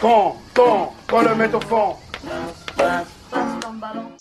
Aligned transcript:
Quand, 0.00 0.36
quand, 0.54 0.92
quand 1.08 1.22
le 1.22 1.34
met 1.34 1.52
au 1.54 1.60
fond. 1.60 1.96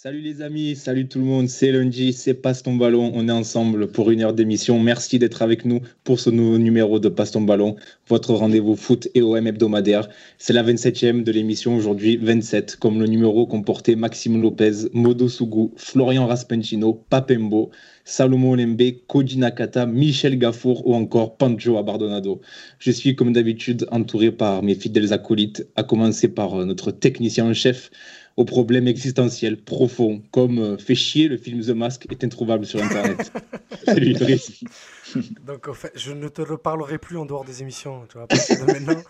Salut 0.08 0.22
les 0.22 0.42
amis, 0.42 0.78
salut 0.78 1.10
tout 1.10 1.20
le 1.20 1.26
monde, 1.26 1.50
c'est 1.50 1.70
lundi, 1.70 2.14
c'est 2.14 2.34
Passe 2.34 2.64
ton 2.64 2.78
ballon, 2.78 3.12
on 3.14 3.28
est 3.28 3.32
ensemble 3.34 3.88
pour 3.88 4.10
une 4.10 4.22
heure 4.22 4.32
d'émission. 4.32 4.80
Merci 4.80 5.20
d'être 5.20 5.42
avec 5.42 5.66
nous 5.66 5.82
pour 6.06 6.22
ce 6.22 6.30
nouveau 6.30 6.58
numéro 6.58 6.98
de 6.98 7.10
Passe 7.10 7.32
ton 7.32 7.42
ballon, 7.42 7.76
votre 8.08 8.34
rendez-vous 8.34 8.78
foot 8.78 9.10
et 9.16 9.22
OM 9.22 9.46
hebdomadaire. 9.46 10.08
C'est 10.38 10.54
la 10.54 10.64
27e 10.64 11.24
de 11.24 11.32
l'émission 11.34 11.76
aujourd'hui, 11.76 12.16
27, 12.16 12.78
comme 12.78 13.02
le 13.02 13.08
numéro 13.08 13.46
comportait 13.48 13.98
Maxime 13.98 14.42
Lopez, 14.42 14.88
Modo 14.94 15.28
Sougou, 15.28 15.74
Florian 15.76 16.26
Raspentino, 16.26 17.04
Papembo, 17.10 17.72
Salomon 18.06 18.56
Lembe, 18.56 19.02
Koji 19.08 19.38
Nakata, 19.40 19.86
Michel 19.86 20.38
Gafour 20.38 20.88
ou 20.88 20.96
encore 20.96 21.36
Pancho 21.36 21.78
Abardonado. 21.78 22.40
Je 22.80 22.92
suis 22.92 23.14
comme 23.18 23.34
d'habitude 23.34 23.86
entouré 23.92 24.32
par 24.32 24.64
mes 24.64 24.76
fidèles 24.76 25.12
acolytes, 25.12 25.68
à 25.76 25.84
commencer 25.84 26.30
par 26.30 26.62
euh, 26.62 26.64
notre 26.64 26.92
technicien 26.92 27.48
en 27.48 27.54
chef 27.54 27.92
aux 28.38 28.46
problèmes 28.46 28.88
existentiels 28.88 29.58
profonds, 29.58 30.22
comme 30.30 30.60
euh, 30.60 30.78
fait 30.78 30.94
chier, 30.94 31.28
le 31.28 31.38
film 31.38 31.60
The 31.62 31.70
Mask 31.70 32.06
est 32.12 32.24
introuvable 32.24 32.68
sur 32.68 32.82
Internet. 32.82 33.32
Salut 33.86 34.12
Idriss. 34.12 34.64
Donc, 35.44 35.68
en 35.68 35.74
fait, 35.74 35.92
je 35.96 36.12
ne 36.12 36.28
te 36.28 36.44
reparlerai 36.44 37.00
plus 37.00 37.18
en 37.18 37.26
dehors 37.26 37.46
des 37.46 37.64
émissions. 37.64 38.04
Tu 38.08 38.20
vois, 38.20 38.28
partir 38.28 38.64
de 38.64 38.72
maintenant, 38.72 39.02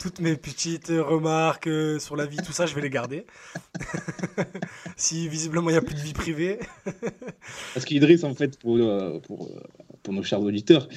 toutes 0.00 0.18
mes 0.18 0.34
petites 0.34 0.88
remarques 0.88 1.68
euh, 1.68 2.00
sur 2.00 2.16
la 2.16 2.26
vie, 2.26 2.38
tout 2.38 2.52
ça, 2.52 2.66
je 2.66 2.74
vais 2.74 2.80
les 2.80 2.90
garder. 2.90 3.26
si 4.96 5.28
visiblement 5.28 5.70
il 5.70 5.74
n'y 5.74 5.78
a 5.78 5.82
plus 5.82 5.94
de 5.94 6.00
vie 6.00 6.12
privée. 6.12 6.58
Parce 7.74 7.86
qu'Idriss, 7.86 8.24
en 8.24 8.34
fait, 8.34 8.58
pour, 8.58 8.76
euh, 8.76 9.20
pour, 9.20 9.52
pour 10.02 10.12
nos 10.12 10.24
chers 10.24 10.40
auditeurs, 10.40 10.88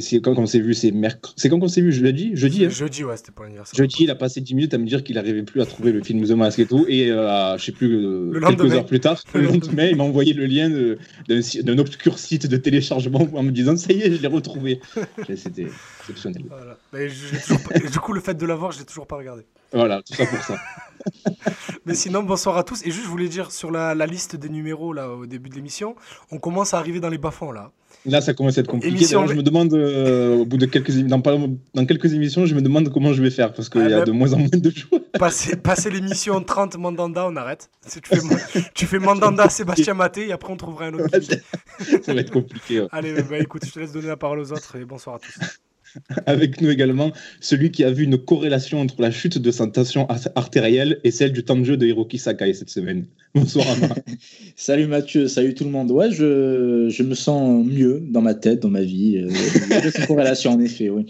c'est 0.00 0.20
quand 0.20 0.38
on 0.38 0.46
s'est 0.46 0.60
vu, 0.60 0.74
c'est 0.74 0.90
mercredi. 0.90 1.34
C'est 1.36 1.48
quand 1.48 1.62
on 1.62 1.68
s'est 1.68 1.80
vu 1.80 1.92
jeudi 1.92 2.30
Jeudi, 2.34 2.64
hein 2.64 2.68
Jeudi, 2.68 3.04
ouais, 3.04 3.16
c'était 3.16 3.32
pour 3.32 3.44
l'anniversaire. 3.44 3.76
Jeudi, 3.76 4.04
il 4.04 4.10
a 4.10 4.14
passé 4.14 4.40
10 4.40 4.54
minutes 4.54 4.74
à 4.74 4.78
me 4.78 4.86
dire 4.86 5.02
qu'il 5.02 5.16
n'arrivait 5.16 5.42
plus 5.42 5.60
à 5.60 5.66
trouver 5.66 5.92
le 5.92 6.02
film 6.02 6.24
The 6.24 6.32
Mask 6.32 6.58
et 6.58 6.66
tout. 6.66 6.84
Et 6.88 7.10
euh, 7.10 7.56
je 7.58 7.64
sais 7.64 7.72
plus, 7.72 7.94
euh, 7.94 8.40
quelques 8.40 8.72
heures 8.72 8.86
plus 8.86 9.00
tard, 9.00 9.22
le 9.34 9.42
lendemain, 9.42 9.86
il 9.86 9.96
m'a 9.96 10.04
envoyé 10.04 10.32
le 10.32 10.46
lien 10.46 10.70
d'un 11.28 11.78
obscur 11.78 12.18
site 12.18 12.46
de 12.46 12.56
téléchargement 12.56 13.28
en 13.32 13.42
me 13.42 13.50
disant 13.50 13.76
Ça 13.76 13.92
y 13.92 14.02
est, 14.02 14.12
je 14.12 14.22
l'ai 14.22 14.28
retrouvé. 14.28 14.80
C'était 15.36 15.66
exceptionnel. 16.00 16.42
Voilà. 16.48 16.78
Mais 16.92 17.08
du 17.90 17.98
coup, 17.98 18.12
le 18.12 18.20
fait 18.20 18.34
de 18.34 18.46
l'avoir, 18.46 18.72
je 18.72 18.80
l'ai 18.80 18.84
toujours 18.84 19.06
pas 19.06 19.16
regardé. 19.16 19.42
Voilà, 19.72 20.02
tout 20.02 20.14
ça 20.14 20.26
pour 20.26 20.42
ça. 20.42 20.56
Mais 21.86 21.94
sinon, 21.94 22.22
bonsoir 22.22 22.56
à 22.56 22.64
tous. 22.64 22.82
Et 22.82 22.90
juste, 22.90 23.04
je 23.04 23.10
voulais 23.10 23.28
dire 23.28 23.50
sur 23.50 23.70
la, 23.70 23.94
la 23.94 24.06
liste 24.06 24.36
des 24.36 24.48
numéros 24.48 24.92
là 24.92 25.10
au 25.10 25.26
début 25.26 25.50
de 25.50 25.54
l'émission, 25.54 25.96
on 26.30 26.38
commence 26.38 26.74
à 26.74 26.78
arriver 26.78 27.00
dans 27.00 27.08
les 27.08 27.18
bas-fonds 27.18 27.52
là. 27.52 27.72
Là, 28.06 28.20
ça 28.20 28.34
commence 28.34 28.56
à 28.56 28.60
être 28.60 28.68
compliqué. 28.68 29.04
je 29.04 29.34
me 29.34 29.42
demande, 29.42 29.74
euh, 29.74 30.36
au 30.36 30.46
bout 30.46 30.58
de 30.58 30.66
quelques, 30.66 30.92
dans, 30.92 31.18
dans, 31.18 31.86
quelques 31.86 32.12
émissions, 32.12 32.46
je 32.46 32.54
me 32.54 32.62
demande 32.62 32.92
comment 32.92 33.12
je 33.12 33.22
vais 33.22 33.30
faire 33.30 33.52
parce 33.52 33.68
qu'il 33.68 33.88
y 33.88 33.92
a 33.92 34.04
de 34.04 34.12
moins 34.12 34.32
en 34.32 34.38
moins 34.38 34.48
de 34.52 34.70
joueurs. 34.70 35.02
Passer, 35.18 35.56
passer 35.56 35.90
l'émission 35.90 36.42
30 36.42 36.76
Mandanda, 36.76 37.26
on 37.26 37.36
arrête. 37.36 37.70
Tu 37.90 38.00
fais, 38.04 38.60
tu 38.74 38.86
fais 38.86 38.98
Mandanda, 38.98 39.48
Sébastien 39.48 39.94
Maté 39.94 40.28
et 40.28 40.32
après 40.32 40.52
on 40.52 40.56
trouvera 40.56 40.86
un 40.86 40.94
autre. 40.94 41.08
ça 42.02 42.12
va 42.12 42.20
être 42.20 42.30
compliqué. 42.30 42.86
Allez, 42.92 43.14
bah, 43.22 43.38
écoute, 43.38 43.64
je 43.64 43.72
te 43.72 43.78
laisse 43.78 43.92
donner 43.92 44.08
la 44.08 44.18
parole 44.18 44.40
aux 44.40 44.52
autres 44.52 44.76
et 44.76 44.84
bonsoir 44.84 45.16
à 45.16 45.18
tous. 45.18 45.38
Avec 46.26 46.60
nous 46.60 46.70
également, 46.70 47.12
celui 47.40 47.70
qui 47.70 47.84
a 47.84 47.90
vu 47.90 48.04
une 48.04 48.18
corrélation 48.18 48.80
entre 48.80 49.00
la 49.00 49.10
chute 49.10 49.38
de 49.38 49.50
sa 49.50 49.66
tension 49.66 50.06
artérielle 50.34 51.00
et 51.04 51.10
celle 51.10 51.32
du 51.32 51.44
temps 51.44 51.56
de 51.56 51.64
jeu 51.64 51.76
de 51.76 51.86
Hiroki 51.86 52.18
Sakai 52.18 52.54
cette 52.54 52.70
semaine. 52.70 53.06
Bonsoir 53.34 53.66
Ama. 53.70 53.94
salut 54.56 54.86
Mathieu, 54.86 55.28
salut 55.28 55.54
tout 55.54 55.64
le 55.64 55.70
monde. 55.70 55.90
Ouais, 55.90 56.10
je, 56.10 56.88
je, 56.88 57.02
me 57.02 57.14
sens 57.14 57.66
mieux 57.66 58.02
dans 58.08 58.22
ma 58.22 58.34
tête, 58.34 58.60
dans 58.60 58.70
ma 58.70 58.82
vie. 58.82 59.18
Euh, 59.18 59.28
il 59.28 59.70
y 59.70 59.74
a 59.74 59.84
une 59.84 60.06
corrélation 60.06 60.52
en 60.52 60.60
effet, 60.60 60.88
oui. 60.88 61.06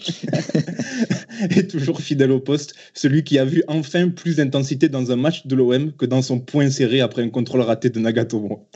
et 1.56 1.66
toujours 1.66 2.00
fidèle 2.00 2.32
au 2.32 2.40
poste, 2.40 2.74
celui 2.94 3.22
qui 3.22 3.38
a 3.38 3.44
vu 3.44 3.62
enfin 3.68 4.08
plus 4.08 4.36
d'intensité 4.36 4.88
dans 4.88 5.12
un 5.12 5.16
match 5.16 5.46
de 5.46 5.54
l'OM 5.54 5.92
que 5.92 6.06
dans 6.06 6.22
son 6.22 6.40
point 6.40 6.70
serré 6.70 7.00
après 7.00 7.22
un 7.22 7.30
contrôle 7.30 7.60
raté 7.60 7.90
de 7.90 8.00
Nagatomo. 8.00 8.66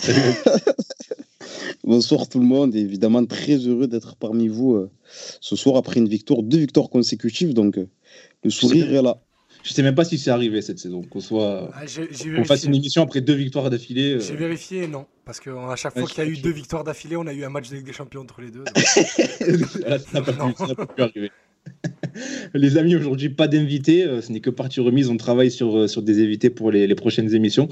Bonsoir 1.90 2.28
tout 2.28 2.38
le 2.38 2.46
monde, 2.46 2.76
évidemment 2.76 3.26
très 3.26 3.56
heureux 3.56 3.88
d'être 3.88 4.14
parmi 4.14 4.46
vous 4.46 4.74
euh, 4.76 4.92
ce 5.40 5.56
soir 5.56 5.74
après 5.76 5.98
une 5.98 6.06
victoire, 6.06 6.40
deux 6.40 6.58
victoires 6.58 6.88
consécutives, 6.88 7.52
donc 7.52 7.78
euh, 7.78 7.88
le 8.44 8.50
sourire 8.50 8.94
est 8.94 9.02
là. 9.02 9.20
Je 9.64 9.72
sais 9.72 9.82
même 9.82 9.96
pas 9.96 10.04
si 10.04 10.16
c'est 10.16 10.30
arrivé 10.30 10.62
cette 10.62 10.78
saison, 10.78 11.02
qu'on 11.02 11.18
soit, 11.18 11.68
ah, 11.74 12.44
fasse 12.44 12.62
une 12.62 12.76
émission 12.76 13.02
après 13.02 13.20
deux 13.22 13.34
victoires 13.34 13.70
d'affilée. 13.70 14.12
Euh. 14.12 14.20
J'ai 14.20 14.36
vérifié, 14.36 14.86
non, 14.86 15.06
parce 15.24 15.40
qu'à 15.40 15.74
chaque 15.74 15.98
fois 15.98 16.06
qu'il 16.06 16.22
y 16.22 16.26
a 16.28 16.30
eu 16.30 16.36
deux 16.36 16.52
victoires 16.52 16.84
d'affilée, 16.84 17.16
on 17.16 17.26
a 17.26 17.32
eu 17.32 17.42
un 17.42 17.50
match 17.50 17.68
de 17.70 17.74
Ligue 17.74 17.86
des 17.86 17.92
Champions 17.92 18.20
entre 18.20 18.40
les 18.40 18.52
deux. 18.52 18.62
ça 18.76 20.20
n'a 20.20 20.22
pas, 20.22 20.86
pu 20.86 21.02
arriver. 21.02 21.32
Les 22.54 22.76
amis, 22.76 22.96
aujourd'hui, 22.96 23.28
pas 23.28 23.48
d'invités. 23.48 24.04
Euh, 24.04 24.20
ce 24.20 24.32
n'est 24.32 24.40
que 24.40 24.50
partie 24.50 24.80
remise. 24.80 25.08
On 25.08 25.16
travaille 25.16 25.50
sur, 25.50 25.76
euh, 25.76 25.86
sur 25.86 26.02
des 26.02 26.22
invités 26.22 26.50
pour 26.50 26.70
les, 26.70 26.94
prochaines 26.94 27.34
émissions. 27.34 27.68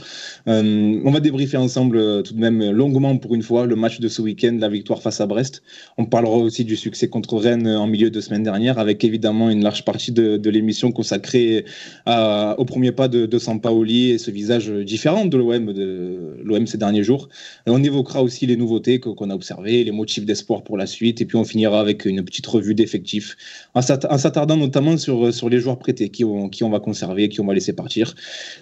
Euh, 0.47 1.01
on 1.05 1.11
va 1.11 1.21
débriefer 1.21 1.57
ensemble 1.57 2.23
tout 2.23 2.33
de 2.33 2.41
même 2.41 2.71
longuement 2.71 3.17
pour 3.19 3.35
une 3.35 3.43
fois 3.43 3.67
le 3.67 3.77
match 3.77 4.01
de 4.01 4.09
ce 4.09 4.23
week-end, 4.23 4.57
la 4.59 4.69
victoire 4.69 5.03
face 5.03 5.21
à 5.21 5.27
Brest. 5.27 5.63
On 5.99 6.07
parlera 6.07 6.37
aussi 6.37 6.65
du 6.65 6.77
succès 6.77 7.09
contre 7.09 7.37
Rennes 7.37 7.69
en 7.69 7.87
milieu 7.87 8.11
de 8.11 8.21
semaine 8.21 8.43
dernière, 8.43 8.79
avec 8.79 9.05
évidemment 9.05 9.51
une 9.51 9.63
large 9.63 9.85
partie 9.85 10.13
de, 10.13 10.49
l'émission 10.49 10.93
consacrée 10.93 11.67
au 12.07 12.65
premier 12.65 12.93
pas 12.93 13.09
de, 13.09 13.27
de 13.27 13.39
Sampaoli 13.39 14.11
et 14.11 14.19
ce 14.19 14.31
visage 14.31 14.71
différent 14.71 15.27
de 15.27 15.37
l'OM 15.37 16.67
ces 16.67 16.79
derniers 16.79 17.03
jours. 17.03 17.29
On 17.67 17.83
évoquera 17.83 18.23
aussi 18.23 18.47
les 18.47 18.57
nouveautés 18.57 18.99
qu'on 19.01 19.29
a 19.29 19.35
observées, 19.35 19.85
les 19.85 19.91
motifs 19.91 20.25
d'espoir 20.25 20.63
pour 20.63 20.79
la 20.79 20.87
suite, 20.87 21.21
et 21.21 21.27
puis 21.27 21.37
on 21.37 21.45
finira 21.45 21.81
avec 21.81 22.07
une 22.07 22.25
petite 22.25 22.47
revue 22.47 22.75
d'effectifs 22.75 23.37
en 23.79 24.19
s'attardant 24.19 24.57
notamment 24.57 24.97
sur, 24.97 25.27
euh, 25.27 25.33
sur 25.33 25.49
les 25.49 25.61
joueurs 25.61 25.79
prêtés, 25.79 26.09
qui 26.09 26.25
on, 26.25 26.49
qui 26.49 26.65
on 26.65 26.71
va 26.71 26.81
conserver, 26.81 27.29
qui 27.29 27.41
on 27.41 27.47
va 27.47 27.55
laisser 27.55 27.73
partir. 27.73 28.15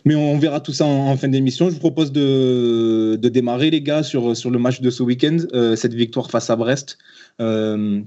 Mais 0.04 0.14
on 0.14 0.38
verra 0.38 0.60
tout 0.60 0.72
ça 0.72 0.84
en, 0.84 1.16
fin 1.16 1.28
d'émission. 1.28 1.68
Je 1.68 1.74
vous 1.74 1.80
propose 1.80 2.12
de, 2.12 3.16
de, 3.20 3.28
démarrer, 3.28 3.70
les 3.70 3.82
gars, 3.82 4.02
sur, 4.02 4.36
sur 4.36 4.50
le 4.50 4.58
match 4.58 4.80
de 4.80 4.90
ce 4.90 5.02
week-end, 5.02 5.38
euh, 5.54 5.76
cette 5.76 5.94
victoire 5.94 6.30
face 6.30 6.50
à 6.50 6.56
Brest. 6.56 6.98
Euh, 7.40 8.00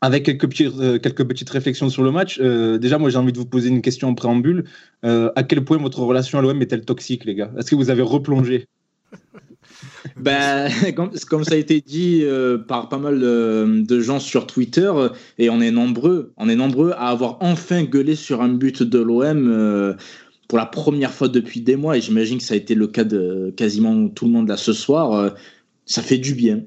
avec 0.00 0.24
quelques, 0.24 0.48
petits, 0.48 0.68
quelques 1.00 1.24
petites 1.24 1.50
réflexions 1.50 1.88
sur 1.88 2.02
le 2.02 2.10
match. 2.10 2.40
déjà, 2.40 2.98
moi, 2.98 3.08
j'ai 3.08 3.18
envie 3.18 3.32
de 3.32 3.38
vous 3.38 3.46
poser 3.46 3.68
une 3.68 3.82
question 3.82 4.08
en 4.08 4.14
préambule. 4.14 4.64
à 5.04 5.42
quel 5.44 5.62
point 5.62 5.78
votre 5.78 6.00
relation 6.00 6.40
à 6.40 6.42
l'OM 6.42 6.60
est-elle 6.60 6.84
toxique, 6.84 7.24
les 7.24 7.36
gars? 7.36 7.52
Est-ce 7.56 7.70
que 7.70 7.76
vous 7.76 7.88
avez 7.88 8.02
replongé? 8.02 8.66
Ben, 10.16 10.68
comme, 11.28 11.44
ça 11.44 11.54
a 11.54 11.56
été 11.56 11.80
dit 11.80 12.20
euh, 12.22 12.58
par 12.58 12.88
pas 12.88 12.98
mal 12.98 13.20
de, 13.20 14.00
gens 14.00 14.20
sur 14.20 14.46
Twitter, 14.46 14.92
et 15.38 15.50
on 15.50 15.60
est 15.60 15.70
nombreux, 15.70 16.32
on 16.36 16.48
est 16.48 16.56
nombreux 16.56 16.92
à 16.92 17.08
avoir 17.08 17.38
enfin 17.40 17.84
gueulé 17.84 18.14
sur 18.14 18.42
un 18.42 18.48
but 18.48 18.82
de 18.82 18.98
l'OM 18.98 19.48
euh, 19.48 19.94
pour 20.48 20.58
la 20.58 20.66
première 20.66 21.12
fois 21.12 21.28
depuis 21.28 21.60
des 21.60 21.76
mois, 21.76 21.96
et 21.96 22.00
j'imagine 22.00 22.38
que 22.38 22.44
ça 22.44 22.54
a 22.54 22.56
été 22.56 22.74
le 22.74 22.86
cas 22.86 23.04
de 23.04 23.52
quasiment 23.56 24.08
tout 24.08 24.26
le 24.26 24.32
monde 24.32 24.48
là 24.48 24.56
ce 24.56 24.72
soir. 24.72 25.12
Euh, 25.12 25.30
ça 25.86 26.02
fait 26.02 26.18
du 26.18 26.34
bien, 26.34 26.62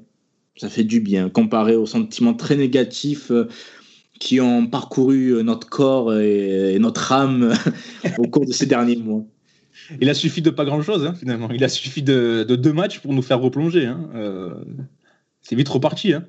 ça 0.56 0.68
fait 0.68 0.84
du 0.84 1.00
bien, 1.00 1.28
comparé 1.28 1.76
aux 1.76 1.86
sentiments 1.86 2.34
très 2.34 2.56
négatifs 2.56 3.32
qui 4.18 4.40
ont 4.40 4.66
parcouru 4.66 5.42
notre 5.42 5.68
corps 5.68 6.14
et 6.14 6.78
notre 6.78 7.12
âme 7.12 7.52
au 8.18 8.28
cours 8.28 8.46
de 8.46 8.52
ces 8.52 8.66
derniers 8.66 8.96
mois. 8.96 9.24
Il 10.00 10.08
a 10.10 10.14
suffi 10.14 10.42
de 10.42 10.50
pas 10.50 10.64
grand-chose, 10.64 11.06
hein, 11.06 11.14
finalement. 11.14 11.48
Il 11.50 11.62
a 11.64 11.68
suffi 11.68 12.02
de, 12.02 12.44
deux 12.44 12.72
matchs 12.72 13.00
pour 13.00 13.12
nous 13.12 13.22
faire 13.22 13.40
replonger. 13.40 13.86
Hein. 13.86 14.08
Euh, 14.14 14.54
c'est 15.42 15.56
vite 15.56 15.68
reparti. 15.68 16.12
Hein. 16.12 16.24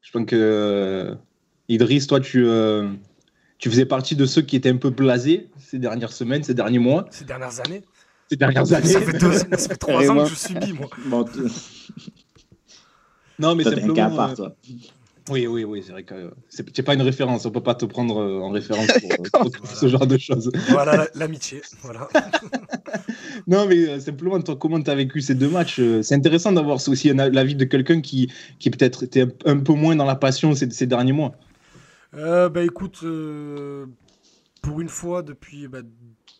Je 0.00 0.10
pense 0.10 0.26
que 0.26 0.36
euh, 0.36 1.14
Idriss, 1.68 2.06
toi, 2.06 2.20
tu, 2.20 2.44
euh, 2.44 2.88
tu 3.58 3.70
faisais 3.70 3.86
partie 3.86 4.16
de 4.16 4.26
ceux 4.26 4.42
qui 4.42 4.56
étaient 4.56 4.70
un 4.70 4.76
peu 4.76 4.90
blasés 4.90 5.48
ces 5.58 5.78
dernières 5.78 6.12
semaines, 6.12 6.42
ces 6.42 6.54
derniers 6.54 6.78
mois. 6.78 7.06
Ces 7.10 7.24
dernières 7.24 7.60
années 7.60 7.82
Ces 8.28 8.36
dernières 8.36 8.72
années. 8.72 8.86
Ça 8.86 9.00
fait, 9.00 9.76
trois 9.76 10.10
ans 10.10 10.24
que 10.24 10.30
je 10.30 10.34
subis, 10.34 10.72
moi. 10.72 11.24
non, 13.38 13.54
mais 13.54 13.64
simplement... 13.64 14.04
Un 14.04 14.16
part, 14.16 14.34
toi. 14.34 14.56
Oui, 15.30 15.46
oui, 15.46 15.62
oui, 15.62 15.82
c'est 15.86 15.92
vrai 15.92 16.02
que 16.02 16.32
c'est 16.48 16.82
pas 16.82 16.94
une 16.94 17.02
référence, 17.02 17.46
on 17.46 17.50
peut 17.52 17.62
pas 17.62 17.76
te 17.76 17.84
prendre 17.84 18.20
euh, 18.20 18.40
en 18.40 18.50
référence 18.50 18.88
pour, 19.32 19.46
euh, 19.46 19.50
ce 19.74 19.86
genre 19.86 20.06
de 20.06 20.18
choses. 20.18 20.50
Voilà 20.70 21.06
l'amitié, 21.14 21.62
voilà. 21.80 22.08
non, 23.46 23.66
mais 23.66 23.88
euh, 23.88 24.00
simplement, 24.00 24.40
comment 24.40 24.82
tu 24.82 24.90
as 24.90 24.96
vécu 24.96 25.20
ces 25.20 25.36
deux 25.36 25.48
matchs 25.48 25.80
C'est 26.02 26.16
intéressant 26.16 26.50
d'avoir 26.50 26.76
aussi 26.88 27.12
l'avis 27.12 27.54
de 27.54 27.64
quelqu'un 27.64 28.00
qui, 28.00 28.32
qui 28.58 28.70
peut-être 28.70 29.04
était 29.04 29.26
un 29.44 29.58
peu 29.58 29.74
moins 29.74 29.94
dans 29.94 30.06
la 30.06 30.16
passion 30.16 30.56
ces, 30.56 30.68
ces 30.70 30.86
derniers 30.86 31.12
mois. 31.12 31.32
Euh, 32.14 32.48
bah 32.48 32.64
écoute, 32.64 33.04
pour 34.60 34.80
une 34.80 34.88
fois, 34.88 35.22
depuis 35.22 35.68
bah, 35.68 35.82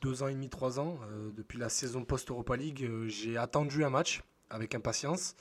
deux 0.02 0.24
ans 0.24 0.28
et 0.28 0.34
demi, 0.34 0.48
trois 0.48 0.80
ans, 0.80 0.98
depuis 1.36 1.58
la 1.58 1.68
saison 1.68 2.04
post-Europa 2.04 2.56
League, 2.56 2.90
j'ai 3.06 3.36
attendu 3.36 3.84
un 3.84 3.90
match 3.90 4.22
avec 4.50 4.74
impatience. 4.74 5.36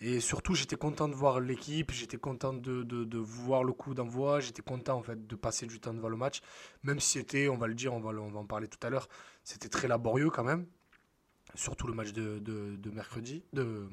Et 0.00 0.20
surtout, 0.20 0.54
j'étais 0.54 0.76
content 0.76 1.08
de 1.08 1.14
voir 1.14 1.40
l'équipe, 1.40 1.90
j'étais 1.90 2.18
content 2.18 2.52
de, 2.52 2.82
de, 2.82 3.04
de, 3.04 3.18
voir 3.18 3.64
le 3.64 3.72
coup 3.72 3.94
d'envoi, 3.94 4.40
j'étais 4.40 4.60
content 4.60 4.98
en 4.98 5.02
fait 5.02 5.26
de 5.26 5.36
passer 5.36 5.66
du 5.66 5.80
temps 5.80 5.94
devant 5.94 6.10
le 6.10 6.16
match, 6.16 6.42
même 6.82 7.00
si 7.00 7.18
c'était, 7.18 7.48
on 7.48 7.56
va 7.56 7.66
le 7.66 7.74
dire, 7.74 7.94
on 7.94 8.00
va, 8.00 8.10
on 8.10 8.30
va 8.30 8.40
en 8.40 8.44
parler 8.44 8.68
tout 8.68 8.84
à 8.86 8.90
l'heure, 8.90 9.08
c'était 9.42 9.70
très 9.70 9.88
laborieux 9.88 10.28
quand 10.28 10.44
même, 10.44 10.66
surtout 11.54 11.86
le 11.86 11.94
match 11.94 12.12
de, 12.12 12.38
de 12.38 12.90
mercredi, 12.90 13.42
de... 13.54 13.88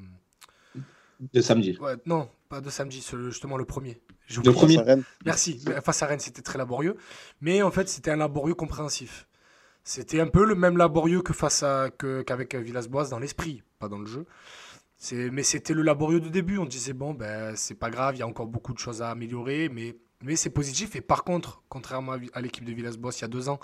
De 1.32 1.40
samedi. 1.40 1.78
Ouais, 1.80 1.94
non, 2.06 2.28
pas 2.48 2.60
de 2.60 2.68
samedi, 2.70 3.06
justement 3.26 3.56
le 3.56 3.64
premier. 3.64 4.00
Le 4.44 4.52
premier. 4.52 4.74
Face 4.76 4.82
à 4.82 4.86
Rennes. 4.86 5.04
Merci. 5.24 5.64
Face 5.84 6.02
à 6.02 6.06
Rennes, 6.06 6.20
c'était 6.20 6.42
très 6.42 6.58
laborieux. 6.58 6.96
Mais 7.40 7.62
en 7.62 7.70
fait, 7.70 7.88
c'était 7.88 8.10
un 8.10 8.16
laborieux 8.16 8.54
compréhensif. 8.54 9.28
C'était 9.84 10.20
un 10.20 10.26
peu 10.26 10.44
le 10.44 10.54
même 10.54 10.76
laborieux 10.76 11.22
que 11.22 11.32
face 11.32 11.62
à 11.62 11.90
qu'avec 11.90 12.54
Villas-Boas 12.54 13.08
dans 13.08 13.18
l'esprit, 13.18 13.62
pas 13.78 13.88
dans 13.88 13.98
le 13.98 14.06
jeu. 14.06 14.26
Mais 15.12 15.42
c'était 15.42 15.74
le 15.74 15.82
laborieux 15.82 16.20
de 16.20 16.28
début. 16.28 16.58
On 16.58 16.64
disait, 16.66 16.92
bon, 16.92 17.14
ben, 17.14 17.54
c'est 17.56 17.74
pas 17.74 17.90
grave, 17.90 18.16
il 18.16 18.20
y 18.20 18.22
a 18.22 18.26
encore 18.26 18.46
beaucoup 18.46 18.72
de 18.72 18.78
choses 18.78 19.02
à 19.02 19.10
améliorer, 19.10 19.68
mais, 19.68 19.96
mais 20.22 20.36
c'est 20.36 20.50
positif. 20.50 20.96
Et 20.96 21.00
par 21.00 21.24
contre, 21.24 21.62
contrairement 21.68 22.16
à, 22.32 22.40
l'équipe 22.40 22.64
de 22.64 22.72
Villas-Boas 22.72 23.12
il 23.18 23.22
y 23.22 23.24
a 23.24 23.28
deux 23.28 23.48
ans, 23.48 23.60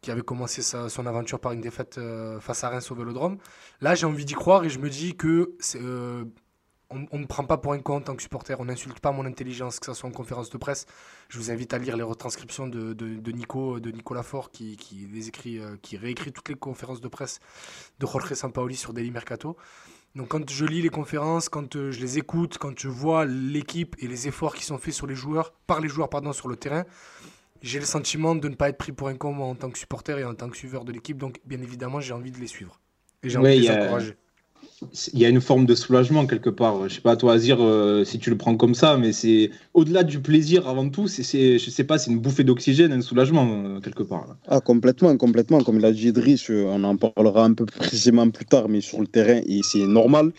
qui 0.00 0.10
avait 0.10 0.22
commencé 0.22 0.62
sa- 0.62 0.88
son 0.88 1.06
aventure 1.06 1.38
par 1.40 1.52
une 1.52 1.60
défaite 1.60 1.96
euh, 1.98 2.40
face 2.40 2.64
à 2.64 2.70
Reims 2.70 2.90
au 2.90 2.94
Vélodrome, 2.94 3.38
là, 3.80 3.94
j'ai 3.94 4.04
envie 4.06 4.24
d'y 4.24 4.34
croire 4.34 4.64
et 4.64 4.68
je 4.68 4.78
me 4.80 4.90
dis 4.90 5.16
que 5.16 5.54
euh, 5.76 6.24
on 6.90 7.18
ne 7.18 7.24
prend 7.24 7.44
pas 7.44 7.56
pour 7.56 7.72
un 7.72 7.78
con 7.78 7.96
en 7.96 8.00
tant 8.00 8.14
que 8.16 8.22
supporter, 8.22 8.60
on 8.60 8.66
n'insulte 8.66 9.00
pas 9.00 9.12
mon 9.12 9.24
intelligence, 9.24 9.80
que 9.80 9.86
ce 9.86 9.94
soit 9.94 10.08
en 10.08 10.12
conférence 10.12 10.50
de 10.50 10.58
presse. 10.58 10.86
Je 11.28 11.38
vous 11.38 11.50
invite 11.50 11.72
à 11.72 11.78
lire 11.78 11.96
les 11.96 12.02
retranscriptions 12.02 12.66
de, 12.66 12.92
de, 12.92 13.32
Nico, 13.32 13.80
de 13.80 13.90
Nicolas 13.90 14.22
Faure, 14.22 14.50
qui, 14.50 14.76
qui, 14.76 15.06
les 15.10 15.28
écrit, 15.28 15.58
euh, 15.58 15.76
qui 15.80 15.96
réécrit 15.96 16.32
toutes 16.32 16.48
les 16.48 16.54
conférences 16.54 17.00
de 17.00 17.08
presse 17.08 17.38
de 17.98 18.06
Jorge 18.06 18.34
Sampaoli 18.34 18.76
sur 18.76 18.92
Daily 18.92 19.10
Mercato. 19.10 19.56
Donc 20.14 20.28
quand 20.28 20.50
je 20.50 20.64
lis 20.66 20.82
les 20.82 20.90
conférences, 20.90 21.48
quand 21.48 21.74
euh, 21.76 21.90
je 21.90 22.00
les 22.00 22.18
écoute, 22.18 22.58
quand 22.58 22.78
je 22.78 22.88
vois 22.88 23.24
l'équipe 23.24 23.96
et 23.98 24.06
les 24.06 24.28
efforts 24.28 24.54
qui 24.54 24.64
sont 24.64 24.76
faits 24.78 24.92
sur 24.94 25.06
les 25.06 25.14
joueurs, 25.14 25.52
par 25.66 25.80
les 25.80 25.88
joueurs 25.88 26.10
pardon, 26.10 26.32
sur 26.32 26.48
le 26.48 26.56
terrain, 26.56 26.84
j'ai 27.62 27.78
le 27.78 27.86
sentiment 27.86 28.34
de 28.34 28.48
ne 28.48 28.54
pas 28.54 28.68
être 28.68 28.76
pris 28.78 28.92
pour 28.92 29.08
un 29.08 29.14
con 29.16 29.38
en 29.38 29.54
tant 29.54 29.70
que 29.70 29.78
supporter 29.78 30.18
et 30.18 30.24
en 30.24 30.34
tant 30.34 30.50
que 30.50 30.56
suiveur 30.56 30.84
de 30.84 30.92
l'équipe. 30.92 31.16
Donc 31.16 31.40
bien 31.46 31.60
évidemment, 31.62 32.00
j'ai 32.00 32.12
envie 32.12 32.30
de 32.30 32.38
les 32.38 32.46
suivre. 32.46 32.78
Et 33.22 33.30
j'ai 33.30 33.38
Ouais, 33.38 33.50
envie 33.52 33.56
de 33.56 33.62
les 33.62 33.70
a- 33.70 33.84
encourager. 33.84 34.16
Il 35.12 35.18
y 35.18 35.24
a 35.24 35.28
une 35.28 35.40
forme 35.40 35.66
de 35.66 35.74
soulagement 35.74 36.26
quelque 36.26 36.50
part. 36.50 36.88
Je 36.88 36.94
sais 36.94 37.00
pas, 37.00 37.16
toi, 37.16 37.34
Azir, 37.34 37.58
euh, 37.60 38.04
si 38.04 38.18
tu 38.18 38.30
le 38.30 38.36
prends 38.36 38.56
comme 38.56 38.74
ça, 38.74 38.96
mais 38.96 39.12
c'est 39.12 39.50
au-delà 39.74 40.02
du 40.02 40.20
plaisir 40.20 40.68
avant 40.68 40.88
tout, 40.88 41.08
c'est, 41.08 41.58
je 41.58 41.70
sais 41.70 41.84
pas, 41.84 41.98
c'est 41.98 42.10
une 42.10 42.18
bouffée 42.18 42.44
d'oxygène, 42.44 42.92
un 42.92 43.00
soulagement 43.00 43.46
euh, 43.48 43.80
quelque 43.80 44.02
part. 44.02 44.36
Ah, 44.46 44.60
complètement, 44.60 45.16
complètement. 45.16 45.62
Comme 45.62 45.78
l'a 45.78 45.92
dit 45.92 46.08
Idriss, 46.08 46.50
euh, 46.50 46.64
on 46.68 46.84
en 46.84 46.96
parlera 46.96 47.44
un 47.44 47.54
peu 47.54 47.66
précisément 47.66 48.28
plus 48.30 48.46
tard, 48.46 48.68
mais 48.68 48.80
sur 48.80 49.00
le 49.00 49.06
terrain, 49.06 49.40
c'est 49.62 49.86
normal. 49.86 50.32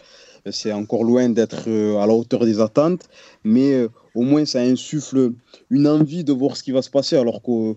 C'est 0.52 0.74
encore 0.74 1.04
loin 1.06 1.30
d'être 1.30 1.64
euh, 1.68 1.98
à 1.98 2.06
la 2.06 2.14
hauteur 2.14 2.46
des 2.46 2.60
attentes, 2.60 3.08
mais 3.44 3.88
au 4.14 4.24
moins 4.24 4.46
ça 4.46 4.60
insuffle 4.60 5.32
une 5.70 5.88
envie 5.88 6.24
de 6.24 6.34
voir 6.34 6.58
ce 6.58 6.64
qui 6.64 6.72
va 6.72 6.82
se 6.82 6.90
passer, 6.90 7.16
alors 7.16 7.42
que 7.42 7.76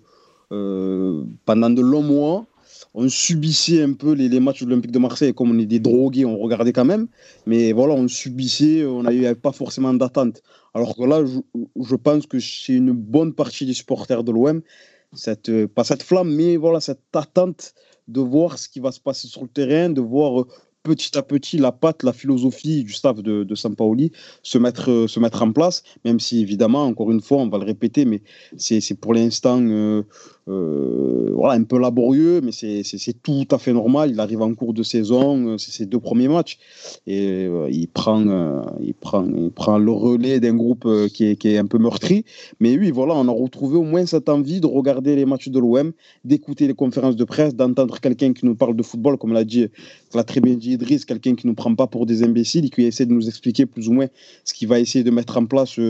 pendant 1.45 1.71
de 1.71 1.81
longs 1.81 2.03
mois, 2.03 2.47
on 2.98 3.10
subissait 3.10 3.82
un 3.82 3.93
peu 3.93 4.12
les, 4.12 4.28
les 4.31 4.40
matchs 4.40 4.62
de 4.62 4.70
l'Olympique 4.70 4.90
de 4.90 4.98
Marseille, 4.98 5.34
comme 5.34 5.50
on 5.50 5.58
est 5.58 5.66
des 5.66 5.81
drogués, 5.81 6.25
on 6.25 6.38
regardait 6.38 6.72
quand 6.72 6.87
même, 6.87 7.08
mais 7.44 7.72
voilà, 7.72 7.93
on 7.93 8.08
subissait, 8.08 8.87
on 8.87 9.02
n'avait 9.02 9.34
pas 9.34 9.52
forcément 9.52 9.93
d'attente. 9.93 10.43
Alors 10.72 10.96
que 10.96 11.04
là, 11.04 11.22
je, 11.26 11.38
je 11.78 11.94
pense 11.94 12.26
que 12.26 12.38
chez 12.38 12.72
une 12.72 12.93
bonne 12.93 13.34
partie 13.34 13.66
des 13.66 13.75
supporters 13.75 14.25
de 14.25 14.32
l'OM, 14.32 14.62
cette, 15.12 15.50
euh, 15.50 15.69
pas 15.69 15.84
cette 15.84 16.02
flamme, 16.02 16.34
mais 16.34 16.56
voilà, 16.56 16.81
cette 16.81 17.02
attente 17.14 17.75
de 18.08 18.20
voir 18.20 18.58
ce 18.58 18.66
qui 18.69 18.81
va 18.81 18.93
se 18.93 19.00
passer 19.00 19.28
sur 19.28 19.43
le 19.43 19.48
terrain, 19.48 19.90
de 19.90 20.00
voir 20.00 20.40
euh, 20.40 20.46
petit 20.82 21.19
à 21.19 21.22
petit 21.22 21.58
la 21.58 21.72
patte, 21.72 22.02
la 22.02 22.14
philosophie 22.14 22.82
du 22.82 22.93
staff 22.94 23.22
de, 23.22 23.44
de 23.44 23.54
Sampaoli 23.54 24.10
se 24.43 24.56
mettre, 24.56 24.90
euh, 24.90 25.06
se 25.06 25.20
mettre 25.20 25.43
en 25.43 25.52
place, 25.52 25.82
même 26.06 26.19
si 26.19 26.40
évidemment, 26.40 26.84
encore 26.84 27.10
une 27.10 27.20
fois, 27.20 27.38
on 27.38 27.48
va 27.48 27.58
le 27.58 27.64
répéter, 27.64 28.06
mais 28.06 28.22
c'est 28.56 28.98
pour 28.98 29.12
l'instant 29.12 29.60
euh, 30.48 31.32
voilà, 31.34 31.54
un 31.54 31.64
peu 31.64 31.78
laborieux, 31.78 32.40
mais 32.40 32.52
c'est 32.52 33.22
tout 33.22 33.46
à 33.50 33.58
fait 33.58 33.72
normal. 33.72 34.10
Il 34.12 34.20
arrive 34.20 34.43
en 34.43 34.54
cours 34.54 34.72
de 34.75 34.84
saison, 34.84 35.48
euh, 35.48 35.58
c'est 35.58 35.72
ses 35.72 35.87
deux 35.87 35.98
premiers 35.98 36.28
matchs, 36.28 36.58
et 37.06 37.46
euh, 37.46 37.69
il, 37.70 37.88
prend, 37.88 38.22
il, 38.81 38.94
prend, 38.94 39.26
il 39.26 39.50
prend 39.50 39.78
le 39.78 39.90
relais 39.90 40.38
d'un 40.38 40.54
groupe 40.54 40.87
qui, 41.12 41.26
est, 41.26 41.37
qui 41.37 41.48
est 41.48 41.58
un 41.58 41.66
peu 41.66 41.78
meurtri. 41.78 42.25
Mais 42.60 42.78
oui, 42.78 42.93
voilà, 42.93 43.14
on 43.14 43.26
a 43.26 43.32
retrouvé 43.32 43.76
au 43.76 43.82
moins 43.82 44.06
cette 44.06 44.28
envie 44.28 44.60
de 44.60 44.66
regarder 44.66 45.16
les 45.16 45.26
matchs 45.26 45.48
de 45.48 45.58
l'OM, 45.58 45.93
d'écouter 46.25 46.69
les 46.69 46.75
conférences 46.75 47.16
de 47.16 47.25
presse, 47.25 47.54
d'entendre 47.54 47.98
quelqu'un 48.00 48.32
qui 48.32 48.46
nous 48.46 48.54
parle 48.54 48.76
de 48.76 48.82
football, 48.82 49.19
comme 49.19 49.32
l'a 49.32 49.44
dit, 49.44 49.66
l'a 50.14 50.25
très 50.25 50.40
bien 50.40 50.54
dit 50.54 50.72
Idriss, 50.72 51.04
quelqu'un 51.04 51.34
qui 51.34 51.46
ne 51.46 51.52
nous 51.52 51.56
prend 51.56 51.75
pas 51.75 51.88
pour 51.88 52.06
des 52.06 52.22
imbéciles 52.22 52.66
et 52.66 52.70
qui 52.70 52.82
essaie 52.82 53.06
de 53.06 53.12
nous 53.12 53.28
expliquer 53.28 53.66
plus 53.66 53.88
ou 53.88 53.93
moins 53.93 54.06
ce 54.44 54.54
qu'il 54.54 54.69
va 54.69 54.78
essayer 54.78 55.02
de 55.02 55.10
mettre 55.10 55.37
en 55.38 55.46
place 55.46 55.81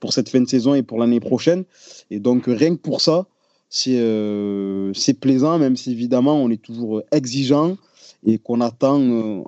pour 0.00 0.12
cette 0.12 0.28
fin 0.28 0.40
de 0.40 0.48
saison 0.48 0.74
et 0.74 0.82
pour 0.82 0.98
l'année 0.98 1.20
prochaine. 1.20 1.64
Et 2.10 2.20
donc, 2.20 2.44
rien 2.46 2.74
que 2.74 2.80
pour 2.80 3.00
ça, 3.00 3.26
c'est 3.68 3.98
euh, 3.98 4.92
c'est 4.94 5.14
plaisant, 5.14 5.58
même 5.58 5.76
si 5.76 5.92
évidemment 5.92 6.42
on 6.42 6.50
est 6.50 6.62
toujours 6.62 7.02
exigeant 7.12 7.76
et 8.26 8.38
qu'on 8.38 8.60
attend 8.60 9.00
euh, 9.00 9.42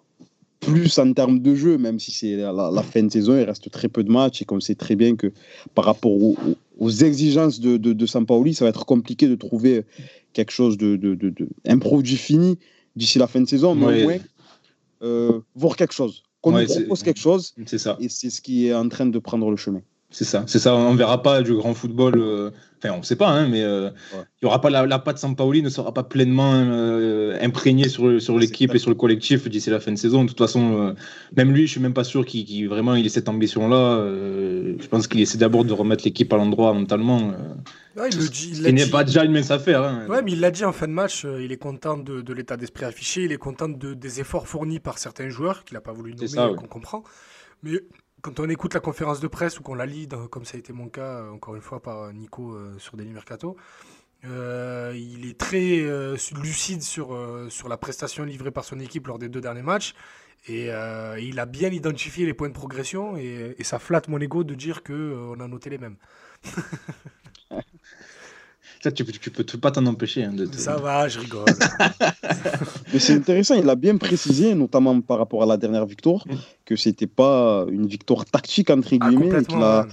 plus 0.61 0.99
en 0.99 1.13
termes 1.13 1.41
de 1.41 1.55
jeu, 1.55 1.79
même 1.79 1.99
si 1.99 2.13
c'est 2.13 2.37
la, 2.37 2.83
fin 2.83 3.03
de 3.03 3.11
saison, 3.11 3.37
il 3.39 3.45
reste 3.45 3.71
très 3.71 3.89
peu 3.89 4.05
de 4.05 4.11
matchs 4.11 4.43
et 4.43 4.45
qu'on 4.45 4.61
sait 4.61 4.75
très 4.75 4.95
bien 4.95 5.17
que 5.17 5.33
par 5.75 5.87
rapport 5.87 6.13
aux, 6.13 6.91
exigences 6.91 7.61
de, 7.61 7.77
de, 7.79 7.93
de 7.93 8.07
Sampaoli, 8.07 8.55
ça 8.55 8.65
va 8.65 8.69
être 8.69 8.85
compliqué 8.87 9.27
de 9.27 9.35
trouver 9.35 9.85
quelque 10.33 10.53
chose 10.53 10.77
de, 10.77 10.97
de, 10.97 11.15
de- 11.15 11.49
un 11.67 11.79
produit 11.79 12.17
fini 12.17 12.59
d'ici 12.97 13.19
la 13.19 13.27
fin 13.27 13.41
de 13.41 13.49
saison, 13.49 13.75
mais 13.75 13.87
Ouais. 13.87 14.03
au 14.03 14.05
moins 14.09 14.19
euh, 15.03 15.41
voir 15.55 15.77
quelque 15.77 15.95
chose, 15.95 16.23
qu'on 16.43 16.55
Ouais, 16.55 16.67
nous 16.67 16.75
propose 16.75 17.03
quelque 17.03 17.21
chose 17.21 17.55
C'est 17.67 17.79
ça. 17.79 17.97
et 18.01 18.09
c'est 18.11 18.29
ce 18.29 18.41
qui 18.43 18.67
est 18.67 18.75
en 18.75 18.89
train 18.89 19.07
de 19.07 19.19
prendre 19.19 19.51
le 19.51 19.57
chemin. 19.57 19.81
C'est 20.13 20.25
ça, 20.25 20.43
c'est 20.49 20.59
ça. 20.59 20.75
On 20.75 20.95
verra 20.95 21.23
pas 21.23 21.41
du 21.43 21.55
grand 21.55 21.75
football. 21.75 22.15
euh, 22.19 22.51
Enfin, 22.83 22.95
on 22.99 23.03
sait 23.03 23.15
pas, 23.17 23.29
hein, 23.29 23.47
mais 23.47 23.63
euh, 23.63 23.91
il 24.15 24.17
Ouais. 24.19 24.25
y 24.43 24.47
aura 24.47 24.63
pas 24.63 24.71
la, 24.71 24.87
la 24.87 24.99
patte 24.99 25.19
Sampaoli 25.19 25.63
ne 25.63 25.69
sera 25.69 25.93
pas 25.93 26.03
pleinement 26.03 26.55
euh, 26.55 27.37
imprégnée 27.43 27.91
sur, 27.91 28.23
sur 28.23 28.39
l'équipe 28.39 28.75
et 28.75 28.79
sur 28.79 28.89
le 28.89 28.97
collectif 28.97 29.47
d'ici 29.51 29.69
la 29.69 29.81
fin 29.81 29.93
de 29.93 29.99
saison. 29.99 30.25
De 30.25 30.29
toute 30.31 30.39
façon, 30.39 30.79
euh, 30.89 30.95
même 31.37 31.53
lui, 31.53 31.67
je 31.67 31.73
suis 31.73 31.81
même 31.81 31.93
pas 31.93 32.05
sûr 32.05 32.25
qu'il 32.25 32.47
qu'il- 32.47 32.67
vraiment 32.71 32.95
il 32.95 33.05
ait 33.05 33.11
cette 33.11 33.29
ambition-là. 33.29 33.77
Euh, 33.77 34.77
je 34.81 34.87
pense 34.89 35.07
qu'il 35.09 35.21
essaie 35.21 35.37
d'abord 35.37 35.67
de 35.67 35.75
remettre 35.75 36.05
l'équipe 36.07 36.33
à 36.33 36.39
l'endroit 36.39 36.73
mentalement. 36.73 37.33
Euh, 37.35 38.01
Ouais, 38.01 38.09
il 38.11 38.19
le 38.19 38.29
dit. 38.29 38.73
n'est 38.73 38.87
pas 38.87 39.05
déjà 39.05 39.25
une 39.25 39.33
mince 39.33 39.51
affaire. 39.51 39.83
Hein. 39.83 40.07
Ouais, 40.09 40.23
mais 40.23 40.33
il 40.33 40.41
l'a 40.41 40.51
dit 40.51 40.65
en 40.65 40.73
fin 40.73 40.89
de 40.89 40.93
match, 40.93 41.27
euh, 41.27 41.45
il 41.45 41.53
est 41.53 41.59
content 41.59 41.99
de, 41.99 42.23
de 42.23 42.33
l'état 42.33 42.57
d'esprit 42.57 42.87
affiché, 42.87 43.25
il 43.25 43.33
est 43.33 43.37
content 43.37 43.69
de, 43.69 43.93
des 43.93 44.21
efforts 44.21 44.49
fournis 44.49 44.81
par 44.81 44.97
certains 44.97 45.29
joueurs 45.29 45.65
qu'il 45.65 45.75
n'a 45.75 45.83
pas 45.83 45.93
voulu 45.93 46.15
nommer, 46.15 46.51
ouais. 46.51 46.57
qu'on 46.57 46.67
comprend. 46.67 47.05
Mais 47.63 47.73
quand 48.23 48.41
on 48.41 48.49
écoute 48.49 48.75
la 48.75 48.81
conférence 48.81 49.21
de 49.21 49.29
presse 49.29 49.59
ou 49.59 49.63
qu'on 49.63 49.75
la 49.75 49.87
lit, 49.87 50.09
comme 50.31 50.45
ça 50.45 50.57
a 50.57 50.59
été 50.59 50.73
mon 50.73 50.89
cas, 50.89 51.21
euh, 51.21 51.31
encore 51.31 51.55
une 51.55 51.63
fois, 51.63 51.81
par 51.81 52.03
euh, 52.03 52.13
Nico 52.13 52.53
euh, 52.53 52.79
sur 52.79 52.97
Daily 52.97 53.13
Mercato, 53.13 53.57
il 54.23 55.27
est 55.29 55.39
très 55.39 55.83
lucide 56.43 56.83
sur, 56.83 57.19
sur 57.49 57.69
la 57.71 57.79
prestation 57.79 58.25
livrée 58.25 58.51
par 58.51 58.65
son 58.65 58.79
équipe 58.79 59.07
lors 59.07 59.19
des 59.19 59.31
deux 59.31 59.41
derniers 59.41 59.63
matchs. 59.63 59.95
Et 60.47 60.67
il 60.67 61.39
a 61.39 61.47
bien 61.47 61.71
identifié 61.71 62.27
les 62.27 62.35
points 62.35 62.49
de 62.49 62.55
progression 62.55 63.17
et, 63.17 63.57
ça 63.63 63.79
flatte 63.79 64.09
mon 64.09 64.21
ego 64.21 64.45
de 64.45 64.55
dire 64.55 64.83
qu'on 64.83 65.41
a 65.41 65.49
noté 65.49 65.71
les 65.71 65.79
mêmes. 65.79 65.97
Ça, 68.83 68.91
tu, 68.91 69.05
peux- 69.05 69.13
tu 69.13 69.31
peux 69.31 69.45
pas 69.45 69.71
t'en 69.71 69.85
empêcher. 69.87 70.25
hein, 70.25 70.33
de 70.33 70.47
te- 70.47 70.57
Ça 70.57 70.77
va, 70.79 71.07
je 71.07 71.19
rigole. 71.21 71.45
Mais 72.93 72.99
c'est 72.99 73.15
intéressant, 73.15 73.55
il 73.55 73.69
a 73.69 73.75
bien 73.77 73.97
précisé, 73.97 74.55
notamment 74.55 75.01
par 75.01 75.19
rapport 75.19 75.43
à 75.43 75.47
la 75.47 75.57
dernière 75.57 75.87
victoire, 75.87 76.25
Mm. 76.27 76.35
que 76.65 76.77
c'était 76.77 77.07
pas 77.07 77.67
une 77.71 77.87
victoire 77.87 78.25
tactique, 78.25 78.71
entre 78.71 78.95
Ah, 78.95 78.97
guillemets, 79.09 79.25
complètement. 79.27 79.63
a, 79.63 79.87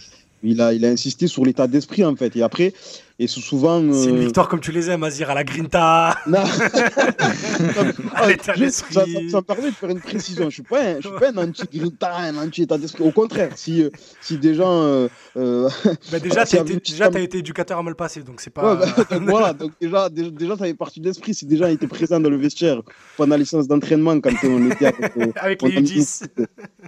il, 0.43 0.61
a, 0.61 0.73
il 0.73 0.85
a 0.85 0.89
insisté 0.89 1.27
sur 1.27 1.43
l'état 1.45 1.67
d'esprit, 1.67 2.05
en 2.05 2.15
fait. 2.15 2.35
Et 2.35 2.41
après, 2.43 2.73
et 3.19 3.25
c'est 3.25 3.39
une 3.41 3.91
euh, 3.91 4.19
victoire 4.19 4.47
comme 4.47 4.59
tu 4.59 4.71
les 4.71 4.91
aimes, 4.91 5.03
Azir, 5.03 5.29
à 5.31 5.33
la 5.33 5.43
Grinta. 5.43 6.15
Non. 6.27 6.39
à 8.13 8.27
l'état 8.27 8.53
d'esprit. 8.53 8.95
me 8.97 9.41
permet 9.41 9.69
de 9.69 9.75
faire 9.75 9.89
une 9.89 9.99
précision. 9.99 10.41
Je 10.43 10.45
ne 10.45 10.51
suis 10.51 10.61
pas 10.63 10.81
un, 10.83 10.95
je 11.01 11.07
suis 11.07 11.17
pas 11.19 11.29
un 11.29 11.37
anti-grinta, 11.37 12.15
un 12.15 12.37
anti-état 12.37 12.77
d'esprit. 12.77 13.03
Au 13.03 13.11
contraire, 13.11 13.51
si, 13.55 13.81
euh, 13.83 13.89
si 14.21 14.37
des 14.37 14.53
gens. 14.53 14.83
euh, 14.83 15.07
euh, 15.35 15.67
Bah 16.11 16.19
déjà, 16.19 16.43
y 16.43 16.47
t'as 16.47 17.05
avait 17.05 17.23
été, 17.23 17.39
éducateur 17.39 17.79
à 17.79 17.83
mal 17.83 17.95
passé, 17.95 18.21
donc 18.21 18.39
c'est 18.39 18.51
pas. 18.51 18.75
Ouais, 18.75 18.79
bah, 18.79 19.03
donc 19.17 19.29
voilà, 19.29 19.53
donc 19.53 19.71
déjà, 19.81 20.09
déjà, 20.09 20.29
déjà, 20.29 20.57
ça 20.57 20.65
fait 20.65 20.73
partie 20.73 20.99
de 20.99 21.05
l'esprit. 21.07 21.33
Si 21.33 21.45
des 21.45 21.57
gens 21.57 21.67
étaient 21.67 21.87
présents 21.87 22.19
dans 22.19 22.29
le 22.29 22.37
vestiaire 22.37 22.81
pendant 23.15 23.35
les 23.35 23.45
séances 23.45 23.67
d'entraînement, 23.67 24.19
quand 24.19 24.31
on 24.43 24.69
était 24.69 24.87
avec, 24.87 25.17
euh, 25.17 25.31
Avec 25.37 25.61
les 25.63 25.77
a 25.77 25.81
mis- 25.81 25.87
U10. 25.89 26.27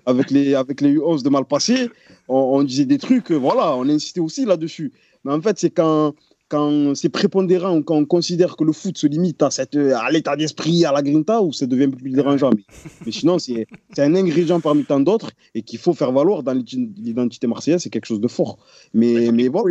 avec 0.05 0.31
les, 0.31 0.55
avec 0.55 0.81
les 0.81 0.95
U11 0.95 1.24
de 1.24 1.29
mal 1.29 1.45
passé, 1.45 1.89
on, 2.27 2.36
on 2.38 2.63
disait 2.63 2.86
des 2.86 2.98
trucs, 3.00 3.31
euh, 3.31 3.36
voilà, 3.36 3.75
on 3.75 3.88
insistait 3.89 4.19
aussi 4.21 4.45
là-dessus. 4.45 4.91
Mais 5.23 5.33
en 5.33 5.41
fait, 5.41 5.59
c'est 5.59 5.69
quand, 5.69 6.13
quand 6.47 6.95
c'est 6.95 7.09
prépondérant 7.09 7.77
ou 7.77 7.83
quand 7.83 7.97
on 7.97 8.05
considère 8.05 8.55
que 8.55 8.63
le 8.63 8.71
foot 8.71 8.97
se 8.97 9.05
limite 9.07 9.41
à, 9.43 9.51
cette, 9.51 9.75
à 9.75 10.09
l'état 10.11 10.35
d'esprit, 10.35 10.85
à 10.85 10.91
la 10.91 11.01
grinta, 11.01 11.41
où 11.41 11.51
ça 11.53 11.65
devient 11.65 11.83
un 11.85 11.89
peu 11.91 11.97
plus 11.97 12.11
dérangeant. 12.11 12.51
Mais, 12.55 12.63
mais 13.05 13.11
sinon, 13.11 13.38
c'est 13.38 13.67
c'est 13.93 14.03
un 14.03 14.15
ingrédient 14.15 14.59
parmi 14.59 14.85
tant 14.85 14.99
d'autres 14.99 15.31
et 15.55 15.61
qu'il 15.61 15.79
faut 15.79 15.93
faire 15.93 16.11
valoir 16.11 16.41
dans 16.43 16.53
l'identi- 16.53 16.91
l'identité 16.97 17.47
marseillaise, 17.47 17.81
c'est 17.83 17.89
quelque 17.89 18.07
chose 18.07 18.21
de 18.21 18.27
fort. 18.27 18.57
Mais, 18.93 19.31
mais 19.31 19.49
bon. 19.49 19.63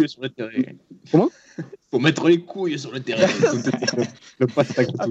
Comment? 1.10 1.30
Faut 1.90 1.98
mettre 1.98 2.28
les 2.28 2.40
couilles 2.40 2.78
sur 2.78 2.92
le 2.92 3.00
terrain. 3.00 3.26
le 4.38 4.46
passe 4.46 4.74
tac 4.74 4.88
Ah. 4.98 5.06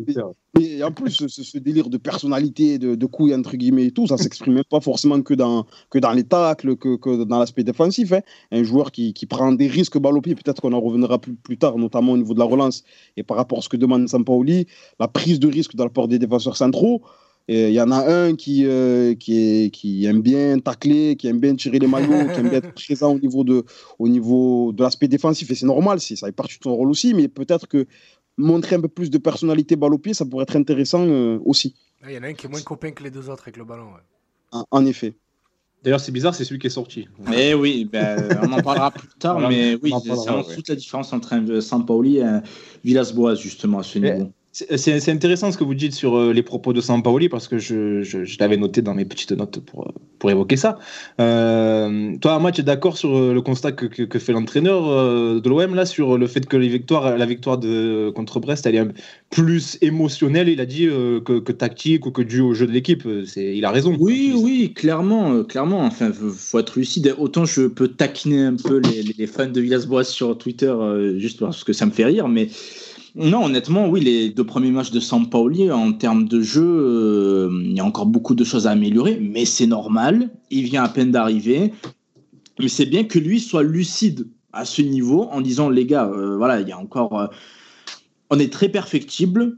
Et 0.59 0.83
en 0.83 0.91
plus, 0.91 1.09
ce, 1.11 1.27
ce 1.27 1.57
délire 1.57 1.89
de 1.89 1.97
personnalité, 1.97 2.77
de, 2.77 2.93
de 2.93 3.05
couilles, 3.07 3.33
entre 3.33 3.55
guillemets, 3.57 3.85
et 3.85 3.91
tout, 3.91 4.05
ça 4.07 4.17
s'exprime 4.17 4.53
même 4.53 4.63
pas 4.69 4.79
forcément 4.79 5.21
que 5.21 5.33
dans, 5.33 5.65
que 5.89 5.97
dans 5.97 6.11
les 6.11 6.23
tacles, 6.23 6.75
que, 6.75 6.95
que 6.97 7.23
dans 7.23 7.39
l'aspect 7.39 7.63
défensif. 7.63 8.11
hein. 8.13 8.21
Un 8.51 8.63
joueur 8.63 8.91
qui, 8.91 9.13
qui 9.13 9.25
prend 9.25 9.51
des 9.51 9.67
risques 9.67 9.97
balle 9.97 10.17
au 10.17 10.21
pied, 10.21 10.35
peut-être 10.35 10.61
qu'on 10.61 10.73
en 10.73 10.79
reviendra 10.81 11.17
plus, 11.19 11.33
plus 11.33 11.57
tard, 11.57 11.77
notamment 11.77 12.11
au 12.11 12.17
niveau 12.17 12.33
de 12.35 12.39
la 12.39 12.45
relance, 12.45 12.83
et 13.17 13.23
par 13.23 13.37
rapport 13.37 13.59
à 13.59 13.61
ce 13.61 13.69
que 13.69 13.77
demande 13.77 14.07
Sampaoli, 14.07 14.67
la 14.99 15.07
prise 15.07 15.39
de 15.39 15.47
risque 15.47 15.75
de 15.75 15.83
la 15.83 15.89
part 15.89 16.07
des 16.07 16.19
défenseurs 16.19 16.57
centraux, 16.57 17.01
Il 17.49 17.71
y 17.71 17.79
en 17.79 17.91
a 17.91 18.05
un 18.11 18.35
qui, 18.35 18.65
euh, 18.65 19.15
qui, 19.15 19.37
est, 19.37 19.69
qui 19.69 20.05
aime 20.05 20.21
bien 20.21 20.59
tacler, 20.59 21.15
qui 21.15 21.27
aime 21.27 21.39
bien 21.39 21.55
tirer 21.55 21.79
les 21.79 21.87
maillots, 21.87 22.27
qui 22.33 22.39
aime 22.41 22.49
bien 22.49 22.59
être 22.59 22.73
présent 22.73 23.13
au 23.13 23.19
niveau 23.19 23.45
de, 23.45 23.63
au 23.99 24.09
niveau 24.09 24.73
de 24.73 24.83
l'aspect 24.83 25.07
défensif. 25.07 25.49
Et 25.49 25.55
c'est 25.55 25.65
normal, 25.65 26.01
ça 26.01 26.27
fait 26.27 26.31
partie 26.33 26.57
de 26.57 26.63
son 26.63 26.75
rôle 26.75 26.89
aussi. 26.89 27.13
Mais 27.13 27.29
peut-être 27.29 27.67
que 27.67 27.85
montrer 28.35 28.75
un 28.75 28.81
peu 28.81 28.89
plus 28.89 29.09
de 29.09 29.17
personnalité 29.17 29.77
balle 29.77 29.93
au 29.93 29.97
pied, 29.97 30.13
ça 30.13 30.25
pourrait 30.25 30.43
être 30.43 30.57
intéressant 30.57 31.05
euh, 31.07 31.39
aussi. 31.45 31.73
Il 32.05 32.13
y 32.13 32.17
en 32.17 32.23
a 32.23 32.27
un 32.27 32.33
qui 32.33 32.47
est 32.47 32.49
moins 32.49 32.61
copain 32.61 32.91
que 32.91 33.03
les 33.03 33.11
deux 33.11 33.29
autres 33.29 33.43
avec 33.43 33.57
le 33.57 33.63
ballon. 33.63 33.87
En, 34.51 34.65
en 34.69 34.85
effet. 34.85 35.15
D'ailleurs, 35.83 36.01
c'est 36.01 36.11
bizarre, 36.11 36.35
c'est 36.35 36.43
celui 36.43 36.59
qui 36.59 36.67
est 36.67 36.71
sorti. 36.71 37.07
Mais 37.29 37.53
oui, 37.53 37.85
ben, 37.89 38.27
on 38.43 38.51
en 38.51 38.61
parlera 38.61 38.91
plus 38.91 39.07
tard, 39.19 39.39
mais 39.39 39.77
oui, 39.81 39.93
c'est 40.03 40.09
vraiment 40.09 40.43
toute 40.43 40.67
la 40.67 40.75
différence 40.75 41.13
entre 41.13 41.33
un 41.33 41.61
Sampaoli 41.61 42.17
et 42.17 42.23
un 42.23 42.43
Villas-Boas, 42.83 43.35
justement, 43.35 43.79
à 43.79 43.83
ce 43.83 43.99
niveau. 43.99 44.31
C'est 44.75 45.09
intéressant 45.09 45.51
ce 45.51 45.57
que 45.57 45.63
vous 45.63 45.75
dites 45.75 45.93
sur 45.93 46.17
euh, 46.17 46.33
les 46.33 46.41
propos 46.41 46.73
de 46.73 46.81
Sampaoli 46.81 47.29
parce 47.29 47.47
que 47.47 47.59
je, 47.59 48.39
l'avais 48.39 48.57
noté 48.57 48.81
dans 48.81 48.95
mes 48.95 49.05
petites 49.05 49.31
notes 49.31 49.59
pour, 49.59 49.93
pour 50.17 50.31
évoquer 50.31 50.57
ça. 50.57 50.79
Euh, 51.21 52.17
toi, 52.17 52.35
Ahmad, 52.35 52.53
tu 52.53 52.61
es 52.61 52.63
d'accord 52.63 52.97
sur 52.97 53.15
euh, 53.15 53.33
le 53.33 53.41
constat 53.41 53.71
que, 53.71 54.19
fait 54.19 54.31
l'entraîneur 54.31 54.87
euh, 54.87 55.39
de 55.39 55.49
l'OM 55.49 55.75
là 55.75 55.85
sur 55.85 56.17
le 56.17 56.27
fait 56.27 56.45
que 56.45 56.57
la 56.57 57.25
victoire 57.25 57.59
contre 58.15 58.39
Brest, 58.39 58.65
elle 58.65 58.75
est 58.75 58.87
plus 59.29 59.77
émotionnelle, 59.81 60.49
il 60.49 60.59
a 60.59 60.65
dit, 60.65 60.87
euh, 60.87 61.19
que, 61.19 61.39
que, 61.39 61.51
tactique 61.51 62.05
ou 62.05 62.11
que 62.11 62.21
dû 62.21 62.41
au 62.41 62.53
jeu 62.53 62.67
de 62.67 62.71
l'équipe. 62.71 63.07
Il 63.35 63.65
a 63.65 63.71
raison. 63.71 63.95
Oui, 63.99 64.33
oui, 64.35 64.73
clairement, 64.75 65.43
clairement. 65.43 65.81
Enfin, 65.81 66.11
faut 66.11 66.59
être 66.59 66.77
lucide. 66.77 67.15
Autant 67.17 67.45
je 67.45 67.67
peux 67.67 67.87
taquiner 67.87 68.43
un 68.43 68.55
peu 68.55 68.79
les, 68.79 69.03
les 69.17 69.27
fans 69.27 69.47
de 69.47 69.61
Villas-Boas 69.61 70.03
sur 70.03 70.37
Twitter 70.37 70.73
juste 71.17 71.39
parce 71.39 71.63
que 71.63 71.73
ça 71.73 71.85
me 71.85 71.91
fait 71.91 72.05
rire, 72.05 72.27
mais 72.27 72.49
non, 73.17 73.45
honnêtement, 73.45 73.89
oui, 73.89 74.01
les 74.01 74.29
deux 74.29 74.43
premiers 74.43 74.69
matchs 74.69 74.91
de 74.91 74.99
Sampaoli, 74.99 75.71
en 75.71 75.91
termes 75.91 76.27
de 76.27 76.39
jeu, 76.39 76.63
euh, 76.63 77.49
il 77.63 77.75
y 77.75 77.79
a 77.79 77.83
encore 77.83 78.05
beaucoup 78.05 78.35
de 78.35 78.43
choses 78.43 78.67
à 78.67 78.71
améliorer, 78.71 79.17
mais 79.19 79.43
c'est 79.45 79.65
normal. 79.65 80.29
Il 80.51 80.65
vient 80.65 80.83
à 80.83 80.89
peine 80.89 81.09
d'arriver. 81.11 81.73
Mais 82.59 82.67
c'est 82.67 82.85
bien 82.85 83.05
que 83.05 83.17
lui 83.17 83.39
soit 83.39 83.63
lucide 83.63 84.27
à 84.53 84.65
ce 84.65 84.83
niveau 84.83 85.23
en 85.31 85.41
disant, 85.41 85.67
les 85.67 85.87
gars, 85.87 86.05
euh, 86.05 86.37
voilà, 86.37 86.61
il 86.61 86.67
y 86.67 86.71
a 86.71 86.77
encore. 86.77 87.19
Euh, 87.19 87.25
on 88.29 88.37
est 88.37 88.53
très 88.53 88.69
perfectible, 88.69 89.57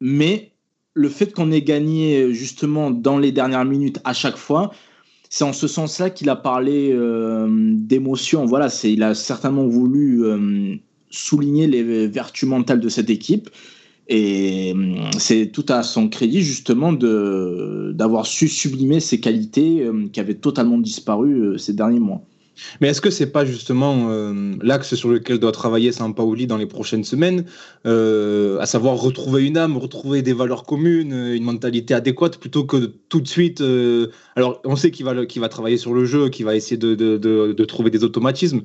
mais 0.00 0.50
le 0.94 1.08
fait 1.08 1.32
qu'on 1.32 1.52
ait 1.52 1.62
gagné 1.62 2.32
justement 2.32 2.90
dans 2.90 3.18
les 3.18 3.30
dernières 3.30 3.66
minutes 3.66 4.00
à 4.02 4.14
chaque 4.14 4.36
fois, 4.36 4.72
c'est 5.30 5.44
en 5.44 5.52
ce 5.52 5.68
sens-là 5.68 6.10
qu'il 6.10 6.28
a 6.28 6.36
parlé 6.36 6.96
d'émotion. 7.48 8.46
Voilà, 8.46 8.68
il 8.84 9.02
a 9.02 9.14
certainement 9.14 9.66
voulu 9.66 10.24
souligner 11.16 11.66
les 11.66 12.06
vertus 12.06 12.48
mentales 12.48 12.80
de 12.80 12.88
cette 12.88 13.10
équipe. 13.10 13.50
Et 14.08 14.72
hum, 14.72 15.10
c'est 15.18 15.50
tout 15.52 15.66
à 15.68 15.82
son 15.82 16.08
crédit, 16.08 16.42
justement, 16.42 16.92
d'avoir 16.92 18.26
su 18.26 18.48
sublimer 18.48 19.00
ses 19.00 19.20
qualités 19.20 19.82
euh, 19.82 20.08
qui 20.12 20.20
avaient 20.20 20.34
totalement 20.34 20.78
disparu 20.78 21.32
euh, 21.32 21.58
ces 21.58 21.72
derniers 21.72 22.00
mois. 22.00 22.22
Mais 22.80 22.88
est-ce 22.88 23.00
que 23.00 23.10
c'est 23.10 23.26
pas 23.26 23.44
justement 23.44 24.08
euh, 24.10 24.54
l'axe 24.62 24.94
sur 24.94 25.08
lequel 25.08 25.38
doit 25.38 25.52
travailler 25.52 25.92
Sampaoli 25.92 26.46
dans 26.46 26.56
les 26.56 26.66
prochaines 26.66 27.04
semaines, 27.04 27.44
euh, 27.86 28.58
à 28.60 28.66
savoir 28.66 28.96
retrouver 28.96 29.46
une 29.46 29.56
âme, 29.56 29.76
retrouver 29.76 30.22
des 30.22 30.32
valeurs 30.32 30.64
communes, 30.64 31.12
une 31.12 31.44
mentalité 31.44 31.94
adéquate, 31.94 32.38
plutôt 32.38 32.64
que 32.64 32.92
tout 33.08 33.20
de 33.20 33.28
suite. 33.28 33.60
Euh, 33.60 34.08
alors, 34.36 34.60
on 34.64 34.76
sait 34.76 34.90
qu'il 34.90 35.04
va, 35.04 35.26
qu'il 35.26 35.40
va 35.40 35.48
travailler 35.48 35.76
sur 35.76 35.94
le 35.94 36.04
jeu, 36.04 36.28
qu'il 36.28 36.44
va 36.44 36.54
essayer 36.54 36.76
de, 36.76 36.94
de, 36.94 37.16
de, 37.16 37.64
trouver 37.64 37.90
des 37.90 38.04
automatismes, 38.04 38.62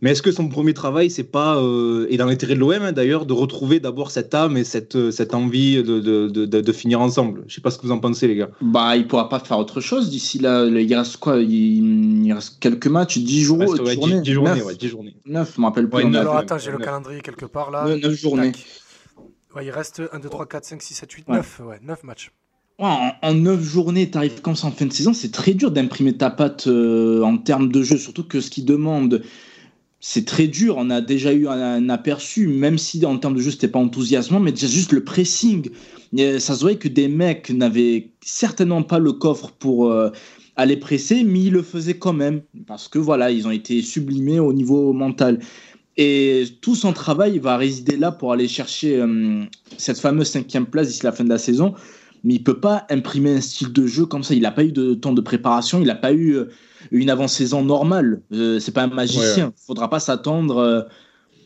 mais 0.00 0.10
est-ce 0.10 0.22
que 0.22 0.32
son 0.32 0.48
premier 0.48 0.74
travail, 0.74 1.10
c'est 1.10 1.24
pas, 1.24 1.60
et 2.08 2.16
dans 2.16 2.26
l'intérêt 2.26 2.54
de 2.54 2.60
l'OM 2.60 2.72
hein, 2.82 2.92
d'ailleurs, 2.92 3.26
de 3.26 3.32
retrouver 3.32 3.80
d'abord 3.80 4.10
cette 4.10 4.34
âme 4.34 4.56
et 4.56 4.64
cette, 4.64 5.10
cette 5.10 5.34
envie 5.34 5.82
de, 5.82 6.72
finir 6.72 7.00
ensemble? 7.00 7.44
Je 7.46 7.54
sais 7.54 7.60
pas 7.60 7.70
ce 7.70 7.78
que 7.78 7.86
vous 7.86 7.92
en 7.92 7.98
pensez, 7.98 8.28
les 8.28 8.36
gars. 8.36 8.50
Bah, 8.60 8.96
il 8.96 9.06
pourra 9.06 9.28
pas 9.28 9.38
faire 9.38 9.58
autre 9.58 9.80
chose 9.80 10.10
d'ici 10.10 10.38
là. 10.38 10.66
Il 10.66 10.94
reste 10.94 11.16
quoi? 11.16 11.38
Il 11.38 12.32
reste 12.32 12.58
quelques 12.60 12.86
matchs, 12.86 13.18
10 13.34 13.42
jours. 13.42 13.60
Reste, 13.60 13.80
ouais, 13.80 13.96
10 13.96 14.00
journées, 14.00 14.20
10 14.20 14.32
journées, 14.32 14.50
9, 14.50 14.64
ouais, 14.64 14.74
10 14.76 14.88
journées. 14.88 15.16
9, 15.26 15.52
je 15.54 15.60
me 15.60 15.66
rappelle 15.66 15.88
plus. 15.88 16.04
Ouais, 16.04 16.16
alors 16.16 16.36
attends, 16.36 16.58
j'ai 16.58 16.70
le 16.70 16.78
calendrier 16.78 17.20
quelque 17.20 17.46
part 17.46 17.70
là. 17.70 17.84
9, 17.86 18.00
9 18.02 18.14
journées. 18.14 18.52
Ouais, 19.54 19.64
il 19.64 19.70
reste 19.70 20.02
1, 20.12 20.18
2, 20.18 20.28
3, 20.28 20.46
4, 20.46 20.64
5, 20.64 20.82
6, 20.82 20.94
7, 20.94 21.12
8, 21.12 21.28
9. 21.28 21.60
Ouais, 21.64 21.78
9 21.82 22.02
matchs. 22.04 22.32
Ouais, 22.78 22.86
en, 22.86 23.12
en 23.22 23.34
9 23.34 23.62
journées, 23.62 24.10
tu 24.10 24.18
arrives 24.18 24.40
comme 24.40 24.56
ça 24.56 24.66
en 24.66 24.72
fin 24.72 24.86
de 24.86 24.92
saison, 24.92 25.12
c'est 25.12 25.30
très 25.30 25.54
dur 25.54 25.70
d'imprimer 25.70 26.16
ta 26.16 26.30
patte 26.30 26.66
euh, 26.66 27.22
en 27.22 27.38
termes 27.38 27.70
de 27.70 27.82
jeu, 27.82 27.96
surtout 27.96 28.24
que 28.24 28.40
ce 28.40 28.50
qui 28.50 28.64
demande, 28.64 29.22
c'est 30.00 30.26
très 30.26 30.48
dur. 30.48 30.76
On 30.76 30.90
a 30.90 31.00
déjà 31.00 31.32
eu 31.32 31.46
un, 31.46 31.52
un, 31.52 31.88
aperçu, 31.88 32.48
même 32.48 32.78
si 32.78 33.04
en 33.06 33.16
termes 33.16 33.34
de 33.34 33.40
jeu, 33.40 33.52
c'était 33.52 33.68
pas 33.68 33.78
enthousiasmant, 33.78 34.40
mais 34.40 34.50
déjà 34.52 34.66
juste 34.66 34.92
le 34.92 35.04
pressing. 35.04 35.70
Ça 36.16 36.54
se 36.54 36.60
voyait 36.60 36.78
que 36.78 36.88
des 36.88 37.08
mecs 37.08 37.50
n'avaient 37.50 38.12
certainement 38.20 38.82
pas 38.82 38.98
le 38.98 39.12
coffre 39.12 39.52
pour 39.52 39.90
euh, 39.90 40.10
aller 40.56 40.76
presser, 40.76 41.24
mais 41.24 41.44
ils 41.44 41.52
le 41.52 41.62
faisaient 41.62 41.98
quand 41.98 42.12
même, 42.12 42.42
parce 42.66 42.88
que 42.88 42.98
voilà, 42.98 43.30
ils 43.30 43.46
ont 43.46 43.50
été 43.50 43.82
sublimés 43.82 44.38
au 44.38 44.52
niveau 44.52 44.92
mental. 44.92 45.40
Et 45.96 46.44
tout 46.60 46.74
son 46.74 46.92
travail 46.92 47.38
va 47.38 47.56
résider 47.56 47.96
là 47.96 48.10
pour 48.10 48.32
aller 48.32 48.48
chercher 48.48 49.00
euh, 49.00 49.44
cette 49.78 49.98
fameuse 49.98 50.28
cinquième 50.28 50.66
place 50.66 50.88
d'ici 50.88 51.04
la 51.04 51.12
fin 51.12 51.24
de 51.24 51.28
la 51.28 51.38
saison. 51.38 51.74
Mais 52.24 52.34
il 52.34 52.42
peut 52.42 52.58
pas 52.58 52.86
imprimer 52.90 53.36
un 53.36 53.40
style 53.40 53.72
de 53.72 53.86
jeu 53.86 54.06
comme 54.06 54.22
ça. 54.22 54.34
Il 54.34 54.42
n'a 54.42 54.50
pas 54.50 54.64
eu 54.64 54.72
de 54.72 54.94
temps 54.94 55.12
de 55.12 55.20
préparation, 55.20 55.80
il 55.80 55.86
n'a 55.86 55.94
pas 55.94 56.12
eu 56.12 56.32
euh, 56.36 56.46
une 56.90 57.10
avant-saison 57.10 57.62
normale. 57.62 58.22
Euh, 58.32 58.58
c'est 58.58 58.72
pas 58.72 58.82
un 58.82 58.88
magicien. 58.88 59.36
Il 59.36 59.44
ouais. 59.44 59.52
faudra 59.66 59.88
pas 59.90 60.00
s'attendre 60.00 60.56
euh, 60.56 60.82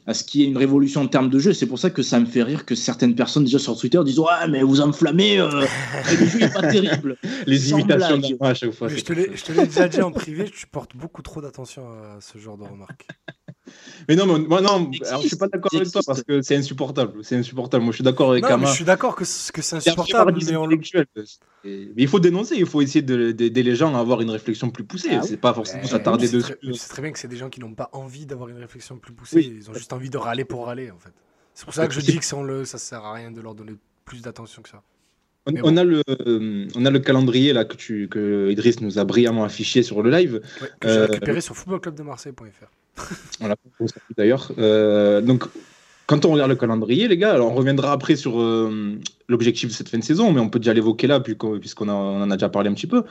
à 0.09 0.15
ce 0.15 0.25
qu'il 0.25 0.41
y 0.41 0.45
ait 0.45 0.47
une 0.47 0.57
révolution 0.57 1.03
en 1.03 1.07
termes 1.07 1.29
de 1.29 1.39
jeu. 1.39 1.53
C'est 1.53 1.67
pour 1.67 1.79
ça 1.79 1.91
que 1.91 2.03
ça 2.03 2.19
me 2.19 2.25
fait 2.25 2.43
rire 2.43 2.65
que 2.65 2.75
certaines 2.75 3.15
personnes 3.15 3.45
déjà 3.45 3.59
sur 3.59 3.79
Twitter 3.79 4.01
disent 4.05 4.19
ouais 4.19 4.49
mais 4.49 4.63
vous 4.63 4.81
enflammez, 4.81 5.37
le 5.37 6.27
jeu 6.27 6.39
n'est 6.39 6.49
pas 6.49 6.67
terrible. 6.67 7.19
Les 7.47 7.71
imitations 7.71 8.19
à 8.41 8.55
chaque 8.55 8.73
fois. 8.73 8.89
Je 8.89 9.03
te 9.03 9.13
l'ai 9.13 9.67
déjà 9.67 9.87
dit 9.87 10.01
en 10.01 10.11
privé, 10.11 10.51
tu 10.51 10.67
portes 10.67 10.97
beaucoup 10.97 11.21
trop 11.21 11.43
d'attention 11.43 11.87
à 11.89 12.21
ce 12.21 12.39
genre 12.39 12.57
de 12.57 12.65
remarques. 12.65 13.07
Mais 14.09 14.17
non, 14.17 14.27
mais, 14.27 14.39
moi, 14.39 14.61
non, 14.61 14.91
alors, 15.07 15.23
je 15.23 15.29
suis 15.29 15.37
pas 15.37 15.49
d'accord 15.49 15.71
avec 15.75 15.91
toi 15.91 16.03
parce 16.07 16.23
que 16.23 16.43
c'est 16.43 16.57
insupportable. 16.57 17.25
C'est 17.25 17.37
insupportable. 17.37 17.85
Moi, 17.85 17.93
je 17.93 17.97
suis 17.97 18.05
d'accord 18.05 18.31
avec 18.33 18.45
Kama. 18.45 18.67
Je 18.67 18.75
suis 18.75 18.85
d'accord 18.85 19.15
que, 19.15 19.25
que 19.25 19.63
c'est 19.63 19.77
insupportable. 19.77 20.35
Mais, 20.47 20.57
on... 20.57 20.67
mais, 20.67 20.79
il 21.97 22.09
faut 22.09 22.21
dénoncer. 22.21 22.57
Il 22.57 22.67
faut 22.67 22.81
essayer 22.81 23.03
d'aider 23.03 23.51
de, 23.51 23.61
les 23.61 23.75
gens 23.75 23.95
à 23.95 24.01
avoir 24.01 24.21
une 24.21 24.31
réflexion 24.31 24.71
plus 24.71 24.85
poussée. 24.85 25.11
Ah, 25.13 25.23
c'est 25.23 25.37
pas 25.37 25.55
forcément 25.55 25.85
s'attarder 25.85 26.29
dessus. 26.29 26.55
C'est 26.75 26.89
très 26.89 27.03
bien 27.03 27.13
que 27.13 27.19
c'est 27.19 27.29
des 27.29 27.37
gens 27.37 27.51
qui 27.51 27.61
n'ont 27.61 27.75
pas 27.75 27.91
envie 27.93 28.27
d'avoir 28.27 28.49
une 28.49 28.59
réflexion 28.59 28.99
plus 28.99 29.13
poussée. 29.13 29.37
Oui. 29.37 29.55
Ils 29.59 29.71
ont 29.71 29.75
juste 29.75 29.93
envie 29.93 30.11
de 30.11 30.19
râler 30.19 30.45
pour 30.45 30.67
râler, 30.67 30.91
en 30.91 30.99
fait. 30.99 31.13
C'est 31.55 31.65
pour 31.65 31.75
ça 31.75 31.89
que 31.89 31.95
je 31.95 32.01
dis 32.01 32.19
que 32.19 32.25
si 32.25 32.35
on 32.35 32.45
le, 32.45 32.65
ça 32.65 32.79
sert 32.79 33.05
à 33.05 33.15
rien 33.15 33.31
de 33.31 33.41
leur 33.41 33.55
donner 33.55 33.73
plus 34.05 34.23
d'attention 34.23 34.63
que 34.63 34.69
ça. 34.69 34.83
On, 35.47 35.53
bon. 35.53 35.61
on, 35.65 35.77
a 35.77 35.85
le, 35.85 36.03
euh, 36.09 36.69
on 36.77 36.85
a 36.85 36.91
le 36.91 36.99
calendrier 36.99 37.53
là 37.53 37.65
que, 37.65 37.77
tu, 37.77 38.09
que 38.09 38.51
Idriss 38.51 38.81
nous 38.81 38.99
a 38.99 39.05
brillamment 39.05 39.45
affiché 39.45 39.83
sur 39.83 40.03
le 40.03 40.11
live. 40.11 40.43
Ouais, 40.61 40.69
que 40.81 40.89
euh, 40.89 41.07
j'ai 41.07 41.13
récupéré 41.13 41.41
sur 41.41 41.57
footballclubdemarseille.fr. 41.57 42.71
L'a 43.41 43.57
d'ailleurs. 44.17 44.53
Euh, 44.59 45.21
donc, 45.21 45.45
quand 46.07 46.25
on 46.25 46.33
regarde 46.33 46.51
le 46.51 46.57
calendrier, 46.57 47.09
les 47.09 47.17
gars, 47.17 47.33
alors 47.33 47.53
on 47.53 47.55
reviendra 47.55 47.93
après 47.93 48.17
sur 48.17 48.41
euh, 48.41 48.99
l'objectif 49.29 49.69
de 49.69 49.75
cette 49.75 49.89
fin 49.89 49.99
de 49.99 50.05
saison, 50.05 50.33
mais 50.33 50.41
on 50.41 50.49
peut 50.49 50.59
déjà 50.59 50.73
l'évoquer 50.73 51.07
là, 51.07 51.21
puisqu'on 51.21 51.89
on 51.89 52.23
en 52.23 52.31
a 52.31 52.37
déjà 52.37 52.49
parlé 52.49 52.71
un 52.71 52.75
petit 52.75 52.87
peu. 52.87 53.05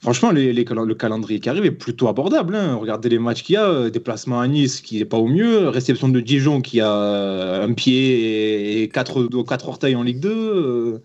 Franchement, 0.00 0.30
le 0.32 0.94
calendrier 0.94 1.40
qui 1.40 1.50
arrive 1.50 1.66
est 1.66 1.70
plutôt 1.70 2.08
abordable. 2.08 2.56
Hein. 2.56 2.76
Regardez 2.76 3.10
les 3.10 3.18
matchs 3.18 3.42
qu'il 3.42 3.54
y 3.54 3.58
a, 3.58 3.90
déplacement 3.90 4.40
à 4.40 4.48
Nice 4.48 4.80
qui 4.80 4.96
n'est 4.96 5.04
pas 5.04 5.18
au 5.18 5.26
mieux, 5.26 5.68
réception 5.68 6.08
de 6.08 6.20
Dijon 6.20 6.62
qui 6.62 6.80
a 6.80 7.62
un 7.62 7.72
pied 7.74 8.82
et 8.82 8.88
quatre, 8.88 9.28
quatre 9.46 9.68
orteils 9.68 9.96
en 9.96 10.02
Ligue 10.02 10.20
2. 10.20 11.02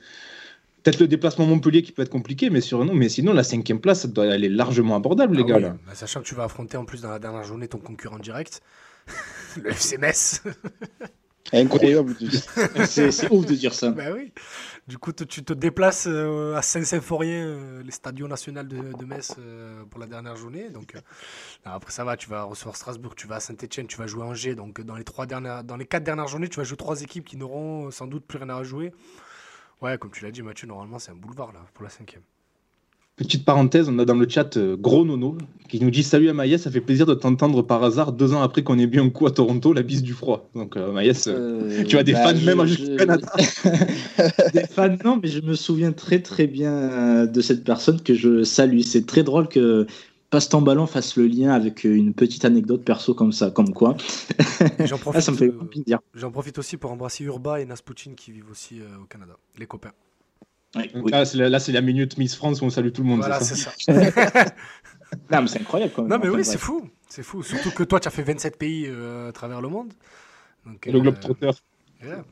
Peut-être 0.85 0.99
le 0.99 1.07
déplacement 1.07 1.47
Montpellier 1.47 1.81
qui 1.81 1.91
peut 1.91 2.03
être 2.03 2.11
compliqué, 2.11 2.51
mais, 2.51 2.61
sur, 2.61 2.85
non, 2.85 2.93
mais 2.93 3.09
sinon, 3.09 3.33
la 3.33 3.43
cinquième 3.43 3.81
place, 3.81 4.05
doit, 4.05 4.27
elle 4.27 4.45
est 4.45 4.49
largement 4.49 4.95
abordable, 4.95 5.35
ah 5.35 5.39
les 5.39 5.43
gars. 5.43 5.55
Oui. 5.55 5.63
Là. 5.63 5.77
Bah, 5.87 5.95
sachant 5.95 6.21
que 6.21 6.27
tu 6.27 6.35
vas 6.35 6.43
affronter 6.43 6.77
en 6.77 6.85
plus 6.85 7.01
dans 7.01 7.09
la 7.09 7.17
dernière 7.17 7.43
journée 7.43 7.67
ton 7.67 7.79
concurrent 7.79 8.19
direct, 8.19 8.61
le 9.63 9.71
FC 9.71 9.97
Metz. 9.97 10.43
Incroyable. 11.53 12.15
c'est 12.85 13.31
ouf 13.31 13.47
de 13.47 13.55
dire 13.55 13.73
ça. 13.73 13.89
Bah 13.89 14.11
oui. 14.13 14.31
Du 14.87 14.99
coup, 14.99 15.11
tu 15.11 15.43
te 15.43 15.53
déplaces 15.53 16.05
euh, 16.07 16.55
à 16.55 16.61
Saint-Symphorien, 16.61 17.45
euh, 17.45 17.83
les 17.83 17.91
stadions 17.91 18.27
nationaux 18.27 18.61
de, 18.61 18.77
de 18.95 19.05
Metz, 19.05 19.33
euh, 19.39 19.83
pour 19.89 19.99
la 19.99 20.05
dernière 20.05 20.35
journée. 20.35 20.69
Donc, 20.69 20.93
euh, 20.93 20.99
après, 21.65 21.91
ça 21.91 22.03
va, 22.03 22.15
tu 22.15 22.29
vas 22.29 22.43
recevoir 22.43 22.75
Strasbourg, 22.75 23.15
tu 23.15 23.25
vas 23.25 23.37
à 23.37 23.39
Saint-Etienne, 23.39 23.87
tu 23.87 23.97
vas 23.97 24.05
jouer 24.05 24.21
à 24.21 24.25
Angers. 24.27 24.53
Donc, 24.53 24.81
dans 24.81 24.95
les, 24.95 25.03
trois 25.03 25.25
dernières, 25.25 25.63
dans 25.63 25.77
les 25.77 25.85
quatre 25.85 26.03
dernières 26.03 26.27
journées, 26.27 26.47
tu 26.47 26.57
vas 26.57 26.63
jouer 26.63 26.77
trois 26.77 27.01
équipes 27.01 27.25
qui 27.25 27.37
n'auront 27.37 27.89
sans 27.89 28.05
doute 28.05 28.25
plus 28.25 28.37
rien 28.37 28.49
à 28.49 28.63
jouer. 28.63 28.91
Ouais, 29.85 29.99
comme 29.99 30.09
tu 30.09 30.23
l'as 30.23 30.31
dit, 30.31 30.41
Mathieu, 30.41 30.65
normalement, 30.65 30.97
c'est 30.97 31.11
un 31.11 31.15
boulevard 31.15 31.53
là 31.53 31.59
pour 31.75 31.83
la 31.83 31.91
cinquième. 31.91 32.23
Petite 33.17 33.45
parenthèse, 33.45 33.87
on 33.87 33.99
a 33.99 34.05
dans 34.05 34.15
le 34.15 34.27
chat 34.27 34.57
euh, 34.57 34.75
Gros 34.75 35.05
Nono 35.05 35.37
qui 35.69 35.79
nous 35.79 35.91
dit 35.91 36.01
Salut 36.01 36.27
à 36.27 36.33
Maïs, 36.33 36.63
ça 36.63 36.71
fait 36.71 36.81
plaisir 36.81 37.05
de 37.05 37.13
t'entendre 37.13 37.61
par 37.61 37.83
hasard 37.83 38.11
deux 38.11 38.33
ans 38.33 38.41
après 38.41 38.63
qu'on 38.63 38.79
ait 38.79 38.87
bu 38.87 38.99
un 38.99 39.11
coup 39.11 39.27
à 39.27 39.31
Toronto, 39.31 39.73
la 39.73 39.83
bise 39.83 40.01
du 40.01 40.13
froid. 40.13 40.49
Donc 40.55 40.75
euh, 40.75 40.91
Maïs, 40.91 41.27
euh, 41.27 41.83
tu 41.83 41.99
as 41.99 42.03
des 42.03 42.13
bah, 42.13 42.23
fans 42.23 42.35
je, 42.35 42.45
même 42.47 42.59
à 42.59 42.65
je... 42.65 42.95
Canada. 42.97 43.31
des 44.53 44.65
fans, 44.65 44.97
non, 45.05 45.19
mais 45.21 45.29
je 45.29 45.41
me 45.41 45.53
souviens 45.53 45.91
très 45.91 46.19
très 46.19 46.47
bien 46.47 47.27
de 47.27 47.41
cette 47.41 47.63
personne 47.63 48.01
que 48.01 48.15
je 48.15 48.43
salue. 48.43 48.79
C'est 48.79 49.05
très 49.05 49.21
drôle 49.21 49.47
que 49.47 49.85
passe 50.35 50.49
ton 50.49 50.61
ballon 50.61 50.85
fasse 50.85 51.15
le 51.15 51.27
lien 51.27 51.51
avec 51.51 51.85
une 51.85 52.13
petite 52.13 52.43
anecdote 52.43 52.83
perso 52.83 53.13
comme 53.13 53.31
ça, 53.31 53.51
comme 53.51 53.73
quoi. 53.73 53.95
J'en 54.83 54.97
profite, 54.97 55.29
ah, 55.29 55.65
plaisir. 55.71 55.99
J'en 56.13 56.29
profite 56.29 56.57
aussi 56.57 56.75
pour 56.75 56.91
embrasser 56.91 57.23
Urba 57.23 57.61
et 57.61 57.65
Nasputin 57.65 58.15
qui 58.17 58.33
vivent 58.33 58.51
aussi 58.51 58.81
euh, 58.81 59.01
au 59.01 59.05
Canada, 59.05 59.37
les 59.57 59.65
copains. 59.65 59.93
Donc 60.93 61.09
Là, 61.09 61.23
c'est 61.23 61.71
la, 61.71 61.81
minute 61.81 62.17
Miss 62.17 62.35
France 62.35 62.61
où 62.61 62.65
on 62.65 62.69
salue 62.69 62.91
tout 62.91 63.01
le 63.01 63.07
monde. 63.07 63.19
Voilà, 63.19 63.39
c'est 63.39 63.55
c'est 63.55 64.11
ça 64.11 64.29
ça. 64.29 64.45
Non, 65.31 65.41
mais 65.43 65.47
c'est 65.47 65.61
incroyable 65.61 65.93
quand 65.95 66.01
même. 66.01 66.11
Non, 66.11 66.19
mais 66.19 66.27
Enfin, 66.27 66.37
oui, 66.37 66.43
c'est 66.43 66.57
fou. 66.57 66.89
C'est 67.07 67.23
fou. 67.23 67.41
Surtout 67.41 67.71
que 67.71 67.83
toi, 67.83 68.01
tu 68.01 68.09
as 68.09 68.11
fait 68.11 68.23
27 68.23 68.57
pays 68.57 68.87
euh, 68.89 69.29
à 69.29 69.31
travers 69.31 69.61
le 69.61 69.69
monde. 69.69 69.93
Donc, 70.65 70.85
le 70.85 70.95
euh, 70.95 70.99
globe 70.99 71.19
trotteur, 71.21 71.53
yeah. 72.03 72.25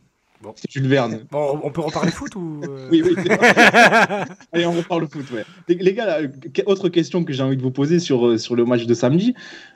C'est 0.55 0.69
Jules 0.71 0.87
Verne. 0.87 1.19
Bon, 1.31 1.59
on 1.63 1.71
peut 1.71 1.81
reparler 1.81 2.11
foot 2.11 2.35
ou. 2.35 2.61
euh, 2.63 2.87
Oui, 2.91 3.01
oui. 3.05 3.13
c'est 3.15 3.33
vrai. 3.37 4.25
Allez, 4.51 4.65
on 4.65 4.71
reparle 4.73 5.07
foot. 5.07 5.25
Ouais. 5.31 5.43
Les, 5.67 5.93
gars, 5.93 6.05
là, 6.05 6.27
autre 6.65 6.89
question 6.89 7.23
que 7.23 7.33
j'ai 7.33 7.43
envie 7.43 7.57
de 7.57 7.61
vous 7.61 7.71
poser 7.71 7.99
sur, 7.99 8.27
euh, 8.27 8.37
sur 8.37 8.55
le 8.55 8.65
match 8.65 8.85
de 8.85 8.93
samedi. 8.93 9.33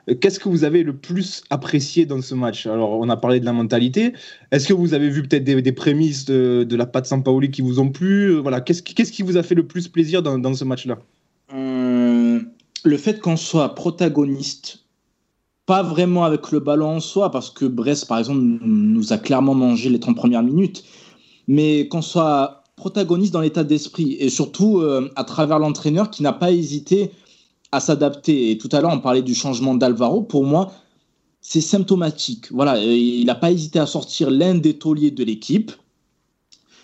Euh, 0.08 0.14
Qu'est-ce 0.14 0.38
que 0.40 0.48
vous 0.48 0.64
avez 0.64 0.82
le 0.82 0.94
plus 0.94 1.42
apprécié 1.50 2.06
dans 2.06 2.20
ce 2.20 2.34
match? 2.34 2.66
Alors, 2.66 2.92
on 2.98 3.08
a 3.08 3.16
parlé 3.16 3.40
de 3.40 3.44
la 3.44 3.52
mentalité. 3.52 4.12
Est-ce 4.52 4.68
que 4.68 4.74
vous 4.74 4.94
avez 4.94 5.08
vu 5.10 5.22
peut-être 5.22 5.44
des, 5.44 5.60
des 5.62 5.72
prémices 5.72 6.24
de, 6.24 6.64
de 6.68 6.76
la 6.76 6.86
patte 6.86 7.06
Sampaoli 7.06 7.50
qui 7.50 7.62
vous 7.62 7.80
ont 7.80 7.88
plu? 7.90 8.34
Voilà, 8.38 8.60
qu'est-ce 8.60 8.82
qui, 8.82 8.94
qu'est-ce 8.94 9.12
qui 9.12 9.22
vous 9.22 9.36
a 9.36 9.42
fait 9.42 9.54
le 9.54 9.66
plus 9.66 9.88
plaisir 9.88 10.22
dans, 10.22 10.38
dans 10.38 10.54
ce 10.54 10.64
match-là? 10.64 10.98
Euh, 11.54 12.40
le 12.84 12.96
fait 12.96 13.20
qu'on 13.20 13.36
soit 13.36 13.74
protagoniste, 13.74 14.84
pas 15.68 15.82
vraiment 15.82 16.24
avec 16.24 16.50
le 16.50 16.60
ballon 16.60 16.96
en 16.96 17.00
soi, 17.00 17.30
parce 17.30 17.50
que 17.50 17.66
Brest, 17.66 18.08
par 18.08 18.18
exemple, 18.18 18.40
nous- 18.40 19.12
a 19.12 19.18
clairement 19.18 19.54
mangé 19.54 19.90
les 19.90 20.00
30 20.00 20.16
premières 20.16 20.42
minutes, 20.42 20.82
mais 21.46 21.88
qu'on 21.88 22.00
soit 22.00 22.64
protagoniste 22.74 23.34
dans 23.34 23.42
l'état 23.42 23.64
d'esprit, 23.64 24.16
et 24.18 24.30
surtout 24.30 24.80
euh, 24.80 25.10
à 25.14 25.24
travers 25.24 25.58
l'entraîneur 25.58 26.10
qui 26.10 26.22
n'a 26.22 26.32
pas 26.32 26.52
hésité 26.52 27.10
à 27.70 27.80
s'adapter. 27.80 28.50
Et 28.50 28.56
tout 28.56 28.70
à 28.72 28.80
l'heure, 28.80 28.92
on 28.94 28.98
parlait 29.00 29.20
du 29.20 29.34
changement 29.34 29.74
d'Alvaro. 29.74 30.22
Pour 30.22 30.44
moi, 30.44 30.72
c'est 31.42 31.60
symptomatique. 31.60 32.46
Voilà, 32.50 32.76
euh, 32.76 32.96
il 32.96 33.26
n'a 33.26 33.34
pas 33.34 33.52
hésité 33.52 33.78
à 33.78 33.86
sortir 33.86 34.30
l'un 34.30 34.54
des 34.54 34.78
tauliers 34.78 35.10
de 35.10 35.22
l'équipe, 35.22 35.70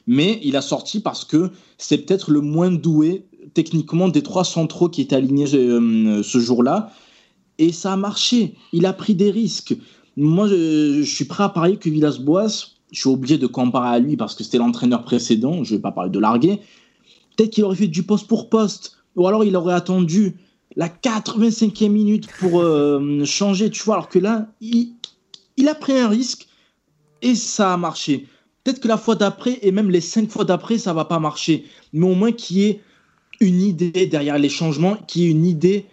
mais 0.06 0.40
il 0.42 0.56
a 0.56 0.62
sorti 0.62 1.00
parce 1.00 1.24
que 1.24 1.50
c'est 1.78 1.98
peut-être 2.04 2.30
le 2.30 2.42
moins 2.42 2.70
doué 2.70 3.24
techniquement 3.54 4.08
des 4.08 4.22
trois 4.22 4.44
centraux 4.44 4.90
qui 4.90 5.00
étaient 5.00 5.16
alignés 5.16 5.46
euh, 5.54 6.22
ce 6.22 6.38
jour-là. 6.38 6.90
Et 7.58 7.72
ça 7.72 7.92
a 7.92 7.96
marché. 7.96 8.54
Il 8.72 8.86
a 8.86 8.92
pris 8.92 9.14
des 9.14 9.30
risques. 9.30 9.76
Moi, 10.16 10.48
je, 10.48 11.02
suis 11.02 11.24
prêt 11.24 11.44
à 11.44 11.48
parier 11.48 11.76
que 11.76 11.88
Villas-Boas, 11.88 12.70
je 12.92 12.98
suis 12.98 13.08
obligé 13.08 13.38
de 13.38 13.46
comparer 13.46 13.96
à 13.96 13.98
lui 13.98 14.16
parce 14.16 14.34
que 14.34 14.44
c'était 14.44 14.58
l'entraîneur 14.58 15.02
précédent, 15.02 15.64
je 15.64 15.72
ne 15.72 15.78
vais 15.78 15.82
pas 15.82 15.92
parler 15.92 16.10
de 16.10 16.18
larguer. 16.18 16.60
Peut-être 17.36 17.50
qu'il 17.50 17.64
aurait 17.64 17.76
fait 17.76 17.88
du 17.88 18.04
poste 18.04 18.28
pour 18.28 18.48
poste. 18.48 18.96
Ou 19.16 19.26
alors 19.26 19.44
il 19.44 19.56
aurait 19.56 19.74
attendu 19.74 20.36
la 20.76 20.88
85e 20.88 21.88
minute 21.88 22.28
pour 22.38 22.60
euh, 22.60 23.24
changer, 23.24 23.70
tu 23.70 23.82
vois. 23.82 23.94
Alors 23.94 24.08
que 24.08 24.18
là, 24.18 24.48
il, 24.60 24.92
il 25.56 25.68
a 25.68 25.74
pris 25.74 25.98
un 25.98 26.08
risque 26.08 26.48
et 27.22 27.34
ça 27.34 27.72
a 27.72 27.76
marché. 27.76 28.26
Peut-être 28.62 28.80
que 28.80 28.88
la 28.88 28.96
fois 28.96 29.14
d'après 29.14 29.58
et 29.62 29.72
même 29.72 29.90
les 29.90 30.00
cinq 30.00 30.30
fois 30.30 30.44
d'après, 30.44 30.78
ça 30.78 30.92
va 30.92 31.04
pas 31.04 31.18
marcher. 31.18 31.64
Mais 31.92 32.06
au 32.06 32.14
moins 32.14 32.32
qu'il 32.32 32.58
y 32.58 32.64
ait 32.64 32.80
une 33.40 33.60
idée 33.60 34.06
derrière 34.06 34.38
les 34.38 34.48
changements, 34.48 34.96
qu'il 35.06 35.22
y 35.22 35.26
ait 35.26 35.30
une 35.30 35.46
idée 35.46 35.86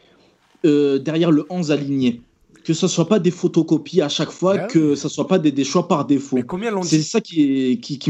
euh, 0.66 1.00
derrière 1.00 1.32
le 1.32 1.46
11 1.50 1.72
aligné. 1.72 2.22
Que 2.64 2.74
ce 2.74 2.88
soit 2.88 3.08
pas 3.08 3.18
des 3.18 3.32
photocopies 3.32 4.02
à 4.02 4.10
chaque 4.10 4.30
fois, 4.30 4.60
que 4.60 4.94
ce 4.96 5.10
soit 5.10 5.28
pas 5.28 5.40
des, 5.40 5.52
des 5.52 5.64
choix 5.64 5.88
par 5.88 6.06
défaut. 6.06 6.36
Mais 6.36 6.44
combien 6.44 6.70
l'ont 6.70 6.84
C'est 6.84 7.02
ça 7.02 7.20
qui, 7.20 7.72
est- 7.72 7.78
qui, 7.80 8.10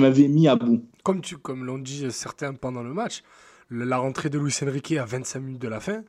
m'avait 0.00 0.28
mis 0.28 0.48
à 0.48 0.56
bout. 0.56 0.84
Comme, 1.02 1.20
tu, 1.22 1.38
comme 1.38 1.64
l'ont 1.64 1.78
dit 1.78 2.06
certains 2.10 2.52
pendant 2.52 2.82
le 2.82 2.92
match, 2.92 3.22
la 3.70 3.96
rentrée 3.96 4.28
de 4.28 4.38
Luis 4.38 4.54
Enrique 4.62 4.92
à 4.92 5.06
25 5.06 5.40
minutes 5.40 5.62
de 5.62 5.68
la 5.68 5.80
fin, 5.80 6.02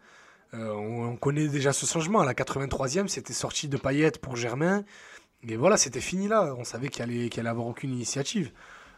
euh, 0.53 0.71
on, 0.73 1.05
on 1.11 1.15
connaît 1.15 1.47
déjà 1.47 1.71
ce 1.71 1.85
changement. 1.85 2.19
À 2.19 2.25
la 2.25 2.33
83e, 2.33 3.07
c'était 3.07 3.33
sorti 3.33 3.69
de 3.69 3.77
Payet 3.77 4.11
pour 4.21 4.35
Germain. 4.35 4.83
Et 5.47 5.55
voilà, 5.55 5.77
c'était 5.77 6.01
fini 6.01 6.27
là. 6.27 6.53
On 6.57 6.65
savait 6.65 6.89
qu'il 6.89 7.03
allait, 7.03 7.29
allait 7.37 7.49
avoir 7.49 7.67
aucune 7.67 7.93
initiative. 7.93 8.51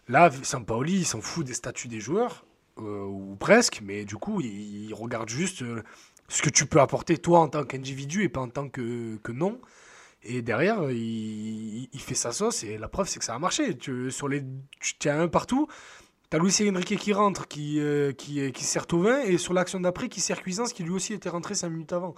Là, 0.08 0.32
Sampaoli, 0.44 0.98
il 1.00 1.06
s'en 1.06 1.22
fout 1.22 1.46
des 1.46 1.54
statuts 1.54 1.88
des 1.88 2.00
joueurs, 2.00 2.46
euh, 2.80 3.04
ou 3.06 3.36
presque, 3.40 3.82
mais 3.84 4.04
du 4.06 4.16
coup, 4.18 4.42
il, 4.42 4.86
il 4.88 4.94
regarde 4.94 5.30
juste 5.30 5.62
euh, 5.62 5.82
ce 6.28 6.42
que 6.42 6.50
tu 6.50 6.66
peux 6.66 6.80
apporter 6.82 7.18
toi 7.18 7.40
en 7.40 7.48
tant 7.48 7.64
qu'individu 7.64 8.24
et 8.24 8.30
pas 8.30 8.42
en 8.42 8.50
tant 8.50 8.70
que, 8.70 9.18
que 9.18 9.32
non. 9.32 9.60
Et 10.24 10.42
derrière, 10.42 10.90
il, 10.92 11.88
il 11.94 12.00
fait 12.00 12.16
sa 12.16 12.32
sauce 12.32 12.64
et 12.64 12.78
la 12.78 12.88
preuve, 12.88 13.08
c'est 13.08 13.20
que 13.20 13.26
ça 13.26 13.36
a 13.36 13.40
marché. 13.40 13.78
Tu, 13.78 14.10
sur 14.12 14.28
les, 14.28 14.44
tu 15.00 15.08
as 15.10 15.20
un 15.20 15.28
partout. 15.28 15.68
T'as 16.32 16.40
Luis 16.40 16.52
Enrique 16.68 16.98
qui 16.98 17.14
rentre, 17.14 17.48
qui, 17.48 17.80
euh, 17.80 18.12
qui, 18.12 18.52
qui 18.52 18.64
sert 18.64 18.88
Tovin, 18.88 19.20
et 19.22 19.38
sur 19.38 19.54
l'action 19.54 19.80
d'après, 19.80 20.10
qui 20.10 20.20
sert 20.22 20.42
Cuisance, 20.42 20.74
qui 20.74 20.82
lui 20.84 20.92
aussi 20.92 21.14
était 21.14 21.30
rentré 21.30 21.54
5 21.54 21.70
minutes 21.70 21.94
avant. 21.94 22.16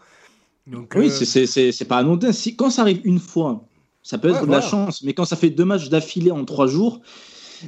Donc, 0.66 0.94
Oui, 0.96 1.08
euh, 1.08 1.10
c'est- 1.10 1.26
c'est 1.26 1.46
c'est- 1.46 1.72
c'est 1.74 1.86
pas 1.86 1.98
anodin. 1.98 2.32
Si, 2.32 2.56
quand 2.56 2.70
ça 2.70 2.84
arrive 2.84 3.02
une 3.04 3.20
fois, 3.20 3.66
ça 4.04 4.18
peut 4.18 4.30
être 4.30 4.42
Ouais, 4.42 4.48
de 4.48 4.52
la 4.52 4.62
chance. 4.62 5.04
Mais 5.04 5.14
quand 5.14 5.26
ça 5.26 5.36
fait 5.36 5.50
deux 5.50 5.66
matchs 5.66 5.90
d'affilée 5.90 6.32
en 6.32 6.46
trois 6.46 6.68
jours, 6.68 7.02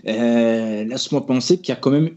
euh, 0.08 0.84
laisse-moi 0.86 1.26
penser 1.26 1.58
qu'il 1.58 1.70
y 1.70 1.72
a 1.72 1.76
quand 1.76 1.92
même 1.92 2.16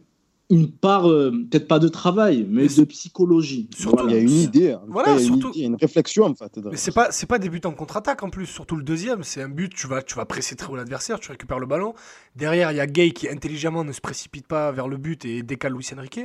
une 0.50 0.70
part, 0.70 1.09
euh, 1.11 1.31
peut-être 1.50 1.66
pas 1.66 1.78
de 1.78 1.88
travail, 1.88 2.46
mais 2.48 2.62
Mais 2.62 2.68
de 2.68 2.85
psychologie. 2.85 3.70
surtout- 3.74 4.07
Il 4.09 4.12
y 4.14 4.16
a 4.16 4.20
une 4.20 4.28
idée, 4.31 4.76
Voilà, 4.88 5.12
il 5.12 5.14
y 5.14 5.16
a 5.16 5.20
une 5.20 5.26
surtout- 5.26 5.48
idée, 5.50 5.59
il 5.59 5.62
y 5.62 5.64
a 5.64 5.68
une 5.68 5.76
réflexion 5.76 6.24
en 6.24 6.35
fait. 6.35 6.59
Mais 6.70 6.76
c'est 6.76 6.92
pas 6.92 7.11
c'est 7.11 7.26
pas 7.26 7.38
des 7.38 7.48
buts 7.48 7.61
en 7.64 7.72
contre-attaque 7.72 8.22
en 8.22 8.28
plus, 8.28 8.46
surtout 8.46 8.76
le 8.76 8.83
deuxième, 8.83 9.22
c'est 9.22 9.40
un 9.42 9.48
but, 9.48 9.72
tu 9.74 9.87
vas 9.87 10.02
tu 10.02 10.14
vas 10.14 10.26
presser 10.26 10.55
très 10.57 10.70
haut 10.70 10.76
l'adversaire, 10.76 11.20
tu 11.20 11.31
récupères 11.31 11.59
le 11.59 11.66
ballon. 11.66 11.94
Derrière, 12.37 12.70
il 12.72 12.76
y 12.76 12.81
a 12.81 12.87
Gay 12.87 13.11
qui 13.12 13.28
intelligemment 13.28 13.85
ne 13.85 13.92
se 13.92 14.00
précipite 14.02 14.46
pas 14.46 14.70
vers 14.72 14.88
le 14.88 14.98
but 14.98 15.24
et 15.24 15.42
décale 15.42 15.72
Luis 15.72 15.88
Enrique. 15.96 16.20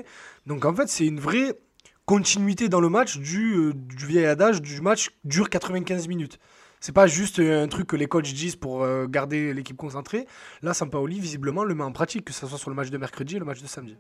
Donc 0.46 0.66
en 0.66 0.76
fait, 0.76 0.90
c'est 0.90 1.06
une 1.08 1.20
vraie 1.22 1.58
continuité 2.06 2.70
dans 2.70 2.80
le 2.82 2.90
match 2.90 3.18
du, 3.18 3.54
euh, 3.56 3.74
du 3.74 4.06
vieil 4.06 4.26
adage 4.26 4.62
du 4.62 4.82
match 4.82 5.10
dure 5.26 5.50
95 5.50 6.08
minutes. 6.08 6.40
C'est 6.80 6.94
pas 6.94 7.08
juste 7.08 7.40
un 7.40 7.68
truc 7.68 7.88
que 7.88 7.96
les 7.96 8.08
coachs 8.08 8.32
disent 8.34 8.56
pour 8.56 8.84
euh, 8.84 9.08
garder 9.08 9.54
l'équipe 9.54 9.76
concentrée. 9.78 10.28
Là, 10.62 10.74
Sampaoli 10.74 11.20
visiblement 11.20 11.64
le 11.64 11.74
met 11.76 11.84
en 11.84 11.92
pratique, 11.92 12.26
que 12.26 12.34
ce 12.34 12.46
soit 12.48 12.58
sur 12.58 12.70
le 12.70 12.76
match 12.76 12.90
de 12.90 12.98
mercredi 12.98 13.36
et 13.36 13.40
le 13.40 13.46
match 13.46 13.62
de 13.62 13.68
samedi. 13.68 13.96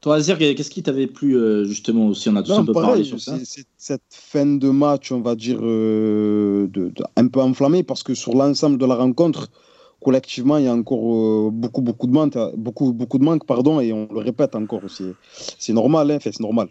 Toi, 0.00 0.16
Azir, 0.16 0.38
qu'est-ce 0.38 0.70
qui 0.70 0.82
t'avait 0.82 1.08
plu 1.08 1.36
euh, 1.36 1.64
justement 1.64 2.06
aussi 2.06 2.28
On 2.28 2.36
a 2.36 2.42
tous 2.42 2.52
un 2.52 2.64
peu 2.64 2.72
parlé 2.72 3.02
sur 3.04 3.20
ça. 3.20 3.36
c'est- 3.44 3.66
cette 3.76 4.02
fin 4.12 4.46
de 4.46 4.70
match, 4.70 5.10
on 5.10 5.20
va 5.20 5.34
dire, 5.34 5.58
euh, 5.60 6.68
de, 6.68 6.90
de- 6.90 7.04
un 7.16 7.26
peu 7.26 7.40
enflammée, 7.40 7.82
parce 7.82 8.02
que 8.04 8.14
sur 8.14 8.34
l'ensemble 8.36 8.78
de 8.78 8.86
la 8.86 8.94
rencontre, 8.94 9.48
collectivement, 10.00 10.56
il 10.58 10.64
y 10.66 10.68
a 10.68 10.72
encore 10.74 11.00
euh, 11.48 11.50
beaucoup, 11.52 11.82
beaucoup 11.82 12.06
de 12.06 12.12
manque, 12.12 12.36
beaucoup, 12.56 12.92
beaucoup 12.92 13.18
de 13.18 13.24
manque, 13.24 13.44
pardon, 13.44 13.80
et 13.80 13.92
on 13.92 14.06
le 14.12 14.20
répète 14.20 14.54
encore, 14.54 14.82
c'est, 14.88 15.14
c'est 15.58 15.72
normal, 15.72 16.10
hein, 16.12 16.18
c'est 16.20 16.38
normal. 16.38 16.68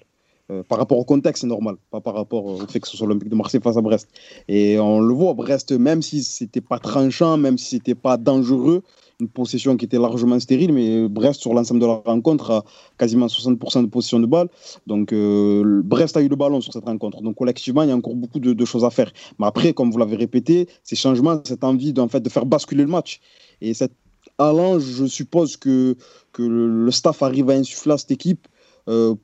Euh, 0.49 0.63
par 0.63 0.77
rapport 0.77 0.97
au 0.97 1.03
contexte, 1.03 1.41
c'est 1.41 1.47
normal, 1.47 1.75
pas 1.91 1.99
par 1.99 2.13
rapport 2.13 2.45
au 2.45 2.57
fait 2.67 2.79
que 2.79 2.87
ce 2.87 2.95
soit 2.95 3.05
l'Olympique 3.05 3.29
de 3.29 3.35
Marseille 3.35 3.59
face 3.61 3.75
à 3.75 3.81
Brest. 3.81 4.07
Et 4.47 4.79
on 4.79 5.01
le 5.01 5.13
voit, 5.13 5.33
Brest, 5.33 5.73
même 5.73 6.01
si 6.01 6.23
c'était 6.23 6.61
pas 6.61 6.79
tranchant, 6.79 7.35
même 7.35 7.57
si 7.57 7.71
c'était 7.75 7.95
pas 7.95 8.15
dangereux, 8.15 8.81
une 9.19 9.27
possession 9.27 9.75
qui 9.75 9.85
était 9.85 9.99
largement 9.99 10.39
stérile, 10.39 10.71
mais 10.71 11.07
Brest, 11.09 11.41
sur 11.41 11.53
l'ensemble 11.53 11.81
de 11.81 11.85
la 11.85 12.01
rencontre, 12.05 12.51
a 12.51 12.65
quasiment 12.97 13.27
60% 13.27 13.81
de 13.81 13.87
possession 13.87 14.19
de 14.19 14.25
balle. 14.25 14.47
Donc, 14.85 15.11
euh, 15.11 15.81
Brest 15.83 16.15
a 16.15 16.21
eu 16.21 16.29
le 16.29 16.35
ballon 16.35 16.61
sur 16.61 16.71
cette 16.71 16.85
rencontre. 16.85 17.21
Donc, 17.21 17.35
collectivement, 17.35 17.83
il 17.83 17.89
y 17.89 17.91
a 17.91 17.95
encore 17.95 18.15
beaucoup 18.15 18.39
de, 18.39 18.65
choses 18.65 18.85
à 18.85 18.89
faire. 18.89 19.11
Mais 19.39 19.47
après, 19.47 19.73
comme 19.73 19.91
vous 19.91 19.97
l'avez 19.97 20.15
répété, 20.15 20.69
ces 20.83 20.95
changements, 20.95 21.41
cette 21.43 21.63
envie 21.63 21.93
en 21.97 22.07
fait, 22.07 22.21
de 22.21 22.29
faire 22.29 22.45
basculer 22.45 22.83
le 22.83 22.89
match. 22.89 23.19
Et 23.59 23.73
cet 23.73 23.91
allant, 24.37 24.79
je 24.79 25.05
suppose 25.05 25.57
que, 25.57 25.97
que 26.31 26.43
le, 26.43 26.91
staff 26.91 27.23
arrive 27.23 27.49
à 27.49 27.53
insuffler 27.53 27.93
à 27.93 27.97
cette 27.97 28.11
équipe 28.11 28.47
euh, 28.47 28.56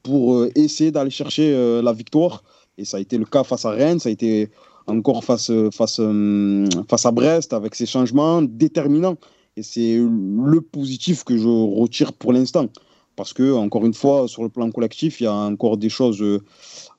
pour 0.03 0.35
euh, 0.35 0.51
essayer 0.55 0.91
d'aller 0.91 1.09
chercher 1.09 1.53
euh, 1.53 1.81
la 1.81 1.93
victoire. 1.93 2.43
Et 2.77 2.85
ça 2.85 2.97
a 2.97 2.99
été 2.99 3.17
le 3.17 3.25
cas 3.25 3.43
face 3.43 3.65
à 3.65 3.71
Rennes, 3.71 3.99
ça 3.99 4.09
a 4.09 4.11
été 4.11 4.49
encore 4.87 5.23
face, 5.23 5.51
face, 5.71 5.99
euh, 5.99 6.67
face 6.89 7.05
à 7.05 7.11
Brest 7.11 7.53
avec 7.53 7.75
ces 7.75 7.85
changements 7.85 8.41
déterminants. 8.41 9.17
Et 9.55 9.63
c'est 9.63 9.97
le 9.97 10.61
positif 10.61 11.23
que 11.23 11.37
je 11.37 11.47
retire 11.47 12.13
pour 12.13 12.33
l'instant. 12.33 12.67
Parce 13.15 13.31
que, 13.31 13.53
encore 13.53 13.85
une 13.85 13.93
fois, 13.93 14.27
sur 14.27 14.41
le 14.41 14.49
plan 14.49 14.71
collectif, 14.71 15.21
il 15.21 15.25
y 15.25 15.27
a 15.27 15.33
encore 15.33 15.77
des 15.77 15.89
choses 15.89 16.21
euh, 16.21 16.41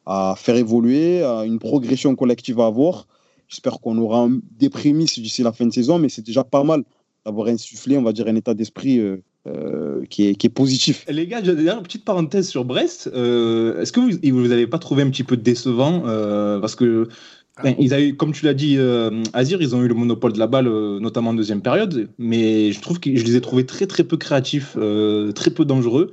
à 0.07 0.35
faire 0.37 0.55
évoluer, 0.55 1.25
une 1.25 1.59
progression 1.59 2.15
collective 2.15 2.61
à 2.61 2.67
avoir. 2.67 3.09
J'espère 3.49 3.81
qu'on 3.81 3.99
aura 3.99 4.29
des 4.53 4.71
prémices 4.71 5.19
d'ici 5.19 5.43
la 5.43 5.53
fin 5.53 5.67
de 5.67 5.73
saison, 5.73 5.99
mais 5.99 6.09
c'est 6.09 6.25
déjà 6.25 6.45
pas 6.45 6.63
mal 6.63 6.85
d'avoir 7.27 7.49
insufflé, 7.49 7.99
on 7.99 8.03
va 8.03 8.13
dire, 8.13 8.29
un 8.29 8.37
état 8.37 8.55
d'esprit 8.55 9.01
euh, 9.47 10.05
qui, 10.09 10.29
est, 10.29 10.35
qui 10.35 10.47
est 10.47 10.51
positif. 10.51 11.05
Les 11.09 11.27
gars, 11.27 11.43
j'ai 11.43 11.53
une 11.53 11.83
petite 11.83 12.05
parenthèse 12.05 12.49
sur 12.49 12.65
Brest. 12.65 13.11
Euh, 13.15 13.81
Est-ce 13.81 13.93
que 13.93 14.01
vous 14.01 14.41
vous 14.43 14.53
avez 14.53 14.67
pas 14.67 14.79
trouvé 14.79 15.03
un 15.03 15.11
petit 15.11 15.25
peu 15.25 15.37
décevant 15.37 16.05
euh, 16.07 16.61
Parce 16.61 16.75
que 16.75 17.09
ben, 17.63 17.75
ils 17.79 17.95
avaient, 17.95 18.13
comme 18.13 18.33
tu 18.33 18.45
l'as 18.45 18.55
dit, 18.55 18.77
euh, 18.79 19.23
Azir, 19.33 19.63
ils 19.63 19.77
ont 19.77 19.83
eu 19.83 19.89
le 19.89 19.95
monopole 19.95 20.33
de 20.33 20.39
la 20.39 20.49
balle, 20.49 20.69
notamment 20.69 21.31
en 21.31 21.35
deuxième 21.35 21.63
période. 21.63 22.09
Mais 22.19 22.73
je 22.73 22.81
trouve 22.81 22.99
que 22.99 23.15
je 23.15 23.25
les 23.25 23.37
ai 23.37 23.41
trouvés 23.41 23.65
très 23.65 23.87
très 23.87 24.03
peu 24.03 24.17
créatifs, 24.17 24.77
euh, 24.77 25.31
très 25.33 25.51
peu 25.51 25.65
dangereux. 25.65 26.13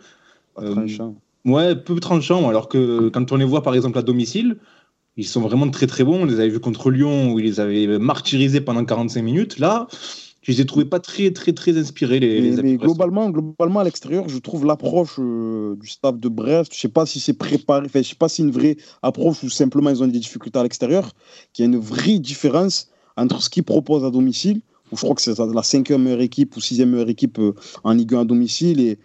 Euh, 0.60 0.74
tranchant. 0.74 1.16
Ouais, 1.46 1.76
peu 1.76 2.00
tranchants. 2.00 2.48
Alors 2.48 2.70
que 2.70 3.10
quand 3.10 3.32
on 3.32 3.38
les 3.38 3.46
voit 3.46 3.64
par 3.64 3.74
exemple 3.74 3.98
à 3.98 4.04
domicile, 4.04 4.58
ils 5.18 5.26
sont 5.26 5.42
vraiment 5.42 5.68
très 5.70 5.88
très 5.88 6.04
bons. 6.04 6.22
On 6.22 6.26
les 6.26 6.36
avait 6.36 6.50
vus 6.50 6.60
contre 6.60 6.92
Lyon 6.92 7.34
où 7.34 7.40
ils 7.40 7.46
les 7.46 7.60
avaient 7.60 7.98
martyrisés 7.98 8.62
pendant 8.62 8.86
45 8.86 9.24
minutes. 9.24 9.58
Là, 9.58 9.88
je 10.42 10.52
les 10.52 10.62
ai 10.62 10.66
trouvés 10.66 10.86
pas 10.86 11.00
très 11.00 11.32
très 11.32 11.54
très 11.54 11.78
inspirés. 11.78 12.20
Les, 12.20 12.42
Mais, 12.42 12.56
les 12.56 12.64
mais 12.64 12.78
globalement, 12.78 13.30
globalement, 13.30 13.80
à 13.80 13.84
l'extérieur, 13.84 14.28
je 14.28 14.38
trouve 14.40 14.66
l'approche 14.66 15.16
euh, 15.20 15.76
du 15.76 15.88
staff 15.88 16.18
de 16.18 16.30
Brest, 16.30 16.74
je 16.74 16.80
sais 16.80 16.90
pas 16.90 17.06
si 17.06 17.20
c'est 17.20 17.34
préparé, 17.34 17.88
je 17.94 18.02
sais 18.02 18.16
pas 18.16 18.30
si 18.30 18.38
c'est 18.38 18.44
une 18.44 18.52
vraie 18.52 18.78
approche 19.02 19.44
ou 19.44 19.50
simplement 19.50 19.90
ils 19.90 20.02
ont 20.04 20.08
des 20.08 20.20
difficultés 20.20 20.60
à 20.60 20.64
l'extérieur, 20.64 21.12
qu'il 21.54 21.64
y 21.64 21.68
a 21.68 21.72
une 21.72 21.80
vraie 21.80 22.20
différence 22.20 22.90
entre 23.18 23.42
ce 23.42 23.50
qu'ils 23.50 23.64
proposent 23.64 24.06
à 24.06 24.10
domicile 24.10 24.62
où 24.92 24.98
je 24.98 25.02
crois 25.02 25.16
que 25.16 25.22
c'est 25.22 25.38
la 25.40 25.64
cinquième 25.64 26.04
meilleure 26.04 26.22
équipe 26.22 26.56
ou 26.56 26.60
sixième 26.60 26.92
meilleure 26.92 27.10
équipe 27.10 27.40
euh, 27.40 27.54
en 27.84 27.94
Ligue 27.94 28.14
1 28.14 28.22
à 28.22 28.26
domicile, 28.26 28.80
et, 28.82 29.00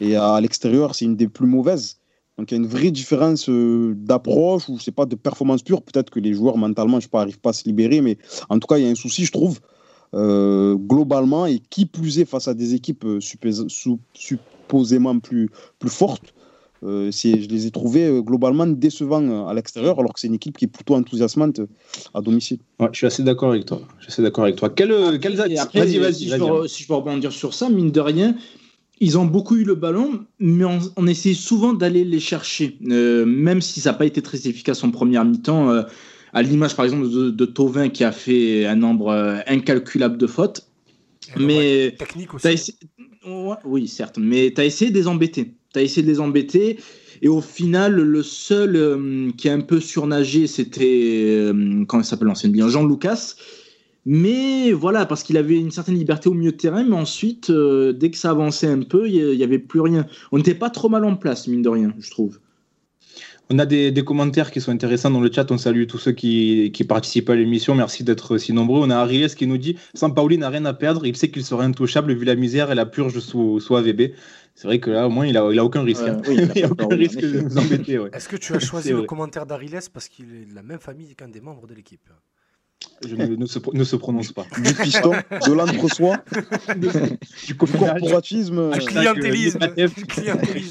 et 0.00 0.14
à 0.14 0.40
l'extérieur, 0.40 0.94
c'est 0.94 1.04
une 1.04 1.16
des 1.16 1.28
plus 1.28 1.46
mauvaises. 1.46 1.98
Donc 2.38 2.50
il 2.50 2.54
y 2.54 2.56
a 2.58 2.60
une 2.62 2.68
vraie 2.68 2.90
différence 2.90 3.48
euh, 3.48 3.94
d'approche, 3.96 4.68
ou 4.68 4.78
c'est 4.78 4.92
pas 4.92 5.04
de 5.04 5.16
performance 5.16 5.62
pure. 5.62 5.82
Peut-être 5.82 6.10
que 6.10 6.20
les 6.20 6.32
joueurs 6.32 6.56
mentalement, 6.56 7.00
je 7.00 7.08
n'arrivent 7.12 7.40
pas 7.40 7.50
à 7.50 7.52
se 7.52 7.64
libérer, 7.64 8.00
mais 8.00 8.18
en 8.48 8.58
tout 8.58 8.66
cas, 8.66 8.78
il 8.78 8.84
y 8.84 8.88
a 8.88 8.90
un 8.90 8.94
souci, 8.94 9.24
je 9.24 9.32
trouve, 9.32 9.60
euh, 10.14 10.74
globalement, 10.74 11.46
et 11.46 11.60
qui 11.70 11.86
plus 11.86 12.18
est 12.18 12.24
face 12.24 12.48
à 12.48 12.54
des 12.54 12.74
équipes 12.74 13.04
euh, 13.04 13.20
supposément 14.14 15.18
plus, 15.18 15.48
plus 15.78 15.90
fortes. 15.90 16.34
je 16.82 17.48
les 17.48 17.66
ai 17.66 17.70
trouvés 17.70 18.20
globalement 18.22 18.66
décevants 18.66 19.48
à 19.48 19.54
l'extérieur, 19.54 19.98
alors 19.98 20.12
que 20.12 20.20
c'est 20.20 20.26
une 20.26 20.34
équipe 20.34 20.58
qui 20.58 20.66
est 20.66 20.68
plutôt 20.68 20.94
enthousiasmante 20.96 21.60
à 22.12 22.20
domicile. 22.20 22.58
Ouais, 22.80 22.88
je 22.92 22.98
suis 22.98 23.06
assez 23.06 23.22
d'accord 23.22 23.50
avec 23.50 23.64
toi. 23.64 23.80
Je 23.98 24.04
suis 24.04 24.12
assez 24.12 24.22
d'accord 24.22 24.44
avec 24.44 24.56
toi. 24.56 24.68
Quel, 24.68 24.92
vas-y. 24.92 26.14
Si, 26.14 26.28
si, 26.68 26.82
je 26.82 26.86
peux 26.86 26.94
rebondir 26.94 27.32
sur 27.32 27.54
ça, 27.54 27.70
mine 27.70 27.90
de 27.90 28.00
rien, 28.00 28.34
ils 29.00 29.18
ont 29.18 29.24
beaucoup 29.24 29.56
eu 29.56 29.64
le 29.64 29.74
ballon, 29.74 30.20
mais 30.38 30.64
on, 30.96 31.06
essaie 31.08 31.34
souvent 31.34 31.72
d'aller 31.72 32.04
les 32.04 32.20
chercher, 32.20 32.78
euh, 32.88 33.26
même 33.26 33.60
si 33.60 33.80
ça 33.80 33.90
n'a 33.90 33.98
pas 33.98 34.06
été 34.06 34.22
très 34.22 34.46
efficace 34.46 34.84
en 34.84 34.90
première 34.92 35.24
mi-temps. 35.24 35.70
Euh, 36.34 36.38
à 36.38 36.42
l'image, 36.42 36.76
par 36.76 36.84
exemple, 36.84 37.08
de, 37.08 37.44
Tovin 37.44 37.88
qui 37.88 38.04
a 38.04 38.12
fait 38.12 38.66
un 38.66 38.76
nombre 38.76 39.08
euh, 39.08 39.38
incalculable 39.46 40.18
de 40.18 40.26
fautes. 40.26 40.66
mais 41.36 41.94
technique 41.98 42.34
aussi. 42.34 42.76
oui, 43.64 43.88
certes, 43.88 44.18
mais 44.18 44.52
tu 44.54 44.60
as 44.60 44.64
essayé 44.64 44.90
de 44.90 44.96
les 44.96 45.08
embêter. 45.08 45.54
Tu 45.72 45.78
as 45.78 45.82
essayé 45.82 46.02
de 46.02 46.10
les 46.10 46.20
embêter. 46.20 46.78
Et 47.22 47.28
au 47.28 47.40
final, 47.40 47.94
le 47.94 48.22
seul 48.22 49.32
qui 49.36 49.48
a 49.48 49.54
un 49.54 49.60
peu 49.60 49.78
surnagé, 49.80 50.48
c'était, 50.48 51.50
comment 51.86 52.02
il 52.02 52.04
s'appelle 52.04 52.26
l'ancien 52.26 52.50
bien, 52.50 52.68
Jean 52.68 52.84
Lucas 52.84 53.36
mais 54.04 54.72
voilà, 54.72 55.06
parce 55.06 55.22
qu'il 55.22 55.36
avait 55.36 55.58
une 55.58 55.70
certaine 55.70 55.94
liberté 55.94 56.28
au 56.28 56.34
milieu 56.34 56.50
de 56.50 56.56
terrain, 56.56 56.82
mais 56.82 56.96
ensuite, 56.96 57.50
euh, 57.50 57.92
dès 57.92 58.10
que 58.10 58.16
ça 58.16 58.30
avançait 58.30 58.66
un 58.66 58.82
peu, 58.82 59.08
il 59.08 59.36
n'y 59.36 59.44
avait 59.44 59.60
plus 59.60 59.80
rien. 59.80 60.06
On 60.32 60.38
n'était 60.38 60.54
pas 60.54 60.70
trop 60.70 60.88
mal 60.88 61.04
en 61.04 61.14
place, 61.14 61.46
mine 61.46 61.62
de 61.62 61.68
rien, 61.68 61.94
je 61.98 62.10
trouve. 62.10 62.40
On 63.54 63.58
a 63.58 63.66
des, 63.66 63.92
commentaires 64.02 64.50
qui 64.50 64.62
sont 64.62 64.72
intéressants 64.72 65.10
dans 65.10 65.20
le 65.20 65.30
chat. 65.30 65.50
On 65.50 65.58
salue 65.58 65.84
tous 65.86 65.98
ceux 65.98 66.12
qui, 66.12 66.72
participent 66.88 67.28
à 67.28 67.34
l'émission. 67.34 67.74
Merci 67.74 68.02
d'être 68.02 68.38
si 68.38 68.54
nombreux. 68.54 68.80
On 68.80 68.88
a 68.88 68.96
Ariès 68.96 69.34
qui 69.34 69.46
nous 69.46 69.58
dit 69.58 69.76
Sampaoli 69.92 70.38
n'a 70.38 70.48
rien 70.48 70.64
à 70.64 70.72
perdre. 70.72 71.04
Il 71.04 71.14
sait 71.16 71.30
qu'il 71.30 71.44
sera 71.44 71.64
intouchable 71.64 72.14
vu 72.14 72.24
la 72.24 72.34
misère 72.34 72.72
et 72.72 72.74
la 72.74 72.86
purge 72.86 73.18
sous, 73.18 73.60
sous 73.60 73.76
AVB. 73.76 74.14
C'est 74.54 74.68
vrai 74.68 74.80
que 74.80 74.90
là, 74.90 75.06
au 75.06 75.10
moins, 75.10 75.26
il 75.26 75.34
n'a 75.34 75.40
a 75.40 75.64
aucun 75.64 75.82
risque. 75.82 76.02
Hein. 76.08 76.22
il 76.30 76.64
a 76.64 76.66
aucun 76.70 76.96
risque 76.96 77.20
de 77.20 77.40
nous 77.40 77.58
embêter. 77.58 78.00
Est-ce 78.14 78.28
que 78.30 78.36
tu 78.36 78.54
as 78.54 78.58
choisi 78.70 78.90
le 78.90 79.02
commentaire 79.02 79.44
d'Ariès 79.44 79.86
parce 79.90 80.08
qu'il 80.08 80.34
est 80.34 80.46
de 80.46 80.54
la 80.54 80.62
même 80.62 80.80
famille 80.80 81.14
qu'un 81.14 81.28
des 81.28 81.42
membres 81.42 81.66
de 81.66 81.74
l'équipe? 81.74 82.08
Je 83.06 83.16
ne, 83.16 83.46
se, 83.46 83.58
ne, 83.72 83.84
se, 83.84 83.96
prononce 83.96 84.32
pas. 84.32 84.46
Du 84.62 84.74
piston, 84.74 85.12
de 85.46 85.52
l'entre-soi, 85.52 86.18
du 87.46 87.54
corporatisme, 87.54 88.58
euh, 88.58 88.70
clientélisme. 88.72 89.58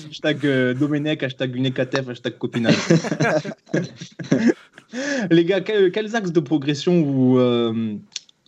Hashtag 0.09 0.45
euh, 0.45 0.73
Domenech, 0.73 1.23
hashtag 1.23 1.55
Unekatef, 1.55 2.09
hashtag 2.09 2.37
copinage. 2.37 2.75
Les 5.31 5.45
gars, 5.45 5.61
quels, 5.61 6.15
axes 6.15 6.31
de 6.31 6.39
progression 6.39 7.01
vous, 7.01 7.37
euh, 7.37 7.95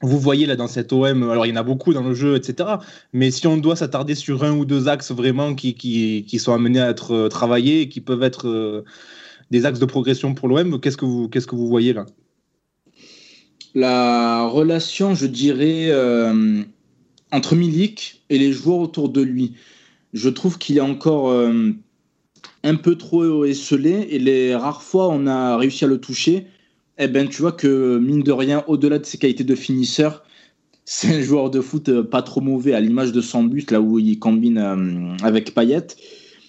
vous 0.01 0.19
voyez 0.19 0.45
là 0.45 0.55
dans 0.55 0.67
cette 0.67 0.91
OM 0.91 1.29
Alors, 1.29 1.45
il 1.45 1.49
y 1.49 1.53
en 1.53 1.57
a 1.57 1.63
beaucoup 1.63 1.93
dans 1.93 2.03
le 2.03 2.13
jeu, 2.13 2.35
etc. 2.35 2.69
Mais 3.13 3.31
si 3.31 3.47
on 3.47 3.57
doit 3.57 3.75
s'attarder 3.75 4.15
sur 4.15 4.43
un 4.43 4.51
ou 4.51 4.65
deux 4.65 4.87
axes 4.87 5.11
vraiment 5.11 5.55
qui, 5.55 5.73
qui, 5.73 6.25
qui 6.27 6.39
sont 6.39 6.53
amenés 6.53 6.81
à 6.81 6.89
être 6.89 7.27
travaillés 7.29 7.81
et 7.81 7.89
qui 7.89 8.01
peuvent 8.01 8.23
être 8.23 8.83
des 9.51 9.65
axes 9.65 9.79
de 9.79 9.85
progression 9.85 10.33
pour 10.33 10.47
l'OM, 10.47 10.81
qu'est-ce 10.81 10.97
que 10.97 11.05
vous, 11.05 11.29
qu'est-ce 11.29 11.47
que 11.47 11.55
vous 11.55 11.67
voyez 11.67 11.93
là? 11.93 12.05
La 13.75 14.45
relation, 14.45 15.15
je 15.15 15.25
dirais, 15.25 15.87
euh, 15.89 16.63
entre 17.31 17.55
Milik 17.55 18.23
et 18.29 18.37
les 18.37 18.51
joueurs 18.51 18.79
autour 18.79 19.09
de 19.09 19.21
lui. 19.21 19.53
Je 20.13 20.29
trouve 20.29 20.57
qu'il 20.57 20.77
est 20.77 20.81
encore 20.81 21.31
euh, 21.31 21.71
un 22.63 22.75
peu 22.75 22.95
trop 22.95 23.45
esselé 23.45 24.07
et 24.11 24.19
les 24.19 24.55
rares 24.55 24.83
fois 24.83 25.09
on 25.09 25.25
a 25.25 25.57
réussi 25.57 25.85
à 25.85 25.87
le 25.87 25.99
toucher, 25.99 26.45
eh 26.99 27.07
ben, 27.07 27.27
tu 27.27 27.41
vois 27.41 27.51
que 27.51 27.97
mine 27.97 28.21
de 28.21 28.31
rien, 28.31 28.63
au-delà 28.67 28.99
de 28.99 29.05
ses 29.05 29.17
qualités 29.17 29.43
de 29.43 29.55
finisseur, 29.55 30.23
c'est 30.85 31.15
un 31.15 31.21
joueur 31.21 31.49
de 31.49 31.61
foot 31.61 31.89
euh, 31.89 32.03
pas 32.03 32.21
trop 32.21 32.41
mauvais 32.41 32.73
à 32.73 32.79
l'image 32.79 33.11
de 33.11 33.21
son 33.21 33.43
but, 33.43 33.71
là 33.71 33.81
où 33.81 33.99
il 33.99 34.19
combine 34.19 35.17
avec 35.23 35.53
Payet. 35.55 35.87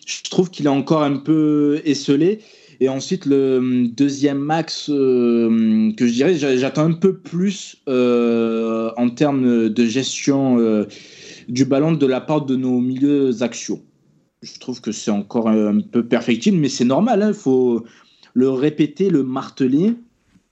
Je 0.07 0.23
trouve 0.29 0.51
qu'il 0.51 0.67
est 0.67 0.71
encore 0.71 1.03
un 1.03 1.17
peu 1.17 1.81
esselé. 1.85 2.41
Et 2.81 2.89
ensuite, 2.89 3.27
le 3.27 3.59
hum, 3.59 3.89
deuxième 3.89 4.39
max 4.39 4.89
euh, 4.91 5.93
que 5.97 6.07
je 6.07 6.13
dirais, 6.13 6.35
j'attends 6.35 6.85
un 6.85 6.93
peu 6.93 7.17
plus 7.17 7.77
euh, 7.89 8.91
en 8.97 9.11
termes 9.11 9.69
de 9.69 9.87
gestion 9.87 10.59
euh, 10.59 10.87
du 11.49 11.65
ballon 11.65 11.93
de 11.93 12.07
la 12.07 12.21
part 12.21 12.45
de 12.45 12.57
nos 12.57 12.81
milieux 12.81 13.43
axiaux. 13.43 13.81
Je 14.43 14.59
trouve 14.59 14.81
que 14.81 14.93
c'est 14.93 15.11
encore 15.11 15.49
un 15.49 15.81
peu 15.81 16.07
perfectible, 16.07 16.59
mais 16.59 16.69
c'est 16.69 16.85
normal. 16.85 17.21
Il 17.21 17.23
hein, 17.23 17.33
faut 17.33 17.85
le 18.35 18.51
répéter, 18.51 19.09
le 19.09 19.23
marteler. 19.23 19.95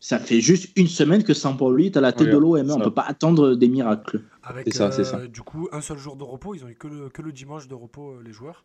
Ça 0.01 0.19
fait 0.19 0.41
juste 0.41 0.71
une 0.77 0.89
semaine 0.89 1.23
que 1.23 1.35
Saint-Pauli 1.35 1.87
est 1.87 1.97
à 1.97 2.01
la 2.01 2.13
tête 2.13 2.29
de 2.29 2.37
l'OM. 2.37 2.71
On 2.71 2.79
ne 2.79 2.85
peut 2.85 2.91
pas 2.91 3.05
attendre 3.07 3.55
des 3.55 3.69
miracles. 3.69 4.23
Avec 4.43 4.73
ça, 4.75 4.91
ça. 4.91 5.27
du 5.27 5.43
coup 5.43 5.69
un 5.73 5.81
seul 5.81 5.99
jour 5.99 6.17
de 6.17 6.25
repos. 6.25 6.55
Ils 6.55 6.65
ont 6.65 6.69
eu 6.69 6.75
que 6.75 6.89
le, 6.89 7.09
que 7.09 7.23
le 7.23 7.31
dimanche 7.31 7.69
de 7.69 7.75
repos, 7.75 8.15
les 8.25 8.33
joueurs. 8.33 8.65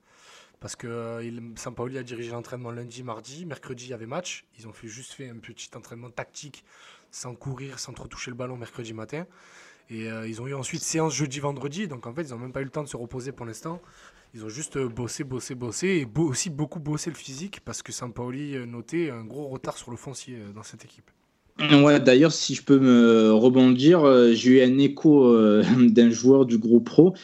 Parce 0.60 0.76
que 0.76 0.88
euh, 0.88 1.40
Sampaoli 1.56 1.98
a 1.98 2.04
dirigé 2.04 2.32
l'entraînement 2.32 2.72
lundi, 2.72 3.04
mardi, 3.04 3.46
mercredi 3.46 3.86
il 3.86 3.90
y 3.90 3.94
avait 3.94 4.08
match. 4.08 4.46
Ils 4.58 4.68
ont 4.68 4.74
juste 4.84 5.14
fait 5.14 5.30
un 5.30 5.38
petit 5.38 5.70
entraînement 5.76 6.10
tactique 6.10 6.64
sans 7.12 7.36
courir, 7.36 7.80
sans 7.80 7.94
trop 7.94 8.08
toucher 8.08 8.32
le 8.32 8.38
ballon 8.38 8.58
mercredi 8.58 8.94
matin. 8.94 9.26
Et 9.90 10.10
euh, 10.10 10.28
ils 10.28 10.42
ont 10.42 10.48
eu 10.48 10.54
ensuite 10.54 10.82
séance 10.82 11.14
jeudi, 11.14 11.40
vendredi. 11.40 11.88
Donc 11.88 12.08
en 12.08 12.14
fait, 12.14 12.24
ils 12.24 12.32
n'ont 12.32 12.40
même 12.40 12.52
pas 12.52 12.62
eu 12.62 12.66
le 12.66 12.72
temps 12.72 12.84
de 12.84 12.90
se 12.90 12.98
reposer 12.98 13.32
pour 13.32 13.46
l'instant. 13.46 13.82
Ils 14.34 14.44
ont 14.44 14.50
juste 14.50 14.78
bossé, 14.78 15.24
bossé, 15.24 15.54
bossé 15.54 15.88
et 15.88 16.20
aussi 16.20 16.50
beaucoup 16.50 16.80
bossé 16.80 17.12
le 17.12 17.16
physique 17.16 17.60
parce 17.64 17.84
que 17.84 17.92
Sampaoli 17.92 18.56
euh, 18.56 18.66
notait 18.66 19.12
un 19.12 19.24
gros 19.24 19.48
retard 19.48 19.78
sur 19.78 19.92
le 19.92 19.98
foncier 19.98 20.40
dans 20.56 20.64
cette 20.64 20.84
équipe. 20.84 21.10
Ouais, 21.60 22.00
d'ailleurs, 22.00 22.32
si 22.32 22.54
je 22.54 22.62
peux 22.62 22.80
me 22.80 23.32
rebondir, 23.32 24.06
j'ai 24.34 24.60
eu 24.60 24.62
un 24.62 24.78
écho 24.78 25.36
d'un 25.90 26.12
joueur 26.12 26.46
du 26.46 26.60
groupe 26.60 26.86
pro 26.86 27.16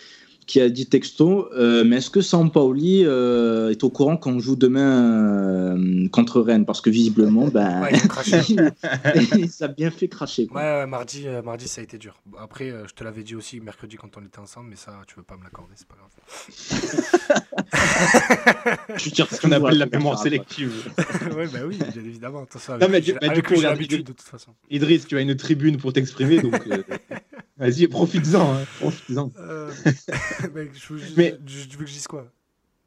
qui 0.46 0.62
a 0.62 0.70
dit 0.70 0.86
texto 0.86 1.50
euh, 1.54 1.84
Mais 1.84 1.98
est-ce 1.98 2.10
que 2.10 2.22
Sampaoli 2.22 3.04
euh, 3.06 3.72
est 3.72 3.84
au 3.84 3.90
courant 3.90 4.18
qu'on 4.18 4.40
joue 4.40 4.56
demain 4.56 5.76
euh, 5.76 6.08
contre 6.10 6.42
Rennes? 6.42 6.66
Parce 6.66 6.82
que 6.82 6.90
visiblement, 6.90 7.48
ben, 7.48 7.88
il, 7.92 9.50
ça 9.50 9.66
a 9.66 9.68
bien 9.70 9.92
fait 9.92 10.08
cracher. 10.08 10.48
Ouais, 10.54 10.86
mardi, 10.88 11.26
mardi, 11.44 11.68
ça 11.68 11.82
a 11.82 11.84
été 11.84 11.98
dur. 11.98 12.22
Après, 12.40 12.72
je 12.88 12.94
te 12.94 13.04
l'avais 13.04 13.24
dit 13.24 13.36
aussi 13.36 13.60
mercredi 13.60 13.96
quand 13.96 14.18
on 14.18 14.22
était 14.22 14.40
ensemble, 14.40 14.70
mais 14.70 14.76
ça, 14.76 14.94
tu 15.08 15.16
veux 15.16 15.24
pas 15.24 15.38
me 15.38 15.44
l'accorder, 15.44 15.74
c'est 15.76 15.88
pas 15.88 15.96
grave. 15.96 16.10
je 18.98 19.10
tire 19.10 19.28
ce 19.30 19.42
qu'on 19.42 19.52
appelle 19.52 19.78
la 19.78 19.86
mémoire 19.86 20.20
sélective. 20.20 20.92
ouais, 21.36 21.48
bah 21.48 21.60
oui, 21.66 21.78
bien 21.78 22.04
évidemment. 22.04 22.46
non, 22.70 22.88
mais, 22.90 23.02
du, 23.02 23.14
coup, 23.44 23.56
de 23.56 24.02
toute 24.02 24.22
façon. 24.22 24.52
Idriss, 24.70 25.08
tu 25.08 25.18
as 25.18 25.22
une 25.22 25.36
tribune 25.36 25.78
pour 25.78 25.94
t'exprimer, 25.94 26.42
donc. 26.42 26.62
Vas-y, 27.58 27.88
profites-en. 27.88 28.56
Hein, 28.56 28.66
profites-en. 28.80 29.32
Euh, 30.56 30.68
je, 30.74 30.94
mais, 31.18 31.36
je, 31.46 31.78
veux 31.78 31.84
que 31.84 31.90
je 31.90 31.94
dise 31.94 32.08
quoi 32.08 32.32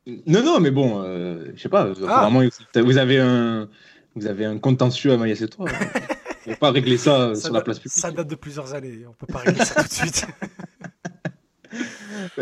Non, 0.07 0.43
non, 0.43 0.61
mais 0.61 0.71
bon, 0.71 1.03
euh, 1.03 1.47
je 1.55 1.63
sais 1.63 1.69
pas. 1.69 1.89
Ah. 2.03 2.05
Apparemment, 2.05 2.43
vous 2.75 2.99
avez 2.99 3.19
un, 3.19 3.69
vous 4.15 4.27
avez 4.27 4.45
un 4.45 4.59
contentieux 4.59 5.13
à 5.13 5.29
et 5.29 5.49
toi. 5.49 5.67
On 6.47 6.51
peut 6.51 6.57
pas 6.57 6.71
régler 6.71 6.97
ça, 6.97 7.35
sur 7.35 7.53
la 7.53 7.61
place 7.61 7.79
publique. 7.79 7.99
Ça 7.99 8.13
date 8.13 8.29
de 8.29 8.37
plusieurs 8.37 8.73
années. 8.73 9.05
On 9.09 9.13
peut 9.13 9.27
pas 9.27 9.41
régler 9.41 9.65
ça 9.65 9.83
tout 9.83 9.89
de 9.89 9.93
suite. 9.93 10.27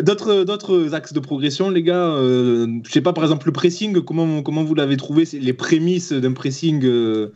D'autres, 0.03 0.45
d'autres 0.45 0.95
axes 0.95 1.13
de 1.13 1.21
progression, 1.21 1.71
les 1.71 1.83
gars. 1.83 2.09
Euh, 2.09 2.67
je 2.85 2.91
sais 2.91 3.01
pas, 3.01 3.13
par 3.13 3.25
exemple, 3.25 3.47
le 3.47 3.53
pressing. 3.53 4.03
Comment, 4.03 4.43
comment 4.43 4.65
vous 4.65 4.75
l'avez 4.75 4.97
trouvé 4.97 5.25
Les 5.33 5.53
prémices 5.53 6.13
d'un 6.13 6.33
pressing. 6.33 6.85
Euh, 6.85 7.33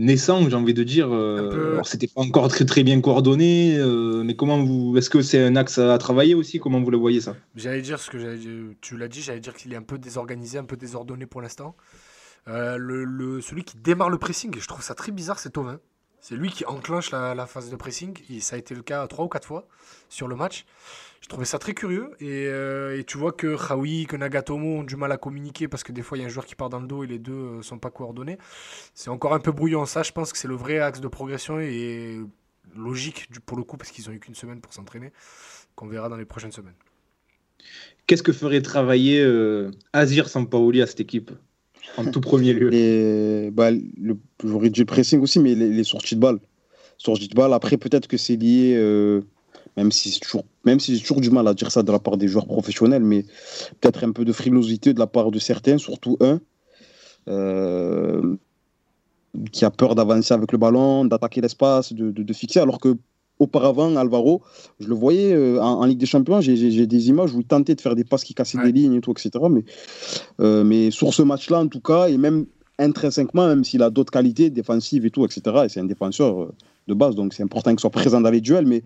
naissant, 0.00 0.48
j'ai 0.48 0.56
envie 0.56 0.74
de 0.74 0.82
dire. 0.82 1.08
Euh, 1.12 1.80
c'était 1.84 2.08
pas 2.08 2.22
encore 2.22 2.48
très 2.48 2.64
très 2.64 2.82
bien 2.82 3.00
coordonné, 3.00 3.76
euh, 3.76 4.22
mais 4.24 4.34
comment 4.34 4.62
vous, 4.62 4.96
est-ce 4.96 5.10
que 5.10 5.22
c'est 5.22 5.42
un 5.42 5.56
axe 5.56 5.78
à 5.78 5.96
travailler 5.98 6.34
aussi? 6.34 6.58
Comment 6.58 6.80
vous 6.80 6.90
le 6.90 6.98
voyez 6.98 7.20
ça? 7.20 7.36
J'allais 7.54 7.82
dire 7.82 8.00
ce 8.00 8.10
que 8.10 8.74
tu 8.80 8.96
l'as 8.96 9.08
dit, 9.08 9.22
j'allais 9.22 9.40
dire 9.40 9.54
qu'il 9.54 9.72
est 9.72 9.76
un 9.76 9.82
peu 9.82 9.98
désorganisé, 9.98 10.58
un 10.58 10.64
peu 10.64 10.76
désordonné 10.76 11.26
pour 11.26 11.42
l'instant. 11.42 11.76
Euh, 12.48 12.76
le, 12.78 13.40
celui 13.40 13.64
qui 13.64 13.76
démarre 13.76 14.10
le 14.10 14.18
pressing, 14.18 14.54
je 14.58 14.66
trouve 14.66 14.82
ça 14.82 14.94
très 14.94 15.12
bizarre, 15.12 15.38
c'est 15.38 15.50
Tovin. 15.50 15.78
C'est 16.20 16.34
lui 16.34 16.50
qui 16.50 16.66
enclenche 16.66 17.12
la, 17.12 17.46
phase 17.46 17.70
de 17.70 17.76
pressing. 17.76 18.14
Et 18.28 18.40
ça 18.40 18.56
a 18.56 18.58
été 18.58 18.74
le 18.74 18.82
cas 18.82 19.06
trois 19.06 19.24
ou 19.24 19.28
quatre 19.28 19.46
fois 19.46 19.66
sur 20.08 20.28
le 20.28 20.36
match. 20.36 20.66
Je 21.20 21.28
trouvais 21.28 21.44
ça 21.44 21.58
très 21.58 21.74
curieux. 21.74 22.10
Et, 22.20 22.46
euh, 22.46 23.02
tu 23.06 23.18
vois 23.18 23.32
que 23.32 23.56
Khaoui, 23.56 24.06
que 24.06 24.16
Nagatomo 24.16 24.78
ont 24.78 24.82
du 24.82 24.96
mal 24.96 25.12
à 25.12 25.16
communiquer 25.16 25.68
parce 25.68 25.84
que 25.84 25.92
des 25.92 26.02
fois 26.02 26.16
il 26.18 26.22
y 26.22 26.24
a 26.24 26.26
un 26.26 26.30
joueur 26.30 26.46
qui 26.46 26.54
part 26.54 26.70
dans 26.70 26.80
le 26.80 26.86
dos 26.86 27.04
et 27.04 27.06
les 27.06 27.18
deux 27.18 27.32
ne 27.32 27.58
euh, 27.58 27.62
sont 27.62 27.78
pas 27.78 27.90
coordonnés. 27.90 28.38
C'est 28.94 29.10
encore 29.10 29.34
un 29.34 29.40
peu 29.40 29.52
brouillon. 29.52 29.84
Ça, 29.86 30.02
je 30.02 30.12
pense 30.12 30.32
que 30.32 30.38
c'est 30.38 30.48
le 30.48 30.56
vrai 30.56 30.78
axe 30.78 31.00
de 31.00 31.08
progression 31.08 31.60
et 31.60 32.20
logique 32.74 33.28
pour 33.46 33.56
le 33.56 33.64
coup 33.64 33.76
parce 33.76 33.90
qu'ils 33.90 34.08
ont 34.08 34.12
eu 34.12 34.20
qu'une 34.20 34.34
semaine 34.34 34.60
pour 34.60 34.72
s'entraîner, 34.72 35.12
qu'on 35.74 35.86
verra 35.86 36.08
dans 36.08 36.16
les 36.16 36.24
prochaines 36.24 36.52
semaines. 36.52 36.74
Qu'est-ce 38.06 38.22
que 38.22 38.32
ferait 38.32 38.62
travailler 38.62 39.20
euh, 39.22 39.70
Azir 39.92 40.28
Sampaoli 40.28 40.82
à 40.82 40.86
cette 40.86 41.00
équipe 41.00 41.30
en 41.96 42.10
tout 42.10 42.20
premier 42.20 42.52
lieu? 42.52 42.72
Et, 42.72 43.50
bah, 43.50 43.70
J'aurais 44.42 44.70
dit 44.70 44.80
le 44.80 44.86
pressing 44.86 45.20
aussi, 45.20 45.38
mais 45.38 45.54
les, 45.54 45.84
sorties 45.84 46.16
de 46.16 46.20
balles. 46.20 46.40
Sorties 46.98 47.28
de 47.28 47.34
balles, 47.34 47.52
après, 47.52 47.76
peut-être 47.76 48.08
que 48.08 48.16
c'est 48.16 48.36
lié. 48.36 48.74
Euh, 48.76 49.22
même 49.76 49.92
si 49.92 50.10
c'est 50.10 50.20
toujours, 50.20 50.44
même 50.64 50.80
si 50.80 50.94
j'ai 50.94 51.00
toujours 51.00 51.20
du 51.20 51.30
mal 51.30 51.46
à 51.48 51.54
dire 51.54 51.70
ça 51.70 51.82
de 51.82 51.92
la 51.92 51.98
part 51.98 52.16
des 52.16 52.28
joueurs 52.28 52.46
professionnels, 52.46 53.02
mais 53.02 53.24
peut-être 53.80 54.04
un 54.04 54.12
peu 54.12 54.24
de 54.24 54.32
frilosité 54.32 54.94
de 54.94 54.98
la 54.98 55.06
part 55.06 55.30
de 55.30 55.38
certains, 55.38 55.78
surtout 55.78 56.16
un, 56.20 56.40
euh, 57.28 58.36
qui 59.52 59.64
a 59.64 59.70
peur 59.70 59.94
d'avancer 59.94 60.34
avec 60.34 60.50
le 60.52 60.58
ballon, 60.58 61.04
d'attaquer 61.04 61.40
l'espace, 61.40 61.92
de, 61.92 62.10
de, 62.10 62.32
fixer, 62.32 62.60
alors 62.60 62.80
que 62.80 62.96
auparavant, 63.38 63.96
Alvaro, 63.96 64.42
je 64.80 64.88
le 64.88 64.94
voyais 64.94 65.32
euh, 65.32 65.60
en, 65.60 65.84
Ligue 65.86 65.98
des 65.98 66.06
Champions, 66.06 66.40
j'ai 66.40 66.86
des 66.86 67.08
images 67.08 67.32
où 67.32 67.40
il 67.40 67.46
tentait 67.46 67.74
de 67.74 67.80
faire 67.80 67.94
des 67.94 68.04
passes 68.04 68.24
qui 68.24 68.34
cassaient 68.34 68.58
des 68.58 68.72
lignes 68.72 68.94
et 68.94 69.00
tout, 69.00 69.12
etc. 69.12 69.30
Mais, 69.48 69.64
euh, 70.40 70.64
mais 70.64 70.90
sur 70.90 71.14
ce 71.14 71.22
match-là, 71.22 71.60
en 71.60 71.68
tout 71.68 71.80
cas, 71.80 72.08
et 72.08 72.18
même 72.18 72.46
intrinsèquement, 72.78 73.46
même 73.46 73.64
s'il 73.64 73.82
a 73.82 73.90
d'autres 73.90 74.12
qualités 74.12 74.50
défensives 74.50 75.06
et 75.06 75.10
tout, 75.10 75.24
etc., 75.24 75.42
et 75.64 75.68
c'est 75.68 75.80
un 75.80 75.84
défenseur 75.84 76.48
de 76.88 76.94
base, 76.94 77.14
donc 77.14 77.32
c'est 77.32 77.42
important 77.42 77.70
qu'il 77.70 77.80
soit 77.80 77.90
présent 77.90 78.20
dans 78.20 78.30
les 78.30 78.40
duels, 78.40 78.66
mais 78.66 78.82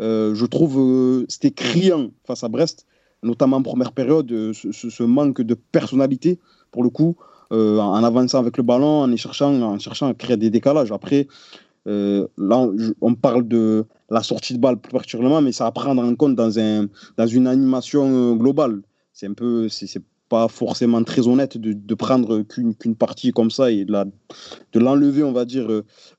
je 0.00 0.46
trouve 0.46 0.78
euh, 0.78 1.24
c'était 1.28 1.50
criant 1.50 2.10
face 2.24 2.44
à 2.44 2.48
Brest, 2.48 2.86
notamment 3.22 3.58
en 3.58 3.62
première 3.62 3.92
période, 3.92 4.30
euh, 4.32 4.52
ce, 4.52 5.02
manque 5.02 5.40
de 5.40 5.54
personnalité, 5.54 6.38
pour 6.70 6.82
le 6.82 6.90
coup, 6.90 7.16
en 7.50 8.02
avançant 8.02 8.40
avec 8.40 8.56
le 8.56 8.64
ballon, 8.64 9.04
en 9.04 9.16
cherchant, 9.16 9.54
en 9.62 9.78
cherchant 9.78 10.08
à 10.08 10.14
créer 10.14 10.36
des 10.36 10.50
décalages. 10.50 10.90
Après, 10.90 11.28
là, 11.86 12.68
on 13.00 13.14
parle 13.14 13.46
de 13.46 13.84
la 14.10 14.24
sortie 14.24 14.54
de 14.54 14.58
balle 14.58 14.78
plus 14.78 14.90
particulièrement, 14.90 15.40
mais 15.40 15.52
ça 15.52 15.66
à 15.66 15.70
prendre 15.70 16.02
en 16.02 16.16
compte 16.16 16.34
dans, 16.34 16.58
un, 16.58 16.88
dans 17.16 17.26
une 17.28 17.46
animation 17.46 18.34
globale. 18.34 18.82
C'est 19.12 19.28
un 19.28 19.34
peu, 19.34 19.68
c'est 19.68 20.02
pas 20.28 20.48
forcément 20.48 21.04
très 21.04 21.28
honnête 21.28 21.56
de, 21.56 21.94
prendre 21.94 22.42
qu'une 22.42 22.96
partie 22.96 23.30
comme 23.30 23.52
ça 23.52 23.70
et 23.70 23.84
de 23.84 24.80
l'enlever, 24.80 25.22
on 25.22 25.32
va 25.32 25.44
dire, 25.44 25.68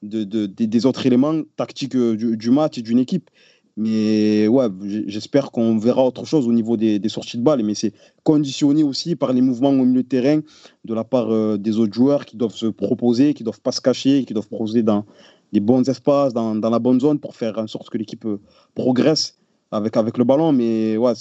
de, 0.04 0.46
des 0.46 0.86
autres 0.86 1.06
éléments 1.06 1.42
tactiques 1.58 1.98
du 1.98 2.52
match 2.52 2.78
et 2.78 2.82
d'une 2.82 3.00
équipe. 3.00 3.30
Mais 3.78 4.48
ouais, 4.48 4.68
j'espère 5.08 5.52
qu'on 5.52 5.78
verra 5.78 6.06
autre 6.06 6.24
chose 6.26 6.48
au 6.48 6.54
niveau 6.54 6.78
des, 6.78 7.10
sorties 7.10 7.38
de 7.38 7.44
balles. 7.44 7.64
Mais 7.64 7.76
c'est 7.76 7.94
conditionné 8.24 8.84
aussi 8.84 9.16
par 9.16 9.34
les 9.34 9.42
mouvements 9.42 9.72
au 9.72 9.86
milieu 9.86 10.04
de 10.04 10.08
terrain 10.08 10.40
de 10.86 10.94
la 10.94 11.04
part 11.04 11.30
euh, 11.32 11.58
des 11.58 11.78
autres 11.78 11.94
joueurs 11.94 12.26
qui 12.26 12.38
doivent 12.38 12.56
se 12.56 12.68
proposer, 12.68 13.34
qui 13.34 13.44
doivent 13.44 13.62
pas 13.62 13.74
se 13.74 13.82
cacher, 13.82 14.24
qui 14.26 14.34
doivent 14.34 14.48
proposer 14.48 14.82
dans 14.82 15.06
les 15.52 15.60
bons 15.60 15.88
espaces, 15.90 16.34
dans, 16.34 16.54
la 16.54 16.80
bonne 16.80 17.00
zone 17.00 17.20
pour 17.20 17.36
faire 17.36 17.58
en 17.60 17.68
sorte 17.68 17.90
que 17.90 17.98
l'équipe 17.98 18.26
euh, 18.26 18.40
progresse 18.76 19.38
avec, 19.72 19.98
avec 19.98 20.18
le 20.18 20.24
ballon. 20.24 20.54
Mais 20.54 20.96
ouais, 20.96 21.14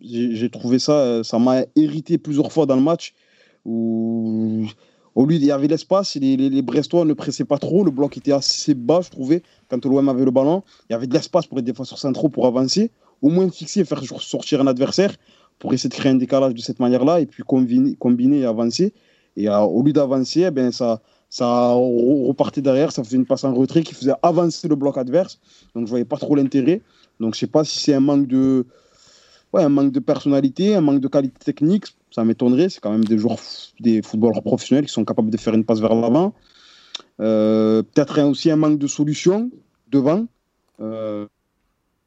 j'ai 0.00 0.50
trouvé 0.50 0.78
ça, 0.78 0.98
euh, 0.98 1.22
ça 1.22 1.38
m'a 1.38 1.62
irrité 1.76 2.18
plusieurs 2.18 2.52
fois 2.52 2.66
dans 2.66 2.76
le 2.76 2.82
match 2.82 3.14
où 3.64 4.66
au 5.16 5.24
lieu, 5.24 5.36
il 5.36 5.44
y 5.46 5.50
avait 5.50 5.66
l'espace, 5.66 6.14
les, 6.16 6.62
Brestois 6.62 7.06
ne 7.06 7.14
pressaient 7.14 7.46
pas 7.46 7.56
trop, 7.56 7.82
le 7.84 7.90
bloc 7.90 8.18
était 8.18 8.32
assez 8.32 8.74
bas, 8.74 9.00
je 9.02 9.08
trouvais, 9.08 9.42
quand 9.70 9.82
l'OM 9.86 10.06
avait 10.10 10.26
le 10.26 10.30
ballon. 10.30 10.62
Il 10.88 10.92
y 10.92 10.94
avait 10.94 11.06
de 11.06 11.14
l'espace 11.14 11.46
pour 11.46 11.56
les 11.56 11.62
défenseurs 11.62 11.98
centraux 11.98 12.28
pour 12.28 12.46
avancer, 12.46 12.90
au 13.22 13.30
moins 13.30 13.50
fixer, 13.50 13.86
faire 13.86 14.02
sortir 14.20 14.60
un 14.60 14.66
adversaire 14.66 15.14
pour 15.58 15.72
essayer 15.72 15.88
de 15.88 15.94
créer 15.94 16.12
un 16.12 16.16
décalage 16.16 16.52
de 16.52 16.60
cette 16.60 16.80
manière-là 16.80 17.20
et 17.20 17.26
puis 17.26 17.42
combiner, 17.44 18.40
et 18.40 18.44
avancer. 18.44 18.92
Et 19.38 19.48
euh, 19.48 19.58
au 19.60 19.82
lieu 19.82 19.94
d'avancer, 19.94 20.42
eh 20.42 20.50
ben, 20.50 20.70
ça, 20.70 21.00
ça 21.30 21.72
repartait 21.72 22.60
derrière, 22.60 22.92
ça 22.92 23.02
faisait 23.02 23.16
une 23.16 23.24
passe 23.24 23.44
en 23.44 23.54
retrait 23.54 23.82
qui 23.82 23.94
faisait 23.94 24.14
avancer 24.22 24.68
le 24.68 24.76
bloc 24.76 24.98
adverse. 24.98 25.40
Donc 25.74 25.86
je 25.86 25.90
voyais 25.90 26.04
pas 26.04 26.18
trop 26.18 26.34
l'intérêt. 26.34 26.82
Donc 27.20 27.32
je 27.32 27.40
sais 27.40 27.46
pas 27.46 27.64
si 27.64 27.78
c'est 27.78 27.94
un 27.94 28.00
manque 28.00 28.26
de, 28.26 28.66
ouais, 29.54 29.62
un 29.62 29.70
manque 29.70 29.92
de 29.92 30.00
personnalité, 30.00 30.74
un 30.74 30.82
manque 30.82 31.00
de 31.00 31.08
qualité 31.08 31.38
technique 31.42 31.86
ça 32.10 32.24
m'étonnerait. 32.24 32.68
C'est 32.68 32.80
quand 32.80 32.92
même 32.92 33.04
des 33.04 33.18
joueurs, 33.18 33.38
des 33.80 34.02
footballeurs 34.02 34.42
professionnels 34.42 34.86
qui 34.86 34.92
sont 34.92 35.04
capables 35.04 35.30
de 35.30 35.36
faire 35.36 35.54
une 35.54 35.64
passe 35.64 35.80
vers 35.80 35.94
l'avant. 35.94 36.34
Euh, 37.20 37.82
peut-être 37.82 38.20
aussi 38.22 38.50
un 38.50 38.56
manque 38.56 38.78
de 38.78 38.86
solutions 38.86 39.50
devant. 39.90 40.26
Euh, 40.80 41.26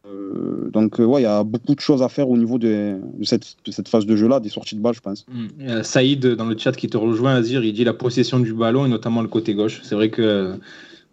euh, 0.05 0.69
donc, 0.71 0.99
ouais, 0.99 1.21
il 1.21 1.23
y 1.23 1.27
a 1.27 1.43
beaucoup 1.43 1.75
de 1.75 1.79
choses 1.79 2.01
à 2.01 2.09
faire 2.09 2.29
au 2.29 2.37
niveau 2.37 2.57
de, 2.57 2.99
cette, 3.23 3.87
phase 3.87 4.05
de 4.05 4.15
jeu-là, 4.15 4.39
des 4.39 4.49
sorties 4.49 4.75
de 4.75 4.81
balle, 4.81 4.95
je 4.95 5.01
pense. 5.01 5.25
Mm. 5.27 5.83
Saïd, 5.83 6.25
dans 6.25 6.45
le 6.45 6.57
chat 6.57 6.71
qui 6.71 6.87
te 6.87 6.97
rejoint, 6.97 7.35
Azir, 7.35 7.63
il 7.63 7.73
dit 7.73 7.83
la 7.83 7.93
possession 7.93 8.39
du 8.39 8.53
ballon 8.53 8.85
et 8.85 8.89
notamment 8.89 9.21
le 9.21 9.27
côté 9.27 9.53
gauche. 9.53 9.81
C'est 9.83 9.95
vrai 9.95 10.09
que 10.09 10.55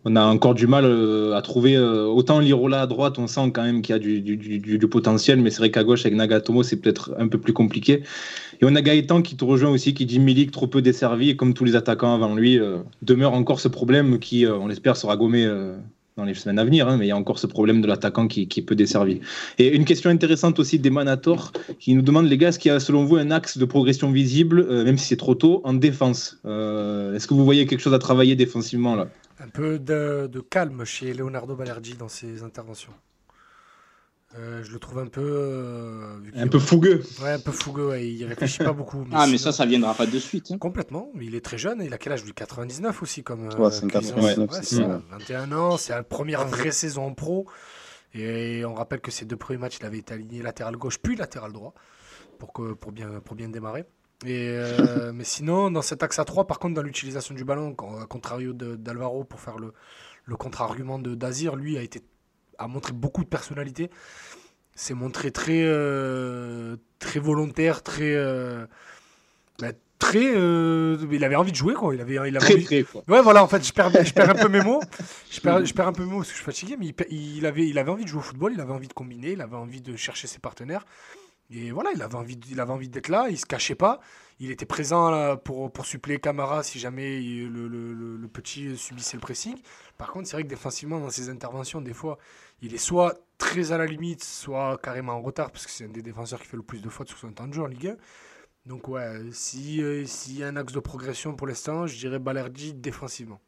on 0.09 0.15
a 0.15 0.25
encore 0.25 0.55
du 0.55 0.69
mal 0.69 0.85
à 1.35 1.43
trouver. 1.43 1.77
autant 1.77 2.39
Lirola 2.39 2.83
à 2.83 2.87
droite, 2.87 3.19
on 3.19 3.27
sent 3.27 3.51
quand 3.53 3.65
même 3.65 3.83
qu'il 3.83 3.93
y 3.93 3.97
a 3.97 3.99
du, 3.99 4.89
potentiel, 4.89 5.41
mais 5.41 5.51
c'est 5.51 5.59
vrai 5.59 5.73
qu'à 5.73 5.83
gauche, 5.83 6.07
avec 6.07 6.15
Nagatomo, 6.15 6.63
c'est 6.63 6.77
peut-être 6.77 7.15
un 7.19 7.27
peu 7.27 7.39
plus 7.39 7.53
compliqué. 7.53 8.05
Et 8.61 8.65
on 8.65 8.75
a 8.75 8.83
Gaëtan 8.83 9.21
qui 9.23 9.37
te 9.37 9.45
rejoint 9.45 9.71
aussi, 9.71 9.95
qui 9.95 10.07
dit 10.07 10.19
Milik 10.19 10.51
trop 10.51 10.69
peu 10.69 10.81
desservi, 10.81 11.31
et 11.31 11.37
comme 11.37 11.55
tous 11.55 11.65
les 11.65 11.77
attaquants 11.77 12.15
avant 12.15 12.35
lui, 12.35 12.59
euh, 12.59 12.79
demeure 13.03 13.35
encore 13.35 13.61
ce 13.61 13.69
problème 13.69 14.19
qui, 14.19 14.47
euh, 14.47 14.57
on 14.57 14.69
l'espère, 14.69 14.97
sera 14.97 15.17
gommé 15.17 15.45
euh, 15.45 15.77
dans 16.17 16.25
les 16.25 16.35
semaines 16.35 16.59
à 16.59 16.65
venir, 16.65 16.89
hein, 16.89 16.97
mais 16.97 17.07
il 17.07 17.09
y 17.09 17.13
a 17.13 17.17
encore 17.17 17.39
ce 17.39 17.47
problème 17.47 17.83
de 17.83 17.87
l'attaquant 17.87 18.29
qui, 18.29 18.49
qui, 18.49 18.61
est 18.61 18.63
peu 18.63 18.75
desservi. 18.75 19.21
Et 19.59 19.75
une 19.75 19.85
question 19.85 20.09
intéressante 20.09 20.59
aussi 20.59 20.79
d'Emanator, 20.79 21.53
qui 21.79 21.95
nous 21.95 22.03
demande, 22.03 22.27
les 22.27 22.39
gars, 22.39 22.49
est-ce 22.49 22.59
qu'il 22.59 22.71
y 22.71 22.75
a 22.75 22.81
selon 22.81 23.05
vous 23.05 23.17
un 23.17 23.31
axe 23.31 23.59
de 23.59 23.65
progression 23.65 24.11
visible, 24.11 24.67
même 24.85 24.97
si 24.97 25.09
c'est 25.09 25.17
trop 25.17 25.35
tôt, 25.35 25.61
en 25.65 25.75
défense? 25.75 26.39
Est-ce 26.45 27.27
que 27.27 27.35
vous 27.35 27.45
voyez 27.45 27.67
quelque 27.67 27.81
chose 27.81 27.95
à 27.95 27.99
travailler 27.99 28.37
défensivement 28.37 28.95
là? 28.95 29.09
Un 29.39 29.49
peu 29.49 29.79
de, 29.79 30.29
de 30.33 30.41
calme 30.41 30.85
chez 30.85 31.13
Leonardo 31.13 31.55
Balergi 31.57 31.95
dans 31.95 32.09
ses 32.09 32.43
interventions. 32.43 32.95
Euh, 34.39 34.63
je 34.65 34.73
le 34.73 34.79
trouve 34.79 34.99
un 34.99 35.07
peu. 35.07 35.23
Euh, 35.25 36.19
un 36.35 36.49
peu 36.49 36.59
fougueux. 36.59 37.03
Ouais, 37.23 37.33
un 37.33 37.39
peu 37.39 37.53
fougueux, 37.53 37.89
ouais, 37.89 38.09
il 38.09 38.25
réfléchit 38.25 38.59
pas 38.59 38.73
beaucoup. 38.73 38.99
Mais 39.09 39.15
ah, 39.15 39.27
mais 39.27 39.39
ça, 39.39 39.53
ça 39.53 39.65
viendra 39.65 39.95
pas 39.95 40.07
de 40.07 40.19
suite. 40.19 40.51
Hein. 40.51 40.59
Complètement, 40.59 41.11
il 41.21 41.35
est 41.35 41.45
très 41.45 41.59
jeune, 41.59 41.81
il 41.83 41.93
a 41.95 41.99
quel 41.99 42.13
âge 42.13 42.25
lui? 42.25 42.33
99 42.33 43.03
aussi, 43.03 43.23
comme. 43.23 43.49
Euh, 43.49 43.57
ouais, 43.57 43.71
c'est 43.71 43.87
99. 43.87 44.51
Ouais, 44.51 45.01
21 45.11 45.53
ans, 45.53 45.77
c'est 45.77 45.93
la 45.93 46.03
première 46.03 46.47
vraie 46.47 46.73
saison 46.73 47.07
en 47.07 47.15
pro. 47.15 47.47
Et 48.15 48.65
on 48.65 48.75
rappelle 48.75 49.01
que 49.01 49.11
ces 49.11 49.25
deux 49.25 49.37
premiers 49.37 49.59
matchs, 49.59 49.79
il 49.81 49.87
avait 49.87 49.99
été 49.99 50.15
aligné 50.15 50.43
latéral 50.43 50.77
gauche 50.77 50.99
puis 50.99 51.17
latéral 51.17 51.53
droit 51.53 51.75
pour, 52.39 52.53
que, 52.53 52.73
pour, 52.73 52.93
bien, 52.93 53.21
pour 53.25 53.37
bien 53.37 53.49
démarrer. 53.49 53.85
Et 54.25 54.57
mais 55.13 55.25
sinon, 55.25 55.71
dans 55.71 55.83
cet 55.83 56.03
axe 56.03 56.19
à 56.19 56.25
3, 56.25 56.47
par 56.47 56.59
contre, 56.59 56.75
dans 56.75 56.83
l'utilisation 56.83 57.35
du 57.35 57.45
ballon, 57.45 57.75
à 58.01 58.07
contrario 58.07 58.53
d'Alvaro 58.53 59.25
pour 59.25 59.41
faire 59.41 59.59
le, 59.59 59.73
le 60.25 60.37
contre-argument 60.37 60.99
de 60.99 61.15
Dazir, 61.15 61.57
lui 61.57 61.77
a 61.77 61.83
été 61.83 62.03
a 62.59 62.69
montré 62.69 62.93
beaucoup 62.93 63.25
de 63.25 63.29
personnalité. 63.29 63.91
C'est 64.75 64.95
montré 64.95 65.31
très, 65.31 65.63
euh, 65.65 66.77
très 66.99 67.21
volontaire, 67.21 67.83
très. 67.83 68.15
Euh, 68.15 68.67
bah, 69.59 69.73
très 69.99 70.37
euh, 70.37 70.99
il 71.11 71.25
avait 71.25 71.37
envie 71.37 71.53
de 71.53 71.57
jouer 71.57 71.73
quoi 71.73 71.95
il 71.95 72.03
avait, 72.03 72.17
il 72.29 72.37
avait 72.37 72.39
très, 72.39 72.61
très, 72.61 72.83
quoi. 72.83 73.03
ouais 73.09 73.23
voilà 73.23 73.43
en 73.43 73.49
fait 73.49 73.67
je 73.67 73.73
perds, 73.73 73.91
je 74.05 74.13
perds 74.13 74.29
un 74.29 74.35
peu 74.35 74.49
mes 74.49 74.61
mots 74.61 74.83
je 75.31 75.41
perds, 75.41 75.65
je 75.65 75.73
perds 75.73 75.89
un 75.89 75.93
peu 75.95 76.05
mes 76.05 76.11
mots 76.11 76.19
parce 76.19 76.29
que 76.29 76.35
je 76.35 76.37
suis 76.37 76.45
fatigué 76.45 76.77
mais 76.79 76.89
il, 77.09 77.39
il, 77.39 77.47
avait, 77.47 77.67
il 77.67 77.79
avait 77.79 77.91
envie 77.91 78.05
de 78.05 78.09
jouer 78.09 78.19
au 78.19 78.23
football 78.23 78.53
il 78.53 78.61
avait 78.61 78.75
envie 78.75 78.89
de 78.89 78.93
combiner 78.93 79.33
il 79.33 79.41
avait 79.41 79.57
envie 79.57 79.81
de 79.81 79.97
chercher 79.97 80.27
ses 80.27 80.39
partenaires 80.39 80.85
et 81.51 81.71
voilà 81.71 81.91
il 81.95 82.03
avait 82.03 82.15
envie 82.15 82.39
il 82.49 82.91
d'être 82.91 83.09
là 83.09 83.29
il 83.31 83.39
se 83.39 83.47
cachait 83.47 83.75
pas 83.75 84.01
il 84.39 84.51
était 84.51 84.67
présent 84.67 85.37
pour, 85.39 85.73
pour 85.73 85.87
suppléer 85.87 86.19
Camara 86.19 86.63
si 86.63 86.79
jamais 86.79 87.21
le, 87.21 88.27
petit 88.29 88.77
subissait 88.77 89.17
le 89.17 89.21
pressing 89.21 89.57
par 89.97 90.11
contre 90.11 90.29
c'est 90.29 90.37
vrai 90.37 90.43
que 90.43 90.49
défensivement 90.49 91.01
dans 91.01 91.11
ses 91.11 91.31
interventions 91.31 91.81
des 91.81 91.95
fois 91.95 92.19
il 92.63 92.75
est 92.75 92.79
soit 92.79 93.15
très 93.39 93.73
à 93.73 93.79
la 93.79 93.87
limite, 93.87 94.25
soit 94.25 94.79
carrément 94.79 95.13
en 95.15 95.23
retard, 95.23 95.51
parce 95.51 95.67
que 95.67 95.73
c'est 95.73 95.85
un 95.85 95.89
des 95.89 96.03
défenseurs 96.03 96.41
qui 96.41 96.47
fait 96.47 96.57
le 96.57 96.63
plus 96.63 96.81
de 96.81 96.89
fautes 96.89 97.09
sur 97.09 97.19
son 97.19 97.33
temps 97.33 97.47
de 97.47 97.53
jeu 97.53 97.63
en 97.63 97.67
Ligue 97.67 97.89
1. 97.89 97.97
Donc 98.67 98.89
ouais, 98.89 99.21
s'il 99.33 99.83
euh, 99.83 100.07
y 100.29 100.43
a 100.43 100.49
un 100.49 100.57
axe 100.57 100.73
de 100.73 100.81
progression 100.81 101.35
pour 101.35 101.47
l'instant, 101.47 101.87
je 101.87 101.97
dirais 101.97 102.19
Balerdi 102.19 102.75
défensivement. 102.75 103.41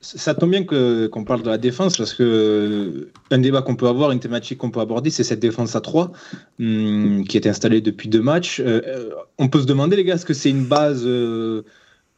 Ça 0.00 0.34
tombe 0.34 0.50
bien 0.50 0.64
qu'on 0.64 1.24
parle 1.24 1.42
de 1.42 1.48
la 1.48 1.58
défense 1.58 1.96
parce 1.96 2.14
que 2.14 2.22
euh, 2.22 3.10
un 3.30 3.38
débat 3.38 3.62
qu'on 3.62 3.76
peut 3.76 3.88
avoir, 3.88 4.12
une 4.12 4.20
thématique 4.20 4.58
qu'on 4.58 4.70
peut 4.70 4.80
aborder, 4.80 5.10
c'est 5.10 5.24
cette 5.24 5.40
défense 5.40 5.74
à 5.74 5.80
3 5.80 6.12
hum, 6.60 7.24
qui 7.26 7.36
est 7.36 7.46
installée 7.46 7.80
depuis 7.80 8.08
deux 8.08 8.20
matchs. 8.20 8.60
Euh, 8.64 9.10
on 9.38 9.48
peut 9.48 9.60
se 9.60 9.66
demander, 9.66 9.96
les 9.96 10.04
gars, 10.04 10.14
est-ce 10.14 10.26
que 10.26 10.34
c'est 10.34 10.50
une 10.50 10.64
base 10.64 11.04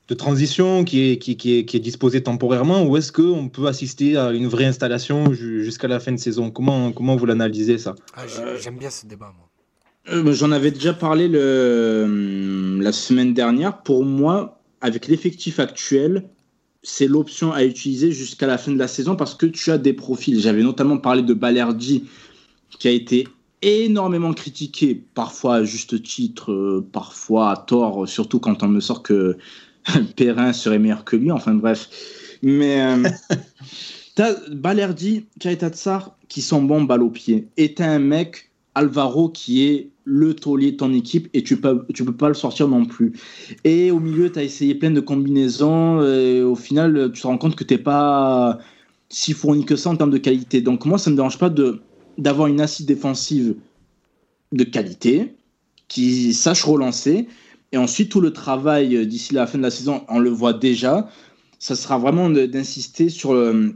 de 0.08 0.14
transition 0.14 0.84
qui 0.84 1.10
est, 1.10 1.18
qui, 1.18 1.36
qui, 1.36 1.58
est, 1.58 1.64
qui 1.64 1.76
est 1.76 1.80
disposé 1.80 2.22
temporairement 2.22 2.84
ou 2.84 2.96
est-ce 2.96 3.12
qu'on 3.12 3.48
peut 3.48 3.66
assister 3.66 4.16
à 4.16 4.32
une 4.32 4.48
vraie 4.48 4.64
installation 4.64 5.32
jusqu'à 5.32 5.88
la 5.88 6.00
fin 6.00 6.12
de 6.12 6.16
saison? 6.16 6.50
Comment, 6.50 6.92
comment 6.92 7.16
vous 7.16 7.26
l'analysez 7.26 7.78
ça? 7.78 7.94
Ah, 8.14 8.22
J'aime 8.60 8.78
bien 8.78 8.90
ce 8.90 9.06
débat, 9.06 9.32
moi. 9.36 9.48
Euh, 10.10 10.32
j'en 10.32 10.52
avais 10.52 10.70
déjà 10.70 10.94
parlé 10.94 11.28
le, 11.28 11.38
euh, 11.40 12.82
la 12.82 12.92
semaine 12.92 13.34
dernière. 13.34 13.82
Pour 13.82 14.04
moi, 14.04 14.62
avec 14.80 15.06
l'effectif 15.06 15.60
actuel, 15.60 16.28
c'est 16.82 17.06
l'option 17.06 17.52
à 17.52 17.64
utiliser 17.64 18.12
jusqu'à 18.12 18.46
la 18.46 18.58
fin 18.58 18.72
de 18.72 18.78
la 18.78 18.88
saison 18.88 19.16
parce 19.16 19.34
que 19.34 19.46
tu 19.46 19.70
as 19.70 19.78
des 19.78 19.92
profils. 19.92 20.40
J'avais 20.40 20.62
notamment 20.62 20.98
parlé 20.98 21.22
de 21.22 21.34
Balerdi 21.34 22.04
qui 22.78 22.88
a 22.88 22.90
été 22.90 23.26
énormément 23.62 24.32
critiqué, 24.32 24.94
parfois 25.14 25.56
à 25.56 25.64
juste 25.64 26.02
titre, 26.02 26.52
euh, 26.52 26.86
parfois 26.92 27.50
à 27.50 27.56
tort, 27.56 28.08
surtout 28.08 28.38
quand 28.38 28.62
on 28.62 28.68
me 28.68 28.80
sort 28.80 29.02
que 29.02 29.36
Perrin 30.16 30.52
serait 30.52 30.78
meilleur 30.78 31.04
que 31.04 31.16
lui, 31.16 31.32
enfin 31.32 31.54
bref. 31.54 31.88
Mais 32.42 32.80
euh, 32.80 33.08
t'as 34.14 34.34
Balerdi, 34.50 35.26
Tsar 35.40 36.16
qui 36.28 36.42
sont 36.42 36.62
bons 36.62 36.82
balle 36.82 37.02
au 37.02 37.10
pied. 37.10 37.48
Et 37.56 37.74
t'as 37.74 37.88
un 37.88 37.98
mec, 37.98 38.50
Alvaro, 38.74 39.28
qui 39.28 39.64
est 39.64 39.90
le 40.09 40.35
taulier 40.35 40.73
de 40.73 40.77
ton 40.79 40.92
équipe 40.92 41.29
et 41.35 41.42
tu 41.42 41.61
peux, 41.61 41.85
tu 41.94 42.05
peux 42.05 42.16
pas 42.16 42.29
le 42.29 42.35
sortir 42.35 42.68
non 42.68 42.87
plus. 42.87 43.12
Et 43.64 43.90
au 43.90 44.01
milieu, 44.01 44.33
tu 44.33 44.38
as 44.38 44.42
essayé 44.42 44.75
plein 44.75 44.90
de 44.90 45.01
combinaisons 45.01 46.03
et 46.03 46.42
au 46.42 46.55
final, 46.55 47.11
tu 47.12 47.21
te 47.21 47.27
rends 47.27 47.38
compte 47.38 47.57
que 47.57 47.64
t'es 47.64 47.79
pas 47.79 48.59
si 49.11 49.33
fourni 49.33 49.64
que 49.64 49.77
ça 49.77 49.90
en 49.90 49.97
termes 49.97 50.11
de 50.11 50.18
qualité. 50.18 50.61
Donc 50.61 50.85
moi, 50.85 50.99
ça 50.99 51.11
me 51.11 51.16
dérange 51.16 51.38
pas 51.38 51.51
de 51.51 51.81
d'avoir 52.18 52.49
une 52.49 52.61
assise 52.61 52.85
défensive 52.85 53.55
de 54.53 54.64
qualité, 54.64 55.37
qui 55.88 56.35
sache 56.35 56.64
relancer. 56.64 57.29
Et 57.73 57.77
ensuite, 57.77 58.11
tout 58.11 58.21
le 58.21 58.33
travail 58.33 58.97
euh, 58.97 59.07
d'ici 59.07 59.35
la 59.35 59.47
fin 59.47 59.59
de 59.59 59.62
la 59.62 59.71
saison, 59.71 60.05
on 60.09 60.18
le 60.18 60.31
voit 60.31 60.53
déjà, 60.53 61.09
ça 61.59 61.75
sera 61.75 61.99
vraiment 61.99 62.31
d'insister 62.31 63.09
sur 63.09 63.33
euh, 63.33 63.75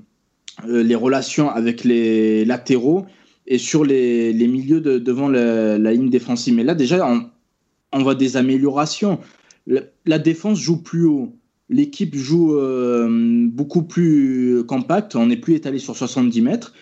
euh, 0.67 0.83
les 0.83 0.95
relations 0.95 1.51
avec 1.51 1.85
les 1.85 2.45
latéraux 2.45 3.07
et 3.47 3.59
sur 3.59 3.85
les, 3.85 4.33
les 4.33 4.49
milieux 4.49 4.81
de, 4.81 4.99
devant 4.99 5.29
la, 5.29 5.79
la, 5.79 5.93
ligne 5.93 6.11
défensive. 6.11 6.55
Mais 6.55 6.65
là, 6.65 6.75
déjà, 6.75 7.07
on, 7.07 7.29
on 7.93 8.03
voit 8.03 8.15
des 8.15 8.37
améliorations. 8.37 9.19
La, 9.67 9.81
la 10.07 10.19
défense 10.19 10.59
joue 10.59 10.83
plus 10.83 11.05
haut. 11.07 11.33
L'équipe 11.69 12.15
joue 12.15 12.57
euh, 12.57 13.09
beaucoup 13.49 13.83
plus 13.83 14.63
compact. 14.67 15.17
On 15.17 15.27
n'est 15.27 15.37
plus 15.37 15.55
étalé 15.55 15.79
sur 15.79 15.97
70 15.97 16.41
mètres. 16.43 16.75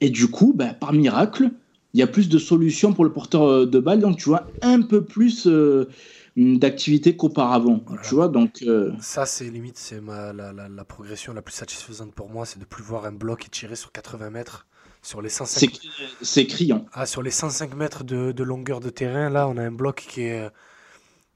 Et 0.00 0.10
du 0.10 0.28
coup, 0.28 0.52
ben, 0.54 0.72
par 0.74 0.92
miracle, 0.92 1.50
il 1.94 2.00
y 2.00 2.02
a 2.02 2.06
plus 2.06 2.28
de 2.28 2.38
solutions 2.38 2.92
pour 2.92 3.04
le 3.04 3.12
porteur 3.12 3.66
de 3.66 3.78
balle. 3.80 4.00
Donc, 4.00 4.18
tu 4.18 4.28
vois 4.28 4.46
un 4.62 4.82
peu 4.82 5.04
plus 5.04 5.46
euh, 5.46 5.88
d'activité 6.36 7.16
qu'auparavant. 7.16 7.82
Voilà. 7.86 8.02
Tu 8.02 8.14
vois, 8.14 8.28
donc. 8.28 8.62
euh, 8.62 8.92
Ça, 9.00 9.26
c'est 9.26 9.48
limite, 9.50 9.78
c'est 9.78 10.00
la, 10.06 10.32
la- 10.32 10.68
la 10.68 10.84
progression 10.84 11.32
la 11.32 11.42
plus 11.42 11.54
satisfaisante 11.54 12.14
pour 12.14 12.28
moi, 12.30 12.44
c'est 12.46 12.58
de 12.58 12.64
plus 12.64 12.82
voir 12.84 13.06
un 13.06 13.12
bloc 13.12 13.46
tirer 13.50 13.76
sur 13.76 13.90
80 13.92 14.30
mètres. 14.30 14.66
Sur 15.06 15.22
les 15.22 15.28
105, 15.28 15.60
c'est 15.60 16.24
c'est 16.24 16.46
criant. 16.46 16.84
ah, 16.92 17.06
sur 17.06 17.22
les 17.22 17.30
105 17.30 17.74
mètres 17.74 18.02
de, 18.02 18.32
de 18.32 18.42
longueur 18.42 18.80
de 18.80 18.90
terrain, 18.90 19.30
là, 19.30 19.46
on 19.46 19.56
a 19.56 19.62
un 19.62 19.70
bloc 19.70 20.04
qui 20.08 20.22
est, 20.22 20.40
euh, 20.40 20.50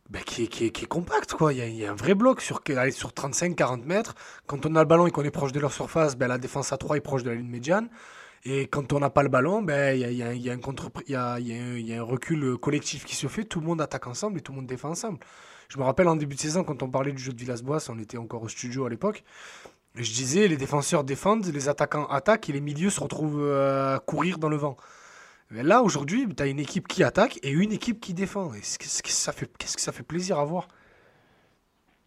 ben, 0.09 0.23
qui 0.25 0.43
est, 0.43 0.47
qui 0.49 0.65
est- 0.67 0.71
qui 0.73 0.85
est 0.85 0.89
compact. 0.89 1.35
Quoi. 1.35 1.53
Il, 1.53 1.59
y 1.61 1.63
a, 1.63 1.67
il 1.69 1.77
y 1.77 1.87
a 1.87 1.93
un 1.93 1.95
vrai 1.95 2.15
bloc 2.17 2.41
sur, 2.41 2.61
allez, 2.77 2.91
sur 2.91 3.13
35-40 3.13 3.85
mètres. 3.85 4.17
Quand 4.49 4.67
on 4.67 4.75
a 4.75 4.81
le 4.81 4.89
ballon 4.89 5.07
et 5.07 5.13
qu'on 5.13 5.23
est 5.23 5.31
proche 5.31 5.53
de 5.53 5.61
leur 5.61 5.73
surface, 5.73 6.17
ben, 6.17 6.27
la 6.27 6.39
défense 6.39 6.73
à 6.73 6.79
3 6.79 6.97
est 6.97 7.01
proche 7.01 7.23
de 7.23 7.31
la 7.31 7.37
ligne 7.37 7.47
médiane. 7.49 7.89
Et 8.45 8.67
quand 8.67 8.93
on 8.93 8.99
n'a 8.99 9.11
pas 9.11 9.23
le 9.23 9.29
ballon, 9.29 9.63
ben, 9.63 9.95
il 9.97 10.01
y, 10.17 10.23
a, 10.25 10.35
y 10.35 10.51
a 10.51 12.01
un 12.01 12.03
recul 12.03 12.57
collectif 12.59 13.05
qui 13.05 13.15
se 13.15 13.29
fait. 13.29 13.45
Tout 13.45 13.61
le 13.61 13.67
monde 13.67 13.81
attaque 13.81 14.09
ensemble 14.09 14.39
et 14.39 14.41
tout 14.41 14.51
le 14.51 14.57
monde 14.57 14.67
défend 14.67 14.89
ensemble. 14.91 15.19
Je 15.69 15.79
me 15.79 15.85
rappelle 15.85 16.09
en 16.09 16.17
début 16.17 16.35
de 16.35 16.41
saison, 16.41 16.65
quand 16.65 16.83
on 16.83 16.91
parlait 16.91 17.13
du 17.13 17.23
jeu 17.23 17.33
de 17.33 17.39
Villas-Boas, 17.39 17.87
on 17.91 17.99
était 18.01 18.19
encore 18.19 18.43
au 18.43 18.49
studio 18.49 18.87
à 18.87 18.91
l'époque. 18.91 19.23
Je 19.97 20.13
disais, 20.13 20.47
les 20.47 20.57
défenseurs 20.57 21.03
défendent, 21.05 21.47
les 21.47 21.69
attaquants 21.69 22.07
attaquent 22.07 22.49
et 22.49 22.53
les 22.53 22.61
milieux 22.61 22.91
se 22.91 23.01
retrouvent 23.01 23.43
euh, 23.43 23.97
à 23.97 23.99
courir 23.99 24.39
dans 24.39 24.49
le 24.49 24.57
vent. 24.57 24.77
Mais 25.51 25.65
là, 25.65 25.83
aujourd'hui, 25.83 26.29
tu 26.35 26.43
as 26.43 26.47
une 26.47 26.61
équipe 26.61 26.87
qui 26.87 27.03
attaque 27.03 27.41
et 27.43 27.51
une 27.51 27.73
équipe 27.73 28.01
qui 28.01 28.15
défend. 28.15 28.51
Qu'est-ce 28.51 29.03
que 29.03 29.11
ça 29.11 29.33
fait, 29.33 29.51
qu'est-ce 29.59 29.75
que 29.75 29.83
ça 29.83 29.91
fait 29.91 30.05
plaisir 30.05 30.39
à 30.39 30.45
voir? 30.45 30.69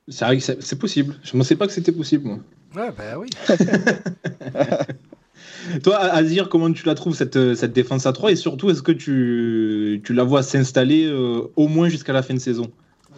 C'est 0.08 0.80
possible. 0.80 1.20
Je 1.24 1.36
ne 1.36 1.42
pensais 1.42 1.58
pas 1.58 1.68
que 1.68 1.74
c'était 1.74 1.92
possible, 1.92 2.26
moi. 2.26 2.40
Ouais, 2.76 2.92
ben 2.98 3.18
oui. 3.18 3.30
Toi, 5.84 5.98
Azir, 5.98 6.50
comment 6.50 6.72
tu 6.72 6.86
la 6.86 6.96
trouves, 6.96 7.16
cette, 7.16 7.56
cette 7.56 7.74
défense 7.74 8.06
à 8.06 8.14
3 8.14 8.32
Et 8.32 8.36
surtout, 8.36 8.70
est-ce 8.70 8.82
que 8.82 8.92
tu, 8.92 10.02
tu 10.04 10.14
la 10.14 10.24
vois 10.24 10.42
s'installer 10.42 11.06
euh, 11.06 11.52
au 11.56 11.68
moins 11.68 11.90
jusqu'à 11.90 12.14
la 12.14 12.24
fin 12.24 12.34
de 12.34 12.40
saison? 12.40 12.72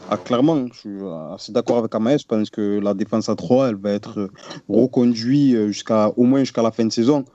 Ah, 0.08 0.18
clairement, 0.18 0.68
je 0.72 0.78
suis 0.78 0.98
assez 1.34 1.52
d'accord 1.52 1.80
avec 1.80 1.96
Amaes. 1.96 2.20
Je 2.20 2.28
pense 2.28 2.52
que 2.52 2.80
la 2.80 2.94
défense 2.94 3.28
à 3.28 3.36
3, 3.36 3.70
elle 3.70 3.76
va 3.76 3.91
être 3.91 4.20
euh, 4.20 4.32
reconduite 4.70 5.56
euh, 5.56 5.68
jusqu'à, 5.68 6.10
au 6.10 6.24
moins 6.24 6.41
jusqu'à 6.41 6.62
la 6.62 6.72
fin 6.72 6.86
de 6.86 6.91
saison. 6.91 7.26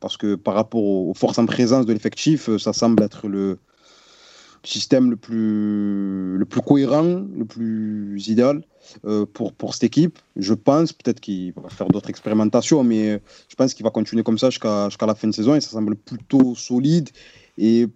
Parce 0.00 0.16
que 0.16 0.34
par 0.34 0.54
rapport 0.54 0.82
aux 0.82 1.12
forces 1.14 1.38
en 1.38 1.44
présence 1.44 1.84
de 1.84 1.92
l'effectif, 1.92 2.48
euh, 2.48 2.58
ça 2.58 2.72
semble 2.72 3.02
être 3.02 3.28
le 3.28 3.58
système 4.62 5.10
le 5.10 5.16
plus, 5.16 6.38
le 6.38 6.44
plus 6.46 6.62
cohérent, 6.62 7.22
le 7.36 7.44
plus 7.44 8.28
idéal 8.28 8.64
pour, 9.34 9.52
pour 9.52 9.74
cette 9.74 9.84
équipe. 9.84 10.18
Je 10.36 10.54
pense, 10.54 10.94
peut-être 10.94 11.20
qu'il 11.20 11.52
va 11.52 11.68
faire 11.68 11.88
d'autres 11.88 12.08
expérimentations, 12.08 12.82
mais 12.82 13.20
je 13.50 13.56
pense 13.56 13.74
qu'il 13.74 13.84
va 13.84 13.90
continuer 13.90 14.22
comme 14.22 14.38
ça 14.38 14.48
jusqu'à 14.48 14.88
jusqu'à 14.88 15.04
la 15.04 15.14
fin 15.14 15.28
de 15.28 15.34
saison 15.34 15.54
et 15.54 15.60
ça 15.60 15.68
semble 15.68 15.96
plutôt 15.96 16.54
solide. 16.54 17.10
Et 17.58 17.88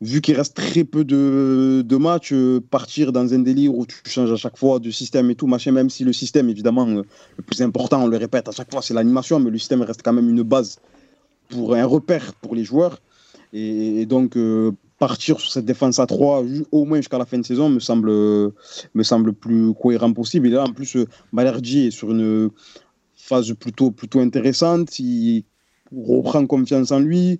vu 0.00 0.20
qu'il 0.20 0.36
reste 0.36 0.54
très 0.54 0.84
peu 0.84 1.04
de, 1.04 1.96
matchs, 1.96 2.32
euh, 2.32 2.60
partir 2.60 3.12
dans 3.12 3.32
un 3.32 3.38
délire 3.38 3.74
où 3.74 3.86
tu 3.86 3.96
changes 4.04 4.32
à 4.32 4.36
chaque 4.36 4.56
fois 4.56 4.78
de 4.78 4.90
système 4.90 5.30
et 5.30 5.34
tout, 5.34 5.46
machin, 5.46 5.72
même 5.72 5.90
si 5.90 6.04
le 6.04 6.12
système, 6.12 6.48
évidemment, 6.50 6.86
euh, 6.88 7.02
le 7.36 7.42
plus 7.42 7.62
important, 7.62 8.02
on 8.02 8.06
le 8.06 8.16
répète 8.16 8.48
à 8.48 8.52
chaque 8.52 8.70
fois, 8.70 8.82
c'est 8.82 8.94
l'animation, 8.94 9.40
mais 9.40 9.50
le 9.50 9.58
système 9.58 9.82
reste 9.82 10.02
quand 10.02 10.12
même 10.12 10.28
une 10.28 10.42
base 10.42 10.78
pour 11.48 11.74
un 11.74 11.84
repère 11.84 12.34
pour 12.34 12.54
les 12.54 12.64
joueurs. 12.64 13.00
Et, 13.52 14.04
donc, 14.06 14.36
euh, 14.36 14.72
partir 14.98 15.40
sur 15.40 15.50
cette 15.50 15.64
défense 15.64 15.98
à 15.98 16.06
3, 16.06 16.44
au 16.72 16.84
moins 16.84 16.98
jusqu'à 16.98 17.18
la 17.18 17.24
fin 17.24 17.38
de 17.38 17.46
saison, 17.46 17.70
me 17.70 17.80
semble, 17.80 18.10
me 18.10 19.02
semble 19.02 19.32
plus 19.32 19.72
cohérent 19.74 20.12
possible. 20.12 20.48
Et 20.48 20.50
là, 20.50 20.64
en 20.64 20.72
plus, 20.72 20.98
Balerdi 21.32 21.86
est 21.86 21.90
sur 21.90 22.10
une 22.10 22.50
phase 23.14 23.54
plutôt, 23.54 23.90
plutôt 23.90 24.20
intéressante. 24.20 24.98
Il 24.98 25.44
reprend 25.94 26.46
confiance 26.46 26.90
en 26.92 27.00
lui. 27.00 27.38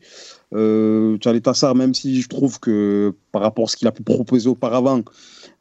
Euh, 0.55 1.17
Charlie 1.23 1.43
Tassar, 1.43 1.75
même 1.75 1.93
si 1.95 2.21
je 2.23 2.29
trouve 2.29 2.61
que 2.61 3.13
par 3.33 3.43
rapport 3.43 3.65
à 3.65 3.69
ce 3.69 3.77
qu'il 3.77 3.89
a 3.89 3.93
pu 3.93 4.03
proposer 4.03 4.49
auparavant, 4.49 5.03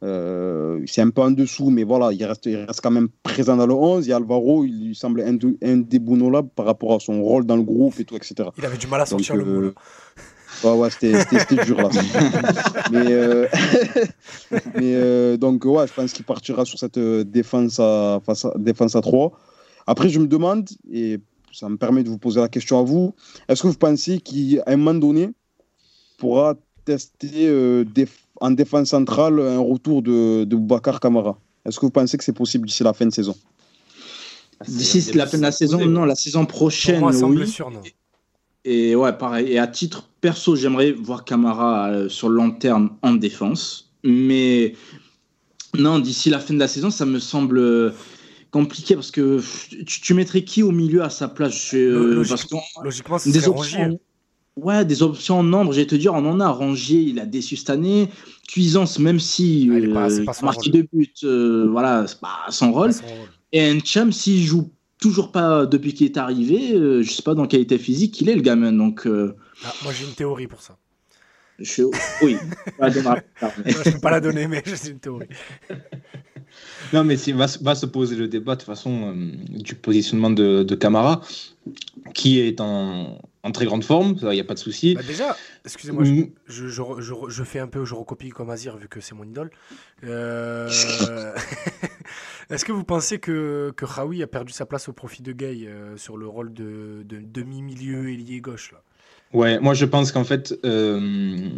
euh, 0.02 0.80
c'est 0.86 1.00
un 1.02 1.10
peu 1.10 1.22
en 1.22 1.30
dessous, 1.30 1.70
mais 1.70 1.82
voilà, 1.84 2.12
il 2.12 2.24
reste, 2.24 2.46
il 2.46 2.56
reste 2.56 2.80
quand 2.80 2.90
même 2.90 3.08
présent 3.22 3.56
dans 3.56 3.66
le 3.66 3.74
11. 3.74 4.08
Et 4.08 4.12
Alvaro, 4.12 4.64
il 4.64 4.88
lui 4.88 4.94
semble 4.94 5.20
indé- 5.22 5.56
indéboulonnable 5.62 6.48
par 6.54 6.66
rapport 6.66 6.94
à 6.94 7.00
son 7.00 7.22
rôle 7.22 7.44
dans 7.46 7.56
le 7.56 7.62
groupe 7.62 7.98
et 7.98 8.04
tout, 8.04 8.14
etc. 8.16 8.34
Il 8.58 8.64
avait 8.64 8.76
du 8.76 8.86
mal 8.86 9.00
à 9.00 9.04
Donc, 9.04 9.08
sortir 9.20 9.36
le 9.36 9.44
mot. 9.44 9.60
euh. 9.62 9.74
Ouais, 10.64 10.72
ouais, 10.72 10.88
c'était 10.90 11.64
dur 11.64 11.76
là. 11.82 11.90
mais 12.92 13.06
euh, 13.12 13.46
mais 14.76 14.94
euh, 14.94 15.36
donc, 15.36 15.64
ouais, 15.64 15.86
je 15.86 15.92
pense 15.92 16.12
qu'il 16.12 16.24
partira 16.24 16.64
sur 16.64 16.78
cette 16.78 16.98
défense 16.98 17.78
à, 17.80 18.20
face 18.24 18.44
à- 18.44 18.54
défense 18.56 18.96
à 18.96 19.00
3. 19.00 19.32
Après, 19.86 20.08
je 20.08 20.18
me 20.18 20.26
demande, 20.26 20.68
et 20.90 21.18
ça 21.52 21.68
me 21.68 21.76
permet 21.76 22.02
de 22.02 22.08
vous 22.08 22.18
poser 22.18 22.40
la 22.40 22.48
question 22.48 22.78
à 22.78 22.82
vous, 22.82 23.14
est-ce 23.48 23.62
que 23.62 23.68
vous 23.68 23.74
pensez 23.74 24.20
qu'à 24.20 24.62
un 24.66 24.76
moment 24.76 24.94
donné, 24.94 25.30
pourra 26.18 26.54
tester 26.84 27.46
euh, 27.48 27.84
déf- 27.84 28.24
en 28.40 28.50
défense 28.50 28.88
centrale 28.90 29.40
un 29.40 29.58
retour 29.58 30.02
de, 30.02 30.44
de 30.44 30.56
Boubacar 30.56 31.00
Kamara 31.00 31.38
Est-ce 31.64 31.78
que 31.78 31.86
vous 31.86 31.90
pensez 31.90 32.16
que 32.16 32.24
c'est 32.24 32.32
possible 32.32 32.66
d'ici 32.68 32.82
la 32.82 32.92
fin 32.92 33.06
de 33.06 33.12
saison? 33.12 33.34
D'ici 34.66 35.12
la 35.12 35.26
fin 35.26 35.36
de 35.36 35.42
la 35.42 35.52
saison, 35.52 35.84
non, 35.86 36.04
la 36.04 36.14
saison 36.14 36.46
prochaine, 36.46 37.00
moi, 37.00 37.12
oui. 37.14 37.36
blessure, 37.36 37.70
non. 37.70 37.82
Et 38.64 38.96
ouais, 38.96 39.12
pareil. 39.12 39.52
Et 39.52 39.58
à 39.58 39.66
titre 39.66 40.08
perso, 40.20 40.56
j'aimerais 40.56 40.92
voir 40.92 41.24
Camara 41.24 41.90
euh, 41.90 42.08
sur 42.08 42.28
le 42.28 42.36
long 42.36 42.50
terme 42.50 42.96
en 43.02 43.12
défense. 43.12 43.92
Mais 44.02 44.74
non, 45.76 45.98
d'ici 45.98 46.30
la 46.30 46.40
fin 46.40 46.54
de 46.54 46.58
la 46.58 46.68
saison, 46.68 46.90
ça 46.90 47.04
me 47.04 47.18
semble 47.18 47.58
euh, 47.58 47.90
compliqué 48.56 48.94
parce 48.94 49.10
que 49.10 49.40
tu, 49.84 50.00
tu 50.00 50.14
mettrais 50.14 50.42
qui 50.42 50.62
au 50.62 50.70
milieu 50.70 51.02
à 51.02 51.10
sa 51.10 51.28
place 51.28 51.74
euh, 51.74 52.24
parce 52.28 52.48
Logiquement, 52.82 53.18
des 53.18 53.48
options. 53.48 53.98
Ouais, 54.56 54.86
des 54.86 55.02
options 55.02 55.40
en 55.40 55.42
nombre, 55.42 55.72
je 55.74 55.80
vais 55.80 55.86
te 55.86 55.94
dire, 55.94 56.14
on 56.14 56.24
en 56.24 56.40
a. 56.40 56.48
Rongier, 56.48 57.00
il 57.00 57.18
a 57.20 57.26
déçu 57.26 57.56
cette 57.56 57.68
année. 57.68 58.08
Cuisance, 58.48 58.98
même 58.98 59.20
si 59.20 59.68
Ah, 59.70 59.78
il 59.78 59.92
pas- 59.92 60.10
euh, 60.10 60.24
pas 60.24 60.32
marqué 60.42 60.70
deux 60.70 60.86
buts, 60.90 61.12
euh, 61.24 61.68
voilà, 61.70 62.06
c'est 62.06 62.18
pas 62.20 62.46
son 62.48 62.72
rôle. 62.72 62.94
Son 62.94 63.04
rôle. 63.04 63.28
Et 63.52 63.70
Encham, 63.70 64.12
s'il 64.12 64.42
joue 64.42 64.70
toujours 64.98 65.30
pas 65.30 65.66
depuis 65.66 65.92
qu'il 65.92 66.06
est 66.06 66.16
arrivé, 66.16 66.72
euh, 66.72 67.02
je 67.02 67.12
sais 67.12 67.22
pas 67.22 67.34
dans 67.34 67.46
quel 67.46 67.60
état 67.60 67.76
physique 67.76 68.18
il 68.22 68.30
est, 68.30 68.34
le 68.34 68.40
gamin. 68.40 68.72
Donc, 68.72 69.06
Ah, 69.06 69.74
moi, 69.82 69.92
j'ai 69.92 70.06
une 70.06 70.14
théorie 70.14 70.46
pour 70.46 70.62
ça. 70.62 70.78
je... 71.58 71.82
oui. 72.22 72.36
Je 72.80 73.88
ne 73.88 73.92
peux 73.92 74.00
pas 74.00 74.10
la 74.10 74.20
donner, 74.20 74.48
mais 74.48 74.62
j'ai 74.82 74.90
une 74.90 75.00
théorie. 75.00 75.28
Non, 76.92 77.04
mais 77.04 77.16
va, 77.32 77.48
se- 77.48 77.62
va 77.62 77.74
se 77.74 77.86
poser 77.86 78.16
le 78.16 78.28
débat 78.28 78.54
de 78.54 78.60
toute 78.60 78.66
façon 78.66 79.14
euh, 79.16 79.30
du 79.58 79.74
positionnement 79.74 80.30
de, 80.30 80.62
de 80.62 80.74
Camara, 80.74 81.20
qui 82.14 82.38
est 82.40 82.60
en, 82.60 83.18
en 83.42 83.52
très 83.52 83.64
grande 83.66 83.84
forme, 83.84 84.16
il 84.22 84.28
n'y 84.28 84.40
a 84.40 84.44
pas 84.44 84.54
de 84.54 84.58
souci. 84.58 84.94
Bah, 84.94 85.02
déjà, 85.06 85.36
excusez-moi, 85.64 86.04
je, 86.04 86.12
Mm. 86.12 86.30
je, 86.46 86.68
je, 86.68 86.82
je, 87.00 87.14
je 87.28 87.42
fais 87.44 87.58
un 87.60 87.66
peu, 87.68 87.84
je 87.84 87.94
recopie 87.94 88.30
comme 88.30 88.50
Azir 88.50 88.76
vu 88.76 88.88
que 88.88 89.00
c'est 89.00 89.14
mon 89.14 89.24
idole. 89.24 89.50
Euh, 90.04 90.68
Est-ce 92.50 92.64
que 92.64 92.72
vous 92.72 92.84
pensez 92.84 93.18
que, 93.18 93.72
que 93.76 93.84
Raoui 93.84 94.22
a 94.22 94.26
perdu 94.26 94.52
sa 94.52 94.66
place 94.66 94.88
au 94.88 94.92
profit 94.92 95.22
de 95.22 95.32
Gay 95.32 95.64
euh, 95.66 95.96
sur 95.96 96.16
le 96.16 96.26
rôle 96.28 96.52
de, 96.54 97.02
de 97.04 97.18
demi-milieu 97.20 98.08
ailier 98.10 98.40
gauche 98.40 98.72
là? 98.72 98.82
Ouais, 99.32 99.58
moi 99.60 99.74
je 99.74 99.84
pense 99.84 100.12
qu'en 100.12 100.24
fait, 100.24 100.58
euh, 100.64 101.48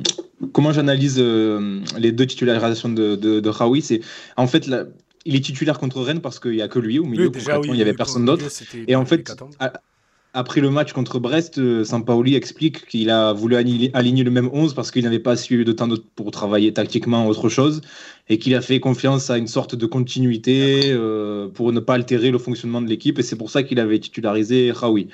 comment 0.52 0.72
j'analyse 0.72 1.16
euh, 1.18 1.81
les 1.98 2.12
deux 2.12 2.26
titularisations 2.26 2.88
de, 2.88 3.14
de, 3.16 3.40
de 3.40 3.48
Raoui, 3.48 3.83
c'est 3.83 4.00
en 4.37 4.46
fait, 4.46 4.68
il 5.24 5.37
est 5.37 5.40
titulaire 5.40 5.78
contre 5.78 6.00
Rennes 6.00 6.20
parce 6.20 6.40
qu'il 6.40 6.52
n'y 6.52 6.62
a 6.62 6.69
que 6.69 6.79
lui 6.79 6.98
au 6.98 7.04
milieu, 7.04 7.27
Oui, 7.27 7.31
déjà, 7.31 7.60
oui, 7.60 7.69
il 7.71 7.75
n'y 7.75 7.83
avait 7.83 7.94
personne 7.94 8.25
d'autre. 8.25 8.46
Et 8.87 8.96
en 8.96 9.04
fait, 9.04 9.31
après 10.35 10.60
le 10.60 10.71
match 10.71 10.92
contre 10.92 11.19
Brest, 11.19 11.58
euh, 11.58 11.85
Sampaoli 11.85 12.35
explique 12.35 12.87
qu'il 12.87 13.10
a 13.10 13.33
voulu 13.33 13.56
aligner, 13.56 14.25
le 14.25 14.31
même 14.31 14.50
11 14.52 14.75
parce 14.75 14.90
qu'il 14.90 15.04
n'avait 15.04 15.19
pas 15.19 15.37
su 15.37 15.64
de 15.64 15.73
temps 15.73 15.88
pour 16.16 16.31
travailler 16.31 16.73
tactiquement 16.73 17.27
autre 17.27 17.48
chose 17.48 17.81
et 18.29 18.38
qu'il 18.38 18.54
a 18.54 18.60
fait 18.60 18.79
confiance 18.79 19.31
à 19.31 19.38
une 19.38 19.46
sorte 19.46 19.75
de 19.75 19.87
continuité 19.87 20.92
euh, 20.92 21.48
pour 21.48 21.73
ne 21.73 21.81
pas 21.81 21.94
altérer 21.94 22.31
le 22.31 22.38
fonctionnement 22.38 22.83
de 22.83 22.88
l'équipe 22.88 23.19
et 23.19 23.23
c'est 23.23 23.37
pour 23.37 23.50
ça 23.50 23.62
qu'il 23.62 23.81
avait 23.81 23.98
titularisé 23.98 24.71
Raoui. 24.71 25.08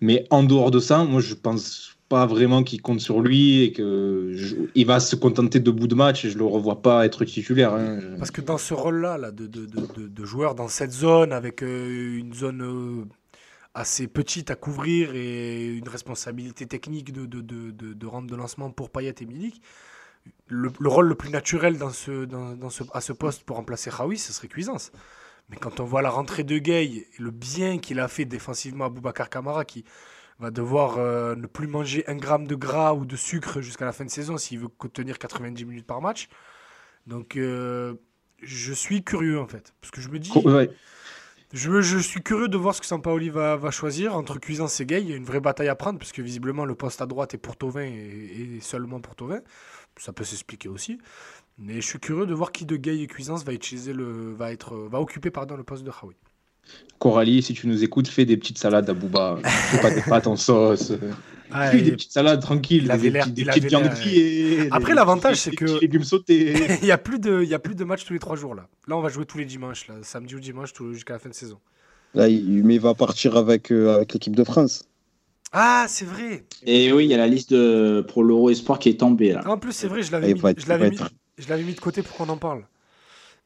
Mais 0.00 0.26
en 0.30 0.44
dehors 0.44 0.70
de 0.70 0.78
ça, 0.78 1.04
moi 1.04 1.20
je 1.20 1.34
pense 1.34 1.96
pas 2.10 2.26
vraiment 2.26 2.64
qu'il 2.64 2.82
compte 2.82 3.00
sur 3.00 3.20
lui 3.20 3.62
et 3.62 3.72
que 3.72 4.34
il 4.74 4.84
va 4.84 4.98
se 4.98 5.14
contenter 5.14 5.60
de 5.60 5.70
bout 5.70 5.86
de 5.86 5.94
match 5.94 6.24
et 6.24 6.30
je 6.30 6.36
le 6.36 6.44
revois 6.44 6.82
pas 6.82 7.06
être 7.06 7.24
titulaire. 7.24 7.72
hein. 7.72 8.00
Parce 8.18 8.32
que 8.32 8.40
dans 8.40 8.58
ce 8.58 8.74
rôle-là, 8.74 9.16
là, 9.16 9.30
de, 9.30 9.46
de, 9.46 9.64
de, 9.64 10.24
joueur 10.24 10.56
dans 10.56 10.66
cette 10.66 10.90
zone, 10.90 11.32
avec 11.32 11.62
euh, 11.62 12.18
une 12.18 12.34
zone 12.34 12.62
euh, 12.62 13.04
assez 13.74 14.08
petite 14.08 14.50
à 14.50 14.56
couvrir 14.56 15.14
et 15.14 15.66
une 15.66 15.88
responsabilité 15.88 16.66
technique 16.66 17.12
de, 17.12 17.26
de, 17.26 17.40
de, 17.42 17.70
de, 17.70 18.36
lancement 18.36 18.72
pour 18.72 18.90
Payet 18.90 19.14
et 19.20 19.24
Milik, 19.24 19.62
le, 20.48 20.72
le 20.80 20.88
rôle 20.88 21.06
le 21.06 21.14
plus 21.14 21.30
naturel 21.30 21.78
dans 21.78 21.90
ce, 21.90 22.24
dans, 22.24 22.56
dans 22.56 22.70
ce, 22.70 22.82
à 22.92 23.00
ce 23.00 23.12
poste 23.12 23.44
pour 23.44 23.54
remplacer 23.54 23.88
Raoui, 23.88 24.18
ce 24.18 24.32
serait 24.32 24.48
Cuisance. 24.48 24.90
Mais 25.48 25.56
quand 25.56 25.78
on 25.78 25.84
voit 25.84 26.02
la 26.02 26.10
rentrée 26.10 26.42
de 26.42 26.58
Gay 26.58 27.06
le 27.20 27.30
bien 27.30 27.78
qu'il 27.78 28.00
a 28.00 28.08
fait 28.08 28.24
défensivement 28.24 28.86
à 28.86 28.88
Boubacar 28.88 29.30
Kamara, 29.30 29.64
qui 29.64 29.84
va 30.40 30.50
devoir 30.50 30.98
euh, 30.98 31.34
ne 31.34 31.46
plus 31.46 31.66
manger 31.66 32.04
un 32.08 32.16
gramme 32.16 32.46
de 32.46 32.54
gras 32.54 32.94
ou 32.94 33.04
de 33.04 33.16
sucre 33.16 33.60
jusqu'à 33.60 33.84
la 33.84 33.92
fin 33.92 34.04
de 34.04 34.10
saison 34.10 34.38
s'il 34.38 34.58
veut 34.58 34.68
tenir 34.92 35.18
90 35.18 35.64
minutes 35.64 35.86
par 35.86 36.00
match. 36.00 36.28
Donc, 37.06 37.36
euh, 37.36 37.94
je 38.42 38.72
suis 38.72 39.04
curieux 39.04 39.38
en 39.38 39.46
fait. 39.46 39.74
Parce 39.80 39.90
que 39.90 40.00
je 40.00 40.08
me 40.08 40.18
dis. 40.18 40.32
Ouais. 40.32 40.70
Je, 41.52 41.80
je 41.80 41.98
suis 41.98 42.22
curieux 42.22 42.46
de 42.46 42.56
voir 42.56 42.76
ce 42.76 42.80
que 42.80 42.86
Sampaoli 42.86 43.28
va, 43.28 43.56
va 43.56 43.72
choisir 43.72 44.14
entre 44.14 44.38
Cuisance 44.38 44.80
et 44.80 44.86
Gay. 44.86 45.02
Il 45.02 45.10
y 45.10 45.12
a 45.12 45.16
une 45.16 45.24
vraie 45.24 45.40
bataille 45.40 45.68
à 45.68 45.74
prendre 45.74 45.98
parce 45.98 46.12
que 46.12 46.22
visiblement 46.22 46.64
le 46.64 46.76
poste 46.76 47.02
à 47.02 47.06
droite 47.06 47.34
est 47.34 47.38
pour 47.38 47.56
Tovin 47.56 47.82
et, 47.82 48.56
et 48.56 48.60
seulement 48.60 49.00
pour 49.00 49.16
Tovin. 49.16 49.40
Ça 49.96 50.12
peut 50.12 50.22
s'expliquer 50.22 50.68
aussi. 50.68 50.98
Mais 51.58 51.74
je 51.80 51.86
suis 51.86 51.98
curieux 51.98 52.26
de 52.26 52.34
voir 52.34 52.52
qui 52.52 52.66
de 52.66 52.76
Gay 52.76 53.00
et 53.00 53.06
Cuisance 53.08 53.44
va 53.44 53.52
utiliser 53.52 53.92
le 53.92 54.32
va 54.32 54.52
être 54.52 54.76
va 54.76 55.00
occuper 55.00 55.30
pardon 55.30 55.56
le 55.56 55.64
poste 55.64 55.82
de 55.82 55.90
Hawi. 55.90 56.14
Coralie, 56.98 57.42
si 57.42 57.54
tu 57.54 57.66
nous 57.66 57.82
écoutes, 57.82 58.08
fais 58.08 58.24
des 58.26 58.36
petites 58.36 58.58
salades 58.58 58.88
à 58.90 58.92
Booba. 58.94 59.38
Fais 59.44 59.80
pas 59.80 59.90
des 59.90 60.02
pâtes 60.02 60.26
en 60.26 60.36
sauce. 60.36 60.92
Ah, 61.52 61.72
des 61.74 61.90
petites 61.90 62.12
salades 62.12 62.40
tranquilles, 62.40 62.86
des, 62.86 63.10
petits- 63.10 63.32
des 63.32 63.44
petites 63.44 63.64
viandes 63.64 63.88
grillées. 63.88 64.68
Après, 64.70 64.94
l'avantage, 64.94 65.38
c'est 65.38 65.50
des 65.50 65.56
que- 65.56 65.64
petits 65.64 65.80
légumes 65.80 66.04
sautés. 66.04 66.54
il 66.82 66.86
y 66.86 66.92
a 66.92 66.96
plus 66.96 67.18
de 67.18 67.42
y 67.42 67.54
a 67.54 67.58
plus 67.58 67.74
de 67.74 67.82
matchs 67.82 68.04
tous 68.04 68.12
les 68.12 68.20
trois 68.20 68.36
jours 68.36 68.54
là. 68.54 68.68
Là 68.86 68.96
on 68.96 69.00
va 69.00 69.08
jouer 69.08 69.26
tous 69.26 69.36
les 69.36 69.46
dimanches 69.46 69.88
là, 69.88 69.96
samedi 70.02 70.36
ou 70.36 70.38
dimanche 70.38 70.70
jusqu'à 70.92 71.14
la 71.14 71.18
fin 71.18 71.28
de 71.28 71.34
saison. 71.34 71.58
Là, 72.14 72.28
il, 72.28 72.62
mais 72.64 72.76
il 72.76 72.80
va 72.80 72.94
partir 72.94 73.36
avec, 73.36 73.72
euh, 73.72 73.96
avec 73.96 74.12
l'équipe 74.12 74.36
de 74.36 74.44
France. 74.44 74.84
Ah 75.50 75.86
c'est 75.88 76.04
vrai. 76.04 76.44
Et 76.66 76.92
oui, 76.92 77.06
il 77.06 77.10
y 77.10 77.14
a 77.14 77.18
la 77.18 77.26
liste 77.26 77.50
de, 77.52 78.06
pour 78.08 78.22
l'Euro 78.22 78.50
Espoir 78.50 78.78
qui 78.78 78.88
est 78.88 79.00
tombée 79.00 79.32
là. 79.32 79.42
En 79.48 79.58
plus 79.58 79.72
c'est 79.72 79.88
vrai 79.88 80.04
je 80.04 80.12
l'avais 80.12 80.32
mis, 80.32 80.38
être, 80.38 80.60
je 80.60 80.68
l'avais 80.68 80.88
mis, 80.90 80.94
être, 80.94 81.10
de 81.74 81.80
côté 81.80 82.02
pour 82.04 82.16
qu'on 82.16 82.28
en 82.28 82.36
parle. 82.36 82.62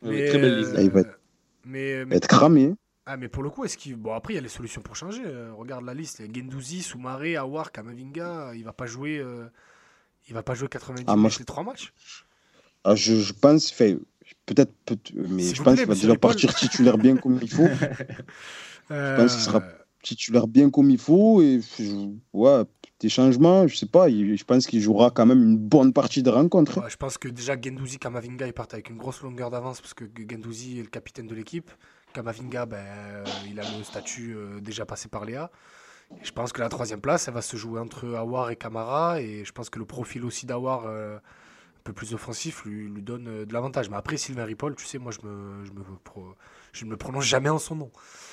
Ouais, 0.02 0.28
très 0.28 0.38
belle 0.38 0.58
liste. 0.58 0.74
euh, 0.74 0.82
Il 0.82 0.90
va 0.90 1.00
être- 1.00 1.18
mais, 1.64 2.04
mais- 2.04 2.16
être 2.16 2.28
cramé. 2.28 2.74
Ah 3.06 3.16
mais 3.16 3.28
pour 3.28 3.42
le 3.42 3.50
coup 3.50 3.64
est-ce 3.64 3.76
qu'il 3.76 3.96
bon 3.96 4.14
après 4.14 4.32
il 4.32 4.36
y 4.36 4.38
a 4.38 4.42
les 4.42 4.48
solutions 4.48 4.80
pour 4.82 4.96
changer. 4.96 5.22
Euh, 5.24 5.52
regarde 5.54 5.84
la 5.84 5.94
liste, 5.94 6.20
il 6.20 6.26
y 6.26 6.28
a 6.28 6.32
Gendouzi, 6.42 6.82
Soumaré, 6.82 7.36
Awar, 7.36 7.70
Kamavinga, 7.72 8.52
il 8.54 8.64
va 8.64 8.72
pas 8.72 8.86
jouer 8.86 9.18
euh, 9.18 9.46
il 10.28 10.34
va 10.34 10.42
pas 10.42 10.54
jouer 10.54 10.68
90 10.68 11.04
Ah, 11.06 11.12
moi, 11.16 11.16
minutes 11.16 11.34
je- 11.34 11.38
les 11.40 11.44
trois 11.44 11.62
matchs? 11.64 11.92
Ah, 12.84 12.94
je, 12.94 13.14
je 13.16 13.32
pense, 13.32 13.70
fait, 13.70 13.98
peut-être, 14.46 14.72
peut- 14.86 14.96
mais 15.28 15.54
je 15.54 15.62
pense 15.62 15.76
qu'il 15.78 15.86
va 15.86 15.94
déjà 15.94 16.16
partir 16.16 16.54
titulaire 16.54 16.98
bien 16.98 17.16
comme 17.16 17.38
il 17.42 17.50
faut. 17.50 17.68
Je 18.90 19.16
pense 19.16 19.32
qu'il 19.34 19.42
sera- 19.42 19.62
Titulaire 20.02 20.46
bien 20.46 20.68
comme 20.68 20.90
il 20.90 20.98
faut. 20.98 21.40
Et 21.40 21.60
ouais, 22.34 22.62
des 23.00 23.08
changements, 23.08 23.66
je 23.66 23.74
sais 23.76 23.86
pas. 23.86 24.10
je 24.10 24.44
pense 24.44 24.66
qu'il 24.66 24.82
jouera 24.82 25.10
quand 25.10 25.24
même 25.24 25.42
une 25.42 25.56
bonne 25.56 25.94
partie 25.94 26.22
de 26.22 26.28
rencontre. 26.28 26.82
Ouais, 26.82 26.90
je 26.90 26.96
pense 26.98 27.16
que 27.16 27.28
déjà 27.28 27.58
Gendouzi, 27.58 27.98
Kamavinga, 27.98 28.46
ils 28.46 28.52
partent 28.52 28.74
avec 28.74 28.90
une 28.90 28.98
grosse 28.98 29.22
longueur 29.22 29.48
d'avance 29.50 29.80
parce 29.80 29.94
que 29.94 30.04
Gendouzi 30.30 30.78
est 30.80 30.82
le 30.82 30.88
capitaine 30.88 31.26
de 31.26 31.34
l'équipe. 31.34 31.70
Kamavinga, 32.14 32.64
ben, 32.66 32.76
euh, 32.78 33.24
il 33.46 33.60
a 33.60 33.64
le 33.76 33.84
statut 33.84 34.34
euh, 34.36 34.60
déjà 34.60 34.86
passé 34.86 35.08
par 35.08 35.24
Léa. 35.26 35.50
Et 36.20 36.24
je 36.24 36.32
pense 36.32 36.52
que 36.52 36.60
la 36.60 36.68
troisième 36.68 37.00
place, 37.00 37.28
elle 37.28 37.34
va 37.34 37.42
se 37.42 37.56
jouer 37.56 37.80
entre 37.80 38.14
Awar 38.14 38.50
et 38.50 38.56
Kamara. 38.56 39.20
Et 39.20 39.44
je 39.44 39.52
pense 39.52 39.68
que 39.68 39.78
le 39.78 39.84
profil 39.84 40.24
aussi 40.24 40.46
d'Awar, 40.46 40.84
euh, 40.86 41.16
un 41.16 41.82
peu 41.84 41.92
plus 41.92 42.14
offensif, 42.14 42.64
lui, 42.64 42.88
lui 42.88 43.02
donne 43.02 43.44
de 43.44 43.52
l'avantage. 43.52 43.90
Mais 43.90 43.96
après, 43.96 44.16
Sylvain 44.16 44.44
Ripoll, 44.44 44.76
tu 44.76 44.86
sais, 44.86 44.98
moi, 44.98 45.12
je, 45.12 45.26
me, 45.26 45.64
je, 45.64 45.72
me 45.72 45.82
pro- 46.04 46.34
je 46.72 46.84
ne 46.84 46.90
me 46.90 46.96
prononce 46.96 47.24
jamais 47.24 47.50
en 47.50 47.58
son 47.58 47.74
nom. 47.76 47.90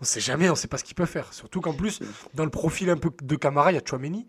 on 0.00 0.04
sait 0.04 0.20
jamais, 0.20 0.48
on 0.48 0.54
sait 0.54 0.68
pas 0.68 0.78
ce 0.78 0.84
qu'il 0.84 0.94
peut 0.94 1.06
faire. 1.06 1.32
Surtout 1.32 1.60
qu'en 1.60 1.74
plus, 1.74 2.00
dans 2.34 2.44
le 2.44 2.50
profil 2.50 2.88
un 2.90 2.96
peu 2.96 3.10
de 3.22 3.36
Kamara, 3.36 3.72
il 3.72 3.74
y 3.74 3.78
a 3.78 3.82
Chouameni. 3.84 4.26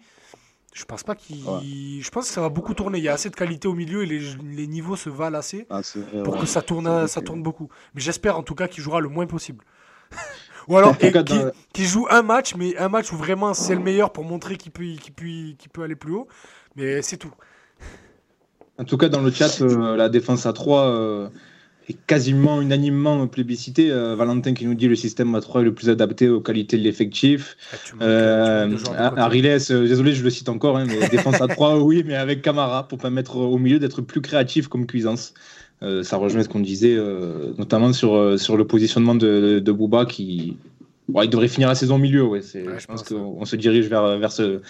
Je 0.76 0.84
pense 0.84 1.03
pas 1.03 1.15
qu'il. 1.15 1.38
Ouais. 1.45 1.61
Je 2.01 2.09
pense 2.09 2.28
que 2.28 2.34
ça 2.34 2.41
va 2.41 2.49
beaucoup 2.49 2.73
tourner. 2.73 2.97
Il 2.97 3.03
y 3.05 3.07
a 3.07 3.13
assez 3.13 3.30
de 3.30 3.36
qualité 3.36 3.65
au 3.69 3.73
milieu 3.73 4.03
et 4.03 4.05
les, 4.05 4.19
les 4.43 4.67
niveaux 4.67 4.97
se 4.97 5.09
valent 5.09 5.38
assez 5.38 5.65
Ah, 5.69 5.80
vrai, 5.80 6.21
pour 6.23 6.34
ouais. 6.34 6.41
que 6.41 6.45
ça 6.45 6.61
tourne, 6.61 7.07
ça 7.07 7.21
tourne 7.21 7.41
beaucoup. 7.41 7.69
Mais 7.93 8.01
j'espère 8.01 8.38
en 8.38 8.43
tout 8.43 8.55
cas 8.55 8.67
qu'il 8.67 8.84
jouera 8.84 8.99
le 8.99 9.07
moins 9.07 9.26
possible. 9.26 9.63
Ou 10.67 10.76
alors 10.76 10.97
qu'il 10.97 11.13
dans- 11.13 11.51
joue 11.78 12.07
un 12.09 12.23
match, 12.23 12.55
mais 12.55 12.76
un 12.78 12.89
match 12.89 13.13
où 13.13 13.15
vraiment 13.15 13.53
c'est 13.53 13.73
le 13.76 13.82
meilleur 13.82 14.11
pour 14.11 14.26
montrer 14.26 14.57
qu'il 14.57 14.73
peut, 14.73 14.84
peut, 15.15 15.53
peut 15.71 15.84
aller 15.84 15.95
plus 15.95 16.11
haut. 16.13 16.28
Mais 16.76 17.01
c'est 17.01 17.17
tout. 17.17 17.32
En 18.78 18.84
tout 18.84 18.97
cas, 18.97 19.07
dans 19.07 19.21
le 19.21 19.32
chat, 19.32 19.61
euh, 19.61 19.95
la 19.95 20.09
défense 20.09 20.45
à 20.45 20.51
3 20.51 20.82
est 21.88 21.97
quasiment 22.07 22.61
unanimement 22.61 23.27
plébiscitée. 23.27 23.91
Euh, 23.91 24.15
Valentin 24.15 24.53
qui 24.53 24.65
nous 24.65 24.73
dit 24.73 24.88
le 24.88 24.95
système 24.95 25.33
à 25.36 25.41
3 25.41 25.61
est 25.61 25.65
le 25.65 25.73
plus 25.73 25.89
adapté 25.89 26.29
aux 26.29 26.41
qualités 26.41 26.77
de 26.77 26.83
l'effectif. 26.83 27.57
Ah, 27.71 28.03
Euh, 28.03 28.71
côté. 28.71 28.97
Ariles, 28.97 29.45
euh, 29.45 29.88
désolé, 29.88 30.13
je 30.13 30.23
le 30.23 30.29
cite 30.29 30.49
encore, 30.49 30.77
hein, 30.77 30.86
mais 30.88 31.07
défense 31.09 31.41
à 31.41 31.47
3, 31.47 31.79
oui, 31.79 32.03
mais 32.05 32.15
avec 32.15 32.41
Camara 32.41 32.88
pour 32.88 32.97
permettre 32.97 33.38
au 33.38 33.57
milieu 33.57 33.79
d'être 33.79 34.01
plus 34.01 34.21
créatif 34.21 34.67
comme 34.67 34.86
Cuisance. 34.86 35.33
Euh, 35.83 36.03
ça 36.03 36.17
rejoint 36.17 36.41
ce 36.41 36.49
qu'on 36.49 36.61
disait, 36.61 36.95
euh, 36.95 37.53
notamment 37.57 37.91
sur, 37.91 38.15
euh, 38.15 38.38
sur 38.38 38.55
le 38.57 38.65
positionnement 38.65 39.15
de, 39.15 39.59
de 39.59 39.71
Booba 39.71 40.05
qui. 40.05 40.57
Bon, 41.08 41.22
il 41.22 41.30
devrait 41.30 41.47
finir 41.47 41.68
la 41.68 41.76
saison 41.76 41.95
au 41.95 41.99
milieu, 41.99 42.24
ouais. 42.24 42.39
Ouais, 42.56 42.80
je 42.80 42.86
pense 42.88 43.03
qu'on 43.03 43.45
se 43.45 43.56
dirige 43.56 43.88
vers, 43.88 44.18
vers 44.18 44.32
ce, 44.32 44.62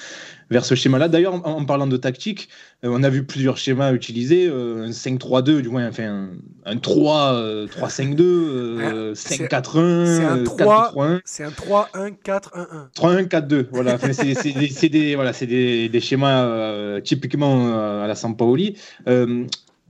vers 0.50 0.66
ce 0.66 0.76
schéma-là. 0.76 1.08
D'ailleurs, 1.08 1.34
en, 1.34 1.44
en 1.60 1.66
parlant 1.66 1.88
de 1.88 1.96
tactique, 1.96 2.50
euh, 2.84 2.90
on 2.92 3.04
a 3.04 3.10
vu 3.10 3.24
plusieurs 3.24 3.56
schémas 3.58 3.94
utilisés 3.94 4.48
euh, 4.50 4.86
un 4.86 4.90
5-3-2, 4.90 5.62
du 5.62 5.70
moins, 5.70 5.88
enfin, 5.88 6.04
un, 6.66 6.72
un 6.74 6.78
3, 6.78 7.34
euh, 7.36 7.68
3-5-2, 7.68 8.16
euh, 8.22 9.12
Ah, 9.12 9.16
c'est- 9.16 9.46
5-4-1, 9.46 10.06
c'est 10.18 10.26
un 10.26 10.38
euh, 10.40 10.44
3. 10.44 10.92
4-3-1. 10.94 11.22
C'est 11.24 11.44
un 11.46 11.52
3-1-4-1-1. 11.52 12.90
3-1-4-2, 12.96 13.68
voilà. 13.72 13.94
Enfin, 13.96 14.12
c'est 14.12 14.90
des, 14.90 15.16
voilà, 15.16 15.32
des, 15.32 15.88
des 15.90 16.00
schémas 16.02 16.44
euh, 16.44 17.00
typiquement 17.00 17.68
euh, 17.70 18.04
à 18.04 18.08
la 18.08 18.16
Sampaoli. 18.16 18.76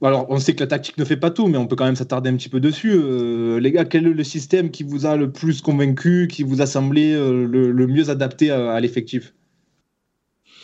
Alors, 0.01 0.27
on 0.29 0.39
sait 0.39 0.53
que 0.53 0.59
la 0.59 0.67
tactique 0.67 0.97
ne 0.97 1.05
fait 1.05 1.15
pas 1.17 1.31
tout, 1.31 1.47
mais 1.47 1.57
on 1.57 1.67
peut 1.67 1.75
quand 1.75 1.85
même 1.85 1.95
s'attarder 1.95 2.29
un 2.29 2.35
petit 2.35 2.49
peu 2.49 2.59
dessus. 2.59 2.91
Euh, 2.93 3.59
les 3.59 3.71
gars, 3.71 3.85
quel 3.85 4.05
est 4.05 4.09
le 4.13 4.23
système 4.23 4.69
qui 4.69 4.83
vous 4.83 5.05
a 5.05 5.15
le 5.15 5.31
plus 5.31 5.61
convaincu, 5.61 6.27
qui 6.29 6.43
vous 6.43 6.61
a 6.61 6.65
semblé 6.65 7.13
euh, 7.13 7.45
le, 7.47 7.71
le 7.71 7.87
mieux 7.87 8.09
adapté 8.09 8.51
à, 8.51 8.73
à 8.73 8.79
l'effectif? 8.81 9.33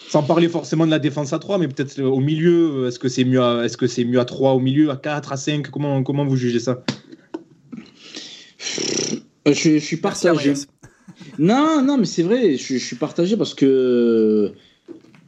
Sans 0.09 0.23
parler 0.23 0.49
forcément 0.49 0.85
de 0.85 0.91
la 0.91 0.99
défense 0.99 1.31
à 1.31 1.39
3, 1.39 1.57
mais 1.57 1.69
peut-être 1.69 1.99
euh, 1.99 2.03
au 2.07 2.19
milieu, 2.19 2.87
est-ce 2.87 2.99
que 2.99 3.07
c'est 3.07 3.23
mieux, 3.23 3.41
à- 3.41 3.63
est-ce 3.63 3.77
que 3.77 3.87
c'est 3.87 4.03
mieux 4.03 4.19
à 4.19 4.25
3 4.25 4.51
au 4.51 4.59
milieu, 4.59 4.89
à 4.91 4.97
4, 4.97 5.31
à 5.31 5.37
5 5.37 5.69
comment, 5.71 6.03
comment 6.03 6.25
vous 6.25 6.35
jugez 6.35 6.59
ça? 6.59 6.83
Je, 9.45 9.53
je 9.53 9.77
suis 9.79 9.97
partagé. 9.97 10.53
Non, 11.39 11.81
non, 11.83 11.97
mais 11.97 12.05
c'est 12.05 12.23
vrai, 12.23 12.57
je, 12.57 12.73
je 12.77 12.85
suis 12.85 12.95
partagé 12.97 13.37
parce 13.37 13.53
que. 13.53 14.51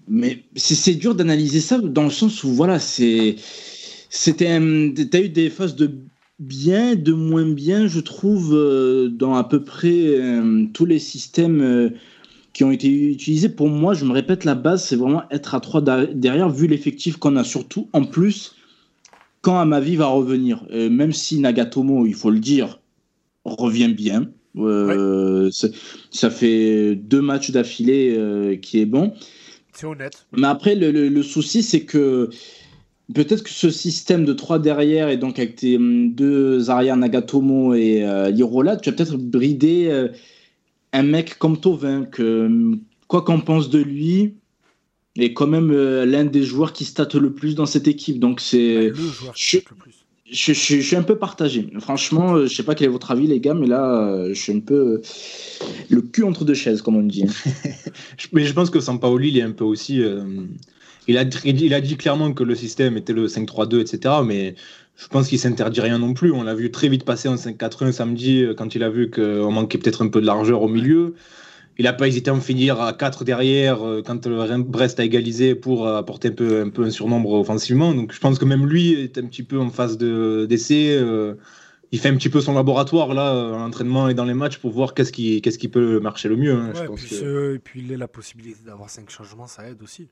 Mais 0.10 0.44
c'est 0.58 0.76
c'est 0.76 0.96
dur 0.96 1.16
d'analyser 1.16 1.62
ça 1.62 1.80
dans 1.80 2.04
le 2.04 2.10
sens 2.10 2.44
où, 2.44 2.54
voilà, 2.54 2.78
c'est. 2.80 3.38
C'était. 4.16 4.48
un- 4.48 4.92
T'as 5.10 5.22
eu 5.22 5.30
des 5.30 5.50
phases 5.50 5.76
de 5.76 5.90
bien, 6.40 6.96
de 6.96 7.14
moins 7.14 7.50
bien, 7.50 7.88
je 7.88 8.00
trouve, 8.00 8.54
euh, 8.54 9.10
dans 9.10 9.34
à 9.34 9.44
peu 9.44 9.64
près 9.64 10.06
euh, 10.08 10.66
tous 10.72 10.86
les 10.86 11.00
systèmes 11.00 11.62
euh, 11.62 11.90
qui 12.54 12.64
ont 12.64 12.72
été 12.72 12.90
utilisés. 13.10 13.50
Pour 13.50 13.70
moi, 13.70 13.96
je 13.96 14.06
me 14.06 14.12
répète, 14.12 14.44
la 14.46 14.54
base, 14.54 14.84
c'est 14.84 14.96
vraiment 14.96 15.24
être 15.32 15.56
à 15.56 15.60
3 15.60 15.82
derrière, 15.82 16.50
vu 16.50 16.68
l'effectif 16.68 17.18
qu'on 17.18 17.36
a, 17.38 17.44
surtout 17.44 17.90
en 17.94 18.04
plus, 18.04 18.56
quand 19.42 19.58
Amavi 19.60 19.96
va 19.96 20.06
revenir. 20.08 20.64
Euh, 20.72 20.92
même 20.92 21.12
si 21.12 21.40
Nagatomo, 21.40 22.06
il 22.06 22.14
faut 22.14 22.30
le 22.30 22.40
dire, 22.40 22.80
revient 23.46 23.90
bien. 23.92 24.30
Euh, 24.58 25.50
Ça 26.12 26.30
fait 26.30 26.96
deux 26.96 27.22
matchs 27.22 27.50
d'affilée 27.50 28.14
euh, 28.16 28.56
qui 28.58 28.80
est 28.80 28.86
bon. 28.86 29.14
C'est 29.74 29.88
honnête. 29.88 30.28
Mais 30.38 30.46
après, 30.46 30.76
le, 30.76 30.92
le- 30.92 31.10
le 31.10 31.24
souci, 31.24 31.64
c'est 31.64 31.82
que 31.82 32.30
peut-être 33.14 33.44
que 33.44 33.50
ce 33.50 33.70
système 33.70 34.26
de 34.26 34.34
trois 34.34 34.60
derrière, 34.60 35.10
et 35.10 35.18
donc 35.18 35.40
avec 35.40 35.56
tes 35.56 35.78
hum, 35.78 36.14
deux 36.14 36.70
arrières 36.70 36.98
Nagatomo 36.98 37.74
et 37.74 38.04
euh, 38.06 38.30
Lirola, 38.30 38.78
tu 38.78 38.90
vas 38.90 38.96
peut-être 38.96 39.18
brider 39.18 39.88
euh, 39.90 40.10
un 40.94 41.04
mec 41.04 41.38
comme 41.40 41.60
Tovin, 41.60 42.06
que 42.06 42.46
hum, 42.48 42.82
quoi 43.08 43.24
qu'on 43.24 43.42
pense 43.42 43.70
de 43.70 43.80
lui, 43.80 44.36
est 45.18 45.34
quand 45.34 45.48
même 45.48 45.72
euh, 45.72 46.06
l'un 46.06 46.26
des 46.26 46.44
joueurs 46.44 46.74
qui 46.74 46.86
state 46.86 47.16
le 47.16 47.34
plus 47.34 47.56
dans 47.56 47.66
cette 47.68 47.88
équipe. 47.88 48.20
Donc 48.20 48.40
c'est. 48.42 48.90
le 48.90 48.94
joueur 48.96 49.34
qui 49.36 49.58
le 49.58 49.76
plus. 49.78 49.94
Je, 50.32 50.54
je- 50.54 50.78
je 50.78 50.82
suis 50.82 50.96
un 50.96 51.04
peu 51.04 51.18
partagé. 51.20 51.70
Franchement, 51.80 52.36
euh, 52.36 52.48
je 52.48 52.56
sais 52.56 52.64
pas 52.64 52.74
quel 52.76 52.88
est 52.88 52.92
votre 52.92 53.12
avis, 53.12 53.28
les 53.28 53.40
gars, 53.40 53.54
mais 53.54 53.68
là, 53.68 54.08
euh, 54.10 54.30
je 54.34 54.42
suis 54.42 54.54
un 54.54 54.62
peu 54.62 55.02
le 55.90 56.02
cul 56.02 56.24
entre 56.24 56.46
deux 56.46 56.54
chaises, 56.56 56.82
comme 56.82 56.96
on 56.96 57.04
dit. 57.04 57.26
Mais 58.34 58.46
je 58.46 58.54
pense 58.54 58.70
que 58.72 58.80
Sampaoli, 58.80 59.30
il 59.30 59.38
est 59.38 59.42
un 59.44 59.52
peu 59.52 59.64
aussi. 59.66 60.02
euh, 60.02 60.24
il, 61.08 61.18
a, 61.18 61.24
il 61.46 61.74
a 61.74 61.82
dit 61.82 61.98
clairement 61.98 62.34
que 62.34 62.44
le 62.44 62.56
système 62.56 62.98
était 62.98 63.14
le 63.14 63.28
5-3-2, 63.28 63.80
etc. 63.82 64.16
Mais 64.26 64.56
je 64.96 65.08
pense 65.08 65.28
qu'il 65.28 65.40
s'interdit 65.40 65.82
rien 65.82 66.00
non 66.00 66.14
plus. 66.14 66.32
On 66.32 66.44
l'a 66.44 66.54
vu 66.56 66.72
très 66.72 66.88
vite 66.90 67.04
passer 67.04 67.28
en 67.28 67.36
5-4-1 67.36 67.92
samedi 67.92 68.44
euh, 68.44 68.54
quand 68.54 68.76
il 68.76 68.84
a 68.84 68.90
vu 68.90 69.10
qu'on 69.10 69.52
manquait 69.52 69.78
peut-être 69.78 70.04
un 70.04 70.08
peu 70.10 70.22
de 70.22 70.26
largeur 70.26 70.62
au 70.62 70.68
milieu. 70.68 71.16
Il 71.80 71.86
n'a 71.86 71.94
pas 71.94 72.08
hésité 72.08 72.30
à 72.30 72.36
en 72.36 72.40
finir 72.40 72.80
à 72.80 72.94
4 72.94 73.24
derrière 73.24 73.82
euh, 73.84 74.04
quand 74.06 74.28
le 74.28 74.62
Brest 74.62 75.00
a 75.00 75.04
égalisé 75.04 75.56
pour 75.56 75.88
euh, 75.88 75.98
apporter 75.98 76.28
un 76.28 76.32
peu, 76.34 76.62
un 76.62 76.70
peu 76.70 76.84
un 76.84 76.92
surnombre 76.92 77.32
offensivement. 77.32 77.94
Donc 77.96 78.14
je 78.14 78.20
pense 78.20 78.38
que 78.38 78.46
même 78.46 78.68
lui 78.68 78.94
est 78.94 79.18
un 79.18 79.26
petit 79.26 79.42
peu 79.44 79.60
en 79.60 79.72
phase 79.72 79.98
de- 79.98 80.46
d'essai. 80.48 80.96
euh, 81.02 81.34
il 81.92 82.00
fait 82.00 82.10
un 82.10 82.16
petit 82.16 82.30
peu 82.30 82.42
son 82.42 82.54
laboratoire 82.54 83.14
là, 83.14 83.30
à 83.56 83.58
l'entraînement 83.60 84.10
et 84.10 84.16
dans 84.16 84.26
les 84.26 84.34
matchs 84.34 84.58
pour 84.58 84.72
voir 84.72 84.96
qu'est-ce 84.96 85.12
qui, 85.12 85.42
qu'est-ce 85.42 85.60
qui 85.60 85.68
peut 85.68 86.00
marcher 86.00 86.28
le 86.28 86.36
mieux. 86.38 86.54
Hein, 86.54 86.74
ouais, 86.82 86.88
puis 86.96 87.08
ce, 87.20 87.56
et 87.56 87.60
puis 87.60 87.84
il 87.88 87.94
a 87.94 87.98
la 87.98 88.08
possibilité 88.08 88.58
d'avoir 88.66 88.90
cinq 88.90 89.12
changements, 89.12 89.46
ça 89.46 89.68
aide 89.70 89.82
aussi. 89.84 90.08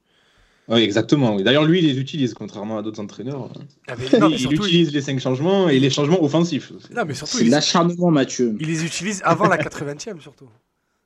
Oui, 0.68 0.82
exactement. 0.82 1.36
D'ailleurs, 1.38 1.66
lui, 1.66 1.80
il 1.80 1.88
les 1.88 2.00
utilise, 2.00 2.34
contrairement 2.34 2.78
à 2.78 2.82
d'autres 2.82 3.02
entraîneurs. 3.02 3.50
Ah, 3.88 3.96
non, 4.20 4.30
il, 4.30 4.42
il 4.42 4.54
utilise 4.54 4.94
les 4.94 5.02
cinq 5.02 5.20
changements 5.20 5.70
et 5.70 5.80
les 5.80 5.90
changements 5.90 6.24
offensifs. 6.24 6.72
Non, 6.96 7.04
mais 7.06 7.14
surtout, 7.14 7.38
c'est 7.38 7.46
l'acharnement, 7.46 8.12
Mathieu. 8.12 8.56
Il 8.60 8.68
les 8.68 8.86
utilise 8.86 9.22
avant 9.26 9.48
la 9.48 9.58
80e, 9.58 10.20
surtout. 10.20 10.50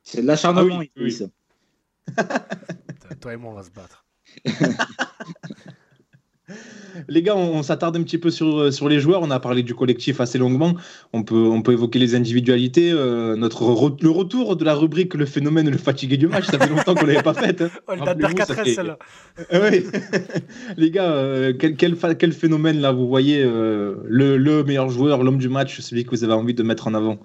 C'est 0.04 0.22
l'acharnement, 0.22 0.80
ah, 0.80 0.80
oui, 0.80 0.92
oui. 0.98 1.18
Toi 3.20 3.34
et 3.34 3.38
moi, 3.38 3.52
on 3.52 3.56
va 3.56 3.64
se 3.64 3.72
battre. 3.72 4.06
Les 7.10 7.22
gars, 7.22 7.36
on, 7.36 7.64
s'attarde 7.64 7.98
un 7.98 8.04
petit 8.04 8.18
peu 8.18 8.30
sur, 8.30 8.58
euh, 8.58 8.72
sur 8.72 8.88
les 8.88 9.00
joueurs. 9.00 9.22
On 9.22 9.32
a 9.32 9.40
parlé 9.40 9.64
du 9.64 9.74
collectif 9.74 10.22
assez 10.22 10.38
longuement. 10.38 10.76
On 11.12 11.24
peut, 11.24 11.36
on 11.36 11.62
peut 11.62 11.74
évoquer 11.74 12.00
les 12.00 12.16
individualités. 12.16 12.92
Euh, 12.92 13.36
notre 13.36 13.64
le 14.02 14.10
retour 14.10 14.56
de 14.56 14.64
la 14.64 14.76
rubrique 14.76 15.14
Le 15.16 15.26
phénomène 15.26 15.70
le 15.70 15.78
fatigué 15.78 16.18
du 16.18 16.28
match, 16.28 16.46
ça 16.46 16.60
fait 16.60 16.70
longtemps 16.70 16.96
qu'on 16.96 17.06
ne 17.06 17.12
l'avait 17.12 17.24
pas 17.24 17.34
fait. 17.34 17.62
Hein. 17.62 17.70
Oh, 17.88 17.94
date 17.96 18.66
celle-là. 18.66 18.98
Les 20.78 20.92
gars, 20.92 21.12
euh, 21.12 21.54
quel, 21.58 21.76
quel, 21.76 21.98
quel, 22.18 22.32
phénomène 22.32 22.80
là 22.80 22.92
vous 22.92 23.08
voyez 23.08 23.44
le, 23.44 24.38
le, 24.38 24.64
meilleur 24.64 24.90
joueur, 24.90 25.24
l'homme 25.24 25.40
du 25.40 25.50
match, 25.50 25.80
celui 25.82 26.06
que 26.06 26.12
vous 26.12 26.24
avez 26.24 26.34
envie 26.34 26.54
de 26.54 26.64
mettre 26.64 26.88
en 26.88 26.94
avant? 26.94 27.18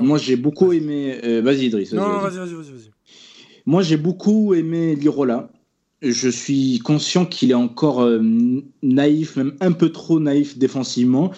Moi, 0.00 0.18
j'ai 0.18 0.36
beaucoup 0.36 0.72
aimé. 0.72 1.18
vas-y, 1.42 1.66
Idriss. 1.66 1.92
non, 1.92 2.18
vas-y, 2.18 2.36
vas-y, 2.36 2.54
vas-y. 2.54 2.90
Moi, 3.64 3.82
j'ai 3.82 3.96
beaucoup 3.96 4.54
aimé 4.54 4.96
Lirola 4.96 5.48
je 6.02 6.28
suis 6.28 6.80
conscient 6.80 7.24
qu'il 7.24 7.52
est 7.52 7.54
encore 7.54 8.02
euh, 8.02 8.20
naïf, 8.82 9.36
même 9.36 9.54
un 9.60 9.72
peu 9.72 9.90
trop 9.90 10.18
naïf 10.18 10.58
défensivement, 10.58 11.30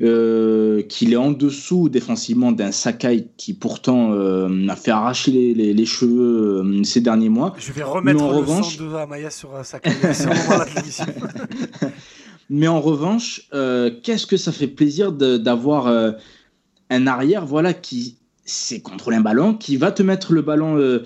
euh, 0.00 0.82
qu'il 0.82 1.12
est 1.12 1.16
en 1.16 1.30
dessous 1.30 1.88
défensivement 1.88 2.52
d'un 2.52 2.72
Sakai 2.72 3.28
qui 3.36 3.52
pourtant 3.52 4.12
euh, 4.12 4.68
a 4.68 4.76
fait 4.76 4.92
arracher 4.92 5.30
les, 5.54 5.86
cheveux 5.86 6.82
ces 6.84 7.00
derniers 7.00 7.28
mois. 7.28 7.54
Je 7.58 7.72
vais 7.72 7.82
remettre 7.82 8.22
en 8.22 8.30
le 8.30 8.36
revanche... 8.36 8.78
de 8.78 8.94
Amaya 8.94 9.30
sur 9.30 9.50
Sakai. 9.64 9.90
Mais 12.50 12.68
en 12.68 12.80
revanche, 12.80 13.46
qu'est-ce 14.02 14.26
que 14.26 14.38
ça 14.38 14.52
fait 14.52 14.68
plaisir 14.68 15.12
d'avoir 15.12 16.14
un 16.88 17.06
arrière 17.06 17.44
voilà, 17.44 17.74
qui 17.74 18.16
sait 18.46 18.80
contrôler 18.80 19.18
un 19.18 19.20
ballon, 19.20 19.52
qui 19.52 19.76
va 19.76 19.92
te 19.92 20.02
mettre 20.02 20.32
le 20.32 20.40
ballon 20.40 21.02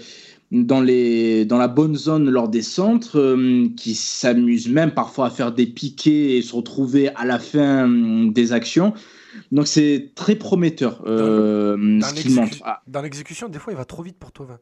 dans, 0.53 0.83
les, 0.83 1.47
dans 1.47 1.57
la 1.57 1.67
bonne 1.67 1.97
zone 1.97 2.29
lors 2.29 2.49
des 2.49 2.61
centres, 2.61 3.19
euh, 3.19 3.69
qui 3.75 3.95
s'amusent 3.95 4.69
même 4.69 4.93
parfois 4.93 5.27
à 5.27 5.31
faire 5.31 5.51
des 5.51 5.67
piquets 5.67 6.37
et 6.37 6.43
se 6.43 6.55
retrouver 6.55 7.09
à 7.15 7.25
la 7.25 7.39
fin 7.39 7.89
euh, 7.89 8.31
des 8.31 8.53
actions. 8.53 8.93
Donc 9.51 9.67
c'est 9.67 10.13
très 10.15 10.37
prometteur 10.37 11.03
euh, 11.07 12.01
ce 12.03 12.15
qu'il 12.15 12.35
montre. 12.35 12.59
Ah. 12.65 12.83
Dans 12.87 13.01
l'exécution, 13.01 13.49
des 13.49 13.59
fois, 13.59 13.73
il 13.73 13.77
va 13.77 13.87
trop 13.87 14.03
vite 14.03 14.19
pour 14.19 14.31
Tovin. 14.31 14.59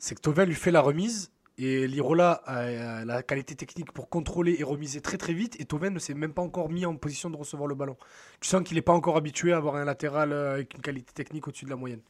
C'est 0.00 0.16
que 0.16 0.20
Tovin 0.20 0.44
lui 0.44 0.56
fait 0.56 0.72
la 0.72 0.80
remise 0.80 1.30
et 1.56 1.86
Lirola 1.86 2.42
a 2.44 3.04
la 3.04 3.22
qualité 3.22 3.54
technique 3.54 3.92
pour 3.92 4.10
contrôler 4.10 4.56
et 4.58 4.64
remiser 4.64 5.00
très 5.00 5.18
très 5.18 5.32
vite. 5.32 5.56
Et 5.60 5.66
Tovin 5.66 5.90
ne 5.90 6.00
s'est 6.00 6.14
même 6.14 6.34
pas 6.34 6.42
encore 6.42 6.68
mis 6.68 6.84
en 6.84 6.96
position 6.96 7.30
de 7.30 7.36
recevoir 7.36 7.68
le 7.68 7.76
ballon. 7.76 7.96
Tu 8.40 8.48
sens 8.48 8.62
qu'il 8.64 8.74
n'est 8.74 8.82
pas 8.82 8.92
encore 8.92 9.16
habitué 9.16 9.52
à 9.52 9.58
avoir 9.58 9.76
un 9.76 9.84
latéral 9.84 10.32
avec 10.32 10.74
une 10.74 10.80
qualité 10.80 11.12
technique 11.14 11.46
au-dessus 11.46 11.64
de 11.64 11.70
la 11.70 11.76
moyenne 11.76 12.00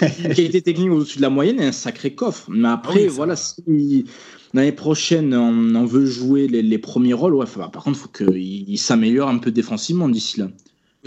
une 0.00 0.34
qualité 0.34 0.62
technique 0.62 0.90
au-dessus 0.90 1.18
de 1.18 1.22
la 1.22 1.30
moyenne 1.30 1.60
et 1.60 1.66
un 1.66 1.72
sacré 1.72 2.14
coffre. 2.14 2.46
Mais 2.48 2.68
après, 2.68 3.06
voilà, 3.06 3.36
si 3.36 4.04
l'année 4.52 4.72
prochaine 4.72 5.34
on, 5.34 5.84
veut 5.84 6.06
jouer 6.06 6.46
les, 6.46 6.78
premiers 6.78 7.14
rôles, 7.14 7.34
ouais, 7.34 7.46
par 7.72 7.82
contre, 7.82 7.98
il 7.98 8.02
faut 8.02 8.08
qu'il 8.08 8.78
s'améliore 8.78 9.28
un 9.28 9.38
peu 9.38 9.50
défensivement 9.50 10.08
d'ici 10.08 10.40
là. 10.40 10.46
de 10.46 10.50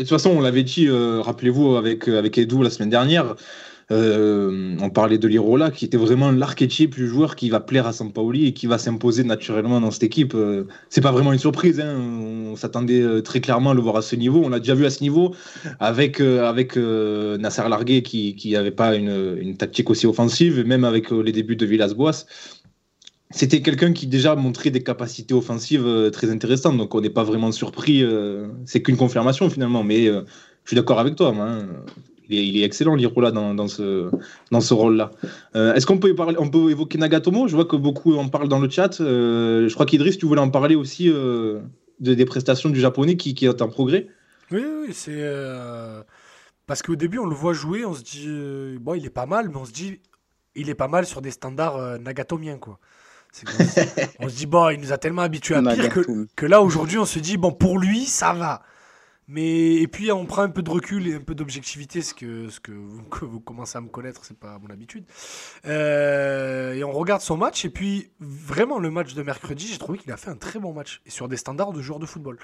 toute 0.01 0.09
façon, 0.09 0.31
on 0.31 0.41
l'avait 0.41 0.63
dit, 0.63 0.87
euh, 0.87 1.21
rappelez-vous, 1.21 1.75
avec, 1.75 2.07
avec 2.07 2.37
Edu 2.37 2.61
la 2.61 2.69
semaine 2.69 2.89
dernière, 2.89 3.35
euh, 3.89 4.75
on 4.81 4.89
parlait 4.89 5.17
de 5.17 5.27
Lirola, 5.29 5.71
qui 5.71 5.85
était 5.85 5.97
vraiment 5.97 6.31
l'archétype 6.31 6.95
du 6.95 7.07
joueur 7.07 7.37
qui 7.37 7.49
va 7.49 7.61
plaire 7.61 7.87
à 7.87 7.93
Sampaoli 7.93 8.47
et 8.47 8.53
qui 8.53 8.67
va 8.67 8.77
s'imposer 8.77 9.23
naturellement 9.23 9.79
dans 9.79 9.91
cette 9.91 10.03
équipe. 10.03 10.33
Euh, 10.35 10.65
c'est 10.89 10.99
pas 10.99 11.13
vraiment 11.13 11.31
une 11.31 11.39
surprise, 11.39 11.79
hein. 11.79 11.95
on 11.97 12.57
s'attendait 12.57 13.01
euh, 13.01 13.21
très 13.21 13.39
clairement 13.39 13.71
à 13.71 13.73
le 13.73 13.81
voir 13.81 13.95
à 13.95 14.01
ce 14.01 14.17
niveau. 14.17 14.41
On 14.43 14.49
l'a 14.49 14.59
déjà 14.59 14.75
vu 14.75 14.85
à 14.85 14.89
ce 14.89 15.01
niveau 15.01 15.33
avec, 15.79 16.19
Nasser 16.19 17.69
Largué 17.69 18.03
qui 18.03 18.51
n'avait 18.51 18.71
pas 18.71 18.95
une, 18.95 19.55
tactique 19.57 19.89
aussi 19.89 20.05
offensive, 20.05 20.59
et 20.59 20.63
même 20.63 20.83
avec 20.83 21.11
les 21.11 21.31
débuts 21.31 21.55
de 21.55 21.65
Villas-Boas 21.65 22.25
c'était 23.29 23.61
quelqu'un 23.61 23.91
qui 23.91 24.07
déjà 24.07 24.35
montrait 24.37 24.69
des 24.69 24.83
capacités 24.83 25.33
offensives 25.33 26.09
très 26.13 26.29
intéressantes, 26.31 26.77
donc 26.77 26.95
on 26.95 27.01
n'est 27.01 27.09
pas 27.09 27.25
vraiment 27.25 27.51
surpris. 27.51 28.05
c'est 28.65 28.81
qu'une 28.81 28.95
confirmation 28.95 29.49
finalement, 29.49 29.83
mais 29.83 30.05
je 30.05 30.23
suis 30.65 30.75
d'accord 30.75 30.99
avec 30.99 31.15
toi. 31.15 31.33
Moi, 31.33 31.63
il 32.29 32.57
est, 32.57 32.63
excellent, 32.63 32.95
Lirola, 32.95 33.31
dans, 33.31 33.53
dans 33.53 33.67
ce, 33.67 34.09
dans 34.51 34.61
ce 34.61 34.73
rôle-là. 34.73 35.11
Euh, 35.55 35.73
est-ce 35.73 35.85
qu'on 35.85 35.97
peut, 35.97 36.13
parler, 36.15 36.35
on 36.39 36.49
peut 36.49 36.69
évoquer 36.71 36.97
Nagatomo? 36.97 37.47
Je 37.47 37.55
vois 37.55 37.65
que 37.65 37.75
beaucoup 37.75 38.15
en 38.15 38.27
parlent 38.27 38.49
dans 38.49 38.59
le 38.59 38.69
chat. 38.69 38.99
Euh, 38.99 39.67
je 39.67 39.73
crois 39.73 39.85
qu'Idriss, 39.85 40.17
tu 40.17 40.25
voulais 40.25 40.41
en 40.41 40.49
parler 40.49 40.75
aussi 40.75 41.09
euh, 41.09 41.59
des 41.99 42.25
prestations 42.25 42.69
du 42.69 42.79
japonais 42.79 43.17
qui, 43.17 43.33
qui 43.33 43.45
est 43.45 43.61
en 43.61 43.69
progrès. 43.69 44.07
Oui, 44.51 44.63
oui, 44.63 44.93
c'est. 44.93 45.23
Parce 46.65 46.81
qu'au 46.81 46.95
début, 46.95 47.19
on 47.19 47.25
le 47.25 47.35
voit 47.35 47.53
jouer, 47.53 47.85
on 47.85 47.93
se 47.93 48.03
dit. 48.03 48.77
bon, 48.79 48.93
il 48.93 49.05
est 49.05 49.09
pas 49.09 49.25
mal, 49.25 49.49
mais 49.49 49.57
on 49.57 49.65
se 49.65 49.71
dit. 49.71 49.99
Il 50.55 50.69
est 50.69 50.75
pas 50.75 50.87
mal 50.87 51.05
sur 51.05 51.21
des 51.21 51.31
standards 51.31 51.99
nagatomiens, 51.99 52.57
quoi. 52.57 52.79
on 54.19 54.29
se 54.29 54.35
dit, 54.35 54.45
bon, 54.47 54.69
il 54.69 54.79
nous 54.79 54.91
a 54.91 54.97
tellement 54.97 55.21
habitués 55.21 55.55
à 55.55 55.61
pire 55.61 55.89
que, 55.89 56.27
que 56.35 56.45
là, 56.47 56.61
aujourd'hui, 56.61 56.97
on 56.97 57.05
se 57.05 57.19
dit, 57.19 57.37
bon, 57.37 57.51
pour 57.51 57.77
lui, 57.77 58.05
ça 58.05 58.33
va. 58.33 58.63
Mais 59.29 59.75
et 59.75 59.87
puis 59.87 60.09
on 60.11 60.25
prend 60.25 60.43
un 60.43 60.49
peu 60.49 60.61
de 60.61 60.69
recul 60.69 61.05
et 61.07 61.15
un 61.15 61.19
peu 61.19 61.35
d'objectivité, 61.35 62.01
ce 62.01 62.13
que 62.13 62.49
ce 62.49 62.59
que 62.61 62.71
vous, 62.71 63.39
commencez 63.41 63.77
à 63.77 63.81
me 63.81 63.89
connaître, 63.89 64.23
c'est 64.23 64.37
pas 64.37 64.57
mon 64.59 64.69
habitude. 64.69 65.03
Euh, 65.65 66.73
et 66.73 66.83
on 66.83 66.91
regarde 66.91 67.21
son 67.21 67.35
match 67.35 67.65
et 67.65 67.69
puis 67.69 68.09
vraiment 68.19 68.79
le 68.79 68.89
match 68.89 69.13
de 69.13 69.23
mercredi, 69.23 69.67
j'ai 69.67 69.77
trouvé 69.77 69.97
qu'il 69.97 70.11
a 70.11 70.17
fait 70.17 70.29
un 70.29 70.37
très 70.37 70.59
bon 70.59 70.73
match 70.73 71.01
et 71.05 71.09
sur 71.09 71.27
des 71.27 71.37
standards 71.37 71.73
de 71.73 71.81
joueur 71.81 71.99
de 71.99 72.05
football. 72.05 72.39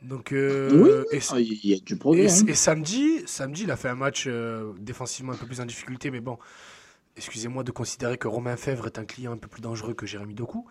Donc 0.00 0.32
euh, 0.32 1.04
oui, 1.12 1.20
ah, 1.30 1.40
il 1.40 1.66
y 1.66 1.74
a 1.74 1.78
du 1.78 1.96
progrès. 1.96 2.30
Hein. 2.30 2.44
Et, 2.46 2.54
samedi, 2.54 3.22
samedi, 3.26 3.64
il 3.64 3.70
a 3.70 3.76
fait 3.76 3.88
un 3.88 3.96
match 3.96 4.24
euh, 4.26 4.72
défensivement 4.78 5.32
un 5.32 5.36
peu 5.36 5.46
plus 5.46 5.60
en 5.60 5.66
difficulté, 5.66 6.10
mais 6.10 6.20
bon, 6.20 6.38
excusez-moi 7.16 7.64
de 7.64 7.72
considérer 7.72 8.16
que 8.16 8.28
Romain 8.28 8.56
Fèvre 8.56 8.86
est 8.86 8.98
un 8.98 9.04
client 9.04 9.32
un 9.32 9.36
peu 9.36 9.48
plus 9.48 9.60
dangereux 9.60 9.92
que 9.92 10.06
Jérémy 10.06 10.34
Doku. 10.34 10.66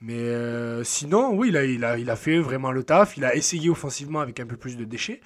Mais 0.00 0.14
euh, 0.14 0.84
sinon, 0.84 1.34
oui, 1.34 1.48
il 1.48 1.56
a, 1.56 1.64
il, 1.64 1.84
a, 1.84 1.98
il 1.98 2.08
a 2.08 2.16
fait 2.16 2.38
vraiment 2.38 2.70
le 2.70 2.84
taf. 2.84 3.16
Il 3.16 3.24
a 3.24 3.34
essayé 3.34 3.68
offensivement 3.68 4.20
avec 4.20 4.38
un 4.38 4.46
peu 4.46 4.56
plus 4.56 4.76
de 4.76 4.84
déchets. 4.84 5.20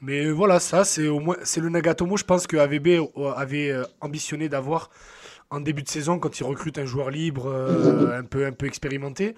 Mais 0.00 0.30
voilà, 0.30 0.60
ça, 0.60 0.84
c'est 0.84 1.08
au 1.08 1.20
moins 1.20 1.36
c'est 1.44 1.60
le 1.60 1.68
Nagatomo, 1.68 2.16
je 2.16 2.24
pense 2.24 2.46
que 2.46 2.56
AVB 2.56 2.88
euh, 2.88 3.32
avait 3.36 3.70
euh, 3.70 3.84
ambitionné 4.00 4.48
d'avoir 4.48 4.90
en 5.50 5.60
début 5.60 5.82
de 5.82 5.88
saison 5.88 6.18
quand 6.18 6.40
il 6.40 6.44
recrute 6.44 6.78
un 6.78 6.84
joueur 6.84 7.10
libre 7.10 7.46
un, 8.14 8.24
peu, 8.24 8.46
un 8.46 8.52
peu 8.52 8.66
expérimenté. 8.66 9.34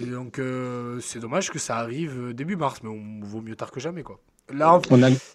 Et 0.00 0.04
donc, 0.04 0.38
c'est 1.00 1.20
dommage 1.20 1.50
que 1.50 1.58
ça 1.58 1.78
arrive 1.78 2.34
début 2.34 2.54
mars, 2.54 2.80
mais 2.82 2.90
on 2.90 3.26
vaut 3.26 3.40
mieux 3.40 3.56
tard 3.56 3.70
que 3.70 3.80
jamais. 3.80 4.02
Quoi. 4.02 4.20
Là, 4.52 4.78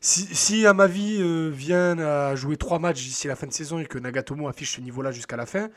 si, 0.01 0.27
si, 0.35 0.67
à 0.67 0.73
ma 0.75 0.85
vie 0.85 1.19
vient 1.49 1.97
à 1.97 2.35
jouer 2.35 2.57
trois 2.57 2.77
matchs 2.77 3.01
d'ici 3.03 3.27
la 3.27 3.35
fin 3.35 3.47
de 3.47 3.53
saison 3.53 3.79
et 3.79 3.85
que 3.87 3.97
Nagatomo 3.97 4.47
affiche 4.47 4.75
ce 4.75 4.81
niveau-là 4.81 5.11
jusqu'à 5.11 5.35
la 5.35 5.47
fin, 5.47 5.69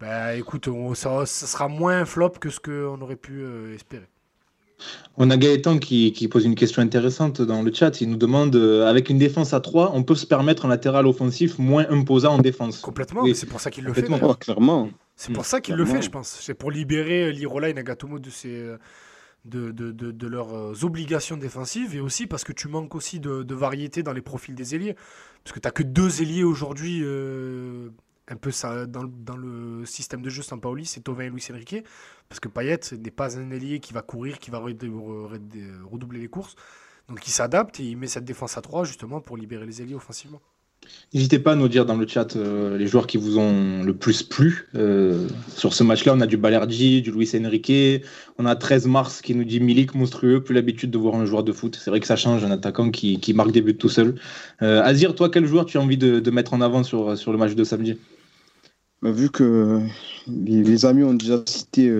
bah 0.00 0.34
écoute, 0.34 0.68
ça, 0.94 1.26
sera 1.26 1.68
moins 1.68 2.00
un 2.00 2.04
flop 2.04 2.30
que 2.40 2.50
ce 2.50 2.60
qu'on 2.60 3.00
aurait 3.00 3.16
pu 3.16 3.40
euh, 3.40 3.74
espérer. 3.74 4.08
On 5.16 5.30
a 5.30 5.36
Gaëtan 5.36 5.78
qui, 5.78 6.28
pose 6.28 6.44
une 6.44 6.56
question 6.56 6.82
intéressante 6.82 7.40
dans 7.40 7.62
le 7.62 7.72
chat. 7.72 8.00
Il 8.00 8.10
nous 8.10 8.16
demande 8.16 8.54
euh, 8.56 8.86
avec 8.86 9.08
une 9.08 9.18
défense 9.18 9.54
à 9.54 9.60
3, 9.60 9.92
on 9.94 10.02
peut 10.02 10.16
se 10.16 10.26
permettre 10.26 10.66
un 10.66 10.68
latéral 10.68 11.06
offensif 11.06 11.58
moins 11.58 11.86
imposant 11.88 12.34
en 12.34 12.38
défense. 12.38 12.80
Complètement, 12.80 13.24
c'est 13.34 13.46
pour 13.46 13.60
ça 13.60 13.70
qu'il 13.70 13.84
le 13.84 13.92
fait. 13.94 14.06
clairement. 14.40 14.90
C'est 15.16 15.32
pour 15.32 15.44
ça 15.44 15.60
qu'il 15.60 15.76
le 15.76 15.84
fait, 15.84 16.02
je 16.02 16.10
pense. 16.10 16.38
C'est 16.40 16.54
pour 16.54 16.70
libérer 16.70 17.32
Lirola 17.32 17.68
et 17.68 17.74
Nagatomo 17.74 18.18
de, 18.18 18.30
ses, 18.30 18.74
de, 19.44 19.70
de, 19.70 19.92
de, 19.92 20.26
leurs 20.26 20.84
obligations 20.84 21.36
défensives 21.36 21.94
et 21.94 22.00
aussi 22.00 22.26
parce 22.26 22.44
que 22.44 22.52
tu 22.52 22.66
manques 22.66 22.94
aussi 22.94 23.20
de, 23.20 23.54
variété 23.54 24.02
dans 24.02 24.12
les 24.12 24.22
profils 24.22 24.54
des 24.54 24.74
ailiers. 24.74 24.96
Parce 25.44 25.54
que 25.54 25.60
tu 25.60 25.66
n'as 25.66 25.72
que 25.72 25.82
deux 25.82 26.20
ailiers 26.20 26.44
aujourd'hui. 26.44 27.00
Euh, 27.02 27.90
un 28.28 28.36
peu 28.36 28.50
ça, 28.50 28.86
dans, 28.86 29.36
le 29.36 29.84
système 29.84 30.22
de 30.22 30.30
jeu 30.30 30.42
Sampaoli, 30.42 30.86
c'est 30.86 31.00
Tovin 31.00 31.24
et 31.24 31.30
Luis 31.30 31.46
Enrique. 31.50 31.84
Parce 32.28 32.40
que 32.40 32.48
Payet 32.48 32.80
n'est 32.92 33.10
pas 33.10 33.38
un 33.38 33.50
ailier 33.50 33.80
qui 33.80 33.92
va 33.92 34.02
courir, 34.02 34.38
qui 34.38 34.50
va 34.50 34.58
redoubler 34.58 36.20
les 36.20 36.28
courses. 36.28 36.56
Donc 37.08 37.26
il 37.26 37.30
s'adapte 37.30 37.80
et 37.80 37.84
il 37.84 37.96
met 37.96 38.06
cette 38.06 38.24
défense 38.24 38.56
à 38.56 38.62
3 38.62 38.84
justement 38.84 39.20
pour 39.20 39.36
libérer 39.36 39.66
les 39.66 39.82
ailiers 39.82 39.94
offensivement. 39.94 40.40
N'hésitez 41.12 41.38
pas 41.38 41.52
à 41.52 41.54
nous 41.54 41.68
dire 41.68 41.86
dans 41.86 41.96
le 41.96 42.06
chat 42.06 42.36
euh, 42.36 42.76
les 42.76 42.86
joueurs 42.86 43.06
qui 43.06 43.16
vous 43.16 43.38
ont 43.38 43.82
le 43.82 43.94
plus 43.94 44.22
plu. 44.22 44.68
Euh, 44.74 45.28
sur 45.48 45.72
ce 45.72 45.84
match-là, 45.84 46.12
on 46.14 46.20
a 46.20 46.26
du 46.26 46.36
Balerdi, 46.36 47.02
du 47.02 47.12
Luis 47.12 47.30
Enrique. 47.34 48.02
On 48.38 48.46
a 48.46 48.56
13 48.56 48.86
mars 48.86 49.22
qui 49.22 49.34
nous 49.34 49.44
dit 49.44 49.60
Milik 49.60 49.94
monstrueux, 49.94 50.42
plus 50.42 50.54
l'habitude 50.54 50.90
de 50.90 50.98
voir 50.98 51.14
un 51.14 51.24
joueur 51.24 51.44
de 51.44 51.52
foot. 51.52 51.78
C'est 51.80 51.90
vrai 51.90 52.00
que 52.00 52.06
ça 52.06 52.16
change, 52.16 52.44
un 52.44 52.50
attaquant 52.50 52.90
qui, 52.90 53.32
marque 53.34 53.52
des 53.52 53.62
buts 53.62 53.76
tout 53.76 53.88
seul. 53.88 54.16
Euh, 54.62 54.82
Azir, 54.82 55.14
toi, 55.14 55.30
quel 55.30 55.46
joueur 55.46 55.66
tu 55.66 55.78
as 55.78 55.80
envie 55.80 55.98
de, 55.98 56.30
mettre 56.30 56.52
en 56.54 56.60
avant 56.60 56.82
sur, 56.82 57.14
le 57.14 57.38
match 57.38 57.54
de 57.54 57.64
samedi? 57.64 57.96
Vu 59.04 59.28
que 59.30 59.80
les, 60.26 60.86
amis 60.86 61.02
ont 61.02 61.14
déjà 61.14 61.42
cité 61.46 61.90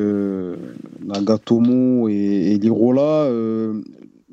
Nagatomo 1.05 2.09
et, 2.09 2.59
Lirola, 2.59 3.29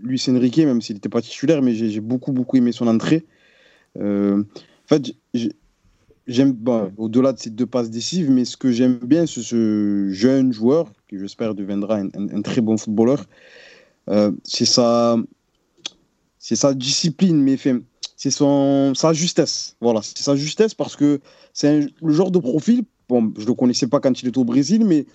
Luis 0.02 0.24
Enrique, 0.30 0.58
même 0.60 0.82
s'il 0.82 0.96
n'était 0.96 1.10
pas 1.10 1.22
titulaire, 1.22 1.62
mais 1.62 1.74
j'ai 1.74 2.00
beaucoup, 2.00 2.32
beaucoup 2.32 2.58
aimé 2.58 2.72
son 2.72 2.88
entrée. 2.88 3.26
Euh, 4.00 4.42
en 4.42 4.88
fait, 4.88 5.14
j'aime, 6.28 6.56
au-delà 6.98 7.34
de 7.34 7.40
ces 7.40 7.50
deux 7.50 7.66
passes 7.66 7.90
décisives, 7.90 8.32
mais 8.32 8.46
ce 8.46 8.58
que 8.58 8.72
j'aime 8.72 8.98
bien, 8.98 9.26
c'est 9.26 9.42
ce 9.42 10.10
jeune 10.12 10.54
joueur, 10.54 10.92
qui 11.08 11.18
j'espère 11.18 11.56
deviendra 11.56 12.00
un, 12.00 12.42
très 12.42 12.62
bon 12.62 12.78
footballeur. 12.78 13.26
Euh, 14.10 14.32
c'est 14.44 14.66
sa, 14.66 15.18
sa 16.40 16.74
discipline, 16.74 17.42
mais 17.42 17.58
c'est 18.22 18.30
son, 18.30 18.94
sa 18.94 19.14
justesse. 19.14 19.76
Voilà, 19.82 20.02
c'est 20.04 20.20
sa 20.20 20.36
justesse 20.36 20.76
parce 20.76 20.96
que 20.96 21.22
c'est 21.54 21.88
le 22.04 22.14
genre 22.14 22.30
de 22.30 22.38
profil. 22.38 22.84
Bon, 23.10 23.34
je 23.36 23.48
le 23.48 23.56
connaissais 23.56 23.88
pas 23.88 24.00
quand 24.00 24.22
il 24.22 24.28
était 24.28 24.38
au 24.38 24.44
Brésil, 24.44 24.86
mais 24.86 25.08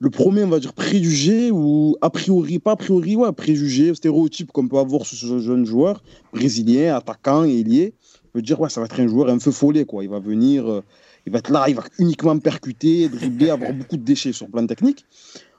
le 0.00 0.10
premier, 0.10 0.42
on 0.42 0.48
va 0.48 0.58
dire, 0.58 0.72
préjugé 0.72 1.52
ou 1.52 1.96
a 2.00 2.10
priori, 2.10 2.58
pas 2.58 2.72
a 2.72 2.76
priori, 2.76 3.14
ouais, 3.14 3.30
préjugé, 3.30 3.94
stéréotype 3.94 4.50
qu'on 4.50 4.66
peut 4.66 4.78
avoir 4.78 5.06
sur 5.06 5.16
ce 5.16 5.38
jeune 5.38 5.66
joueur 5.66 6.02
brésilien, 6.32 6.96
attaquant, 6.96 7.44
ailier, 7.44 7.94
peut 8.32 8.42
dire, 8.42 8.60
ouais, 8.60 8.70
ça 8.70 8.80
va 8.80 8.86
être 8.86 8.98
un 8.98 9.06
joueur 9.06 9.28
un 9.28 9.38
feu 9.38 9.52
follet, 9.52 9.84
quoi. 9.84 10.02
Il 10.02 10.10
va 10.10 10.18
venir, 10.18 10.68
euh, 10.68 10.82
il 11.26 11.32
va 11.32 11.38
être 11.38 11.50
là, 11.50 11.66
il 11.68 11.76
va 11.76 11.84
uniquement 12.00 12.36
percuter, 12.40 13.08
dribbler, 13.08 13.50
avoir 13.50 13.72
beaucoup 13.72 13.96
de 13.96 14.02
déchets 14.02 14.32
sur 14.32 14.46
le 14.46 14.50
plan 14.50 14.66
technique. 14.66 15.04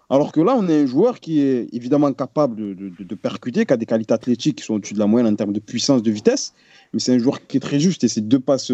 Alors 0.09 0.31
que 0.31 0.41
là, 0.41 0.55
on 0.57 0.67
a 0.67 0.73
un 0.73 0.85
joueur 0.87 1.19
qui 1.19 1.41
est 1.41 1.67
évidemment 1.71 2.11
capable 2.13 2.75
de, 2.75 3.15
percuter, 3.15 3.65
qui 3.65 3.73
a 3.73 3.77
des 3.77 3.85
qualités 3.85 4.13
athlétiques 4.13 4.57
qui 4.57 4.63
sont 4.63 4.75
au-dessus 4.75 4.95
de 4.95 4.99
la 4.99 5.05
moyenne 5.05 5.31
en 5.31 5.35
termes 5.35 5.53
de 5.53 5.59
puissance, 5.59 6.01
de 6.01 6.09
vitesse, 6.09 6.53
mais 6.93 6.99
c'est 6.99 7.13
un 7.13 7.19
joueur 7.19 7.45
qui 7.45 7.57
est 7.57 7.59
très 7.59 7.79
juste 7.79 8.03
et 8.03 8.07
ses 8.07 8.21
deux 8.21 8.39
passes 8.39 8.71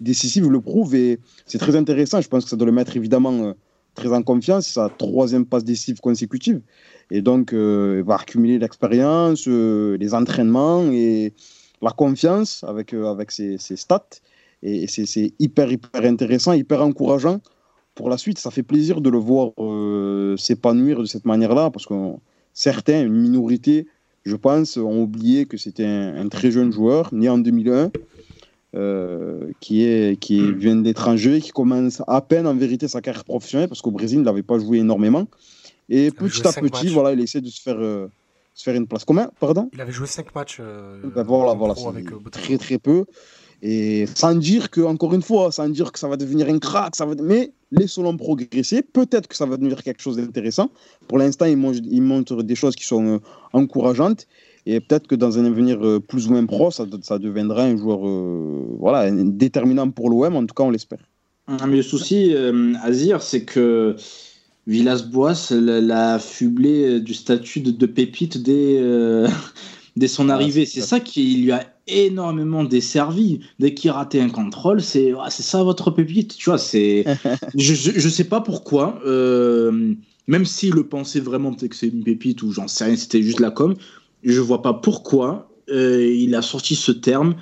décisives 0.00 0.50
le 0.50 0.60
prouvent 0.60 0.94
et 0.94 1.20
c'est 1.46 1.58
très 1.58 1.74
intéressant. 1.76 2.20
Je 2.20 2.28
pense 2.28 2.44
que 2.44 2.50
ça 2.50 2.56
doit 2.56 2.66
le 2.66 2.72
mettre 2.72 2.96
évidemment 2.96 3.32
euh, 3.44 3.52
très 3.94 4.12
en 4.12 4.22
confiance. 4.22 4.66
Sa 4.66 4.90
troisième 4.90 5.46
passe 5.46 5.64
décisive 5.64 6.00
consécutive. 6.00 6.60
Et 7.10 7.22
donc, 7.22 7.52
euh, 7.54 7.96
il 7.98 8.04
va 8.04 8.16
accumuler 8.16 8.58
l'expérience, 8.58 9.44
euh, 9.48 9.96
les 9.96 10.12
entraînements 10.12 10.90
et 10.92 11.32
la 11.80 11.92
confiance 11.92 12.62
avec, 12.64 12.92
avec 12.92 13.30
ses, 13.30 13.58
stats. 13.58 14.08
Et, 14.62 14.86
c'est 14.86 15.32
hyper, 15.38 15.70
hyper 15.72 16.04
intéressant, 16.04 16.52
hyper 16.52 16.82
encourageant 16.82 17.40
pour 17.94 18.10
la 18.10 18.18
suite. 18.18 18.38
Ça 18.38 18.50
fait 18.50 18.62
plaisir 18.62 19.00
de 19.00 19.10
le 19.10 19.18
voir 19.18 19.52
s'épanouir 20.38 21.00
de 21.00 21.06
cette 21.06 21.24
manière-là 21.24 21.70
parce 21.70 21.86
que 21.86 21.94
certains, 22.52 23.04
une 23.04 23.14
minorité, 23.14 23.86
je 24.24 24.36
pense, 24.36 24.76
ont 24.76 25.02
oublié 25.02 25.46
que 25.46 25.56
c'était 25.56 25.86
un, 25.86 26.28
très 26.28 26.50
jeune 26.50 26.72
joueur, 26.72 27.12
né 27.12 27.28
en 27.28 27.38
2001. 27.38 27.90
Euh, 28.76 29.52
qui, 29.60 29.84
est, 29.84 30.18
qui 30.18 30.40
hmm. 30.40 30.58
vient 30.58 30.74
d'étranger, 30.74 31.40
qui 31.40 31.52
commence 31.52 32.02
à 32.08 32.20
peine 32.20 32.44
en 32.44 32.56
vérité 32.56 32.88
sa 32.88 33.00
carrière 33.00 33.22
professionnelle, 33.22 33.68
parce 33.68 33.80
qu'au 33.82 33.92
Brésil, 33.92 34.18
il 34.18 34.24
n'avait 34.24 34.42
pas 34.42 34.58
joué 34.58 34.78
énormément. 34.78 35.28
Et 35.88 36.10
petit 36.10 36.44
à 36.44 36.52
petit, 36.52 36.88
voilà, 36.88 37.12
il 37.12 37.20
essaie 37.20 37.40
de 37.40 37.48
se 37.48 37.62
faire, 37.62 37.78
euh, 37.78 38.08
se 38.52 38.64
faire 38.64 38.74
une 38.74 38.88
place. 38.88 39.04
Combien 39.04 39.30
Pardon? 39.38 39.70
Il 39.72 39.80
avait 39.80 39.92
joué 39.92 40.08
5 40.08 40.34
matchs. 40.34 40.58
Euh, 40.60 40.98
ben 41.14 41.22
voilà, 41.22 41.54
voilà, 41.54 41.74
très 42.32 42.58
très 42.58 42.78
peu. 42.78 43.04
Et 43.62 44.06
sans 44.14 44.34
dire 44.34 44.70
que, 44.70 44.80
encore 44.80 45.14
une 45.14 45.22
fois, 45.22 45.50
sans 45.52 45.68
dire 45.68 45.92
que 45.92 45.98
ça 45.98 46.08
va 46.08 46.16
devenir 46.16 46.48
un 46.48 46.58
crack, 46.58 46.96
ça 46.96 47.06
va... 47.06 47.14
mais 47.22 47.52
laissons-le 47.70 48.16
progresser. 48.16 48.82
Peut-être 48.82 49.26
que 49.26 49.36
ça 49.36 49.46
va 49.46 49.56
devenir 49.56 49.82
quelque 49.82 50.02
chose 50.02 50.16
d'intéressant. 50.16 50.70
Pour 51.08 51.18
l'instant, 51.18 51.46
il, 51.46 51.58
il 51.90 52.02
montre 52.02 52.42
des 52.42 52.54
choses 52.54 52.76
qui 52.76 52.84
sont 52.84 53.20
encourageantes. 53.52 54.26
Et 54.66 54.80
peut-être 54.80 55.06
que 55.06 55.14
dans 55.14 55.38
un 55.38 55.44
avenir 55.44 55.84
euh, 55.84 56.00
plus 56.00 56.26
ou 56.26 56.30
moins 56.30 56.46
proche, 56.46 56.74
ça, 57.02 57.18
deviendra 57.18 57.64
un 57.64 57.76
joueur 57.76 58.06
euh, 58.06 58.64
voilà, 58.78 59.10
déterminant 59.10 59.90
pour 59.90 60.08
l'OM, 60.08 60.36
en 60.36 60.46
tout 60.46 60.54
cas 60.54 60.64
on 60.64 60.70
l'espère. 60.70 61.00
Ah, 61.46 61.66
mais 61.66 61.76
le 61.76 61.82
souci, 61.82 62.34
euh, 62.34 62.72
Azir, 62.82 63.20
c'est 63.20 63.44
que 63.44 63.96
Villas-Boas 64.66 65.50
l'a 65.50 66.18
fublé 66.18 67.00
du 67.00 67.12
statut 67.12 67.60
de, 67.60 67.86
pépite 67.86 68.42
dès, 68.42 68.80
dès 69.96 70.08
son 70.08 70.28
arrivée. 70.28 70.66
C'est 70.66 70.80
ça 70.80 71.00
qui 71.00 71.36
lui 71.36 71.52
a 71.52 71.64
énormément 71.86 72.64
desservi. 72.64 73.40
Dès 73.58 73.74
qu'il 73.74 73.90
ratait 73.90 74.20
un 74.20 74.30
contrôle, 74.30 74.80
c'est 74.80 75.12
ah, 75.20 75.30
c'est 75.30 75.42
ça 75.42 75.62
votre 75.62 75.90
pépite. 75.90 76.36
Tu 76.36 76.50
vois, 76.50 76.58
c'est 76.58 77.04
je, 77.54 77.90
ne 77.92 78.10
sais 78.10 78.24
pas 78.24 78.40
pourquoi. 78.40 79.00
même 79.04 80.44
s'il 80.44 80.74
le 80.74 80.84
pensait 80.84 81.20
vraiment 81.20 81.54
que 81.54 81.74
c'est 81.74 81.88
une 81.88 82.04
pépite 82.04 82.42
ou 82.42 82.52
j'en 82.52 82.68
sais 82.68 82.84
rien, 82.84 82.96
c'était 82.96 83.22
juste 83.22 83.40
la 83.40 83.50
com. 83.50 83.74
Je 84.22 84.40
vois 84.40 84.62
pas 84.62 84.74
pourquoi 84.74 85.50
euh, 85.70 86.06
il 86.06 86.34
a 86.34 86.42
sorti 86.42 86.76
ce 86.76 86.92
terme 86.92 87.36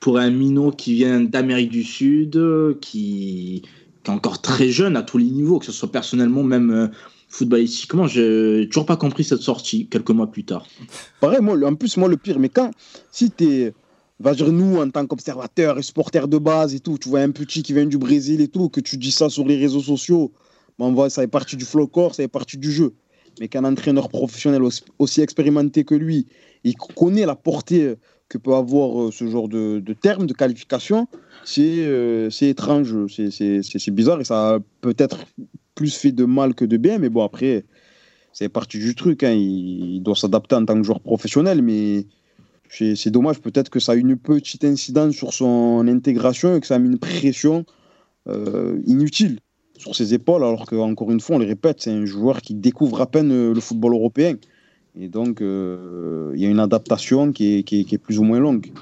pour 0.00 0.18
un 0.18 0.30
minot 0.30 0.70
qui 0.70 0.94
vient 0.94 1.20
d'Amérique 1.20 1.70
du 1.70 1.82
Sud, 1.82 2.38
qui, 2.80 3.62
est 4.04 4.10
encore 4.10 4.42
très 4.42 4.68
jeune 4.68 4.96
à 4.96 5.02
tous 5.02 5.18
les 5.18 5.24
niveaux, 5.24 5.58
que 5.58 5.64
ce 5.64 5.72
soit 5.72 5.90
personnellement, 5.90 6.42
même 6.42 6.70
euh, 6.70 6.88
footballistiquement. 7.34 8.06
J'ai 8.06 8.66
toujours 8.70 8.86
pas 8.86 8.96
compris 8.96 9.24
cette 9.24 9.40
sortie 9.40 9.88
quelques 9.88 10.10
mois 10.10 10.30
plus 10.30 10.44
tard. 10.44 10.66
Pareil, 11.20 11.40
moi, 11.40 11.56
en 11.64 11.74
plus, 11.74 11.96
moi, 11.96 12.08
le 12.08 12.16
pire, 12.16 12.38
mais 12.38 12.48
quand, 12.48 12.70
si 13.10 13.30
tu 13.30 13.44
es 13.44 13.74
va 14.20 14.32
dire 14.32 14.52
nous 14.52 14.76
en 14.78 14.88
tant 14.90 15.04
qu'observateur 15.06 15.76
et 15.76 15.82
supporter 15.82 16.28
de 16.28 16.38
base 16.38 16.74
et 16.74 16.80
tout, 16.80 16.98
tu 16.98 17.08
vois 17.08 17.20
un 17.20 17.32
petit 17.32 17.64
qui 17.64 17.72
vient 17.72 17.84
du 17.84 17.98
Brésil 17.98 18.40
et 18.40 18.48
tout, 18.48 18.68
que 18.68 18.80
tu 18.80 18.96
dis 18.96 19.10
ça 19.10 19.28
sur 19.28 19.44
les 19.44 19.56
réseaux 19.56 19.80
sociaux, 19.80 20.32
ben, 20.78 20.92
voit 20.92 21.10
ça 21.10 21.24
est 21.24 21.28
parti 21.28 21.56
du 21.56 21.66
corps, 21.92 22.14
ça 22.14 22.22
est 22.22 22.28
parti 22.28 22.56
du 22.56 22.70
jeu 22.70 22.94
mais 23.40 23.48
qu'un 23.48 23.64
entraîneur 23.64 24.08
professionnel 24.08 24.62
aussi 24.98 25.20
expérimenté 25.20 25.84
que 25.84 25.94
lui, 25.94 26.26
il 26.62 26.76
connaît 26.76 27.26
la 27.26 27.36
portée 27.36 27.94
que 28.28 28.38
peut 28.38 28.54
avoir 28.54 29.02
euh, 29.02 29.10
ce 29.10 29.26
genre 29.26 29.48
de, 29.48 29.80
de 29.80 29.92
terme, 29.92 30.26
de 30.26 30.32
qualification, 30.32 31.06
c'est 31.44 31.84
euh, 31.84 32.30
étrange, 32.40 32.94
c'est 33.08 33.90
bizarre 33.90 34.20
et 34.20 34.24
ça 34.24 34.58
peut-être 34.80 35.18
plus 35.74 35.94
fait 35.96 36.12
de 36.12 36.24
mal 36.24 36.54
que 36.54 36.64
de 36.64 36.76
bien, 36.76 36.98
mais 36.98 37.08
bon, 37.08 37.24
après, 37.24 37.64
c'est 38.32 38.48
parti 38.48 38.78
du 38.78 38.94
truc. 38.94 39.22
Hein. 39.22 39.32
Il, 39.32 40.02
doit 40.02 40.16
s'adapter 40.16 40.56
en 40.56 40.64
tant 40.64 40.74
que 40.74 40.82
joueur 40.82 41.00
professionnel, 41.00 41.62
mais 41.62 42.06
c'est 42.68 43.10
dommage, 43.10 43.40
peut-être 43.40 43.70
que 43.70 43.78
ça 43.78 43.92
a 43.92 43.94
une 43.94 44.16
petite 44.16 44.64
incidence 44.64 45.14
sur 45.14 45.32
son 45.32 45.86
intégration 45.86 46.56
et 46.56 46.60
que 46.60 46.66
ça 46.66 46.78
mis 46.78 46.88
une 46.88 46.98
pression 46.98 47.64
euh, 48.28 48.80
inutile 48.86 49.38
sur 49.78 49.94
ses 49.94 50.14
épaules, 50.14 50.42
alors 50.42 50.66
qu'encore 50.66 51.10
une 51.12 51.20
fois, 51.20 51.36
on 51.36 51.38
le 51.38 51.46
répète, 51.46 51.82
c'est 51.82 51.90
un 51.90 52.04
joueur 52.04 52.40
qui 52.40 52.54
découvre 52.54 53.00
à 53.00 53.06
peine 53.06 53.30
euh, 53.30 53.54
le 53.54 53.60
football 53.60 53.92
européen. 53.92 54.34
Et 54.98 55.08
donc, 55.08 55.40
euh, 55.40 56.32
il 56.34 56.40
y 56.40 56.46
a 56.46 56.48
une 56.48 56.60
adaptation 56.60 57.32
qui 57.32 57.58
est, 57.58 57.98
plus 57.98 58.18
ou 58.18 58.24
moins 58.24 58.40
longue. 58.40 58.72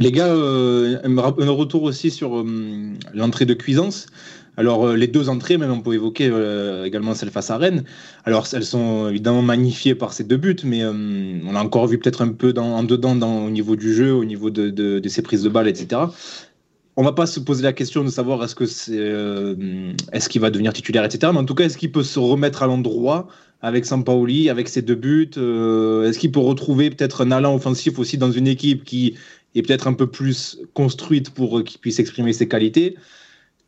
Les 0.00 0.12
gars, 0.12 0.32
un 0.32 1.50
retour 1.50 1.82
aussi 1.82 2.10
sur 2.10 2.44
l'entrée 3.14 3.46
de 3.46 3.54
Cuisance. 3.54 4.06
Alors, 4.56 4.92
les 4.94 5.08
deux 5.08 5.28
entrées, 5.28 5.58
même 5.58 5.72
on 5.72 5.80
peut 5.80 5.94
évoquer 5.94 6.30
également 6.84 7.14
celle 7.14 7.30
face 7.30 7.50
à 7.50 7.56
Rennes. 7.56 7.84
Alors, 8.24 8.46
elles 8.52 8.64
sont 8.64 9.08
évidemment 9.08 9.42
magnifiées 9.42 9.94
par 9.94 10.12
ces 10.12 10.22
deux 10.22 10.36
buts, 10.36 10.56
mais 10.64 10.84
on 10.84 11.56
a 11.56 11.60
encore 11.60 11.88
vu 11.88 11.98
peut-être 11.98 12.22
un 12.22 12.28
peu 12.28 12.54
en 12.56 12.84
dedans 12.84 13.16
dans, 13.16 13.46
au 13.46 13.50
niveau 13.50 13.74
du 13.74 13.92
jeu, 13.92 14.12
au 14.12 14.24
niveau 14.24 14.50
de, 14.50 15.02
ses 15.08 15.22
prises 15.22 15.42
de 15.42 15.48
balles, 15.48 15.68
etc 15.68 16.06
on 16.96 17.02
va 17.02 17.12
pas 17.12 17.26
se 17.26 17.40
poser 17.40 17.62
la 17.62 17.72
question 17.72 18.04
de 18.04 18.08
savoir 18.08 18.42
est-ce 18.44 18.54
que 18.54 18.66
c'est 18.66 18.96
euh, 18.96 19.92
est-ce 20.12 20.28
qu'il 20.28 20.40
va 20.40 20.50
devenir 20.50 20.72
titulaire, 20.72 21.04
etc. 21.04 21.32
Mais 21.32 21.40
en 21.40 21.44
tout 21.44 21.54
cas, 21.54 21.64
est-ce 21.64 21.76
qu'il 21.76 21.90
peut 21.90 22.02
se 22.02 22.18
remettre 22.18 22.62
à 22.62 22.66
l'endroit 22.66 23.26
avec 23.62 23.84
Sampaoli, 23.84 24.48
avec 24.48 24.68
ses 24.68 24.82
deux 24.82 24.94
buts 24.94 25.30
euh, 25.36 26.08
Est-ce 26.08 26.18
qu'il 26.18 26.30
peut 26.30 26.40
retrouver 26.40 26.90
peut-être 26.90 27.22
un 27.24 27.32
allant 27.32 27.54
offensif 27.54 27.98
aussi 27.98 28.18
dans 28.18 28.30
une 28.30 28.46
équipe 28.46 28.84
qui 28.84 29.16
est 29.54 29.62
peut-être 29.62 29.88
un 29.88 29.92
peu 29.92 30.06
plus 30.06 30.58
construite 30.74 31.30
pour 31.30 31.64
qu'il 31.64 31.80
puisse 31.80 31.98
exprimer 31.98 32.32
ses 32.32 32.46
qualités? 32.46 32.96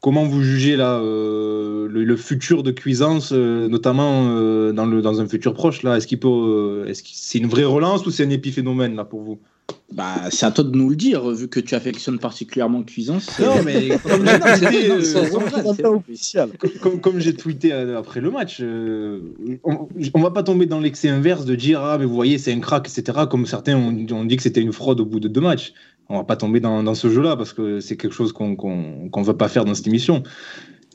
Comment 0.00 0.24
vous 0.24 0.42
jugez 0.42 0.76
là 0.76 1.00
euh, 1.00 1.88
le, 1.88 2.16
futur 2.16 2.62
de 2.62 2.70
Cuisance, 2.70 3.32
notamment 3.32 4.24
dans, 4.72 4.86
le, 4.86 5.02
dans 5.02 5.20
un 5.20 5.26
futur 5.26 5.54
proche 5.54 5.82
là? 5.82 5.96
Est-ce 5.96 6.06
qu'il 6.06 6.20
peut, 6.20 6.84
est-ce 6.86 7.02
que 7.02 7.08
c'est 7.12 7.38
une 7.38 7.48
vraie 7.48 7.64
relance 7.64 8.06
ou 8.06 8.10
c'est 8.10 8.24
un 8.24 8.30
épiphénomène 8.30 8.94
là 8.94 9.04
pour 9.04 9.22
vous? 9.22 9.38
Bah, 9.92 10.30
c'est 10.30 10.46
à 10.46 10.50
toi 10.50 10.64
de 10.64 10.76
nous 10.76 10.90
le 10.90 10.96
dire, 10.96 11.30
vu 11.30 11.46
que 11.46 11.60
tu 11.60 11.76
affectionnes 11.76 12.18
particulièrement 12.18 12.82
Cuisance. 12.82 13.38
Non, 13.38 13.62
mais 13.64 13.90
comme 17.00 17.20
j'ai 17.20 17.34
tweeté 17.34 17.72
après 17.72 18.20
le 18.20 18.32
match, 18.32 18.58
euh, 18.60 19.20
on, 19.62 19.88
on, 20.14 20.20
va 20.20 20.32
pas 20.32 20.42
tomber 20.42 20.66
dans 20.66 20.80
l'excès 20.80 21.08
inverse 21.08 21.44
de 21.44 21.54
dire 21.54 21.80
ah 21.82 21.98
mais 21.98 22.04
vous 22.04 22.14
voyez 22.14 22.36
c'est 22.38 22.52
un 22.52 22.58
crack 22.58 22.88
etc. 22.88 23.26
Comme 23.30 23.46
certains 23.46 23.76
ont, 23.76 24.24
dit 24.24 24.36
que 24.36 24.42
c'était 24.42 24.60
une 24.60 24.72
fraude 24.72 25.00
au 25.00 25.06
bout 25.06 25.20
de 25.20 25.28
deux 25.28 25.40
matchs. 25.40 25.72
On 26.08 26.16
va 26.16 26.24
pas 26.24 26.36
tomber 26.36 26.60
dans, 26.60 26.94
ce 26.94 27.10
jeu-là 27.10 27.36
parce 27.36 27.52
que 27.52 27.80
c'est 27.80 27.96
quelque 27.96 28.14
chose 28.14 28.32
qu'on 28.32 28.54
qu'on 28.56 29.22
veut 29.22 29.36
pas 29.36 29.48
faire 29.48 29.64
dans 29.64 29.74
cette 29.74 29.88
émission. 29.88 30.22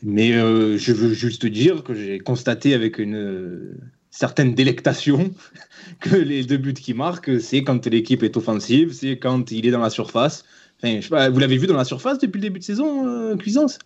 Mais 0.03 0.33
euh, 0.33 0.77
je 0.77 0.93
veux 0.93 1.13
juste 1.13 1.45
dire 1.45 1.83
que 1.83 1.93
j'ai 1.93 2.19
constaté 2.19 2.73
avec 2.73 2.97
une 2.97 3.77
certaine 4.09 4.53
délectation 4.53 5.31
que 5.99 6.15
les 6.15 6.43
deux 6.43 6.57
buts 6.57 6.73
qu'il 6.73 6.95
marque, 6.95 7.41
c'est 7.41 7.63
quand 7.63 7.85
l'équipe 7.87 8.23
est 8.23 8.37
offensive, 8.37 8.93
c'est 8.93 9.17
quand 9.17 9.51
il 9.51 9.65
est 9.65 9.71
dans 9.71 9.81
la 9.81 9.89
surface. 9.89 10.43
Vous 10.83 11.39
l'avez 11.39 11.57
vu 11.57 11.67
dans 11.67 11.75
la 11.75 11.85
surface 11.85 12.17
depuis 12.19 12.39
le 12.39 12.43
début 12.43 12.59
de 12.59 12.63
saison, 12.63 13.07
euh, 13.07 13.35
Cuisance? 13.35 13.79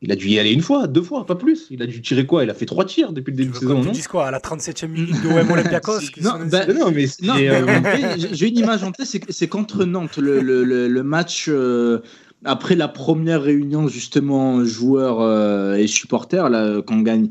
Il 0.00 0.12
a 0.12 0.16
dû 0.16 0.28
y 0.28 0.38
aller 0.38 0.52
une 0.52 0.60
fois, 0.60 0.86
deux 0.86 1.02
fois, 1.02 1.26
pas 1.26 1.34
plus. 1.34 1.66
Il 1.70 1.82
a 1.82 1.86
dû 1.86 2.00
tirer 2.00 2.24
quoi? 2.24 2.44
Il 2.44 2.50
a 2.50 2.54
fait 2.54 2.66
trois 2.66 2.84
tirs 2.84 3.12
depuis 3.12 3.32
le 3.32 3.36
début 3.38 3.50
de 3.50 3.56
saison, 3.56 3.82
non? 3.82 3.90
Tu 3.90 4.00
dis 4.00 4.02
quoi? 4.04 4.28
À 4.28 4.30
la 4.30 4.38
37e 4.38 4.86
minute 4.86 5.20
de 5.22 5.28
OM 5.28 5.50
Olympiakos 5.50 6.00
Non, 6.22 6.34
bah, 6.48 6.66
non, 6.66 6.92
mais, 6.92 7.06
euh, 7.28 8.16
j'ai 8.32 8.48
une 8.48 8.58
image 8.58 8.84
en 8.84 8.92
tête, 8.92 9.08
c'est 9.28 9.48
contre 9.48 9.84
Nantes, 9.84 10.18
le, 10.18 10.40
le, 10.40 10.62
le, 10.62 11.02
match. 11.02 11.46
Euh, 11.48 11.98
après 12.44 12.76
la 12.76 12.86
première 12.86 13.42
réunion 13.42 13.88
justement 13.88 14.64
joueurs 14.64 15.74
et 15.76 15.88
supporters 15.88 16.48
là 16.48 16.80
qu'on 16.82 17.00
gagne 17.00 17.30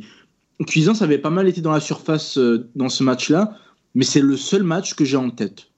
Cuisance 0.68 1.02
avait 1.02 1.18
pas 1.18 1.30
mal 1.30 1.48
été 1.48 1.62
dans 1.62 1.72
la 1.72 1.80
surface 1.80 2.38
dans 2.76 2.90
ce 2.90 3.04
match-là 3.04 3.56
mais 3.96 4.04
c'est 4.04 4.20
le 4.20 4.38
seul 4.38 4.64
match 4.64 4.94
que 4.94 5.06
j'ai 5.06 5.18
en 5.18 5.30
tête. 5.30 5.70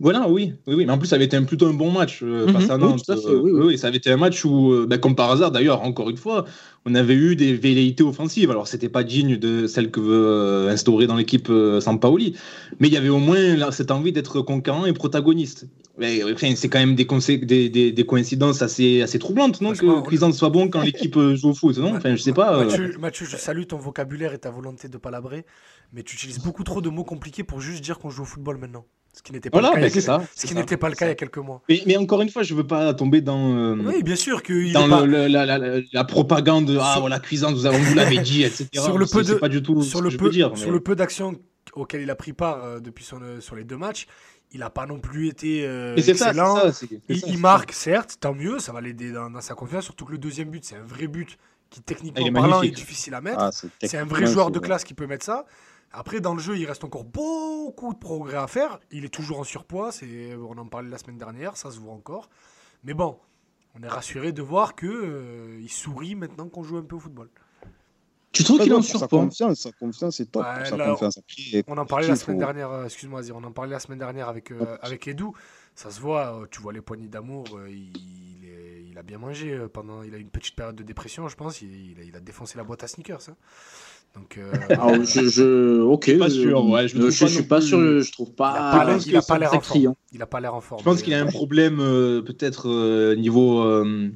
Voilà, 0.00 0.28
oui, 0.28 0.54
oui, 0.66 0.74
oui, 0.76 0.86
mais 0.86 0.92
en 0.92 0.98
plus 0.98 1.08
ça 1.08 1.16
avait 1.16 1.24
été 1.24 1.36
un, 1.36 1.42
plutôt 1.44 1.66
un 1.66 1.74
bon 1.74 1.90
match 1.90 2.20
euh, 2.22 2.46
Mhm, 2.46 2.52
face 2.52 2.70
à 2.70 2.76
oui, 2.76 2.80
Nantes. 2.82 3.02
tout 3.04 3.12
à 3.12 3.16
fait, 3.16 3.34
oui, 3.34 3.50
oui. 3.52 3.78
ça 3.78 3.88
avait 3.88 3.96
été 3.96 4.10
un 4.10 4.16
match 4.16 4.44
où, 4.44 4.72
euh, 4.72 4.86
bah, 4.86 4.98
comme 4.98 5.16
par 5.16 5.30
hasard 5.30 5.50
d'ailleurs, 5.50 5.82
encore 5.82 6.08
une 6.10 6.16
fois, 6.16 6.44
on 6.86 6.94
avait 6.94 7.14
eu 7.14 7.34
des 7.36 7.54
velléités 7.54 8.04
offensives. 8.04 8.50
Alors 8.50 8.68
c'était 8.68 8.88
pas 8.88 9.02
digne 9.02 9.36
de 9.36 9.66
celle 9.66 9.90
que 9.90 10.00
veut 10.00 10.26
euh, 10.26 10.68
instaurer 10.70 11.06
dans 11.06 11.16
l'équipe 11.16 11.48
euh, 11.50 11.80
Sampaoli, 11.80 12.34
mais 12.78 12.88
il 12.88 12.94
y 12.94 12.96
avait 12.96 13.08
au 13.08 13.18
moins 13.18 13.56
là, 13.56 13.72
cette 13.72 13.90
envie 13.90 14.12
d'être 14.12 14.40
conquérant 14.42 14.86
et 14.86 14.92
protagoniste. 14.92 15.66
Mais, 15.98 16.22
enfin, 16.32 16.52
c'est 16.54 16.68
quand 16.68 16.78
même 16.78 16.94
des, 16.94 17.04
des, 17.44 17.68
des- 17.68 17.90
des 17.90 18.06
coïncidences 18.06 18.62
assez, 18.62 19.02
assez 19.02 19.18
troublantes, 19.18 19.60
non 19.60 19.72
Que 19.72 20.00
Cuisance 20.06 20.36
soit 20.38 20.48
bon 20.48 20.68
quand 20.68 20.82
l'équipe 20.82 21.18
joue 21.34 21.48
au 21.48 21.54
foot, 21.54 21.76
non? 21.78 21.96
Enfin, 21.96 22.14
je 22.14 22.22
sais 22.22 22.32
pas. 22.32 22.54
euh, 22.56 22.64
Mathieu, 22.64 22.94
Mathieu, 23.00 23.26
je 23.26 23.36
salue 23.36 23.64
ton 23.64 23.78
vocabulaire 23.78 24.32
et 24.32 24.38
ta 24.38 24.50
volonté 24.50 24.88
de 24.88 24.96
palabrer, 24.96 25.44
mais 25.92 26.04
tu 26.04 26.14
utilises 26.14 26.38
beaucoup 26.38 26.62
trop 26.62 26.80
de 26.80 26.88
mots 26.88 27.02
compliqués 27.02 27.42
pour 27.42 27.60
juste 27.60 27.82
dire 27.82 27.98
qu'on 27.98 28.10
joue 28.10 28.22
au 28.22 28.26
football 28.26 28.58
maintenant. 28.58 28.84
Ce 29.12 29.22
qui 29.22 29.32
n'était 29.32 29.50
pas 29.50 29.60
Voilà, 29.60 29.74
n'était 30.54 30.76
pas 30.76 30.88
le 30.88 30.94
cas 30.94 31.06
il 31.06 31.08
y 31.08 31.12
a 31.12 31.14
quelques 31.16 31.38
mois. 31.38 31.60
Mais, 31.68 31.82
mais 31.86 31.96
encore 31.96 32.22
une 32.22 32.28
fois, 32.28 32.42
je 32.44 32.54
veux 32.54 32.66
pas 32.66 32.94
tomber 32.94 33.20
dans. 33.20 33.52
euh, 33.56 33.76
Oui, 33.84 34.02
bien 34.02 34.14
sûr 34.16 34.42
qu'il 34.42 34.72
dans 34.72 34.88
pas... 34.88 35.04
le- 35.04 35.26
la, 35.26 35.44
la- 35.44 35.58
la- 35.58 35.80
la 35.92 36.04
propagande 36.04 36.66
de 36.66 36.78
ah 36.80 36.92
Sur- 36.92 37.00
voilà 37.00 37.18
cuisance 37.18 37.52
vous 37.54 37.66
avez 37.66 37.78
vous 37.78 37.94
l'avez 37.94 38.18
dit 38.18 38.44
etc 38.44 38.68
Sur 38.74 38.96
le 38.98 39.06
peu 39.06 39.22
de- 39.24 39.34
pas 39.34 39.48
du 39.48 39.62
tout 39.62 39.82
sur 39.82 39.98
ce 39.98 40.04
le 40.04 40.08
que 40.08 40.12
je 40.12 40.18
peu, 40.18 40.24
veux 40.26 40.30
dire 40.30 40.56
sur 40.56 40.68
mais- 40.68 40.72
le 40.74 40.80
peu 40.80 40.94
d'actions 40.94 41.34
auxquelles 41.72 42.02
il 42.02 42.10
a 42.10 42.14
pris 42.14 42.32
part 42.32 42.62
euh, 42.64 42.80
depuis 42.80 43.04
son, 43.04 43.20
euh, 43.22 43.40
sur 43.40 43.56
les 43.56 43.64
deux 43.64 43.76
matchs, 43.76 44.06
il 44.52 44.60
n'a 44.60 44.70
pas 44.70 44.86
non 44.86 45.00
plus 45.00 45.28
été 45.28 45.66
euh, 45.66 45.96
ça, 46.00 46.10
excellent. 46.12 46.56
ça, 46.56 46.66
il 46.68 46.70
ça, 46.72 46.86
il 47.08 47.20
c'est 47.34 47.36
marque, 47.38 47.72
certes, 47.72 48.16
tant 48.20 48.34
mieux, 48.34 48.58
ça 48.60 48.72
va 48.72 48.80
l'aider 48.80 49.10
dans, 49.10 49.30
dans 49.30 49.40
sa 49.40 49.54
confiance, 49.54 49.84
surtout 49.84 50.04
que 50.06 50.12
le 50.12 50.18
deuxième 50.18 50.48
but, 50.48 50.64
c'est 50.64 50.76
un 50.76 50.84
vrai 50.84 51.06
but 51.08 51.36
qui, 51.70 51.82
techniquement 51.82 52.24
Il 52.24 52.28
est 52.28 52.32
parlant, 52.32 52.62
est 52.62 52.70
difficile 52.70 53.12
à 53.14 53.20
mettre. 53.20 53.38
Ah, 53.40 53.50
c'est 53.52 53.66
un 53.98 54.04
vrai 54.04 54.20
techniquement, 54.20 54.26
joueur 54.32 54.50
de 54.50 54.58
classe 54.58 54.84
qui 54.84 54.94
peut 54.94 55.06
mettre 55.06 55.24
ça. 55.26 55.44
Après, 55.92 56.20
dans 56.20 56.34
le 56.34 56.40
jeu, 56.40 56.56
il 56.58 56.66
reste 56.66 56.84
encore 56.84 57.04
beaucoup 57.04 57.92
de 57.94 57.98
progrès 57.98 58.36
à 58.36 58.46
faire. 58.46 58.78
Il 58.90 59.04
est 59.04 59.08
toujours 59.12 59.40
en 59.40 59.44
surpoids, 59.44 59.90
c'est- 59.92 60.34
on 60.36 60.56
en 60.58 60.66
parlait 60.66 60.90
la 60.90 60.98
semaine 60.98 61.18
dernière, 61.18 61.56
ça 61.56 61.70
se 61.70 61.78
voit 61.80 61.92
encore. 61.94 62.28
Mais 62.84 62.94
bon, 62.94 63.18
on 63.74 63.82
est 63.82 63.88
rassuré 63.88 64.32
de 64.32 64.42
voir 64.42 64.74
que 64.74 64.86
euh, 64.86 65.58
il 65.60 65.70
sourit 65.70 66.14
maintenant 66.14 66.48
qu'on 66.48 66.62
joue 66.62 66.76
un 66.76 66.82
peu 66.82 66.96
au 66.96 67.00
football. 67.00 67.28
Tu 68.30 68.44
trouves 68.44 68.60
qu'il 68.60 68.70
est 68.70 68.74
en 68.74 68.76
pour 68.80 68.84
Sa 68.84 68.98
surpoids? 68.98 69.20
confiance, 69.20 69.60
sa 69.60 69.72
confiance 69.72 70.20
est 70.20 70.26
top. 70.26 70.44
Ouais, 70.44 70.58
pour 70.58 70.66
sa 70.68 70.76
là, 70.76 70.90
confiance. 70.90 71.18
Après, 71.18 71.64
On 71.66 71.78
en 71.78 71.86
parlait 71.86 72.06
la 72.08 72.16
semaine 72.16 72.36
faut- 72.36 72.44
dernière, 72.44 72.70
euh, 72.70 72.84
excuse-moi 72.84 73.22
on 73.34 73.42
en 73.42 73.52
parlait 73.52 73.72
la 73.72 73.80
semaine 73.80 73.98
dernière 73.98 74.28
avec, 74.28 74.52
euh, 74.52 74.76
avec 74.82 75.08
Edu. 75.08 75.24
Ça 75.74 75.90
se 75.90 76.00
voit, 76.00 76.42
euh, 76.42 76.46
tu 76.50 76.60
vois 76.60 76.72
les 76.74 76.82
poignées 76.82 77.08
d'amour, 77.08 77.46
euh, 77.54 77.70
il, 77.70 78.44
est- 78.44 78.77
il 78.98 79.00
a 79.00 79.02
bien 79.04 79.18
mangé 79.18 79.52
euh, 79.52 79.68
pendant, 79.72 80.02
il 80.02 80.12
a 80.12 80.18
eu 80.18 80.20
une 80.22 80.28
petite 80.28 80.56
période 80.56 80.74
de 80.74 80.82
dépression, 80.82 81.28
je 81.28 81.36
pense. 81.36 81.62
Il, 81.62 81.68
il 81.92 82.00
a, 82.00 82.04
il 82.04 82.16
a 82.16 82.20
défoncé 82.20 82.58
la 82.58 82.64
boîte 82.64 82.82
à 82.82 82.88
sneakers. 82.88 83.20
hein. 83.28 83.34
Donc, 84.16 84.38
euh, 84.38 84.52
Ah, 84.70 84.92
je, 85.04 85.28
je- 85.28 85.80
ok. 85.82 86.18
Pas 86.18 86.28
sûr, 86.30 86.64
ouais, 86.66 86.88
je 86.88 86.98
le 86.98 87.04
euh, 87.04 87.10
je, 87.10 87.20
pas 87.24 87.30
suis 87.30 87.42
pas 87.44 87.60
sûr, 87.60 87.78
je 88.02 88.10
trouve 88.10 88.32
pas. 88.32 88.98
je 88.98 89.08
il 89.10 89.16
a 89.16 89.22
pas 89.22 89.38
l'air 89.38 89.50
en 89.54 89.60
forme. 89.60 89.62
criant. 89.62 89.96
Il 90.12 90.20
a 90.20 90.26
pas 90.26 90.40
l'air 90.40 90.54
en 90.54 90.60
forme. 90.60 90.80
je 90.80 90.84
pense 90.84 91.02
qu'il 91.02 91.14
a 91.14 91.20
un 91.20 91.26
problème 91.26 91.78
euh, 91.80 92.22
peut-être 92.22 92.68
euh, 92.68 93.14
niveau 93.14 93.60
euh, 93.62 94.08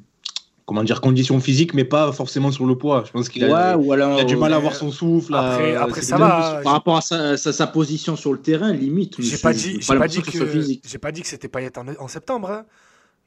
comment 0.66 0.82
dire 0.82 1.00
conditions 1.00 1.38
physiques 1.38 1.74
mais 1.74 1.84
pas 1.84 2.10
forcément 2.12 2.50
sur 2.50 2.66
le 2.66 2.76
poids 2.76 3.04
je 3.06 3.12
pense 3.12 3.28
qu'il 3.28 3.44
a, 3.44 3.76
Ouais, 3.76 3.84
ou 3.84 3.92
alors. 3.92 4.18
il 4.18 4.22
a 4.22 4.24
du 4.24 4.36
mal 4.36 4.52
à 4.52 4.56
avoir 4.56 4.74
son 4.74 4.90
souffle 4.90 5.34
à- 5.34 5.52
après- 5.54 5.76
après, 5.76 6.02
ça 6.02 6.16
va, 6.16 6.54
plus- 6.56 6.64
Par 6.64 6.72
rapport 6.72 6.96
à 6.96 7.02
sa, 7.02 7.36
sa, 7.36 7.52
sa 7.52 7.66
position 7.68 8.16
sur 8.16 8.32
le 8.32 8.40
terrain, 8.40 8.72
limite. 8.72 9.14
J'ai 9.20 9.36
je- 9.36 9.42
pas 9.42 9.52
dit, 9.52 9.78
pas 9.86 9.96
pas 9.96 10.08
dit 10.08 10.16
l'impression 10.18 10.40
que 10.44 10.50
physique. 10.50 10.82
j'ai 10.84 10.98
pas 10.98 11.12
dit 11.12 11.20
que 11.22 11.28
c'était 11.28 11.48
Payet 11.48 11.78
en, 11.78 11.86
en 11.86 12.08
septembre. 12.08 12.50
hein. 12.50 12.64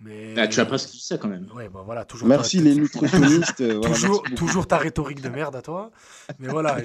Mais 0.02 0.36
Ah, 0.38 0.48
tu 0.48 0.60
as 0.60 0.66
presque 0.66 0.92
dit 0.92 1.00
ça 1.00 1.18
quand 1.18 1.30
même. 1.30 1.48
Ouais, 1.56 1.70
bah 1.70 1.82
voilà, 1.86 2.04
toujours. 2.06 2.28
Merci 2.28 2.58
ta- 2.58 2.64
les 2.64 2.76
nutritionnistes. 2.76 3.62
euh, 3.62 3.76
voilà, 3.78 3.94
toujours, 3.96 4.22
merci 4.24 4.30
beaucoup. 4.32 4.46
toujours 4.48 4.68
ta 4.68 4.78
rhétorique 4.78 5.22
de 5.22 5.30
merde 5.30 5.56
à 5.56 5.62
toi. 5.62 5.90
Mais 6.40 6.50
voilà, 6.50 6.78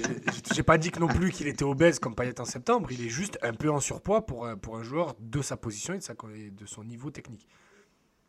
j'ai- 0.55 0.63
pas 0.63 0.77
dit 0.77 0.91
que 0.91 0.99
non 0.99 1.07
plus 1.07 1.29
qu'il 1.31 1.47
était 1.47 1.65
obèse 1.65 1.99
comme 1.99 2.15
Payet 2.15 2.39
en 2.39 2.45
septembre. 2.45 2.87
Il 2.91 3.05
est 3.05 3.09
juste 3.09 3.37
un 3.41 3.53
peu 3.53 3.69
en 3.69 3.79
surpoids 3.81 4.25
pour 4.25 4.47
un, 4.47 4.55
pour 4.55 4.77
un 4.77 4.83
joueur 4.83 5.15
de 5.19 5.41
sa 5.41 5.57
position 5.57 5.93
et 5.93 5.97
de, 5.97 6.03
sa, 6.03 6.13
et 6.35 6.51
de 6.51 6.65
son 6.65 6.83
niveau 6.85 7.11
technique. 7.11 7.47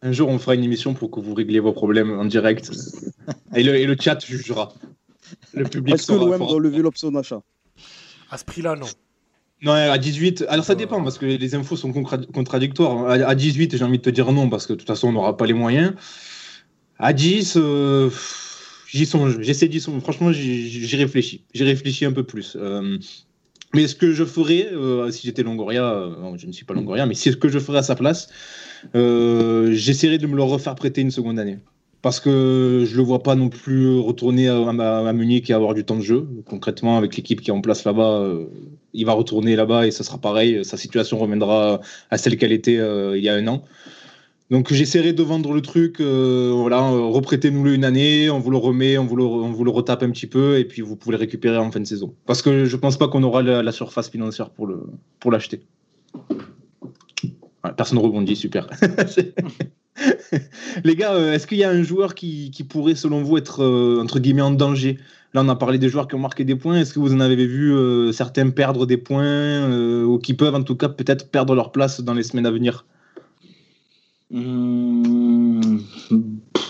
un 0.02 0.10
jour 0.12 0.28
on 0.28 0.38
fera 0.40 0.56
une 0.56 0.64
émission 0.64 0.94
pour 0.94 1.10
que 1.12 1.20
vous 1.20 1.32
régliez 1.34 1.60
vos 1.60 1.72
problèmes 1.72 2.10
en 2.18 2.24
direct 2.24 2.70
et 3.54 3.62
le, 3.62 3.76
et 3.76 3.86
le 3.86 3.96
chat 3.98 4.18
jugera 4.24 4.72
le 5.54 5.62
public 5.64 5.94
Est-ce 5.94 6.08
que 6.08 6.12
l'OM 6.14 6.38
doit 6.38 6.58
lever 6.60 6.78
l'option 6.82 7.12
d'achat? 7.12 7.40
À 8.30 8.36
ce 8.38 8.44
prix-là, 8.44 8.74
non. 8.74 8.86
Non, 9.62 9.72
à 9.72 9.96
18, 9.96 10.44
alors 10.48 10.64
ça 10.64 10.74
dépend 10.74 11.02
parce 11.04 11.18
que 11.18 11.26
les 11.26 11.54
infos 11.54 11.76
sont 11.76 11.92
contra- 11.92 12.18
contradictoires. 12.18 13.06
À 13.08 13.12
à 13.14 13.34
18, 13.36 13.76
j'ai 13.76 13.84
envie 13.84 13.98
de 13.98 14.02
te 14.02 14.10
dire 14.10 14.30
non 14.32 14.48
parce 14.50 14.66
que 14.66 14.72
de 14.72 14.78
toute 14.78 14.88
façon, 14.88 15.08
on 15.08 15.12
n'aura 15.12 15.36
pas 15.36 15.46
les 15.46 15.52
moyens. 15.52 15.94
À 16.98 17.12
10, 17.12 17.54
euh, 17.56 18.10
j'y 18.88 19.06
songe, 19.06 19.38
j'essaie 19.40 19.68
d'y 19.68 19.80
songer. 19.80 20.00
Franchement, 20.00 20.32
j'y 20.32 20.96
réfléchis. 20.96 21.44
J'y 21.54 21.64
réfléchis 21.64 22.04
un 22.04 22.12
peu 22.12 22.24
plus. 22.24 22.56
Euh, 22.60 22.98
mais 23.74 23.86
ce 23.88 23.94
que 23.94 24.12
je 24.12 24.24
ferais, 24.24 24.68
euh, 24.72 25.10
si 25.12 25.26
j'étais 25.26 25.42
Longoria, 25.44 25.84
euh, 25.92 26.16
non, 26.20 26.36
je 26.36 26.46
ne 26.46 26.52
suis 26.52 26.64
pas 26.64 26.74
Longoria, 26.74 27.06
mais 27.06 27.14
si 27.14 27.30
ce 27.30 27.36
que 27.36 27.48
je 27.48 27.58
ferais 27.58 27.78
à 27.78 27.82
sa 27.82 27.94
place, 27.94 28.28
euh, 28.94 29.72
j'essaierais 29.72 30.18
de 30.18 30.26
me 30.26 30.36
le 30.36 30.42
refaire 30.42 30.74
prêter 30.74 31.00
une 31.00 31.10
seconde 31.12 31.38
année. 31.38 31.58
Parce 32.02 32.18
que 32.18 32.84
je 32.84 32.96
le 32.96 33.02
vois 33.02 33.22
pas 33.22 33.36
non 33.36 33.48
plus 33.48 33.98
retourner 34.00 34.48
à, 34.48 35.12
Munich 35.12 35.48
et 35.48 35.52
avoir 35.52 35.72
du 35.72 35.84
temps 35.84 35.96
de 35.96 36.02
jeu. 36.02 36.26
Concrètement, 36.46 36.98
avec 36.98 37.16
l'équipe 37.16 37.40
qui 37.40 37.50
est 37.50 37.52
en 37.52 37.60
place 37.60 37.84
là-bas, 37.84 38.18
euh, 38.18 38.46
il 38.92 39.06
va 39.06 39.12
retourner 39.12 39.54
là-bas 39.54 39.86
et 39.86 39.92
ça 39.92 40.02
sera 40.02 40.18
pareil. 40.18 40.64
Sa 40.64 40.76
situation 40.76 41.16
reviendra 41.18 41.80
à 42.10 42.18
celle 42.18 42.36
qu'elle 42.36 42.50
était 42.50 42.78
euh, 42.78 43.16
il 43.16 43.22
y 43.22 43.28
a 43.28 43.34
un 43.34 43.46
an. 43.46 43.62
Donc 44.50 44.72
j'essaierai 44.72 45.12
de 45.12 45.22
vendre 45.22 45.54
le 45.54 45.62
truc, 45.62 46.00
euh, 46.00 46.52
voilà, 46.54 46.82
reprêtez-nous-le 46.90 47.72
une 47.72 47.84
année, 47.84 48.28
on 48.28 48.38
vous 48.38 48.50
le 48.50 48.58
remet, 48.58 48.98
on 48.98 49.06
vous 49.06 49.16
le, 49.16 49.24
on 49.24 49.50
vous 49.50 49.64
le 49.64 49.70
retape 49.70 50.02
un 50.02 50.10
petit 50.10 50.26
peu 50.26 50.58
et 50.58 50.66
puis 50.66 50.82
vous 50.82 50.94
pouvez 50.94 51.16
le 51.16 51.20
récupérer 51.20 51.56
en 51.56 51.70
fin 51.70 51.80
de 51.80 51.86
saison. 51.86 52.14
Parce 52.26 52.42
que 52.42 52.66
je 52.66 52.76
pense 52.76 52.98
pas 52.98 53.08
qu'on 53.08 53.22
aura 53.22 53.42
la, 53.42 53.72
surface 53.72 54.10
financière 54.10 54.50
pour 54.50 54.68
pour 55.20 55.30
l'acheter. 55.30 55.62
Ouais, 56.28 56.36
personne 57.70 57.98
rebondit, 57.98 58.36
super. 58.36 58.68
Les 60.84 60.96
gars, 60.96 61.14
euh, 61.14 61.32
est-ce 61.32 61.46
qu'il 61.46 61.58
y 61.58 61.64
a 61.64 61.70
un 61.70 61.82
joueur 61.82 62.14
qui, 62.14 62.50
pourrait, 62.68 62.94
selon 62.94 63.22
vous, 63.22 63.36
être 63.36 63.62
euh, 63.62 64.00
entre 64.02 64.18
guillemets 64.18 64.42
en 64.42 64.50
danger? 64.50 64.98
Là, 65.34 65.42
on 65.42 65.48
a 65.48 65.56
parlé 65.56 65.78
des 65.78 65.88
joueurs 65.88 66.08
qui 66.08 66.14
ont 66.14 66.20
marqué 66.20 66.44
des 66.44 66.56
points. 66.56 66.78
Est-ce 66.78 66.92
que 66.92 66.98
vous 66.98 67.14
en 67.14 67.20
avez 67.20 67.36
vu 67.46 67.72
euh, 67.72 68.12
certains 68.12 68.50
perdre 68.50 68.86
des 68.86 68.98
points 68.98 70.04
ou 70.04 70.18
qui 70.18 70.34
peuvent, 70.34 70.54
en 70.54 70.62
tout 70.62 70.76
cas, 70.76 70.88
peut-être 70.88 71.30
perdre 71.30 71.54
leur 71.54 71.72
place 71.72 72.00
dans 72.02 72.14
les 72.14 72.22
semaines 72.22 72.46
à 72.46 72.50
venir? 72.50 72.84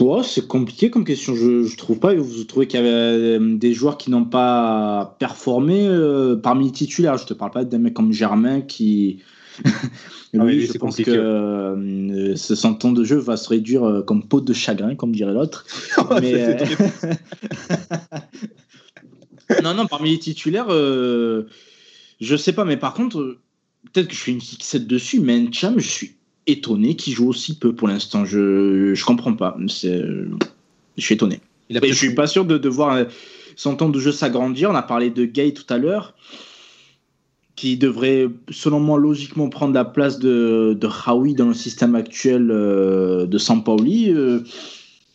Ouais, 0.00 0.22
c'est 0.24 0.46
compliqué 0.46 0.90
comme 0.90 1.04
question. 1.04 1.34
Je, 1.34 1.64
je 1.64 1.76
trouve 1.76 1.98
pas. 1.98 2.14
Vous 2.14 2.44
trouvez 2.44 2.66
qu'il 2.66 2.80
y 2.80 2.82
euh, 2.84 3.56
des 3.56 3.72
joueurs 3.72 3.98
qui 3.98 4.10
n'ont 4.10 4.24
pas 4.24 5.16
performé 5.18 5.88
parmi 6.42 6.66
les 6.66 6.72
titulaires? 6.72 7.16
Je 7.16 7.26
te 7.26 7.34
parle 7.34 7.50
pas 7.50 7.64
d'un 7.64 7.78
mec 7.78 7.94
comme 7.94 8.12
Germain 8.12 8.60
qui. 8.60 9.22
Lui, 10.32 10.40
Ah 10.40 10.44
oui, 10.44 10.54
lui, 10.56 10.66
je 10.66 10.72
pense 10.72 10.96
compliqué. 10.96 11.10
que 11.12 11.16
euh, 11.16 12.36
ce- 12.36 12.54
son 12.54 12.74
temps 12.74 12.92
de 12.92 13.04
jeu 13.04 13.16
va 13.18 13.36
se 13.36 13.48
réduire 13.48 13.84
euh, 13.86 14.02
comme 14.02 14.26
peau 14.26 14.40
de 14.40 14.52
chagrin, 14.52 14.94
comme 14.94 15.12
dirait 15.14 15.32
l'autre. 15.34 15.66
Mais, 16.20 16.34
euh, 16.34 16.56
non, 19.62 19.74
non, 19.74 19.86
parmi 19.86 20.10
les 20.12 20.18
titulaires, 20.18 20.66
euh, 20.70 21.44
je 22.20 22.36
sais 22.36 22.52
pas, 22.52 22.64
mais 22.64 22.76
par 22.76 22.94
contre, 22.94 23.36
peut-être 23.92 24.08
que 24.08 24.14
je 24.14 24.20
fais 24.20 24.30
une 24.32 24.40
fixette 24.40 24.86
dessus, 24.86 25.20
mais 25.20 25.38
Ncham, 25.40 25.78
je 25.78 25.88
suis 25.88 26.14
étonné 26.46 26.96
qu'il 26.96 27.14
joue 27.14 27.28
aussi 27.28 27.58
peu 27.58 27.74
pour 27.74 27.88
l'instant. 27.88 28.24
Je, 28.24 28.94
je 28.94 29.04
comprends 29.04 29.34
pas. 29.34 29.56
Je 29.58 30.38
suis 30.98 31.14
étonné. 31.14 31.40
Il 31.68 31.76
a 31.78 31.84
Et 31.84 31.88
je 31.88 31.94
suis 31.94 32.14
pas 32.14 32.26
sûr 32.26 32.44
de, 32.44 32.58
de 32.58 32.68
voir 32.68 33.04
son 33.56 33.76
temps 33.76 33.88
de 33.88 33.98
jeu 34.00 34.12
s'agrandir. 34.12 34.70
On 34.70 34.74
a 34.74 34.82
parlé 34.82 35.10
de 35.10 35.24
Gay 35.24 35.52
tout 35.52 35.64
à 35.72 35.78
l'heure, 35.78 36.14
qui 37.62 37.76
devrait, 37.76 38.26
selon 38.50 38.80
moi, 38.80 38.98
logiquement 38.98 39.48
prendre 39.48 39.72
la 39.72 39.84
place 39.84 40.18
de, 40.18 40.76
de 40.76 40.86
Raoui 40.88 41.34
dans 41.34 41.46
le 41.46 41.54
système 41.54 41.94
actuel 41.94 42.50
euh, 42.50 43.24
de 43.24 43.38
Sampaoli. 43.38 44.10
Euh, 44.10 44.40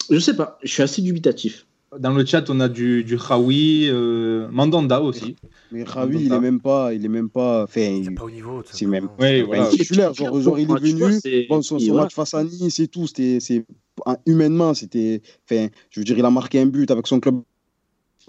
je 0.10 0.18
sais 0.18 0.34
pas, 0.34 0.58
je 0.64 0.72
suis 0.72 0.82
assez 0.82 1.02
dubitatif. 1.02 1.66
Dans 2.00 2.14
le 2.14 2.26
chat, 2.26 2.50
on 2.50 2.62
a 2.62 2.70
du, 2.70 3.04
du 3.04 3.18
Hawi, 3.30 3.90
euh, 3.90 4.48
Mandanda 4.50 5.02
aussi. 5.02 5.36
Mais 5.74 5.84
Ravi, 5.84 6.24
il 6.28 6.32
est 6.32 6.40
même 6.40 6.62
pas, 6.62 6.94
il 6.94 7.04
est 7.04 7.10
même 7.10 7.28
pas. 7.30 7.64
Enfin, 7.64 7.82
C'est 7.82 7.98
il- 7.98 8.16
pas 8.16 8.24
au 8.24 8.32
niveau. 8.32 8.64
c'est 8.72 8.86
même-. 8.86 9.10
Ouais, 9.20 9.42
voilà. 9.42 9.68
titulaire. 9.68 10.14
Genre, 10.14 10.40
genre, 10.40 10.58
il 10.58 10.64
est 10.64 10.66
vois, 10.68 10.80
venu. 10.80 11.20
c'est- 11.22 11.48
Bon, 11.50 11.62
son, 11.62 11.80
match 11.96 12.14
face 12.14 12.34
à 12.34 12.46
Nice 12.46 12.80
et 12.80 12.88
tout, 12.88 13.08
c'était, 13.08 13.40
c'est, 13.42 13.66
humainement, 14.26 14.74
c'était, 14.74 15.22
enfin, 15.44 15.68
je 15.90 16.00
veux 16.00 16.06
dire, 16.06 16.18
il 16.18 16.24
a 16.24 16.32
marqué 16.32 16.62
un 16.62 16.66
but 16.68 16.90
avec 16.92 17.08
son 17.08 17.20
club 17.20 17.42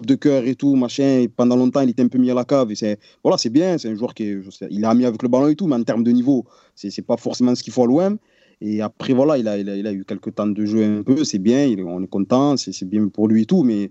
de 0.05 0.15
cœur 0.15 0.43
et 0.45 0.55
tout, 0.55 0.75
machin. 0.75 1.19
Et 1.21 1.27
pendant 1.27 1.55
longtemps, 1.55 1.81
il 1.81 1.89
était 1.89 2.03
un 2.03 2.07
peu 2.07 2.17
mis 2.17 2.31
à 2.31 2.33
la 2.33 2.45
cave. 2.45 2.71
Et 2.71 2.75
c'est, 2.75 2.99
voilà, 3.23 3.37
c'est 3.37 3.49
bien. 3.49 3.77
C'est 3.77 3.89
un 3.89 3.95
joueur 3.95 4.13
qui, 4.13 4.23
est, 4.23 4.41
je 4.41 4.49
sais, 4.49 4.67
il 4.71 4.83
est 4.83 4.87
ami 4.87 5.05
avec 5.05 5.21
le 5.23 5.29
ballon 5.29 5.47
et 5.47 5.55
tout, 5.55 5.67
mais 5.67 5.75
en 5.75 5.83
termes 5.83 6.03
de 6.03 6.11
niveau, 6.11 6.45
c'est, 6.75 6.89
c'est 6.89 7.01
pas 7.01 7.17
forcément 7.17 7.53
ce 7.55 7.63
qu'il 7.63 7.73
faut 7.73 7.83
à 7.83 7.87
l'OM. 7.87 8.17
Et 8.61 8.81
après, 8.81 9.13
voilà, 9.13 9.37
il 9.37 9.47
a, 9.47 9.57
il 9.57 9.69
a, 9.69 9.75
il 9.77 9.87
a 9.87 9.93
eu 9.93 10.03
quelques 10.05 10.35
temps 10.35 10.47
de 10.47 10.65
jeu 10.65 10.83
un 10.83 11.01
peu, 11.03 11.23
c'est 11.23 11.39
bien, 11.39 11.63
il 11.65 11.81
on 11.81 12.03
est 12.03 12.07
content, 12.07 12.57
c'est, 12.57 12.73
c'est 12.73 12.83
bien 12.87 13.07
pour 13.07 13.29
lui 13.29 13.43
et 13.43 13.45
tout, 13.45 13.63
mais 13.63 13.89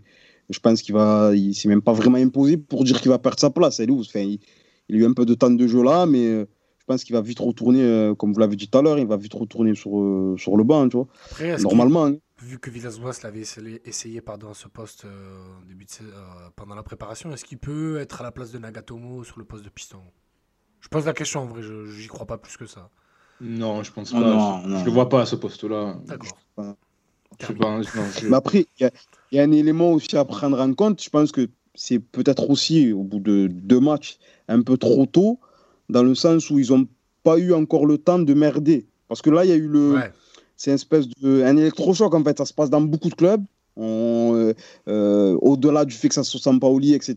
je 0.51 0.59
pense 0.59 0.83
qu'il 0.83 0.95
va, 0.95 1.33
il 1.35 1.55
s'est 1.55 1.69
même 1.69 1.81
pas 1.81 1.93
vraiment 1.95 2.19
imposé 2.19 2.59
pour 2.59 2.85
dire 2.85 3.01
qu'il 3.01 3.11
va 3.11 3.19
perdre 3.19 3.39
sa 3.41 3.49
place. 3.49 3.81
Elle 3.81 3.91
Enfin, 3.93 4.21
il, 4.21 4.39
il 4.91 4.97
a 4.97 4.99
eu 4.99 5.05
un 5.07 5.15
peu 5.15 5.25
de 5.25 5.33
temps 5.33 5.51
de 5.51 5.67
jeu 5.67 5.83
là, 5.83 6.05
mais 6.05 6.27
euh, 6.27 6.45
je 6.81 6.85
pense 6.87 7.03
qu'il 7.03 7.15
va 7.15 7.23
vite 7.23 7.39
retourner, 7.39 7.81
euh, 7.83 8.15
comme 8.15 8.33
vous 8.35 8.41
l'avez 8.41 8.57
dit 8.57 8.69
tout 8.69 8.77
à 8.79 8.83
l'heure, 8.83 8.99
il 8.99 9.07
va 9.07 9.17
vite 9.17 9.33
retourner 9.33 9.75
sur, 9.75 9.99
euh, 9.99 10.35
sur 10.39 10.55
le 10.59 10.65
banc, 10.65 10.87
tu 10.89 10.97
vois. 10.99 11.07
Après, 11.31 11.49
est-ce 11.49 11.57
qu'il- 11.57 11.65
Normalement. 11.65 12.05
hein. 12.07 12.17
Vu 12.41 12.59
que 12.59 12.71
Villas-Boas 12.71 13.13
l'avait 13.23 13.43
essayé, 13.85 14.21
pardon, 14.21 14.51
à 14.51 14.55
ce 14.55 14.69
poste 14.69 15.05
euh, 15.05 15.39
début 15.69 15.85
de 15.85 15.91
euh, 16.03 16.51
pendant 16.57 16.75
la 16.75 16.83
préparation, 16.83 17.33
est-ce 17.33 17.45
qu'il 17.45 17.59
peut 17.59 17.99
être 17.99 18.21
à 18.21 18.25
la 18.25 18.31
place 18.33 18.53
de 18.53 18.59
Nagatomo 18.59 19.25
sur 19.25 19.39
le 19.39 19.45
poste 19.45 19.65
de 19.65 19.69
piston? 19.71 20.01
Je 20.81 20.89
pose 20.89 21.07
la 21.07 21.13
question 21.13 21.41
en 21.41 21.47
vrai, 21.47 21.63
je 21.63 21.87
j'y 21.87 22.07
crois 22.07 22.27
pas 22.27 22.39
plus 22.39 22.57
que 22.57 22.67
ça. 22.67 22.91
Non, 23.41 23.83
je 23.83 23.93
pense 23.93 24.13
Oh 24.13 24.21
pas. 24.21 24.21
non, 24.21 24.63
je, 24.63 24.69
non. 24.69 24.79
je 24.81 24.85
le 24.85 24.91
vois 24.91 25.09
pas 25.09 25.23
à 25.23 25.27
ce 25.27 25.37
poste-là. 25.37 25.97
D'accord. 26.07 26.39
Je 27.41 27.47
sais 27.47 27.55
pas. 27.55 27.71
non, 27.71 27.83
je- 27.83 28.29
Mais 28.29 28.37
après, 28.37 28.67
il 28.79 28.83
y, 28.83 28.85
a- 28.85 28.91
il 29.31 29.37
y 29.37 29.41
a 29.41 29.45
un 29.45 29.53
élément 29.53 29.93
aussi 29.93 30.17
à 30.17 30.25
prendre 30.25 30.61
en 30.61 30.73
compte. 30.75 31.03
Je 31.03 31.11
pense 31.11 31.31
que 31.33 31.49
c'est 31.75 31.99
peut-être 32.01 32.49
aussi, 32.51 32.93
au 32.93 33.05
bout 33.05 33.21
de 33.21 33.47
deux 33.49 33.81
matchs, 33.81 34.19
un 34.49 34.63
peu 34.63 34.77
trop 34.77 35.07
tôt, 35.07 35.39
dans 35.89 36.03
le 36.03 36.15
sens 36.15 36.51
où 36.51 36.59
ils 36.59 36.71
n'ont 36.73 36.89
pas 37.23 37.39
eu 37.39 37.53
encore 37.53 37.87
le 37.87 37.99
temps 37.99 38.19
de 38.19 38.35
merder. 38.35 38.87
Parce 39.09 39.23
que 39.23 39.31
là, 39.31 39.45
il 39.45 39.51
y 39.51 39.53
a 39.53 39.57
eu 39.57 39.69
le. 39.69 39.95
Ouais. 39.95 40.13
C'est 40.59 40.71
une 40.73 40.75
espèce 40.75 41.09
de. 41.09 41.43
Un 41.45 41.57
électrochoc, 41.57 42.13
en 42.15 42.23
fait. 42.25 42.37
Ça 42.37 42.45
se 42.45 42.53
passe 42.53 42.69
dans 42.69 42.81
beaucoup 42.83 43.09
de 43.09 43.15
clubs. 43.15 43.43
Euh, 43.79 44.53
euh, 44.89 45.39
Au-delà 45.41 45.85
du 45.85 45.95
fait 45.95 46.09
que 46.09 46.15
ça 46.15 46.25
soit 46.25 46.41
Sampaoli, 46.41 46.95
etc. 46.95 47.15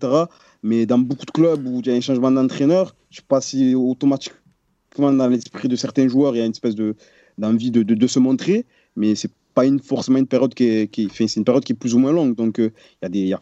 Mais 0.63 0.85
dans 0.85 0.99
beaucoup 0.99 1.25
de 1.25 1.31
clubs 1.31 1.65
où 1.67 1.79
il 1.79 1.87
y 1.87 1.91
a 1.91 1.95
un 1.95 2.01
changement 2.01 2.31
d'entraîneur, 2.31 2.95
je 3.09 3.17
ne 3.17 3.21
sais 3.21 3.27
pas 3.27 3.41
si 3.41 3.73
automatiquement 3.75 5.11
dans 5.13 5.27
l'esprit 5.27 5.67
de 5.67 5.75
certains 5.75 6.07
joueurs, 6.07 6.35
il 6.35 6.39
y 6.39 6.41
a 6.41 6.45
une 6.45 6.51
espèce 6.51 6.75
de- 6.75 6.95
d'envie 7.39 7.71
de, 7.71 7.81
de, 7.83 8.07
se 8.07 8.19
montrer. 8.19 8.65
Mais 8.95 9.15
c'est 9.15 9.31
pas 9.55 9.65
une, 9.65 9.79
forcément 9.79 10.19
une 10.19 10.27
période 10.27 10.53
qui 10.53 10.65
est, 10.65 10.87
qui, 10.91 11.09
c'est 11.15 11.35
une 11.37 11.43
période 11.45 11.63
qui 11.63 11.73
est 11.73 11.75
plus 11.75 11.95
ou 11.95 11.99
moins 11.99 12.11
longue. 12.11 12.35
Donc, 12.35 12.59
euh, 12.59 12.69
il 13.01 13.05
y 13.05 13.07
a 13.07 13.09
des. 13.09 13.19
y 13.27 13.33
a- 13.33 13.41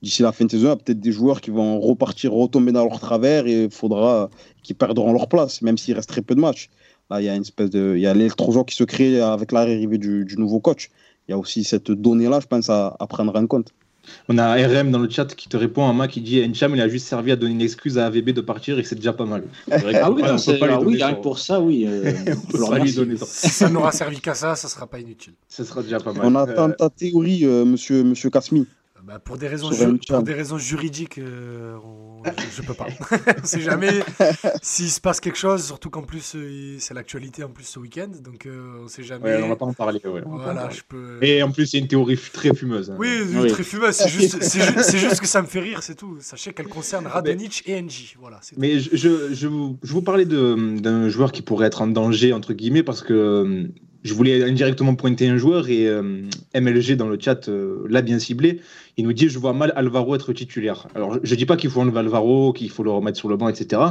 D'ici 0.00 0.22
la 0.22 0.30
fin 0.30 0.44
de 0.44 0.50
saison, 0.52 0.66
il 0.66 0.68
y 0.68 0.72
a 0.72 0.76
peut-être 0.76 1.00
des 1.00 1.10
joueurs 1.10 1.40
qui 1.40 1.50
vont 1.50 1.80
repartir, 1.80 2.32
retomber 2.32 2.70
dans 2.70 2.84
leur 2.84 3.00
travers 3.00 3.48
et 3.48 3.68
faudra 3.68 4.30
qu'ils 4.62 4.76
perdront 4.76 5.12
leur 5.12 5.28
place, 5.28 5.60
même 5.60 5.76
s'il 5.76 5.94
reste 5.94 6.08
très 6.08 6.22
peu 6.22 6.36
de 6.36 6.40
matchs. 6.40 6.70
Là, 7.10 7.20
il 7.20 7.24
y 7.24 7.28
a 7.28 7.34
une 7.34 7.42
espèce 7.42 7.70
de, 7.70 7.94
il 7.96 8.02
y 8.02 8.06
a 8.06 8.14
l'électrochoc 8.14 8.68
qui 8.68 8.76
se 8.76 8.84
crée 8.84 9.20
avec 9.20 9.52
l'arrivée 9.52 9.98
du, 9.98 10.24
du 10.24 10.36
nouveau 10.36 10.60
coach. 10.60 10.90
Il 11.26 11.32
y 11.32 11.34
a 11.34 11.38
aussi 11.38 11.64
cette 11.64 11.90
donnée-là, 11.90 12.40
je 12.40 12.46
pense, 12.46 12.68
à, 12.70 12.96
à 12.98 13.06
prendre 13.06 13.34
en 13.36 13.46
compte. 13.46 13.72
On 14.30 14.38
a 14.38 14.54
RM 14.54 14.90
dans 14.90 14.98
le 15.00 15.10
chat 15.10 15.26
qui 15.34 15.50
te 15.50 15.56
répond, 15.58 15.86
Ama 15.86 16.08
qui 16.08 16.22
dit 16.22 16.42
Encham, 16.42 16.74
il 16.74 16.80
a 16.80 16.88
juste 16.88 17.06
servi 17.06 17.30
à 17.30 17.36
donner 17.36 17.52
une 17.52 17.60
excuse 17.60 17.98
à 17.98 18.06
AVB 18.06 18.30
de 18.30 18.40
partir 18.40 18.78
et 18.78 18.82
c'est 18.84 18.94
déjà 18.94 19.12
pas 19.12 19.26
mal. 19.26 19.42
Ah 19.70 20.10
oui, 20.10 20.22
non, 20.22 20.28
on 20.28 20.32
peut 20.32 20.38
c'est- 20.38 20.58
pas 20.58 20.66
ah 20.70 20.80
oui, 20.80 20.94
rien 20.96 21.08
ça. 21.08 21.12
que 21.14 21.20
pour 21.20 21.38
ça, 21.38 21.60
oui. 21.60 21.84
euh, 21.86 22.12
On 22.54 22.74
lui 22.76 22.92
donner 22.94 23.18
ça. 23.18 23.26
Si 23.28 23.50
ça 23.50 23.68
n'aura 23.68 23.92
servi 23.92 24.18
qu'à 24.20 24.34
ça, 24.34 24.54
ça 24.56 24.68
sera 24.68 24.86
pas 24.86 24.98
inutile. 24.98 25.34
Ce 25.48 25.62
sera 25.62 25.82
déjà 25.82 26.00
pas 26.00 26.14
mal. 26.14 26.24
On 26.26 26.34
Euh, 26.36 26.38
attend 26.42 26.70
ta 26.70 26.88
théorie, 26.88 27.44
euh, 27.44 27.66
monsieur, 27.66 28.02
monsieur 28.02 28.30
Kasmi. 28.30 28.66
Bah, 29.08 29.18
pour, 29.18 29.38
des 29.38 29.48
raisons 29.48 29.72
Sur 29.72 29.86
ju- 29.86 29.94
un 29.94 29.96
pour 29.96 30.04
chat. 30.06 30.22
des 30.22 30.34
raisons 30.34 30.58
juridiques, 30.58 31.16
euh, 31.16 31.76
on- 31.82 32.22
je, 32.24 32.60
je 32.60 32.62
peux 32.62 32.74
pas. 32.74 32.86
on 33.42 33.46
sait 33.46 33.62
jamais 33.62 34.00
s'il 34.60 34.90
se 34.90 35.00
passe 35.00 35.18
quelque 35.18 35.38
chose, 35.38 35.64
surtout 35.64 35.88
qu'en 35.88 36.02
plus 36.02 36.34
euh, 36.36 36.50
il- 36.50 36.80
c'est 36.80 36.92
l'actualité 36.92 37.42
en 37.42 37.48
plus 37.48 37.64
ce 37.64 37.78
week-end, 37.78 38.08
donc 38.22 38.44
euh, 38.44 38.82
on 38.84 38.88
sait 38.88 39.02
jamais. 39.02 39.24
Ouais, 39.24 39.42
on 39.42 39.48
va 39.48 39.56
pas 39.56 39.64
en 39.64 39.72
parler. 39.72 40.00
ouais, 40.04 40.10
on 40.10 40.14
va 40.14 40.20
pas 40.22 40.28
en 40.28 40.36
voilà, 40.36 40.60
parler. 40.62 40.76
je 40.76 40.82
peux. 40.86 41.18
Et 41.22 41.42
en 41.42 41.50
plus, 41.50 41.66
c'est 41.66 41.78
une 41.78 41.88
théorie 41.88 42.16
f- 42.16 42.30
très 42.32 42.52
fumeuse. 42.54 42.90
hein. 42.90 42.96
Oui, 42.98 43.08
Oui. 43.34 43.48
très 43.50 43.62
fumeuse, 43.62 43.94
c'est 43.94 44.08
juste, 44.10 44.36
c'est 44.42 44.60
ju- 44.60 44.74
c'est 44.82 44.98
juste 44.98 45.20
que 45.20 45.26
ça 45.26 45.40
me 45.40 45.46
fait 45.46 45.60
rire, 45.60 45.82
c'est 45.82 45.94
tout. 45.94 46.18
Sachez 46.20 46.52
qu'elle 46.52 46.68
concerne 46.68 47.06
Radonic 47.06 47.62
et 47.66 47.80
NJ. 47.80 48.16
Voilà, 48.20 48.38
c'est. 48.42 48.58
Mais 48.58 48.78
je, 48.78 48.90
je, 48.94 49.32
je 49.32 49.46
vous, 49.48 49.78
je 49.82 49.92
vous 49.94 50.02
parlais 50.02 50.26
de- 50.26 50.78
d'un 50.80 51.08
joueur 51.08 51.32
qui 51.32 51.40
pourrait 51.40 51.66
être 51.68 51.80
en 51.80 51.86
danger, 51.86 52.34
entre 52.34 52.52
guillemets, 52.52 52.82
parce 52.82 53.02
que 53.02 53.14
euh, 53.14 53.68
je 54.08 54.14
voulais 54.14 54.42
indirectement 54.42 54.94
pointer 54.94 55.28
un 55.28 55.36
joueur 55.36 55.68
et 55.68 55.86
euh, 55.86 56.22
MLG 56.54 56.96
dans 56.96 57.08
le 57.08 57.18
chat 57.20 57.48
euh, 57.48 57.84
l'a 57.88 58.00
bien 58.00 58.18
ciblé. 58.18 58.60
Il 58.96 59.04
nous 59.04 59.12
dit 59.12 59.28
Je 59.28 59.38
vois 59.38 59.52
mal 59.52 59.72
Alvaro 59.76 60.14
être 60.14 60.32
titulaire. 60.32 60.88
Alors, 60.94 61.18
je 61.22 61.30
ne 61.30 61.38
dis 61.38 61.46
pas 61.46 61.56
qu'il 61.56 61.70
faut 61.70 61.80
enlever 61.80 61.98
Alvaro, 61.98 62.52
qu'il 62.52 62.70
faut 62.70 62.82
le 62.82 62.90
remettre 62.90 63.18
sur 63.18 63.28
le 63.28 63.36
banc, 63.36 63.48
etc. 63.48 63.82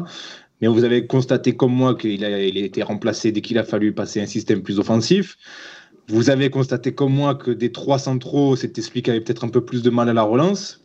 Mais 0.60 0.68
vous 0.68 0.84
avez 0.84 1.06
constaté 1.06 1.56
comme 1.56 1.72
moi 1.72 1.96
qu'il 1.96 2.26
a, 2.26 2.30
a 2.30 2.40
été 2.40 2.82
remplacé 2.82 3.32
dès 3.32 3.42
qu'il 3.42 3.60
a 3.60 3.64
fallu 3.64 3.94
passer 3.94 4.20
un 4.20 4.26
système 4.26 4.64
plus 4.64 4.80
offensif. 4.80 5.38
Vous 6.10 6.30
avez 6.30 6.50
constaté 6.50 6.94
comme 6.94 7.14
moi 7.14 7.36
que 7.36 7.52
des 7.52 7.72
trois 7.72 8.00
centraux, 8.00 8.56
c'était 8.56 8.82
celui 8.82 9.04
qui 9.04 9.12
avait 9.12 9.22
peut-être 9.22 9.44
un 9.44 9.50
peu 9.50 9.64
plus 9.64 9.84
de 9.84 9.90
mal 9.92 10.10
à 10.10 10.14
la 10.14 10.24
relance. 10.24 10.84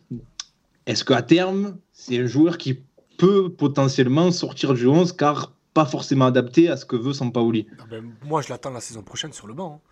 Est-ce 0.85 1.03
qu'à 1.03 1.23
terme, 1.23 1.77
c'est 1.91 2.19
un 2.19 2.27
joueur 2.27 2.57
qui 2.59 2.79
peut 3.17 3.49
potentiellement 3.49 4.31
sortir 4.31 4.73
du 4.73 4.85
11 4.85 5.13
car 5.13 5.53
pas 5.73 5.85
forcément 5.85 6.25
adapté 6.25 6.69
à 6.69 6.77
ce 6.77 6.85
que 6.85 6.95
veut 6.95 7.13
Sampaoli 7.13 7.67
Ah 7.79 7.85
ben, 7.89 8.13
moi, 8.23 8.41
je 8.41 8.49
l'attends 8.49 8.69
la 8.71 8.81
saison 8.81 9.03
prochaine 9.03 9.33
sur 9.33 9.47
le 9.47 9.53
banc. 9.53 9.81
hein. 9.83 9.89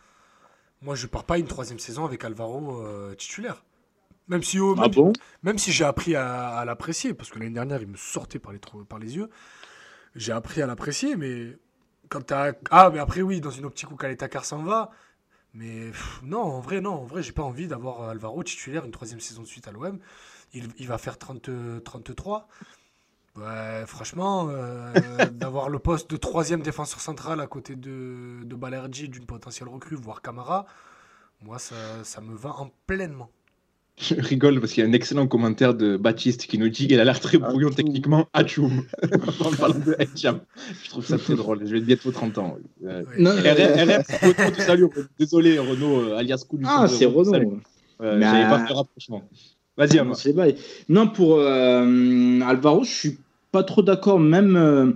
Moi, 0.82 0.96
je 0.96 1.08
pars 1.08 1.26
pas 1.26 1.38
une 1.38 1.48
troisième 1.48 1.80
saison 1.80 2.06
avec 2.06 2.24
Alvaro 2.24 2.82
euh, 2.82 3.14
titulaire. 3.16 3.64
Même 4.28 4.44
si, 4.44 4.60
oh, 4.60 4.76
Ah 4.78 4.82
même, 4.82 4.92
bon? 4.92 5.14
même 5.44 5.58
si 5.58 5.72
j'ai 5.72 5.84
appris 5.86 6.16
à, 6.16 6.50
à 6.58 6.66
l'apprécier, 6.66 7.14
parce 7.14 7.30
que 7.30 7.40
l'année 7.40 7.52
dernière, 7.54 7.82
il 7.82 7.88
me 7.88 7.98
sortait 7.98 8.40
par 8.40 8.54
les, 8.54 8.60
trous- 8.60 8.86
par 8.86 9.00
les 9.00 9.16
yeux. 9.18 9.30
J'ai 10.16 10.32
appris 10.34 10.62
à 10.62 10.68
l'apprécier, 10.68 11.16
mais 11.16 11.58
quand 12.10 12.22
t'as. 12.22 12.54
Ah, 12.72 12.90
mais 12.94 13.00
après, 13.00 13.22
oui, 13.22 13.42
dans 13.42 13.52
une 13.52 13.66
optique 13.66 13.92
où 13.92 13.96
Kaletakar 13.96 14.46
s'en 14.46 14.64
va. 14.64 14.92
Mais 15.54 15.88
pff, 15.92 16.22
non, 16.24 16.42
en 16.42 16.60
vrai, 16.62 16.82
non. 16.82 16.94
En 16.94 17.06
vrai, 17.06 17.24
j'ai 17.24 17.34
pas 17.34 17.44
envie 17.44 17.68
d'avoir 17.68 18.04
Alvaro 18.10 18.44
titulaire 18.44 18.86
une 18.86 18.92
troisième 18.92 19.20
saison 19.22 19.42
de 19.44 19.48
suite 19.48 19.68
à 19.68 19.72
l'OM. 19.72 20.00
Il, 20.54 20.70
il 20.80 20.88
va 20.88 20.98
faire 20.98 21.18
30, 21.18 21.50
33. 21.84 22.48
Ouais, 23.38 23.86
franchement, 23.88 24.50
euh, 24.50 24.94
d'avoir 25.32 25.70
le 25.70 25.80
poste 25.80 26.12
de 26.12 26.18
troisième 26.18 26.62
défenseur 26.62 27.00
central 27.00 27.40
à 27.40 27.48
côté 27.48 27.76
de, 27.76 28.44
de 28.44 28.56
Balerdi, 28.56 29.08
d'une 29.10 29.26
potentielle 29.26 29.70
recrue, 29.70 29.96
voire 29.96 30.22
Camara, 30.22 30.66
moi, 31.42 31.58
ça, 31.58 31.76
ça 32.04 32.22
me 32.22 32.36
va 32.36 32.50
en 32.50 32.70
pleinement. 32.88 33.30
Je 33.98 34.16
rigole 34.16 34.60
parce 34.60 34.74
qu'il 34.74 34.84
y 34.84 34.88
a 34.88 34.90
un 34.90 34.94
excellent 34.94 35.28
commentaire 35.28 35.74
de 35.74 35.96
Baptiste 35.96 36.48
qui 36.48 36.58
nous 36.58 36.70
dit 36.70 36.88
qu'il 36.88 37.00
a 37.00 37.04
l'air 37.04 37.20
très 37.20 37.38
brouillon 37.38 37.68
Atchoum. 37.68 37.76
techniquement. 37.76 38.28
Atchoum. 38.34 38.84
en 39.40 39.52
parlant 39.52 39.80
de 39.80 39.96
Etcham. 40.00 40.42
Je 40.84 40.90
trouve 40.90 41.06
ça 41.06 41.18
très 41.18 41.36
drôle. 41.36 41.68
Je 41.68 41.74
vais 41.74 41.82
bientôt 41.82 42.12
30 42.12 42.38
ans. 42.40 42.58
Euh. 42.84 43.04
Non, 43.20 43.32
Renaud, 43.32 44.52
te 44.56 44.62
salue. 44.62 44.86
Désolé, 45.20 45.60
Renaud, 45.60 46.00
euh, 46.00 46.18
alias 46.18 46.44
Cool. 46.50 46.62
Ah, 46.66 46.88
c'est 46.88 47.06
Renaud. 47.06 47.60
Euh, 48.02 48.20
J'avais 48.20 48.46
euh, 48.46 48.50
pas 48.50 48.66
fait 48.66 48.74
rapprochement. 48.74 49.24
Vas-y, 49.78 49.96
Non, 49.98 50.02
Ama. 50.02 50.14
c'est 50.16 50.34
bail. 50.34 50.56
Non, 50.90 51.08
pour 51.08 51.38
euh, 51.40 52.40
Alvaro, 52.42 52.84
je 52.84 52.90
suis 52.92 53.18
pas 53.52 53.64
trop 53.64 53.82
d'accord, 53.82 54.20
même 54.20 54.56
euh, 54.56 54.92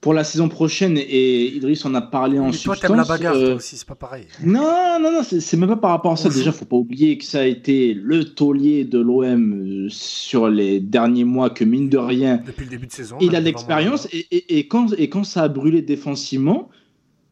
pour 0.00 0.14
la 0.14 0.24
saison 0.24 0.48
prochaine, 0.48 0.96
et 0.98 1.46
Idriss 1.56 1.84
en 1.84 1.94
a 1.94 2.00
parlé 2.00 2.38
en 2.38 2.46
Mais 2.46 2.50
toi, 2.52 2.58
substance. 2.74 2.80
t'aimes 2.80 2.96
la 2.96 3.04
bagarre, 3.04 3.34
euh, 3.34 3.46
toi 3.48 3.54
aussi, 3.56 3.76
c'est 3.76 3.86
pas 3.88 3.94
pareil. 3.94 4.24
Non, 4.44 4.98
non, 5.00 5.10
non, 5.12 5.20
c'est 5.22 5.56
même 5.56 5.68
pas 5.70 5.76
par 5.76 5.90
rapport 5.90 6.12
à 6.12 6.16
ça. 6.16 6.28
Ouf. 6.28 6.34
Déjà, 6.36 6.52
faut 6.52 6.64
pas 6.64 6.76
oublier 6.76 7.18
que 7.18 7.24
ça 7.24 7.40
a 7.40 7.44
été 7.44 7.92
le 7.94 8.24
taulier 8.24 8.84
de 8.84 8.98
l'OM 8.98 9.52
euh, 9.52 9.86
sur 9.90 10.48
les 10.48 10.80
derniers 10.80 11.24
mois, 11.24 11.50
que 11.50 11.64
mine 11.64 11.88
de 11.88 11.98
rien, 11.98 12.40
Depuis 12.46 12.64
le 12.64 12.70
début 12.70 12.86
de 12.86 12.92
saison. 12.92 13.16
il 13.20 13.34
a 13.36 13.40
de 13.40 13.44
l'expérience. 13.46 14.06
Et, 14.12 14.26
et- 14.30 14.58
et 14.58 14.68
quand, 14.68 14.92
et 14.98 15.08
quand 15.10 15.24
ça 15.24 15.42
a 15.42 15.48
brûlé 15.48 15.82
défensivement, 15.82 16.70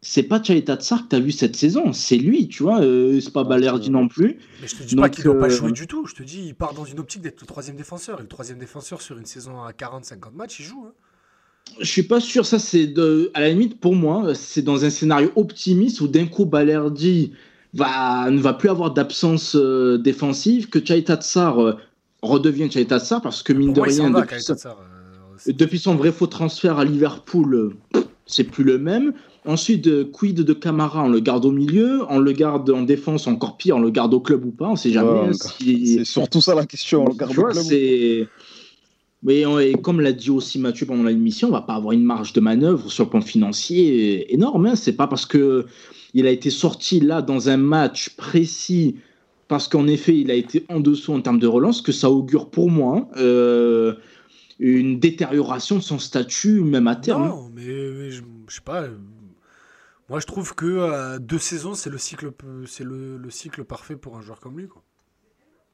c'est 0.01 0.23
pas 0.23 0.43
Chaita 0.43 0.77
Tsar 0.77 1.05
que 1.05 1.09
t'as 1.09 1.19
vu 1.21 1.33
cette 1.33 1.57
saison, 1.57 1.93
c'est 1.93 2.17
lui, 2.17 2.49
tu 2.49 2.63
vois. 2.63 2.81
euh, 2.83 3.21
c'est 3.21 3.33
pas 3.33 3.43
Ouais, 3.43 3.49
Balerdi 3.49 3.91
non 3.91 4.07
plus. 4.09 4.39
Mais 4.63 4.69
je 4.69 4.77
te 4.77 4.83
dis 4.85 4.95
Donc, 4.95 5.05
pas 5.05 5.09
qu'il 5.11 5.25
doit 5.25 5.39
pas 5.39 5.47
euh, 5.47 5.51
jouer 5.51 5.73
du 5.73 5.87
tout. 5.87 6.07
Je 6.07 6.15
te 6.15 6.23
dis, 6.23 6.45
il 6.47 6.55
part 6.55 6.73
dans 6.75 6.85
une 6.85 7.01
optique 7.01 7.23
d'être 7.23 7.41
le 7.41 7.47
troisième 7.47 7.77
défenseur. 7.77 8.19
Et 8.21 8.23
le 8.23 8.29
troisième 8.29 8.59
défenseur 8.59 9.03
sur 9.03 9.19
une 9.19 9.27
saison 9.27 9.63
à 9.63 9.73
40-50 9.73 10.35
matchs, 10.37 10.61
il 10.61 10.67
joue. 10.67 10.85
hein. 10.87 10.93
Je 11.81 11.87
suis 11.87 12.03
pas 12.05 12.21
sûr, 12.21 12.47
ça 12.47 12.59
c'est 12.59 12.87
de... 12.87 13.31
à 13.35 13.41
la 13.41 13.51
limite 13.51 13.79
pour 13.79 13.95
moi, 13.95 14.35
c'est 14.35 14.63
dans 14.63 14.85
un 14.87 14.91
scénario 14.91 15.31
optimiste 15.37 16.01
où 16.01 16.09
d'un 16.09 16.27
coup 16.27 16.47
Balerdi 16.47 17.33
va... 17.75 18.31
ne 18.31 18.41
va 18.41 18.55
plus 18.55 18.71
avoir 18.71 18.93
d'absence 18.95 19.55
euh, 19.55 19.99
défensive, 19.99 20.69
que 20.71 20.83
Chaita 20.83 21.17
Tsar 21.17 21.61
euh, 21.63 21.75
redevienne 22.23 22.71
Chaita 22.71 22.99
Tsar 23.01 23.21
parce 23.21 23.43
que 23.43 23.53
mine 23.53 23.75
Pour 23.75 23.85
de 23.85 23.91
moi, 23.91 24.05
rien, 24.05 24.11
va, 24.11 24.23
depuis, 25.47 25.77
euh, 25.77 25.81
son 25.81 25.95
vrai 25.95 26.11
faux 26.11 26.27
transfert 26.27 26.79
à 26.79 26.85
Liverpool, 26.85 27.77
c'est 28.27 28.45
plus 28.45 28.65
le 28.65 28.79
même. 28.79 29.13
Ensuite, 29.49 29.87
euh, 29.87 30.05
quid 30.05 30.37
de 30.43 30.53
Camara, 30.53 31.05
on 31.05 31.09
le 31.09 31.21
garde 31.21 31.47
au 31.47 31.51
milieu, 31.51 32.03
on 32.11 32.19
le 32.19 32.33
garde 32.33 32.69
en 32.69 32.83
défense, 32.83 33.27
encore 33.27 33.57
pire, 33.57 33.77
on 33.77 33.81
le 33.81 33.89
garde 33.91 34.13
au 34.13 34.21
club 34.21 34.45
ou 34.45 34.51
pas, 34.51 34.69
on 34.69 34.77
sait 34.77 34.91
jamais. 34.93 35.11
Ouais, 35.11 35.29
hein, 35.29 35.33
si- 35.33 35.95
C'est 35.97 36.05
surtout 36.05 36.43
ça 36.43 36.55
la 36.55 36.67
question. 36.67 37.03
on 37.05 37.11
regarde 37.11 37.31
tu 37.33 37.41
vois, 37.41 37.49
le 37.49 37.55
club. 37.55 37.65
c'est. 37.65 38.29
Mais 39.23 39.47
on- 39.47 39.59
et 39.59 39.73
comme 39.73 40.01
l'a 40.03 40.13
dit 40.13 40.31
aussi 40.31 40.59
Mathieu 40.59 40.85
pendant 40.87 41.03
l'émission, 41.05 41.49
on 41.49 41.53
va 41.53 41.63
pas 41.63 41.75
avoir 41.75 41.93
une 41.93 42.05
marge 42.05 42.35
de 42.35 42.41
manœuvre 42.41 42.91
sur 42.93 43.05
le 43.05 43.11
plan 43.11 43.21
financier 43.23 44.33
énorme. 44.35 44.67
Hein. 44.67 44.77
C'est 44.77 44.93
pas 44.93 45.07
parce 45.09 45.25
que 45.27 45.65
il 46.15 46.27
a 46.27 46.31
été 46.31 46.51
sorti 46.51 47.01
là 47.01 47.21
dans 47.23 47.49
un 47.49 47.57
match 47.57 48.11
précis, 48.17 48.97
parce 49.49 49.67
qu'en 49.67 49.87
effet 49.89 50.17
il 50.19 50.31
a 50.31 50.35
été 50.35 50.65
en 50.69 50.79
dessous 50.79 51.15
en 51.15 51.21
termes 51.23 51.39
de 51.41 51.47
relance, 51.47 51.81
que 51.81 51.91
ça 51.91 52.11
augure 52.11 52.51
pour 52.51 52.71
moi 52.71 53.09
euh, 53.17 53.95
une 54.61 55.01
détérioration 55.01 55.77
de 55.77 55.83
son 55.83 55.99
statut 55.99 56.61
même 56.61 56.87
à 56.87 56.95
terme. 56.97 57.29
Non, 57.29 57.51
mais, 57.55 57.63
mais 57.65 58.11
je, 58.11 58.23
je 58.49 58.55
sais 58.55 58.61
pas. 58.65 58.85
Moi, 60.09 60.21
je 60.21 60.27
trouve 60.27 60.55
que 60.55 60.67
euh, 60.67 61.19
deux 61.19 61.39
saisons, 61.39 61.75
c'est 61.75 61.91
le 61.91 61.99
cycle, 61.99 62.33
c'est 62.67 62.85
le, 62.85 63.17
le 63.17 63.31
cycle 63.31 63.65
parfait 63.65 63.97
pour 63.97 64.17
un 64.17 64.23
joueur 64.23 64.41
comme 64.41 64.59
lui. 64.59 64.69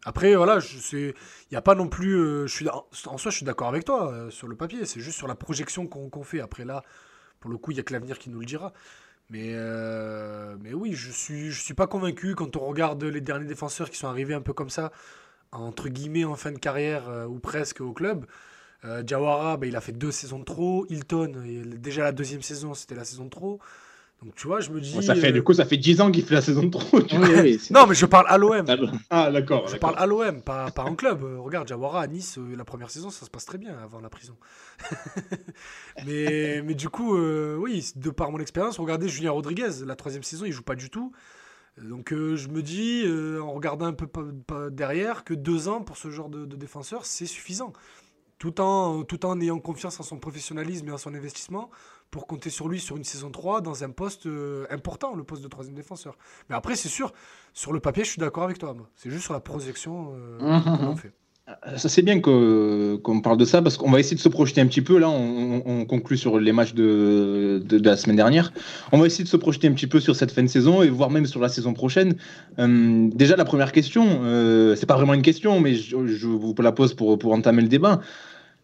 Après, 0.06 0.34
voilà, 0.34 0.58
il 0.92 1.14
y 1.50 1.56
a 1.56 1.62
pas 1.62 1.74
non 1.74 1.88
plus. 1.88 2.14
euh, 2.16 2.46
en 2.70 2.86
en 3.06 3.18
soi, 3.18 3.30
je 3.30 3.36
suis 3.38 3.46
d'accord 3.46 3.68
avec 3.68 3.84
toi 3.84 4.12
euh, 4.12 4.30
sur 4.30 4.48
le 4.48 4.56
papier. 4.56 4.84
C'est 4.84 5.00
juste 5.00 5.16
sur 5.16 5.26
la 5.26 5.34
projection 5.34 5.86
qu'on 5.86 6.22
fait. 6.24 6.40
Après 6.40 6.64
là, 6.64 6.82
pour 7.40 7.50
le 7.50 7.58
coup, 7.58 7.72
il 7.72 7.78
y 7.78 7.80
a 7.80 7.84
que 7.84 7.92
l'avenir 7.94 8.18
qui 8.18 8.30
nous 8.30 8.40
le 8.40 8.46
dira. 8.46 8.72
Mais, 9.30 9.54
mais 10.60 10.74
oui, 10.74 10.94
je 10.94 11.10
suis, 11.12 11.50
je 11.50 11.62
suis 11.62 11.74
pas 11.74 11.86
convaincu 11.86 12.34
quand 12.34 12.56
on 12.56 12.60
regarde 12.66 13.04
les 13.04 13.20
derniers 13.20 13.46
défenseurs 13.46 13.90
qui 13.90 13.96
sont 13.98 14.08
arrivés 14.08 14.34
un 14.34 14.40
peu 14.42 14.52
comme 14.52 14.70
ça, 14.70 14.92
entre 15.52 15.88
guillemets 15.88 16.24
en 16.24 16.36
fin 16.36 16.52
de 16.52 16.58
carrière 16.58 17.08
ou 17.30 17.38
presque 17.40 17.80
au 17.82 17.92
club. 17.94 18.26
Diawara, 19.02 19.56
bah, 19.58 19.66
il 19.66 19.76
a 19.76 19.80
fait 19.82 19.92
deux 19.92 20.12
saisons 20.12 20.40
de 20.40 20.44
trop. 20.44 20.86
Hilton, 20.90 21.42
il- 21.46 21.80
déjà 21.80 22.04
la 22.04 22.12
deuxième 22.12 22.42
saison, 22.42 22.74
c'était 22.74 22.94
la 22.96 23.04
saison 23.04 23.24
de 23.26 23.30
trop. 23.30 23.60
Donc 24.24 24.34
tu 24.36 24.46
vois, 24.46 24.60
je 24.60 24.70
me 24.70 24.80
dis. 24.80 25.02
Ça 25.02 25.14
fait, 25.14 25.28
euh, 25.28 25.32
Du 25.32 25.42
coup, 25.42 25.52
ça 25.52 25.66
fait 25.66 25.76
10 25.76 26.00
ans 26.00 26.10
qu'il 26.10 26.24
fait 26.24 26.34
la 26.34 26.40
saison 26.40 26.68
trop. 26.70 26.98
du 27.00 27.14
coup. 27.14 27.22
Oui, 27.22 27.28
oui, 27.42 27.58
c'est- 27.60 27.74
Non, 27.74 27.86
mais 27.86 27.94
je 27.94 28.06
parle 28.06 28.24
à 28.28 28.38
l'OM. 28.38 28.64
Ah, 29.10 29.30
d'accord. 29.30 29.68
Je 29.68 29.76
parle 29.76 29.94
à 29.98 30.06
l'OM, 30.06 30.40
pas, 30.40 30.70
pas 30.70 30.82
en 30.84 30.94
club. 30.94 31.22
Euh, 31.22 31.38
regarde, 31.40 31.68
Jawara 31.68 32.00
à 32.00 32.06
Nice, 32.06 32.38
euh, 32.38 32.56
la 32.56 32.64
première 32.64 32.90
saison, 32.90 33.10
ça 33.10 33.26
se 33.26 33.30
passe 33.30 33.44
très 33.44 33.58
bien 33.58 33.76
avant 33.78 34.00
la 34.00 34.08
prison. 34.08 34.34
mais, 36.06 36.62
mais 36.64 36.74
du 36.74 36.88
coup, 36.88 37.16
euh, 37.16 37.56
oui, 37.56 37.92
de 37.96 38.10
par 38.10 38.30
mon 38.30 38.38
expérience, 38.38 38.78
regardez 38.78 39.08
Julien 39.08 39.30
Rodriguez, 39.32 39.70
la 39.86 39.96
troisième 39.96 40.22
saison, 40.22 40.44
il 40.44 40.52
joue 40.52 40.62
pas 40.62 40.74
du 40.74 40.90
tout. 40.90 41.12
Donc 41.82 42.12
euh, 42.12 42.36
je 42.36 42.48
me 42.48 42.62
dis, 42.62 43.02
euh, 43.04 43.40
en 43.42 43.52
regardant 43.52 43.86
un 43.86 43.92
peu 43.92 44.06
pas- 44.06 44.22
pas 44.46 44.70
derrière, 44.70 45.24
que 45.24 45.34
deux 45.34 45.68
ans 45.68 45.80
pour 45.82 45.96
ce 45.96 46.08
genre 46.10 46.28
de, 46.28 46.44
de 46.44 46.56
défenseur, 46.56 47.04
c'est 47.04 47.26
suffisant. 47.26 47.72
Tout 48.38 48.60
en, 48.60 49.04
tout 49.04 49.24
en 49.26 49.40
ayant 49.40 49.58
confiance 49.58 49.98
en 50.00 50.02
son 50.02 50.18
professionnalisme 50.18 50.88
et 50.88 50.92
en 50.92 50.98
son 50.98 51.14
investissement 51.14 51.70
pour 52.14 52.28
compter 52.28 52.48
sur 52.48 52.68
lui 52.68 52.78
sur 52.78 52.96
une 52.96 53.02
saison 53.02 53.28
3 53.28 53.60
dans 53.60 53.82
un 53.82 53.90
poste 53.90 54.26
euh, 54.26 54.66
important, 54.70 55.16
le 55.16 55.24
poste 55.24 55.42
de 55.42 55.48
troisième 55.48 55.74
défenseur. 55.74 56.16
Mais 56.48 56.54
après, 56.54 56.76
c'est 56.76 56.88
sûr, 56.88 57.12
sur 57.54 57.72
le 57.72 57.80
papier, 57.80 58.04
je 58.04 58.10
suis 58.10 58.20
d'accord 58.20 58.44
avec 58.44 58.56
toi. 58.58 58.72
C'est 58.94 59.10
juste 59.10 59.24
sur 59.24 59.32
la 59.34 59.40
projection 59.40 60.12
euh, 60.14 60.60
qu'on 60.60 60.86
en 60.86 60.96
fait. 60.96 61.12
Ça 61.76 61.88
c'est 61.90 62.00
bien 62.02 62.20
qu'on 62.20 63.20
parle 63.20 63.36
de 63.36 63.44
ça 63.44 63.60
parce 63.62 63.76
qu'on 63.76 63.90
va 63.90 63.98
essayer 64.00 64.16
de 64.16 64.20
se 64.20 64.28
projeter 64.28 64.60
un 64.60 64.66
petit 64.66 64.80
peu. 64.80 64.96
Là, 64.96 65.10
on, 65.10 65.60
on- 65.66 65.80
on 65.80 65.84
conclut 65.86 66.16
sur 66.16 66.38
les 66.38 66.52
matchs 66.52 66.72
de, 66.72 67.60
de- 67.66 67.78
de 67.78 67.84
la 67.84 67.96
semaine 67.98 68.16
dernière. 68.16 68.52
On 68.92 68.98
va 69.00 69.06
essayer 69.06 69.24
de 69.24 69.28
se 69.28 69.36
projeter 69.36 69.66
un 69.68 69.72
petit 69.72 69.88
peu 69.88 69.98
sur 69.98 70.14
cette 70.14 70.30
fin 70.30 70.42
de 70.44 70.48
saison 70.48 70.82
et 70.82 70.88
voire 70.88 71.10
même 71.10 71.26
sur 71.26 71.40
la 71.40 71.48
saison 71.48 71.74
prochaine. 71.74 72.14
Euh, 72.60 73.08
déjà, 73.12 73.34
la 73.36 73.44
première 73.44 73.72
question, 73.72 74.20
euh, 74.22 74.76
c'est 74.76 74.86
pas 74.86 74.94
vraiment 74.96 75.14
une 75.14 75.22
question, 75.22 75.60
mais 75.60 75.74
je, 75.74 76.06
je 76.06 76.26
vous 76.28 76.54
la 76.60 76.72
pose 76.72 76.94
pour, 76.94 77.18
pour 77.18 77.32
entamer 77.32 77.60
le 77.62 77.68
débat. 77.68 78.00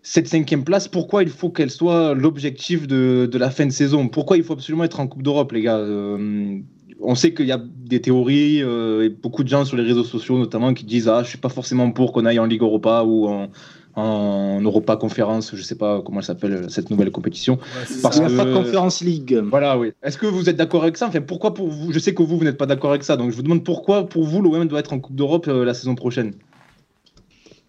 Cette 0.02 0.28
cinquième 0.28 0.64
place, 0.64 0.88
pourquoi 0.88 1.22
il 1.22 1.28
faut 1.28 1.50
qu'elle 1.50 1.70
soit 1.70 2.14
l'objectif 2.14 2.86
de, 2.86 3.28
de 3.30 3.38
la 3.38 3.50
fin 3.50 3.66
de 3.66 3.70
saison? 3.70 4.08
Pourquoi 4.08 4.38
il 4.38 4.42
faut 4.42 4.54
absolument 4.54 4.84
être 4.84 4.98
en 4.98 5.06
Coupe 5.06 5.22
d'Europe, 5.22 5.52
les 5.52 5.60
gars? 5.62 5.76
Euh, 5.76 6.58
on 7.02 7.14
sait 7.14 7.34
qu'il 7.34 7.46
y 7.46 7.52
a 7.52 7.60
des 7.62 8.00
théories 8.00 8.62
euh, 8.62 9.04
et 9.04 9.08
beaucoup 9.10 9.42
de 9.44 9.48
gens 9.48 9.64
sur 9.64 9.76
les 9.76 9.82
réseaux 9.82 10.04
sociaux 10.04 10.38
notamment 10.38 10.74
qui 10.74 10.84
disent 10.84 11.08
ah 11.08 11.22
je 11.22 11.28
suis 11.28 11.38
pas 11.38 11.48
forcément 11.48 11.90
pour 11.92 12.12
qu'on 12.12 12.26
aille 12.26 12.38
en 12.38 12.44
Ligue 12.46 12.60
Europa 12.62 13.04
ou 13.06 13.26
en, 13.26 13.48
en 13.94 14.60
Europa 14.62 14.96
Conférence, 14.96 15.52
je 15.54 15.62
sais 15.62 15.74
pas 15.76 16.00
comment 16.02 16.20
elle 16.20 16.24
s'appelle 16.26 16.66
cette 16.70 16.90
nouvelle 16.90 17.10
compétition. 17.10 17.54
Ouais, 17.54 17.98
Parce 18.02 18.16
ça. 18.16 18.28
n'y 18.28 18.34
que- 18.34 18.40
a 18.40 18.44
pas 18.44 18.50
de 18.50 18.54
Conference 18.54 19.02
League. 19.02 19.38
Voilà, 19.50 19.78
oui. 19.78 19.92
Est-ce 20.02 20.16
que 20.18 20.26
vous 20.26 20.48
êtes 20.48 20.56
d'accord 20.56 20.82
avec 20.82 20.96
ça? 20.96 21.08
Enfin, 21.08 21.20
pourquoi 21.20 21.52
pour 21.54 21.68
vous? 21.68 21.92
Je 21.92 21.98
sais 21.98 22.14
que 22.14 22.22
vous 22.22 22.38
vous 22.38 22.44
n'êtes 22.44 22.58
pas 22.58 22.66
d'accord 22.66 22.90
avec 22.90 23.02
ça, 23.04 23.16
donc 23.16 23.30
je 23.30 23.36
vous 23.36 23.42
demande 23.42 23.64
pourquoi 23.64 24.06
pour 24.08 24.24
vous 24.24 24.40
l'OM 24.42 24.66
doit 24.66 24.80
être 24.80 24.92
en 24.92 24.98
Coupe 25.00 25.16
d'Europe 25.16 25.46
euh, 25.48 25.64
la 25.64 25.74
saison 25.74 25.94
prochaine? 25.94 26.32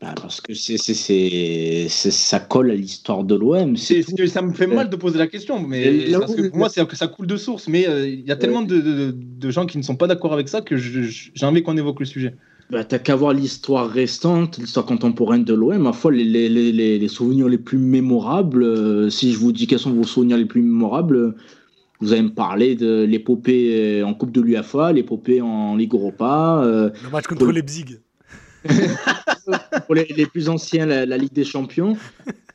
Bah, 0.02 0.16
parce 0.20 0.42
que 0.42 0.56
c'est, 0.56 0.78
c'est, 0.78 0.96
c'est, 0.96 1.86
c'est- 1.88 2.10
ça 2.10 2.40
colle 2.40 2.72
à 2.72 2.76
l'histoire 2.76 3.24
de 3.24 3.36
l'OM. 3.36 3.78
C'est- 3.78 4.02
C'est 4.02 4.10
tout. 4.10 4.16
c'est- 4.18 4.28
ça 4.28 4.42
me 4.42 4.52
fait 4.52 4.66
mal 4.66 4.90
de 4.90 4.96
poser 4.96 5.20
la 5.20 5.28
question, 5.28 5.60
mais 5.62 6.10
parce 6.12 6.34
que 6.36 6.48
pour 6.48 6.58
moi 6.58 6.70
c'est 6.70 6.84
que 6.88 6.96
ça 6.96 7.08
coule 7.08 7.28
de 7.28 7.38
source. 7.38 7.68
Mais 7.68 7.88
euh, 7.88 8.08
il 8.10 8.22
y 8.26 8.32
a 8.32 8.36
tellement 8.36 8.64
de, 8.64 8.80
de- 8.80 9.16
de 9.16 9.52
gens 9.52 9.68
qui 9.68 9.78
ne 9.78 9.84
sont 9.84 9.96
pas 9.96 10.08
d'accord 10.08 10.34
avec 10.34 10.50
ça 10.50 10.62
que 10.62 10.76
je- 10.76 11.04
je- 11.04 11.30
j'ai 11.36 11.46
envie 11.46 11.62
qu'on 11.62 11.78
évoque 11.78 12.00
le 12.00 12.08
sujet. 12.08 12.34
Bah, 12.72 12.84
t'as 12.84 12.98
qu'à 13.00 13.16
voir 13.16 13.34
l'histoire 13.34 13.88
restante, 13.90 14.58
l'histoire 14.58 14.86
contemporaine 14.88 15.44
de 15.44 15.54
l'OM. 15.54 15.78
Ma 15.78 15.94
foi, 15.94 16.12
les, 16.12 16.24
les, 16.24 16.50
les, 16.50 16.72
les- 16.72 16.98
les 16.98 17.08
souvenirs 17.08 17.48
les 17.50 17.58
plus 17.60 17.78
mémorables, 17.78 18.64
euh, 18.64 19.10
si 19.12 19.32
je 19.34 19.38
vous 19.38 19.52
dis 19.52 19.68
quels 19.68 19.78
sont 19.78 19.92
vos 19.94 20.04
souvenirs 20.06 20.38
les 20.38 20.46
plus 20.46 20.62
mémorables, 20.64 21.16
euh, 21.18 21.36
vous 22.00 22.12
allez 22.14 22.24
me 22.24 22.34
parler 22.34 22.76
de 22.76 23.04
l'épopée 23.04 24.02
en 24.04 24.16
Coupe 24.16 24.32
de 24.32 24.42
l'UFA, 24.42 24.94
l'épopée 24.94 25.42
en 25.42 25.76
Ligue 25.76 25.94
Europa, 25.94 26.64
euh, 26.66 26.90
Le 27.04 27.10
match 27.12 27.28
contre 27.28 27.44
Pour- 27.44 27.52
Leipzig. 27.54 27.98
pour 29.86 29.96
les, 29.96 30.06
les 30.16 30.26
plus 30.26 30.50
anciens, 30.50 30.86
la, 30.86 31.06
la 31.06 31.18
Ligue 31.18 31.34
des 31.34 31.44
Champions. 31.44 31.98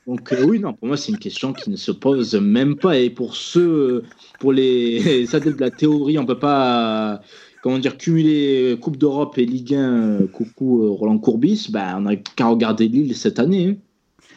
Donc 0.07 0.33
euh, 0.33 0.45
oui, 0.45 0.61
non, 0.61 0.73
pour 0.73 0.87
moi, 0.89 0.97
c'est 0.97 1.11
une 1.11 1.19
question 1.19 1.53
qui 1.53 1.69
ne 1.71 1.77
se 1.77 1.91
pose 1.91 2.35
même 2.37 2.77
pas. 2.77 2.97
Et 2.97 3.11
pour 3.11 3.35
ceux, 3.37 3.69
euh, 3.69 4.03
pour 4.39 4.53
les 4.53 5.27
adeptes 5.35 5.57
de 5.57 5.61
la 5.65 5.71
théorie, 5.71 6.19
on 6.19 6.27
peut 6.27 6.39
pas, 6.39 7.15
euh, 7.15 7.19
comment 7.63 7.79
dire, 7.79 7.97
cumuler 7.99 8.77
Coupe 8.81 8.97
d'Europe 8.99 9.37
et 9.39 9.45
Ligue 9.47 9.75
1, 9.75 9.79
euh, 10.23 10.27
coucou 10.29 10.95
Roland 10.95 11.19
Courbis, 11.19 11.69
bah, 11.71 11.95
on 11.97 12.03
n'a 12.03 12.15
qu'à 12.17 12.47
regarder 12.47 12.87
Lille 12.89 13.17
cette 13.17 13.39
année. 13.41 13.77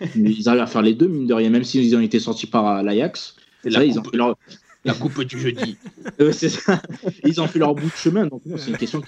hein. 0.02 0.06
Ils 0.16 0.48
arrivent 0.50 0.62
à 0.62 0.68
faire 0.68 0.82
les 0.82 0.94
deux, 0.96 1.08
mine 1.08 1.28
de 1.28 1.34
rien, 1.34 1.50
même 1.50 1.64
s'ils 1.66 1.96
ont 1.96 2.00
été 2.02 2.20
sortis 2.20 2.48
par 2.48 2.82
l'Ajax. 2.82 3.36
C'est 3.64 3.72
Ça, 3.72 3.84
ils 3.86 4.00
ont 4.00 4.02
coupe- 4.02 4.12
fait 4.12 4.18
leur... 4.18 4.38
la 4.86 4.94
coupe 4.94 5.24
du 5.26 5.38
jeudi. 5.38 5.76
euh, 6.22 6.32
c'est 6.32 6.48
ça. 6.50 6.82
Ils 7.26 7.40
ont 7.42 7.48
fait 7.48 7.60
leur 7.60 7.76
bout 7.76 7.88
de 7.88 7.92
chemin, 7.96 8.26
donc 8.26 8.42
c'est 8.58 8.72
une 8.72 8.78
question 8.78 9.02
qui 9.02 9.08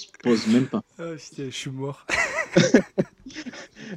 se 0.00 0.06
pose 0.22 0.46
même 0.48 0.66
pas. 0.66 0.82
Ah, 0.98 1.12
putain, 1.16 1.44
je 1.46 1.50
suis 1.56 1.70
mort. 1.70 2.06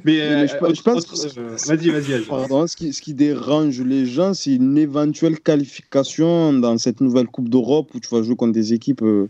Mais, 0.04 0.20
euh, 0.20 0.40
Mais 0.40 0.48
je 0.48 0.74
je 0.74 0.82
pense 0.82 0.96
autre- 0.96 1.34
que- 1.34 1.40
euh, 1.40 1.56
vas-y, 1.66 1.90
vas-y. 1.90 2.24
Pardon, 2.26 2.66
ce 2.66 2.76
qui, 2.76 2.92
ce 2.92 3.00
qui 3.02 3.14
dérange 3.14 3.80
les 3.80 4.06
gens, 4.06 4.34
c'est 4.34 4.54
une 4.54 4.76
éventuelle 4.78 5.38
qualification 5.40 6.52
dans 6.52 6.76
cette 6.78 7.00
nouvelle 7.00 7.26
Coupe 7.28 7.48
d'Europe 7.48 7.94
où 7.94 8.00
tu 8.00 8.08
vas 8.10 8.22
jouer 8.22 8.36
contre 8.36 8.52
des 8.52 8.72
équipes, 8.72 9.02
euh, 9.02 9.28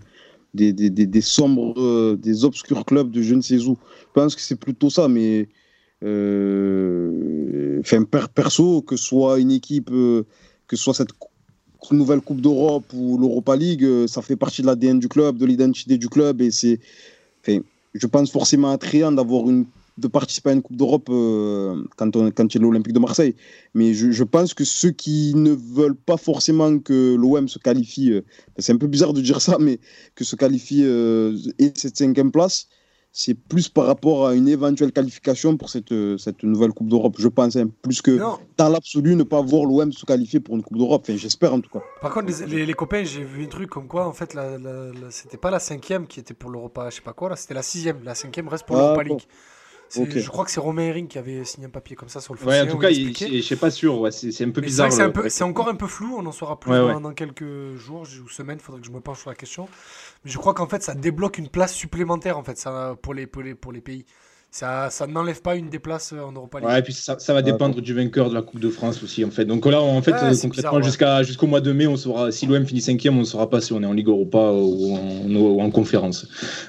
des, 0.55 0.73
des, 0.73 0.91
des, 0.91 1.07
des 1.07 1.21
sombres, 1.21 1.75
euh, 1.81 2.17
des 2.17 2.45
obscurs 2.45 2.85
clubs 2.85 3.11
de 3.11 3.23
je 3.23 3.35
ne 3.35 3.41
sais 3.43 3.59
où. 3.67 3.77
Je 4.01 4.07
pense 4.15 4.35
que 4.35 4.41
c'est 4.43 4.57
plutôt 4.59 4.89
ça, 4.91 5.09
mais 5.09 5.49
euh, 6.03 7.81
enfin, 7.81 8.05
per- 8.05 8.27
perso, 8.35 8.83
que 8.83 8.97
ce 8.97 9.05
soit 9.05 9.39
une 9.39 9.51
équipe, 9.51 9.91
euh, 9.91 10.25
que 10.67 10.77
ce 10.77 10.83
soit 10.85 10.95
cette 10.95 11.13
nouvelle 11.93 12.21
Coupe 12.21 12.41
d'Europe 12.41 12.93
ou 12.95 13.19
l'Europa 13.19 13.57
League, 13.57 13.85
euh, 13.85 14.07
ça 14.07 14.23
fait 14.23 14.37
partie 14.37 14.63
de 14.63 14.67
l'ADN 14.67 14.99
du 14.99 15.09
club, 15.09 15.39
de 15.39 15.47
l'identité 15.47 15.99
du 15.99 16.09
club, 16.09 16.41
et 16.41 16.51
c'est, 16.51 16.81
je 17.47 18.07
pense 18.07 18.31
forcément 18.31 18.71
attrayant 18.71 19.13
d'avoir 19.13 19.49
une 19.49 19.67
de 19.97 20.07
participer 20.07 20.51
à 20.51 20.53
une 20.53 20.63
Coupe 20.63 20.77
d'Europe 20.77 21.09
euh, 21.11 21.83
quand, 21.97 22.15
on, 22.15 22.31
quand 22.31 22.55
il 22.55 22.59
y 22.59 22.61
a 22.61 22.63
l'Olympique 22.63 22.93
de 22.93 23.01
Marseille. 23.01 23.35
Mais 23.75 23.95
je, 23.95 24.23
pense 24.23 24.55
que 24.55 24.63
ceux 24.63 24.93
qui 24.93 25.33
ne 25.35 25.51
veulent 25.51 25.97
pas 25.97 26.17
forcément 26.17 26.79
que 26.79 27.17
l'OM 27.17 27.49
se 27.49 27.59
qualifie, 27.59 28.13
euh, 28.13 28.21
c'est 28.59 28.73
un 28.73 28.77
peu 28.77 28.87
bizarre 28.87 29.13
de 29.13 29.21
dire 29.21 29.41
ça, 29.41 29.57
mais 29.59 29.81
que 30.15 30.23
se 30.23 30.37
qualifie 30.37 30.85
et 30.85 31.73
cette 31.75 31.97
cinquième 31.97 32.31
place, 32.31 32.69
c'est 33.21 33.35
plus 33.35 33.69
par 33.69 33.87
rapport 33.87 34.29
à 34.29 34.35
une 34.35 34.47
éventuelle 34.47 34.93
qualification 34.93 35.57
pour 35.57 35.71
cette, 35.71 35.93
cette 36.19 36.45
nouvelle 36.45 36.71
Coupe 36.71 36.87
d'Europe, 36.89 37.17
je 37.19 37.27
pense, 37.27 37.57
hein, 37.57 37.69
plus 37.83 38.01
que 38.01 38.13
Non, 38.13 38.39
dans 38.57 38.69
l'absolu 38.69 39.17
ne 39.17 39.25
pas 39.25 39.41
voir 39.43 39.65
l'OM 39.65 39.93
se 39.93 40.07
qualifier 40.07 40.39
pour 40.39 40.55
une 40.55 40.63
Coupe 40.63 40.79
d'Europe. 40.79 41.03
Enfin, 41.05 41.17
j'espère 41.17 41.53
en 41.53 41.61
tout 41.61 41.69
cas. 41.69 41.81
par 42.01 42.15
contre, 42.15 42.27
les, 42.29 42.47
les- 42.47 42.65
les 42.67 42.75
copains, 42.75 43.03
j'ai 43.03 43.25
vu 43.25 43.45
un 43.45 43.49
truc 43.49 43.71
comme 43.71 43.89
quoi, 43.89 44.07
en 44.07 44.13
fait, 44.13 44.35
la, 44.35 44.57
la- 44.57 44.93
la- 44.93 45.11
c'était 45.11 45.37
pas 45.37 45.51
la 45.51 45.59
cinquième 45.59 46.07
qui 46.07 46.21
était 46.21 46.33
pour 46.33 46.49
l'Europa, 46.51 46.91
je 46.91 46.95
sais 46.97 47.03
pas 47.03 47.13
quoi, 47.13 47.29
là, 47.31 47.35
c'était 47.35 47.55
la 47.55 47.63
sixième. 47.63 48.05
La 48.05 48.15
cinquième 48.15 48.47
reste 48.47 48.65
pour 48.67 48.77
Ah, 48.77 48.81
l'Europa. 48.95 49.03
League. 49.03 49.23
Je 49.91 50.29
crois 50.29 50.45
que 50.45 50.51
c'est 50.51 50.61
Romain 50.61 50.83
Herring 50.83 51.09
qui 51.09 51.19
avait 51.19 51.45
signé 51.45 51.67
un 51.67 51.71
papier 51.71 51.97
comme 51.97 52.09
ça 52.09 52.21
sur 52.21 52.35
le 52.35 52.41
Ouais, 52.45 52.61
en 52.61 52.67
tout 52.67 52.79
cas, 52.79 52.91
il 52.91 53.17
je 53.17 53.41
suis 53.41 53.57
pas 53.57 53.71
sûr. 53.71 53.99
ouais, 54.01 54.11
c'est 54.11 54.45
un 54.45 54.51
peu 54.51 54.61
bizarre. 54.61 54.91
c'est 55.29 55.45
encore 55.45 55.69
un 55.69 55.75
peu 55.75 55.87
flou, 55.87 56.17
on 56.19 56.27
en 56.27 56.33
saura 56.33 56.61
plus 56.61 56.71
Ouais, 56.73 56.79
dans, 56.79 56.95
ouais. 56.97 57.01
dans 57.01 57.13
quelques 57.15 57.77
jours 57.77 58.03
ou 58.25 58.29
semaines, 58.29 58.59
il 58.61 58.63
faudrait 58.65 58.81
que 58.81 58.87
je 58.87 58.93
me 58.93 59.01
penche 59.01 59.21
sur 59.21 59.31
la 59.31 59.37
question. 59.37 59.69
Mais 60.25 60.31
je 60.31 60.39
crois 60.39 60.55
qu'en 60.55 60.67
fait, 60.69 60.83
ça 60.83 60.95
débloque 60.95 61.39
une 61.39 61.49
place 61.49 61.73
supplémentaire 61.75 62.39
en 62.39 62.45
fait, 62.45 62.59
ça, 62.59 62.97
pour, 63.01 63.15
les, 63.15 63.27
pour, 63.27 63.43
les, 63.43 63.55
pour 63.55 63.73
les 63.73 63.81
pays. 63.81 64.05
Ça, 64.51 64.89
ça 64.91 65.07
n'enlève 65.07 65.43
pas 65.43 65.57
une 65.57 65.69
des 65.69 65.79
places 65.79 66.15
euh, 66.15 66.23
en 66.23 66.33
Europa 66.33 66.59
League. 66.59 66.69
Ouais, 66.69 66.79
et 66.79 66.83
puis 66.83 66.95
ça, 66.95 67.17
ça 67.19 67.35
va 67.35 67.43
dépendre 67.43 67.83
du 67.83 67.93
vainqueur 67.93 68.31
de 68.31 68.35
la 68.35 68.41
Coupe 68.41 68.61
de 68.61 68.71
France 68.71 69.03
aussi, 69.03 69.23
en 69.23 69.31
fait. 69.31 69.45
Donc 69.45 69.67
là, 69.67 69.83
en 69.83 70.01
fait, 70.01 70.13
Ouais, 70.13 70.23
euh, 70.23 70.35
concrètement, 70.41 70.81
jusqu'à 70.83 71.23
jusqu'au 71.23 71.47
mois 71.47 71.61
de 71.61 71.71
mai, 71.71 71.87
on 71.87 71.97
saura 71.97 72.33
si 72.33 72.47
l'OM 72.47 72.65
finit 72.65 72.81
cinquième, 72.81 73.17
on 73.17 73.21
ne 73.21 73.25
saura 73.25 73.51
pas 73.51 73.61
si 73.61 73.75
on 73.75 73.83
est 73.83 73.87
en 73.87 73.93
Ligue 73.93 74.09
Europa 74.09 74.39
ou 74.39 74.95
en, 74.95 75.35
ou 75.35 75.61
en 75.61 75.71
conférence. 75.71 76.27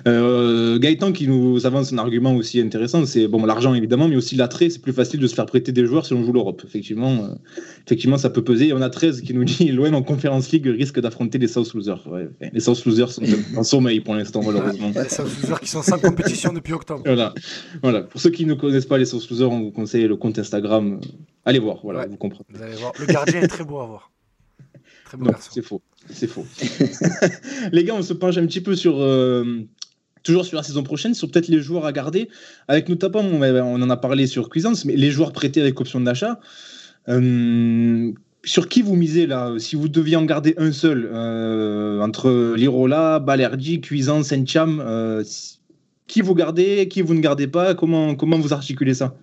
Euh, 0.08 0.78
Gaëtan 0.78 1.14
qui 1.14 1.28
nous 1.28 1.66
avance 1.66 1.94
un 1.94 1.98
argument 2.00 2.36
aussi 2.36 2.60
intéressant, 2.60 3.06
c'est 3.06 3.28
bon 3.28 3.46
l'argent 3.46 3.74
évidemment, 3.74 4.10
mais 4.10 4.18
aussi 4.18 4.36
l'attrait. 4.36 4.70
C'est 4.70 4.82
plus 4.82 4.94
facile 4.94 5.22
de 5.22 5.28
se 5.28 5.34
faire 5.34 5.46
prêter 5.46 5.72
des 5.72 5.86
joueurs 5.86 6.06
si 6.06 6.14
on 6.14 6.24
joue 6.24 6.34
l'Europe. 6.34 6.62
Effectivement, 6.66 7.12
euh, 7.12 7.36
effectivement, 7.86 8.18
ça 8.18 8.30
peut 8.30 8.44
peser. 8.44 8.68
Et 8.68 8.74
on 8.74 8.82
a 8.82 8.90
13 8.90 9.22
qui 9.22 9.34
nous 9.34 9.46
dit 9.46 9.68
l'OM 9.72 9.96
en 9.96 10.04
Conférence 10.04 10.52
League 10.52 10.68
risque 10.68 11.00
d'affronter 11.00 11.38
les 11.38 11.48
South 11.48 11.74
Losers. 11.74 12.06
Ouais. 12.08 12.30
les 12.52 12.60
South 12.60 12.84
Losers 12.86 13.12
sont 13.12 13.24
en 13.56 13.64
sommeil 13.64 14.02
pour 14.02 14.16
l'instant, 14.16 14.42
malheureusement. 14.46 14.92
Les 14.94 15.08
South 15.08 15.30
Losers 15.42 15.60
qui 15.62 15.70
sont 15.70 15.82
sans 15.82 15.98
compétition 15.98 16.52
depuis 16.52 16.74
octobre. 16.74 17.04
Voilà. 17.06 17.34
Voilà. 17.82 18.02
Pour 18.04 18.20
ceux 18.22 18.30
qui 18.30 18.46
ne 18.46 18.54
connaissent 18.54 18.86
pas 18.86 18.98
les 18.98 19.06
South 19.06 19.30
Losers, 19.30 19.52
on 19.52 19.60
vous 19.62 19.72
conseille 19.72 20.08
le 20.08 20.16
compte 20.16 20.38
Instagram. 20.40 21.00
Allez 21.46 21.60
voir, 21.60 21.80
voilà, 21.84 22.00
Ouais. 22.02 22.08
vous 22.08 22.18
comprenez. 22.18 22.46
Vous 22.50 22.62
allez 22.62 22.76
voir. 22.76 22.92
Le 23.00 23.06
gardien 23.06 23.42
est 23.42 23.48
très 23.48 23.64
beau 23.64 23.80
à 23.80 23.86
voir. 23.86 24.12
Très 25.06 25.18
beau 25.18 25.26
Non, 25.26 25.32
garçon. 25.32 25.52
c'est 25.54 25.62
faux. 25.62 25.82
C'est 26.10 26.28
faux. 26.28 26.46
les 27.72 27.84
gars, 27.84 27.96
on 27.96 28.02
se 28.04 28.14
penche 28.14 28.38
un 28.38 28.46
petit 28.46 28.62
peu 28.62 28.76
sur. 28.76 29.00
euh, 29.02 29.64
toujours 30.24 30.46
sur 30.46 30.58
la 30.58 30.64
saison 30.64 30.84
prochaine, 30.84 31.14
sur 31.14 31.32
peut-être 31.32 31.48
les 31.48 31.62
joueurs 31.62 31.86
à 31.86 31.92
garder, 31.94 32.28
avec 32.68 32.90
notamment, 32.90 33.20
on 33.22 33.42
on 33.42 33.82
en 33.82 33.90
a 33.90 33.98
parlé 33.98 34.28
sur 34.28 34.50
Cuisance, 34.50 34.84
mais 34.86 34.96
les 34.96 35.12
joueurs 35.12 35.32
prêtés 35.32 35.62
avec 35.62 35.80
option 35.80 36.02
d'achat. 36.02 36.40
Euh, 37.08 38.12
sur 38.44 38.68
qui 38.70 38.82
vous 38.82 38.96
misez 38.96 39.28
là? 39.28 39.54
Si 39.58 39.76
vous 39.76 39.90
deviez 39.90 40.16
en 40.18 40.26
garder 40.26 40.54
un 40.58 40.72
seul, 40.72 41.10
euh, 41.12 42.02
entre 42.02 42.54
Lirola, 42.56 43.20
Balerdi, 43.20 43.82
Cuisance, 43.82 44.32
Encham, 44.32 44.82
euh, 44.86 45.24
qui 46.10 46.22
vous 46.22 46.36
gardez, 46.36 46.90
qui 46.90 47.02
vous 47.02 47.14
ne 47.14 47.22
gardez 47.22 47.48
pas 47.48 47.76
Comment, 47.76 48.16
comment 48.16 48.38
vous 48.38 48.52
articulez 48.52 48.96
ça? 48.96 49.16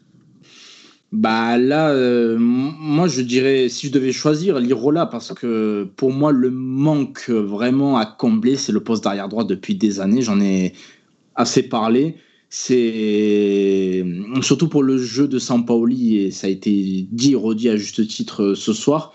Bah 1.12 1.58
là, 1.58 1.90
euh, 1.90 2.36
moi 2.38 3.06
je 3.08 3.20
dirais, 3.20 3.68
si 3.68 3.88
je 3.88 3.92
devais 3.92 4.12
choisir, 4.12 4.58
l'Irola, 4.58 5.06
parce 5.06 5.32
que 5.34 5.88
pour 5.96 6.12
moi, 6.12 6.32
le 6.32 6.50
manque 6.50 7.28
vraiment 7.28 7.96
à 7.96 8.06
combler, 8.06 8.56
c'est 8.56 8.72
le 8.72 8.80
poste 8.80 9.04
d'arrière 9.04 9.28
droit 9.28 9.44
depuis 9.44 9.74
des 9.74 10.00
années. 10.00 10.22
J'en 10.22 10.40
ai 10.40 10.72
assez 11.34 11.62
parlé. 11.62 12.16
C'est 12.48 14.04
surtout 14.40 14.68
pour 14.68 14.82
le 14.82 14.98
jeu 14.98 15.28
de 15.28 15.38
Sampaoli, 15.38 16.18
et 16.18 16.30
ça 16.30 16.46
a 16.46 16.50
été 16.50 17.06
dit 17.10 17.32
et 17.32 17.36
redit 17.36 17.68
à 17.68 17.76
juste 17.76 18.06
titre 18.06 18.42
euh, 18.42 18.54
ce 18.54 18.72
soir. 18.72 19.12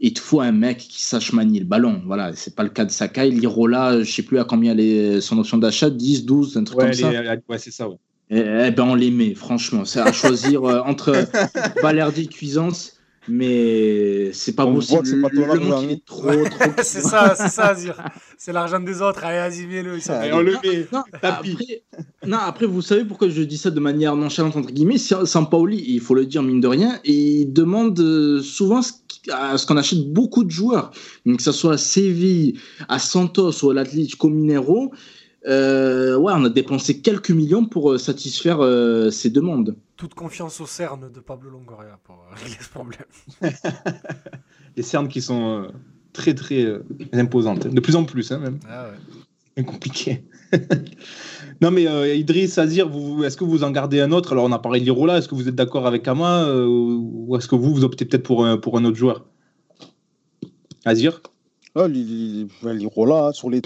Il 0.00 0.14
te 0.14 0.20
faut 0.20 0.40
un 0.40 0.52
mec 0.52 0.78
qui 0.78 1.02
sache 1.02 1.32
manier 1.32 1.60
le 1.60 1.66
ballon. 1.66 2.02
Voilà, 2.06 2.32
c'est 2.34 2.54
pas 2.54 2.62
le 2.62 2.70
cas 2.70 2.84
de 2.84 2.90
Sakai. 2.90 3.30
Lirola, 3.30 4.02
je 4.02 4.10
sais 4.10 4.22
plus 4.22 4.38
à 4.38 4.44
combien 4.44 4.76
est 4.76 5.20
son 5.20 5.38
option 5.38 5.58
d'achat, 5.58 5.90
10, 5.90 6.24
12, 6.24 6.56
un 6.56 6.64
truc 6.64 6.78
Ouais, 6.78 6.84
comme 6.86 6.92
ça. 6.94 7.10
ouais, 7.10 7.58
c'est 7.58 7.70
ça. 7.70 7.88
ouais. 7.88 7.96
Eh, 8.30 8.38
eh 8.68 8.70
ben 8.70 8.84
on 8.84 8.94
les 8.94 9.10
met, 9.10 9.34
franchement. 9.34 9.84
C'est 9.84 10.00
à 10.00 10.12
choisir 10.12 10.64
euh, 10.64 10.80
entre 10.86 11.12
Balerdi 11.82 12.22
et 12.22 12.26
Cuisance, 12.26 12.94
mais 13.28 14.32
c'est 14.32 14.54
pas 14.54 14.66
On 14.66 14.74
possible. 14.74 14.92
voit 14.92 15.02
que 15.02 15.08
c'est 15.08 15.20
pas 15.20 15.54
le 15.54 15.60
monde, 15.60 15.82
il 15.82 15.90
hein. 15.90 15.92
est 15.94 16.04
trop, 16.04 16.44
trop. 16.44 16.70
c'est 16.82 17.00
ça, 17.02 17.34
c'est 17.36 17.48
ça, 17.48 17.68
Azir. 17.68 18.00
C'est 18.38 18.52
l'argent 18.52 18.80
des 18.80 19.02
autres. 19.02 19.24
Allez, 19.24 19.38
vas-y, 19.38 19.66
mets-le. 19.66 19.98
s'en 20.00 20.14
Allez, 20.14 20.32
on 20.32 20.40
le 20.40 20.52
met. 20.62 20.86
Non, 20.92 21.02
Tapis. 21.20 21.52
après, 21.52 21.82
non, 22.24 22.38
après, 22.38 22.66
vous 22.66 22.82
savez 22.82 23.04
pourquoi 23.04 23.28
je 23.28 23.42
dis 23.42 23.58
ça 23.58 23.70
de 23.70 23.80
manière 23.80 24.14
nonchalante, 24.16 24.56
entre 24.56 24.70
guillemets? 24.70 24.98
Sa- 24.98 25.26
Sampaoli, 25.26 25.82
il 25.88 26.00
faut 26.00 26.14
le 26.14 26.24
dire 26.26 26.42
mine 26.42 26.60
de 26.60 26.68
rien, 26.68 27.00
il 27.04 27.52
demande 27.52 27.98
euh, 28.00 28.40
souvent 28.42 28.80
ce 28.82 28.92
à 29.30 29.58
ce 29.58 29.66
qu'on 29.66 29.76
achète 29.76 30.12
beaucoup 30.12 30.44
de 30.44 30.50
joueurs, 30.50 30.90
donc 31.26 31.38
que 31.38 31.42
ce 31.42 31.52
soit 31.52 31.74
à 31.74 31.78
Séville, 31.78 32.58
à 32.88 32.98
Santos 32.98 33.64
ou 33.64 33.70
à 33.70 33.74
l'Atlético 33.74 34.28
Mineiro. 34.28 34.92
Euh, 35.46 36.16
ouais, 36.16 36.32
on 36.36 36.44
a 36.44 36.50
dépensé 36.50 37.00
quelques 37.00 37.30
millions 37.30 37.64
pour 37.64 37.92
euh, 37.92 37.98
satisfaire 37.98 38.60
euh, 38.60 39.10
ces 39.10 39.30
demandes. 39.30 39.74
Toute 39.96 40.14
confiance 40.14 40.60
au 40.60 40.66
CERN 40.66 41.10
de 41.10 41.20
Pablo 41.20 41.50
Longoria 41.50 41.98
pour 42.04 42.16
euh, 42.16 42.34
régler 42.34 42.58
ce 42.60 42.68
problème. 42.68 43.04
Les 44.76 44.82
cernes 44.82 45.08
qui 45.08 45.22
sont 45.22 45.64
euh, 45.64 45.68
très 46.12 46.34
très 46.34 46.64
euh, 46.64 46.84
imposantes. 47.12 47.66
De 47.66 47.80
plus 47.80 47.96
en 47.96 48.04
plus, 48.04 48.32
hein, 48.32 48.38
même. 48.38 48.60
Ah 48.68 48.88
ouais. 48.88 48.98
C'est 49.56 49.64
compliqué. 49.64 50.24
non, 51.60 51.70
mais 51.70 51.86
euh, 51.86 52.14
Idriss, 52.14 52.56
Azir, 52.58 52.90
est-ce 53.24 53.36
que 53.36 53.44
vous 53.44 53.64
en 53.64 53.70
gardez 53.70 54.00
un 54.00 54.12
autre? 54.12 54.32
Alors, 54.32 54.44
on 54.44 54.52
a 54.52 54.58
parlé 54.58 54.80
de 54.80 54.84
Lirola. 54.86 55.18
Est-ce 55.18 55.28
que 55.28 55.34
vous 55.34 55.48
êtes 55.48 55.54
d'accord 55.54 55.86
avec 55.86 56.02
Kama 56.02 56.44
euh, 56.44 56.66
Ou 56.66 57.36
est-ce 57.36 57.48
que 57.48 57.54
vous, 57.54 57.74
vous 57.74 57.84
optez 57.84 58.04
peut-être 58.06 58.22
pour 58.22 58.44
un, 58.46 58.56
pour 58.56 58.78
un 58.78 58.84
autre 58.84 58.96
joueur? 58.96 59.26
Azir? 60.84 61.20
Ah, 61.74 61.86
li- 61.86 62.02
li- 62.04 62.48
li- 62.62 62.78
Lirola, 62.78 63.32
sur 63.32 63.50
les, 63.50 63.62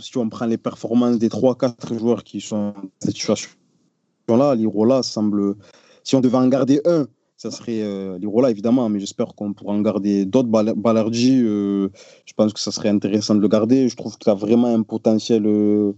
si 0.00 0.16
on 0.18 0.28
prend 0.28 0.46
les 0.46 0.58
performances 0.58 1.18
des 1.18 1.28
3-4 1.28 1.98
joueurs 1.98 2.22
qui 2.24 2.40
sont 2.40 2.72
dans 2.72 2.90
cette 3.00 3.16
situation-là, 3.16 4.54
Lirola 4.54 5.02
semble. 5.02 5.56
Si 6.04 6.14
on 6.14 6.20
devait 6.20 6.36
en 6.36 6.48
garder 6.48 6.80
un, 6.84 7.06
ça 7.36 7.50
serait 7.50 7.82
euh, 7.82 8.18
Lirola, 8.18 8.50
évidemment, 8.50 8.88
mais 8.88 9.00
j'espère 9.00 9.34
qu'on 9.34 9.52
pourra 9.52 9.72
en 9.74 9.80
garder 9.80 10.24
d'autres. 10.24 10.48
Bal- 10.48 10.74
Balerdi, 10.76 11.40
euh, 11.42 11.88
je 12.24 12.32
pense 12.34 12.52
que 12.52 12.60
ça 12.60 12.70
serait 12.70 12.90
intéressant 12.90 13.34
de 13.34 13.40
le 13.40 13.48
garder. 13.48 13.88
Je 13.88 13.96
trouve 13.96 14.16
qu'il 14.18 14.30
a 14.30 14.34
vraiment 14.34 14.72
un 14.74 14.82
potentiel 14.82 15.46
euh, 15.46 15.92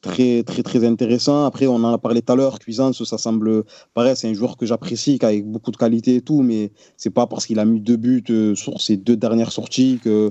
très, 0.00 0.42
très, 0.44 0.62
très 0.62 0.84
intéressant. 0.84 1.44
Après, 1.46 1.66
on 1.66 1.76
en 1.76 1.92
a 1.92 1.98
parlé 1.98 2.22
tout 2.22 2.32
à 2.32 2.36
l'heure, 2.36 2.58
Cuisance, 2.58 3.02
ça 3.04 3.18
semble. 3.18 3.64
Pareil, 3.94 4.16
c'est 4.16 4.28
un 4.28 4.34
joueur 4.34 4.56
que 4.56 4.66
j'apprécie, 4.66 5.18
qui 5.18 5.26
a 5.26 5.32
beaucoup 5.42 5.70
de 5.70 5.76
qualité 5.76 6.16
et 6.16 6.22
tout, 6.22 6.42
mais 6.42 6.72
c'est 6.96 7.10
pas 7.10 7.26
parce 7.26 7.46
qu'il 7.46 7.58
a 7.58 7.64
mis 7.64 7.80
deux 7.80 7.96
buts 7.96 8.24
euh, 8.30 8.54
sur 8.54 8.80
ses 8.80 8.96
deux 8.96 9.16
dernières 9.16 9.52
sorties 9.52 10.00
que. 10.02 10.30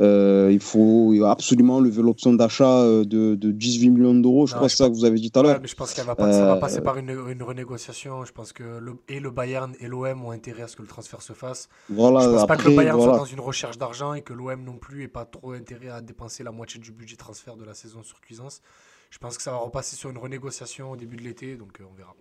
euh, 0.00 0.50
il 0.52 0.60
faut 0.60 1.14
absolument 1.26 1.80
lever 1.80 2.02
l'option 2.02 2.32
d'achat 2.34 2.82
euh, 2.82 3.04
de, 3.04 3.34
de 3.36 3.52
18 3.52 3.90
millions 3.90 4.14
d'euros. 4.14 4.46
Je 4.46 4.54
Non, 4.54 4.56
crois 4.56 4.68
que 4.68 4.72
c'est 4.72 4.78
ça 4.84 4.88
que 4.90 4.94
vous 4.94 5.04
avez 5.04 5.18
dit 5.20 5.30
tout 5.30 5.40
à 5.40 5.42
l'heure. 5.42 5.58
mais 5.60 5.68
je 5.68 5.74
pense 5.74 5.94
qu'elle 5.94 6.06
va 6.06 6.16
pas, 6.16 6.32
ça 6.32 6.46
va 6.46 6.56
passer 6.56 6.80
par 6.80 6.96
une, 6.98 7.10
une 7.10 7.42
renégociation. 7.42 8.24
Je 8.24 8.32
pense 8.32 8.52
que 8.52 8.62
le, 8.78 8.94
et 9.08 9.20
le 9.20 9.30
Bayern 9.30 9.74
et 9.80 9.88
l'OM 9.88 10.24
ont 10.24 10.30
intérêt 10.30 10.62
à 10.62 10.68
ce 10.68 10.76
que 10.76 10.82
le 10.82 10.88
transfert 10.88 11.22
se 11.22 11.32
fasse. 11.32 11.68
Voilà, 11.88 12.20
je 12.20 12.28
pense 12.28 12.46
pas 12.46 12.56
que 12.56 12.64
le 12.64 12.70
Bayern 12.70 12.98
voilà. 12.98 13.02
soit 13.02 13.12
dans 13.12 13.24
une 13.24 13.40
recherche 13.40 13.78
d'argent 13.78 14.14
et 14.14 14.22
que 14.22 14.32
l'OM 14.32 14.62
non 14.64 14.78
plus 14.78 15.04
ait 15.04 15.08
pas 15.08 15.24
trop 15.24 15.52
intérêt 15.52 15.88
à 15.88 16.00
dépenser 16.00 16.44
la 16.44 16.52
moitié 16.52 16.80
du 16.80 16.92
budget 16.92 17.16
transfert 17.16 17.56
de 17.56 17.64
la 17.64 17.74
saison 17.74 18.02
sur 18.02 18.20
Cuisance. 18.20 18.62
Je 19.10 19.18
pense 19.18 19.36
que 19.36 19.42
ça 19.42 19.50
va 19.50 19.58
repasser 19.58 19.96
sur 19.96 20.10
une 20.10 20.18
renégociation 20.18 20.92
au 20.92 20.96
début 20.96 21.16
de 21.16 21.22
l'été, 21.22 21.56
donc 21.56 21.80
euh, 21.80 21.84
on 21.90 21.96
verra. 21.96 22.14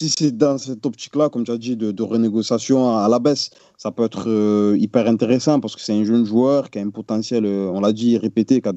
Si 0.00 0.10
c'est 0.10 0.36
dans 0.36 0.58
cette 0.58 0.84
optique-là, 0.86 1.28
comme 1.28 1.44
tu 1.44 1.50
as 1.50 1.58
dit, 1.58 1.76
de, 1.76 2.02
renégociation 2.02 2.96
à 2.96 3.08
la 3.08 3.18
baisse, 3.18 3.50
ça 3.78 3.90
peut 3.90 4.04
être 4.04 4.24
euh, 4.28 4.76
hyper 4.78 5.08
intéressant 5.08 5.60
parce 5.60 5.74
que 5.74 5.80
c'est 5.82 5.92
un 5.94 6.04
jeune 6.04 6.24
joueur 6.24 6.70
qui 6.70 6.78
a 6.78 6.82
un 6.82 6.90
potentiel, 6.90 7.44
euh, 7.46 7.70
on 7.72 7.80
l'a 7.80 7.92
dit, 7.92 8.16
répété, 8.16 8.60
qui 8.60 8.68
a 8.68 8.72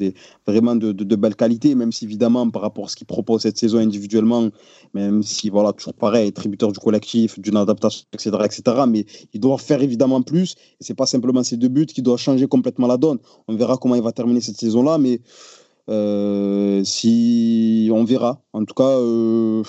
vraiment 0.48 0.76
de, 0.76 0.92
de- 0.94 1.04
de 1.04 1.16
belles 1.16 1.36
qualités, 1.36 1.76
même 1.76 1.92
si 1.92 2.06
évidemment, 2.06 2.50
par 2.50 2.62
rapport 2.64 2.86
à 2.86 2.88
ce 2.88 2.96
qu'il 2.96 3.08
propose 3.08 3.42
cette 3.42 3.58
saison 3.58 3.78
individuellement, 3.78 4.50
même 4.94 5.22
si, 5.22 5.50
voilà, 5.50 5.74
toujours 5.74 5.94
pareil, 5.94 6.32
tributeur 6.34 6.72
du 6.72 6.80
collectif, 6.80 7.40
d'une 7.40 7.58
adaptation, 7.58 8.06
etc., 8.14 8.32
etc., 8.44 8.64
mais 8.88 9.06
il 9.34 9.40
doit 9.40 9.58
faire 9.58 9.82
évidemment 9.82 10.22
plus. 10.22 10.56
Et 10.80 10.84
c'est 10.84 10.96
pas 10.96 11.06
simplement 11.06 11.44
ces 11.44 11.58
deux 11.58 11.68
buts 11.70 11.86
qui 11.86 12.02
doivent 12.02 12.20
changer 12.20 12.48
complètement 12.48 12.88
la 12.88 12.98
donne. 12.98 13.20
On 13.48 13.56
verra 13.56 13.78
comment 13.78 13.96
il 13.96 14.02
va 14.02 14.12
terminer 14.12 14.42
cette 14.42 14.58
saison-là, 14.58 14.98
mais 14.98 15.22
si 15.88 17.90
on 17.92 18.04
verra. 18.04 18.42
En 18.54 18.66
tout 18.66 18.74
cas, 18.74 18.98
euh, 18.98 19.64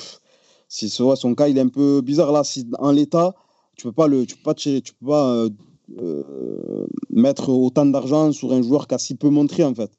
soit 0.68 1.16
son 1.16 1.34
cas, 1.34 1.48
il 1.48 1.58
est 1.58 1.60
un 1.60 1.68
peu 1.68 2.00
bizarre 2.00 2.32
là. 2.32 2.44
Si 2.44 2.66
en 2.78 2.92
l'état, 2.92 3.34
tu 3.76 3.84
peux 3.84 3.92
pas 3.92 4.06
le, 4.06 4.26
tu 4.26 4.36
peux 4.36 4.42
pas, 4.42 4.54
tu 4.54 4.80
peux 5.00 5.06
pas 5.06 5.34
euh, 5.34 5.50
euh, 6.00 6.86
mettre 7.10 7.50
autant 7.50 7.86
d'argent 7.86 8.32
sur 8.32 8.52
un 8.52 8.62
joueur 8.62 8.86
qui 8.86 8.94
a 8.94 8.98
si 8.98 9.14
peu 9.14 9.28
montré 9.28 9.64
en 9.64 9.74
fait. 9.74 9.90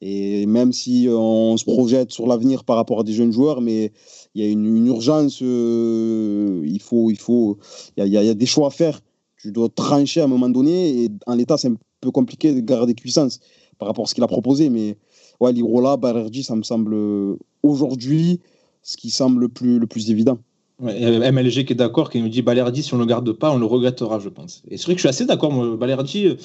Et 0.00 0.46
même 0.46 0.72
si 0.72 1.08
on 1.10 1.56
se 1.56 1.64
projette 1.64 2.12
sur 2.12 2.26
l'avenir 2.26 2.64
par 2.64 2.76
rapport 2.76 3.00
à 3.00 3.04
des 3.04 3.12
jeunes 3.12 3.32
joueurs, 3.32 3.60
mais 3.60 3.92
il 4.34 4.44
y 4.44 4.46
a 4.46 4.50
une, 4.50 4.86
urgence, 4.86 5.40
euh, 5.42 6.62
il 6.64 6.80
faut, 6.80 7.10
il 7.10 7.18
faut, 7.18 7.58
il 7.96 8.06
y 8.06 8.16
a 8.16 8.34
des 8.34 8.46
choix 8.46 8.68
à 8.68 8.70
faire. 8.70 9.00
Tu 9.40 9.50
dois 9.50 9.68
trancher 9.68 10.20
à 10.20 10.24
un 10.24 10.28
moment 10.28 10.48
donné. 10.48 11.04
Et 11.04 11.08
en 11.26 11.34
l'état, 11.34 11.58
c'est 11.58 11.68
un 11.68 11.76
peu 12.00 12.12
compliqué 12.12 12.54
de 12.54 12.60
garder 12.60 12.94
puissance 12.94 13.40
par 13.78 13.88
rapport 13.88 14.04
à 14.04 14.08
ce 14.08 14.14
qu'il 14.14 14.22
a 14.22 14.28
proposé. 14.28 14.70
Mais 14.70 14.96
ouais, 15.40 15.52
Lirola, 15.52 15.96
Balerdi, 15.96 16.42
ça 16.42 16.54
me 16.56 16.62
semble 16.62 16.94
euh, 16.94 17.36
aujourd'hui 17.62 18.40
ce 18.82 18.96
qui 18.96 19.10
semble 19.10 19.40
le 19.42 19.48
plus, 19.48 19.78
le 19.78 19.86
plus 19.86 20.10
évident. 20.10 20.38
MLG 20.80 21.64
qui 21.64 21.72
est 21.72 21.76
d'accord, 21.76 22.08
qui 22.08 22.22
nous 22.22 22.28
dit 22.28 22.40
Balerdi, 22.40 22.84
si 22.84 22.94
on 22.94 22.98
ne 22.98 23.02
le 23.02 23.08
garde 23.08 23.32
pas, 23.32 23.50
on 23.50 23.58
le 23.58 23.66
regrettera, 23.66 24.20
je 24.20 24.28
pense. 24.28 24.62
Et 24.70 24.76
c'est 24.76 24.84
vrai 24.84 24.94
que 24.94 24.98
je 24.98 25.02
suis 25.02 25.08
assez 25.08 25.26
d'accord, 25.26 25.76
Balerdi. 25.76 26.26
euh, 26.26 26.36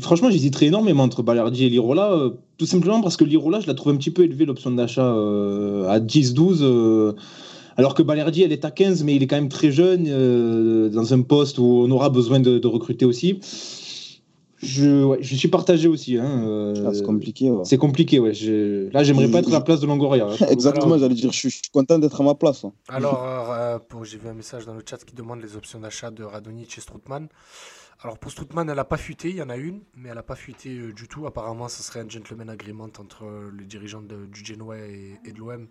franchement, 0.00 0.30
j'hésiterais 0.30 0.66
énormément 0.66 1.02
entre 1.02 1.22
Balerdi 1.22 1.66
et 1.66 1.68
Lirola, 1.68 2.12
euh, 2.12 2.30
tout 2.56 2.64
simplement 2.64 3.02
parce 3.02 3.18
que 3.18 3.24
Lirola, 3.24 3.60
je 3.60 3.66
la 3.66 3.74
trouve 3.74 3.92
un 3.92 3.96
petit 3.96 4.10
peu 4.10 4.22
élevée, 4.24 4.46
l'option 4.46 4.70
d'achat 4.70 5.06
à 5.06 6.00
10-12. 6.00 6.60
euh, 6.62 7.12
alors 7.76 7.94
que 7.94 8.02
Balerdi, 8.02 8.42
elle 8.42 8.52
est 8.52 8.64
à 8.64 8.70
15, 8.70 9.04
mais 9.04 9.16
il 9.16 9.22
est 9.22 9.26
quand 9.26 9.36
même 9.36 9.48
très 9.48 9.70
jeune, 9.70 10.04
dans 10.90 11.14
un 11.14 11.22
poste 11.22 11.58
où 11.58 11.64
on 11.64 11.90
aura 11.90 12.10
besoin 12.10 12.40
de 12.40 12.66
recruter 12.66 13.04
aussi. 13.04 13.38
Je, 14.62 15.02
ouais, 15.04 15.18
je 15.22 15.34
suis 15.34 15.48
partagé 15.48 15.88
aussi. 15.88 16.16
hein, 16.16 16.44
euh, 16.46 16.84
Ah, 16.86 16.94
c'est 16.94 17.02
compliqué. 17.04 17.50
ouais. 17.50 17.64
c'est 17.64 17.78
compliqué, 17.78 18.18
ouais. 18.20 18.32
je- 18.32 18.88
Là, 18.92 19.02
j'aimerais 19.02 19.28
pas 19.28 19.38
être 19.40 19.48
à 19.48 19.52
la 19.52 19.60
place 19.60 19.80
de 19.80 19.86
Longoria. 19.86 20.26
hein. 20.26 20.36
Exactement, 20.50 20.98
j'allais 20.98 21.14
dire, 21.14 21.32
je 21.32 21.36
suis, 21.38 21.50
je 21.50 21.56
suis 21.56 21.70
content 21.72 21.98
d'être 21.98 22.20
à 22.20 22.24
ma 22.24 22.34
place. 22.34 22.64
hein. 22.64 22.72
Alors, 22.88 23.50
euh, 23.52 23.78
pour- 23.78 24.04
j'ai 24.04 24.18
vu 24.18 24.28
un 24.28 24.34
message 24.34 24.64
dans 24.66 24.74
le 24.74 24.82
chat 24.88 25.04
qui 25.04 25.14
demande 25.14 25.40
les 25.42 25.56
options 25.56 25.80
d'achat 25.80 26.10
de 26.10 26.22
Radonic 26.24 26.78
et 26.78 26.80
Stroutman. 26.80 27.28
Alors 28.04 28.18
pour 28.18 28.32
Stroutman, 28.32 28.68
elle 28.68 28.74
n'a 28.76 28.84
pas 28.84 28.96
fuité, 28.96 29.30
il 29.30 29.36
y 29.36 29.42
en 29.42 29.48
a 29.48 29.56
une, 29.56 29.80
mais 29.96 30.08
elle 30.08 30.16
n'a 30.16 30.24
pas 30.24 30.34
fuité 30.34 30.70
euh, 30.76 30.92
du 30.92 31.06
tout. 31.06 31.26
Apparemment, 31.26 31.68
ce 31.68 31.82
serait 31.84 32.00
un 32.00 32.08
gentleman 32.08 32.50
agreement 32.50 32.88
entre 32.98 33.24
les 33.56 33.64
dirigeants 33.64 34.02
de- 34.02 34.26
du 34.26 34.44
Genoa 34.44 34.76
et, 34.78 35.20
et 35.24 35.32
de 35.32 35.38
l'OM 35.38 35.68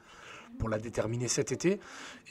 pour 0.58 0.70
la 0.70 0.80
déterminer 0.80 1.28
cet 1.28 1.52
été. 1.52 1.80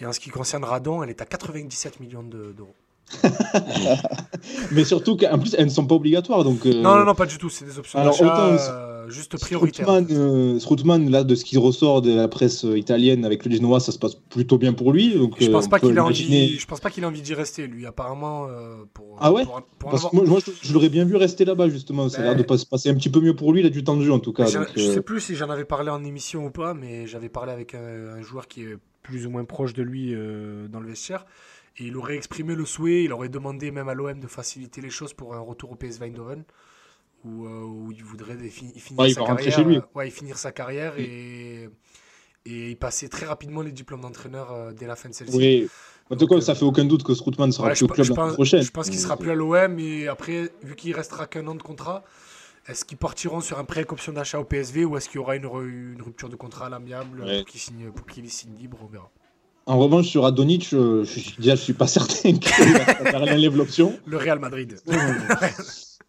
Et 0.01 0.07
en 0.07 0.13
ce 0.13 0.21
qui 0.21 0.31
concerne 0.31 0.65
Radon, 0.65 1.03
elle 1.03 1.11
est 1.11 1.21
à 1.21 1.27
97 1.27 2.01
millions 2.01 2.23
de- 2.23 2.53
d'euros. 2.53 2.75
Mais 4.73 4.85
surtout 4.85 5.17
qu'en 5.17 5.39
plus, 5.39 5.55
elles 5.59 5.67
ne 5.67 5.71
sont 5.71 5.87
pas 5.87 5.95
obligatoires. 5.95 6.45
Donc, 6.45 6.67
euh, 6.67 6.73
Non, 6.83 6.97
non, 6.97 7.05
non, 7.05 7.15
pas 7.15 7.27
du 7.27 7.39
tout, 7.39 7.49
c'est 7.51 7.65
des 7.65 7.79
options 7.79 7.99
alors, 7.99 8.15
autant- 8.21 8.53
euh, 8.53 9.09
juste 9.09 9.37
prioritaires. 9.39 9.87
Strootman, 10.61 11.07
euh, 11.09 11.11
là, 11.11 11.25
de 11.25 11.35
ce 11.35 11.45
qui 11.45 11.59
ressort 11.59 12.03
de 12.03 12.13
la 12.15 12.29
presse 12.29 12.65
euh, 12.65 12.79
italienne 12.79 13.25
avec 13.25 13.45
le 13.45 13.51
Genoa, 13.55 13.81
ça 13.81 13.93
se 13.93 13.99
passe 13.99 14.15
plutôt 14.15 14.59
bien 14.59 14.73
pour 14.73 14.93
lui. 14.93 15.15
Donc, 15.15 15.35
Je 15.41 15.49
euh, 15.49 15.53
pense 15.53 15.69
pas 15.69 15.79
qu'il 15.81 15.91
a 15.91 15.93
imaginer- 16.03 16.45
envie. 16.45 16.59
Je 16.59 16.67
pense 16.67 16.81
pas 16.81 16.91
qu'il 16.91 17.05
a 17.05 17.09
envie 17.09 17.23
d'y 17.23 17.35
rester, 17.35 17.67
lui. 17.67 17.87
Apparemment, 17.87 18.47
euh, 18.49 18.85
pour. 18.95 19.17
Ah 19.21 19.33
ouais? 19.33 19.45
pour, 19.45 19.61
pour 19.79 19.89
en 19.89 19.91
Parce 19.93 20.05
avoir- 20.07 20.23
que 20.23 20.29
moi, 20.29 20.39
je, 20.45 20.53
je 20.63 20.73
l'aurais 20.73 20.89
bien 20.89 21.05
vu 21.05 21.17
rester 21.17 21.45
là-bas, 21.45 21.69
justement. 21.69 22.09
Ça 22.09 22.21
a 22.21 22.23
l'air 22.25 22.33
Ben- 22.35 22.39
de 22.39 22.47
pas 22.47 22.59
se 22.59 22.67
passer 22.67 22.89
un 22.91 22.95
petit 22.95 23.11
peu 23.11 23.21
mieux 23.21 23.35
pour 23.35 23.53
lui. 23.53 23.61
Il 23.61 23.67
a 23.67 23.71
du 23.71 23.85
temps 23.85 23.97
de 23.97 24.03
jeu, 24.05 24.13
en 24.13 24.21
tout 24.21 24.33
cas. 24.33 24.47
Je, 24.47 24.59
donc, 24.59 24.69
je 24.77 24.83
euh, 24.83 24.95
sais 24.95 25.03
plus 25.03 25.21
si 25.21 25.35
j'en 25.35 25.51
avais 25.51 25.65
parlé 25.65 25.91
en 25.91 26.05
émission 26.05 26.47
ou 26.47 26.51
pas, 26.51 26.75
mais 26.75 27.07
j'avais 27.07 27.29
parlé 27.29 27.53
avec 27.53 27.75
un, 27.75 28.17
un 28.19 28.23
joueur 28.23 28.47
qui 28.49 28.63
est 28.63 28.77
plus 29.03 29.27
ou 29.27 29.31
moins 29.31 29.45
proche 29.45 29.73
de 29.75 29.83
lui 29.83 30.15
euh, 30.15 30.69
dans 30.69 30.79
le 30.81 30.89
vestiaire. 30.89 31.25
Et 31.79 31.85
il 31.85 31.97
aurait 31.97 32.17
exprimé 32.17 32.55
le 32.55 32.65
souhait, 32.67 33.05
il 33.05 33.13
aurait 33.13 33.29
demandé 33.29 33.71
même 33.71 33.89
à 33.89 33.95
l'OM 33.95 34.19
de 34.21 34.27
faciliter 34.27 34.81
les 34.81 34.91
choses 34.91 35.15
pour 35.15 35.35
un 35.35 35.41
retour 35.41 35.71
au 35.73 35.77
PS 35.77 36.01
Eindhoven, 36.03 36.45
où, 37.25 37.47
euh, 37.47 37.63
où 37.65 37.93
il 37.93 38.03
voudrait 38.05 38.37
finir 38.49 38.99
Ouais, 38.99 39.11
sa 39.11 39.23
carrière. 39.25 39.53
chez 39.55 39.65
lui. 39.65 39.77
euh, 39.77 39.81
ouais, 39.95 40.11
finir 40.11 40.37
sa 40.37 40.53
carrière 40.53 40.99
et, 40.99 41.69
et 42.47 42.71
il 42.71 42.77
passait 42.77 43.09
très 43.09 43.27
rapidement 43.27 43.63
les 43.63 43.73
diplômes 43.73 44.01
d'entraîneur 44.01 44.53
euh, 44.53 44.73
dès 44.73 44.87
la 44.87 44.97
fin 44.97 45.09
de 45.09 45.15
celle-ci. 45.15 45.37
oui. 45.37 45.69
En 46.13 46.17
tout 46.17 46.27
cas, 46.27 46.41
ça 46.41 46.57
fait 46.57 46.65
aucun 46.65 46.85
doute 46.85 47.05
que 47.05 47.15
Strootman 47.15 47.53
sera 47.53 47.69
Ouais, 47.69 47.75
plus 47.75 47.85
au 47.85 47.87
club 47.87 48.05
l'année 48.17 48.33
prochaine. 48.35 48.63
je 48.63 48.71
pense 48.73 48.91
qu'il 48.91 48.99
sera 48.99 49.17
plus 49.17 49.31
à 49.31 49.35
l'OM 49.37 49.79
et 49.79 50.09
après, 50.09 50.51
vu 50.65 50.75
qu'il 50.75 50.93
restera 50.93 51.29
qu'un 51.29 51.47
an 51.47 51.55
de 51.55 51.63
contrat, 51.63 52.03
est-ce 52.67 52.85
qu'ils 52.85 52.99
partiront 52.99 53.41
sur 53.41 53.61
un 53.61 53.65
prêt 53.65 53.79
avec 53.79 53.93
option 53.93 54.13
d'achat 54.13 54.41
au 54.41 54.45
PSV 54.45 54.85
ou 54.85 54.97
est-ce 54.97 55.09
qu'il 55.09 55.17
y 55.17 55.23
aura 55.23 55.37
une, 55.37 55.45
re- 55.47 55.65
une 55.69 56.03
rupture 56.03 56.29
de 56.29 56.35
contrat 56.35 56.67
à 56.67 56.69
l'amiable 56.69 57.21
Ouais. 57.21 57.45
pour 57.45 57.47
qu'il 57.47 57.61
signe, 57.61 57.93
signe 58.29 58.57
libre 58.59 58.79
On 58.83 58.87
verra. 58.87 59.09
En 59.67 59.79
revanche, 59.79 60.09
sur 60.09 60.25
Adonic, 60.27 60.67
je, 60.69 61.05
je, 61.05 61.21
suis- 61.21 61.37
déjà, 61.39 61.55
je 61.55 61.61
suis 61.61 61.73
pas 61.75 61.87
certain 61.99 62.33
qu'il 62.33 63.15
enlève 63.15 63.57
l'option. 63.57 63.99
Le 64.07 64.17
Real 64.17 64.39
Madrid. 64.39 64.81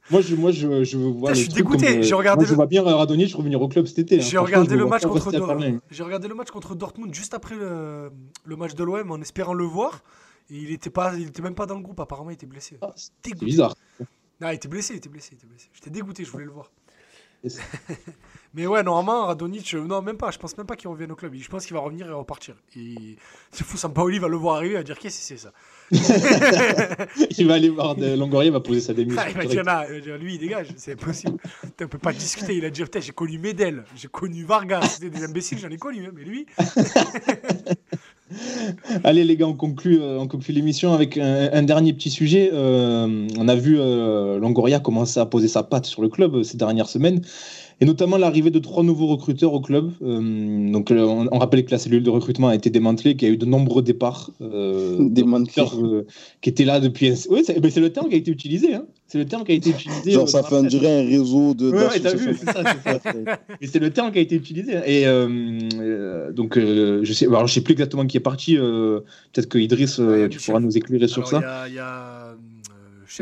Moi, 0.09 0.19
je, 0.19 0.35
moi, 0.35 0.51
je, 0.51 0.83
je 0.83 0.97
vois 0.97 1.33
je 1.33 1.39
suis 1.41 1.47
dégoûté, 1.49 2.03
j'ai 2.03 2.15
regardé 2.15 2.39
moi, 2.41 2.45
je 2.45 2.49
le- 2.51 2.55
vois 2.57 2.65
bien 2.65 2.83
Radonic 2.83 3.33
revenir 3.33 3.61
au 3.61 3.69
club 3.69 3.85
cet 3.85 3.99
été. 3.99 4.17
hein. 4.19 4.21
J'ai 4.29 4.37
regardé, 4.37 4.71
je 4.71 4.75
le 4.75 4.85
match 4.85 5.03
contre. 5.03 5.31
J'ai 5.89 6.03
regardé 6.03 6.27
le 6.27 6.35
match 6.35 6.49
contre 6.49 6.75
Dortmund 6.75 7.13
juste 7.13 7.33
après 7.33 7.55
le, 7.55 8.11
le 8.43 8.55
match 8.57 8.73
de 8.75 8.83
l'OM 8.83 9.09
en 9.11 9.21
espérant 9.21 9.53
le 9.53 9.63
voir. 9.63 10.01
Et 10.49 10.57
il 10.57 10.71
était 10.71 10.89
pas, 10.89 11.13
il 11.15 11.27
était 11.27 11.41
même 11.41 11.55
pas 11.55 11.65
dans 11.65 11.75
le 11.75 11.81
groupe. 11.81 11.99
Apparemment, 12.01 12.29
il 12.31 12.33
était 12.33 12.45
blessé. 12.47 12.77
Ah, 12.81 12.91
C'est 12.95 13.39
bizarre. 13.39 13.73
Non, 14.41 14.49
il 14.49 14.55
était 14.55 14.67
blessé, 14.67 14.95
il 14.95 14.97
était 14.97 15.07
blessé, 15.07 15.29
il 15.31 15.35
était 15.37 15.47
blessé. 15.47 15.69
J'étais 15.71 15.91
dégoûté, 15.91 16.25
je 16.25 16.31
voulais 16.31 16.45
le 16.45 16.51
voir. 16.51 16.69
Mais 18.53 18.67
ouais, 18.67 18.83
normalement, 18.83 19.27
Radonic, 19.27 19.73
euh, 19.73 19.85
non, 19.85 20.01
même 20.01 20.17
pas. 20.17 20.29
Je 20.29 20.37
pense 20.37 20.57
même 20.57 20.67
pas 20.67 20.75
qu'il 20.75 20.89
revienne 20.89 21.11
au 21.13 21.15
club. 21.15 21.33
Je 21.35 21.47
pense 21.47 21.65
qu'il 21.65 21.73
va 21.73 21.79
revenir 21.79 22.07
et 22.07 22.11
repartir. 22.11 22.55
Et... 22.75 23.15
C'est 23.49 23.63
fou, 23.63 23.77
Sampaoli 23.77 24.19
va 24.19 24.27
le 24.27 24.35
voir 24.35 24.57
arriver, 24.57 24.73
il 24.73 24.77
va 24.77 24.83
dire 24.83 24.99
qu'est-ce 24.99 25.19
que 25.19 25.23
c'est 25.23 25.37
ça 25.37 25.53
Il 27.37 27.47
va 27.47 27.53
aller 27.53 27.69
voir 27.69 27.95
de 27.95 28.13
Longoria, 28.13 28.47
il 28.47 28.51
va 28.51 28.59
poser 28.59 28.81
sa 28.81 28.93
démission. 28.93 29.21
Ah, 29.23 29.29
il 29.29 29.37
va 29.37 29.45
dire, 29.45 29.63
dire, 30.01 30.17
lui, 30.17 30.35
il 30.35 30.39
dégage, 30.39 30.67
c'est 30.75 30.93
impossible. 30.93 31.37
On 31.63 31.87
peut 31.87 31.97
pas 31.97 32.11
discuter. 32.11 32.57
Il 32.57 32.65
a 32.65 32.69
dit, 32.69 32.83
putain, 32.83 32.99
j'ai 32.99 33.13
connu 33.13 33.37
Medel, 33.37 33.85
j'ai 33.95 34.09
connu 34.09 34.43
Vargas, 34.43 34.81
c'était 34.81 35.09
des 35.09 35.23
imbéciles, 35.23 35.59
j'en 35.59 35.69
ai 35.69 35.77
connu, 35.77 36.09
mais 36.13 36.23
lui. 36.23 36.45
Allez 39.03 39.23
les 39.23 39.35
gars, 39.35 39.47
on 39.47 39.53
conclut, 39.53 39.99
euh, 40.01 40.19
on 40.19 40.27
conclut 40.27 40.53
l'émission 40.53 40.93
avec 40.93 41.17
un, 41.17 41.49
un 41.51 41.63
dernier 41.63 41.93
petit 41.93 42.09
sujet. 42.09 42.49
Euh, 42.53 43.27
on 43.37 43.47
a 43.47 43.55
vu 43.55 43.77
euh, 43.79 44.39
Longoria 44.39 44.79
commencer 44.79 45.19
à 45.19 45.25
poser 45.25 45.47
sa 45.47 45.63
patte 45.63 45.85
sur 45.85 46.01
le 46.01 46.09
club 46.09 46.43
ces 46.43 46.57
dernières 46.57 46.89
semaines 46.89 47.21
et 47.81 47.85
notamment 47.85 48.17
l'arrivée 48.17 48.51
de 48.51 48.59
trois 48.59 48.83
nouveaux 48.83 49.07
recruteurs 49.07 49.53
au 49.53 49.59
club. 49.59 49.91
Euh, 50.03 50.71
donc, 50.71 50.91
on, 50.91 51.27
on 51.31 51.37
rappelle 51.39 51.65
que 51.65 51.71
la 51.71 51.79
cellule 51.79 52.03
de 52.03 52.09
recrutement 52.11 52.47
a 52.49 52.55
été 52.55 52.69
démantelée, 52.69 53.15
qu'il 53.15 53.27
y 53.27 53.31
a 53.31 53.33
eu 53.33 53.37
de 53.37 53.45
nombreux 53.45 53.81
départs. 53.81 54.29
Qui 56.41 56.49
étaient 56.49 56.65
là 56.65 56.79
depuis. 56.79 57.09
un- 57.09 57.15
Oui, 57.31 57.41
c'est 57.45 57.59
le 57.79 57.89
terme 57.91 58.07
qui 58.09 58.15
a 58.15 58.17
été 58.19 58.29
utilisé. 58.31 58.75
Hein. 58.75 58.85
C'est 59.11 59.17
le 59.17 59.25
terme 59.25 59.43
qui 59.43 59.51
a 59.51 59.55
été 59.55 59.71
utilisé. 59.71 60.11
Genre, 60.11 60.29
ça 60.29 60.41
fait 60.41 60.47
presse. 60.59 60.67
dirait 60.67 61.01
un 61.01 61.05
réseau 61.05 61.53
de. 61.53 61.69
Ouais, 61.69 61.85
ouais, 61.87 61.99
t'as 61.99 62.13
vu, 62.15 62.33
c'est 62.33 62.45
ça, 62.45 62.63
c'est 62.63 62.99
ça. 63.03 63.39
Mais 63.59 63.67
c'est 63.67 63.79
le 63.79 63.89
terme 63.91 64.09
qui 64.13 64.19
a 64.19 64.21
été 64.21 64.35
utilisé. 64.37 64.77
hein. 64.77 64.83
Et 64.85 65.05
euh, 65.05 65.59
euh, 65.73 66.31
donc, 66.31 66.57
euh, 66.57 67.01
je 67.03 67.11
sais, 67.11 67.27
alors, 67.27 67.45
je 67.45 67.53
sais 67.53 67.59
plus 67.61 67.73
exactement 67.73 68.07
qui 68.07 68.15
est 68.15 68.21
parti. 68.21 68.57
euh, 68.57 69.01
Peut-être 69.33 69.49
que 69.49 69.57
Idriss, 69.57 69.97
Ouais, 69.97 70.29
tu 70.29 70.37
Michel. 70.37 70.45
pourras 70.45 70.59
nous 70.61 70.77
éclairer 70.77 71.09
sur 71.09 71.27
ça. 71.27 71.39
Il 71.39 71.41
y 71.41 71.45
a. 71.45 71.67
y 71.67 71.79
a, 71.79 72.27
euh, 72.27 72.35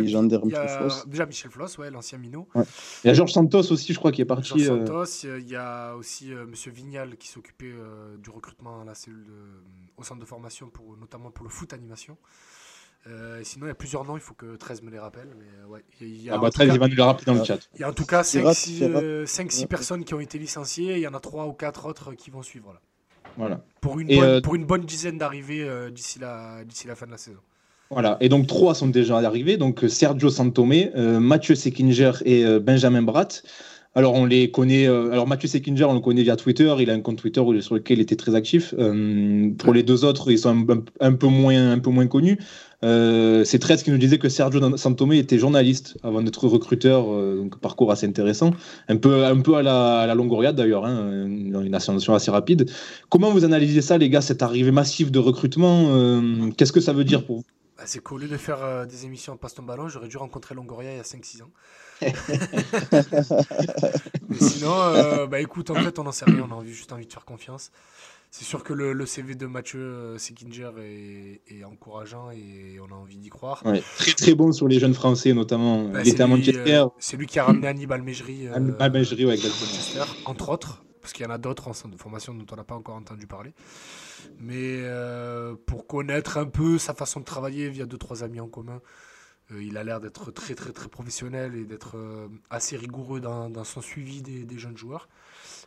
y 0.05 0.55
a 0.55 0.67
Floss. 0.67 1.07
Déjà 1.07 1.25
Michel 1.25 1.49
Floss, 1.49 1.79
ouais, 1.79 1.89
l'ancien 1.89 2.19
minot. 2.19 2.47
Il 3.03 3.07
y 3.07 3.09
a 3.09 3.13
Georges 3.15 3.31
Santos 3.31 3.71
aussi, 3.71 3.91
je 3.91 3.97
crois, 3.97 4.11
qui 4.11 4.21
est 4.21 4.25
parti. 4.25 4.61
Euh, 4.69 4.85
Santos, 4.85 5.25
il 5.39 5.49
y 5.49 5.55
a 5.55 5.95
aussi 5.95 6.31
euh, 6.31 6.45
Monsieur 6.45 6.71
Vignal 6.71 7.17
qui 7.17 7.27
s'occupait 7.29 7.71
euh, 7.73 8.15
du 8.21 8.29
recrutement 8.29 8.81
à 8.81 8.85
la 8.85 8.93
cellule 8.93 9.23
de- 9.23 9.31
au 9.97 10.03
centre 10.03 10.21
de 10.21 10.25
formation, 10.25 10.67
pour, 10.69 10.95
notamment 11.01 11.31
pour 11.31 11.43
le 11.45 11.49
foot 11.49 11.73
animation. 11.73 12.15
Euh, 13.07 13.39
sinon, 13.43 13.65
il 13.65 13.69
y 13.69 13.71
a 13.71 13.75
plusieurs 13.75 14.03
noms, 14.05 14.17
il 14.17 14.21
faut 14.21 14.33
que 14.33 14.55
13 14.57 14.81
me 14.83 14.91
les 14.91 14.99
rappelle. 14.99 15.29
Mais, 15.37 15.45
euh, 15.63 15.67
ouais, 15.67 15.83
il 16.01 16.07
y 16.07 16.11
a- 16.11 16.15
il 16.15 16.23
y 16.25 16.29
a 16.29 16.33
Ah 16.33 16.37
en 16.37 16.41
bah 16.41 16.47
tout 16.49 16.55
13, 16.55 16.67
cas- 16.67 16.73
il 16.73 16.79
va 16.79 16.87
nous 16.87 16.95
le 16.95 17.03
rappeler 17.03 17.25
dans 17.25 17.33
le 17.33 17.41
Ah. 17.41 17.45
chat. 17.45 17.59
il 17.75 17.81
y 17.81 17.83
a 17.83 17.89
en 17.89 17.93
tout 17.93 18.05
cas 18.05 18.23
Ferrat, 18.23 18.53
5-6 18.53 18.79
Ferrat. 18.79 18.99
euh, 19.01 19.25
personnes 19.69 20.03
qui 20.03 20.13
ont 20.13 20.19
été 20.19 20.37
licenciées. 20.37 20.93
et 20.93 20.97
Il 20.97 21.01
y 21.01 21.07
en 21.07 21.13
a 21.13 21.19
3 21.19 21.47
ou 21.47 21.53
4 21.53 21.85
autres 21.87 22.13
qui 22.13 22.29
vont 22.29 22.43
suivre. 22.43 22.73
Là. 22.73 22.79
Voilà. 23.37 23.61
Pour, 23.81 23.99
une 23.99 24.11
Et, 24.11 24.17
bonne, 24.17 24.25
euh, 24.25 24.41
pour 24.41 24.55
une 24.55 24.65
bonne 24.65 24.83
dizaine 24.85 25.17
d'arrivées 25.17 25.63
euh, 25.63 25.89
d'ici 25.89 26.19
la, 26.19 26.59
la 26.85 26.95
fin 26.95 27.05
de 27.05 27.11
la 27.11 27.17
saison. 27.17 27.39
Voilà. 27.89 28.17
Et 28.19 28.29
donc, 28.29 28.45
trois 28.47 28.75
sont 28.75 28.87
déjà 28.87 29.17
arrivés. 29.17 29.57
Donc, 29.57 29.83
euh, 29.83 29.87
Sergio 29.87 30.29
Santomé, 30.29 30.91
euh, 30.95 31.19
Mathieu 31.19 31.55
Sekinger 31.55 32.11
et 32.25 32.45
euh, 32.45 32.59
Benjamin 32.59 33.01
Bratt. 33.01 33.43
Alors, 33.95 34.13
on 34.13 34.25
les 34.25 34.51
connaît. 34.51 34.87
euh, 34.87 35.11
alors, 35.11 35.27
Mathieu 35.27 35.49
Sekinger, 35.49 35.85
on 35.85 35.95
le 35.95 35.99
connaît 35.99 36.21
via 36.21 36.35
Twitter. 36.35 36.73
Il 36.79 36.91
a 36.91 36.93
un 36.93 37.01
compte 37.01 37.17
Twitter 37.17 37.41
sur 37.61 37.73
lequel 37.73 37.97
il 37.97 38.01
était 38.01 38.15
très 38.15 38.35
actif. 38.35 38.75
Euh, 38.77 39.49
pour 39.57 39.73
les 39.73 39.81
deux 39.81 40.05
autres, 40.05 40.31
ils 40.31 40.37
sont 40.37 40.49
un, 40.99 41.13
peu, 41.13 41.27
moins, 41.27 41.71
un 41.71 41.79
peu 41.79 41.89
moins 41.89 42.05
connus. 42.05 42.37
Euh, 42.83 43.43
c'est 43.43 43.57
13 43.57 43.81
qui 43.81 43.89
nous 43.89 43.97
disait 43.97 44.19
que 44.19 44.29
Sergio 44.29 44.77
Santomé 44.77 45.17
était 45.17 45.39
journaliste 45.39 45.97
avant 46.03 46.21
d'être 46.21 46.47
recruteur. 46.47 47.05
donc, 47.35 47.59
parcours 47.59 47.91
assez 47.91 48.05
intéressant. 48.05 48.51
Un 48.89 48.97
peu, 48.97 49.25
un 49.25 49.41
peu 49.41 49.55
à 49.55 49.63
la, 49.63 50.13
Longoria 50.13 50.53
d'ailleurs, 50.53 50.85
hein, 50.85 51.25
une 51.25 51.73
ascension 51.73 52.13
assez 52.13 52.29
rapide. 52.29 52.69
Comment 53.09 53.31
vous 53.31 53.43
analysez 53.43 53.81
ça, 53.81 53.97
les 53.97 54.09
gars, 54.09 54.21
cette 54.21 54.43
arrivée 54.43 54.71
massive 54.71 55.09
de 55.09 55.19
recrutement 55.19 56.21
Qu'est-ce 56.57 56.71
que 56.71 56.79
ça 56.79 56.93
veut 56.93 57.05
dire 57.05 57.25
pour 57.25 57.37
vous? 57.37 57.43
Bah, 57.75 57.83
c'est 57.87 58.03
qu'au 58.03 58.19
lieu 58.19 58.27
de 58.27 58.37
faire 58.37 58.85
des 58.87 59.05
émissions 59.05 59.35
passe 59.35 59.55
ton 59.55 59.63
ballon, 59.63 59.87
j'aurais 59.87 60.09
dû 60.09 60.17
rencontrer 60.17 60.53
Longoria 60.53 60.91
il 60.91 60.97
y 60.97 60.99
a 60.99 61.03
5-6 61.03 61.41
ans. 61.41 61.49
Mais 64.29 64.37
sinon, 64.39 64.73
euh, 64.79 65.27
bah 65.27 65.39
écoute, 65.39 65.69
en 65.69 65.75
fait, 65.75 65.99
on 65.99 66.03
n'en 66.03 66.11
sait 66.11 66.25
rien, 66.25 66.47
on 66.49 66.59
a 66.59 66.65
juste 66.65 66.91
envie 66.91 67.05
de 67.05 67.11
faire 67.13 67.25
confiance. 67.25 67.71
C'est 68.31 68.45
sûr 68.45 68.63
que 68.63 68.73
le, 68.73 68.93
le 68.93 69.05
CV 69.07 69.33
de 69.33 69.47
Mathieu 69.47 69.79
euh, 69.79 70.17
Sekinger 70.19 70.69
est, 70.79 71.41
est 71.47 71.63
encourageant 71.63 72.29
et 72.29 72.77
on 72.79 72.93
a 72.93 72.95
envie 72.95 73.17
d'y 73.17 73.29
croire. 73.29 73.63
Ouais, 73.65 73.81
très 73.97 74.11
très 74.13 74.35
bon 74.35 74.51
sur 74.51 74.67
les 74.67 74.79
jeunes 74.79 74.93
français 74.93 75.33
notamment. 75.33 75.85
Bah, 75.89 76.01
il 76.01 76.05
c'est 76.05 76.11
était 76.11 76.21
à 76.21 76.27
lui, 76.27 76.33
Manchester. 76.33 76.61
euh, 76.73 76.85
c'est 76.99 77.17
lui 77.17 77.25
qui 77.25 77.39
a 77.39 77.45
ramené 77.45 77.67
Hannibal 77.67 78.03
Mejri 78.03 78.47
euh, 78.47 78.53
Hannibal 78.53 78.81
à 78.81 78.89
Mejri, 78.99 79.25
ouais, 79.25 79.33
exactement. 79.33 80.05
Entre 80.25 80.49
autres, 80.49 80.83
parce 81.01 81.11
qu'il 81.13 81.25
y 81.25 81.27
en 81.27 81.31
a 81.31 81.39
d'autres 81.39 81.69
en 81.69 81.73
centre 81.73 81.95
de 81.95 81.99
formation 81.99 82.35
dont 82.35 82.45
on 82.51 82.55
n'a 82.55 82.63
pas 82.63 82.75
encore 82.75 82.95
entendu 82.95 83.25
parler. 83.25 83.51
Mais 84.37 84.81
euh, 84.83 85.55
pour 85.65 85.87
connaître 85.87 86.37
un 86.37 86.45
peu 86.45 86.77
sa 86.77 86.93
façon 86.93 87.21
de 87.21 87.25
travailler 87.25 87.67
via 87.69 87.87
deux 87.87 87.97
trois 87.97 88.23
amis 88.23 88.39
en 88.39 88.47
commun, 88.47 88.79
euh, 89.51 89.63
il 89.63 89.77
a 89.77 89.83
l'air 89.83 89.99
d'être 89.99 90.31
très 90.31 90.55
très 90.55 90.71
très 90.71 90.87
professionnel 90.89 91.55
et 91.55 91.65
d'être 91.65 91.97
euh, 91.97 92.27
assez 92.49 92.77
rigoureux 92.77 93.19
dans, 93.19 93.49
dans 93.49 93.63
son 93.63 93.81
suivi 93.81 94.21
des, 94.21 94.45
des 94.45 94.57
jeunes 94.57 94.77
joueurs. 94.77 95.07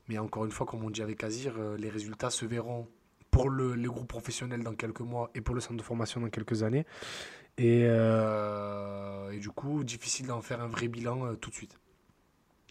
Mais 0.09 0.19
encore 0.19 0.45
une 0.45 0.51
fois, 0.51 0.67
comme 0.67 0.85
on 0.85 0.91
dit 0.91 1.03
avec 1.03 1.23
Azir, 1.25 1.55
euh, 1.59 1.77
les 1.77 1.89
résultats 1.91 2.31
se 2.31 2.45
verront 2.45 2.87
pour 3.31 3.49
le, 3.49 3.75
les 3.75 3.89
groupes 3.89 4.09
professionnels 4.09 4.63
dans 4.63 4.75
quelques 4.75 5.01
mois 5.01 5.31
et 5.35 5.41
pour 5.41 5.55
le 5.55 5.61
centre 5.61 5.77
de 5.77 5.83
formation 5.83 6.21
dans 6.21 6.29
quelques 6.31 6.63
années. 6.63 6.85
Et, 7.59 7.83
et 7.83 9.39
du 9.39 9.51
coup, 9.51 9.85
difficile 9.85 10.27
d'en 10.27 10.41
faire 10.41 10.61
un 10.63 10.69
vrai 10.69 10.89
bilan 10.89 11.35
tout 11.37 11.51
de 11.51 11.55
suite. 11.55 11.79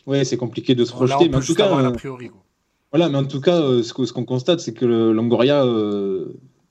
Ouais, 0.07 0.23
c'est 0.25 0.37
compliqué 0.37 0.73
de 0.75 0.83
se 0.85 0.91
Là, 0.91 0.95
projeter. 0.97 1.29
Mais 1.29 1.37
en 1.37 1.41
tout 1.41 1.53
cas, 1.55 1.91
priori. 1.91 2.29
quoi. 2.29 2.43
voilà, 2.91 3.09
mais 3.09 3.17
en 3.19 3.25
tout 3.25 3.41
cas, 3.41 3.59
ce 3.83 4.13
qu'on 4.13 4.25
constate, 4.25 4.59
c'est 4.59 4.73
que 4.73 4.85
le 4.85 5.13
Longoria 5.13 5.63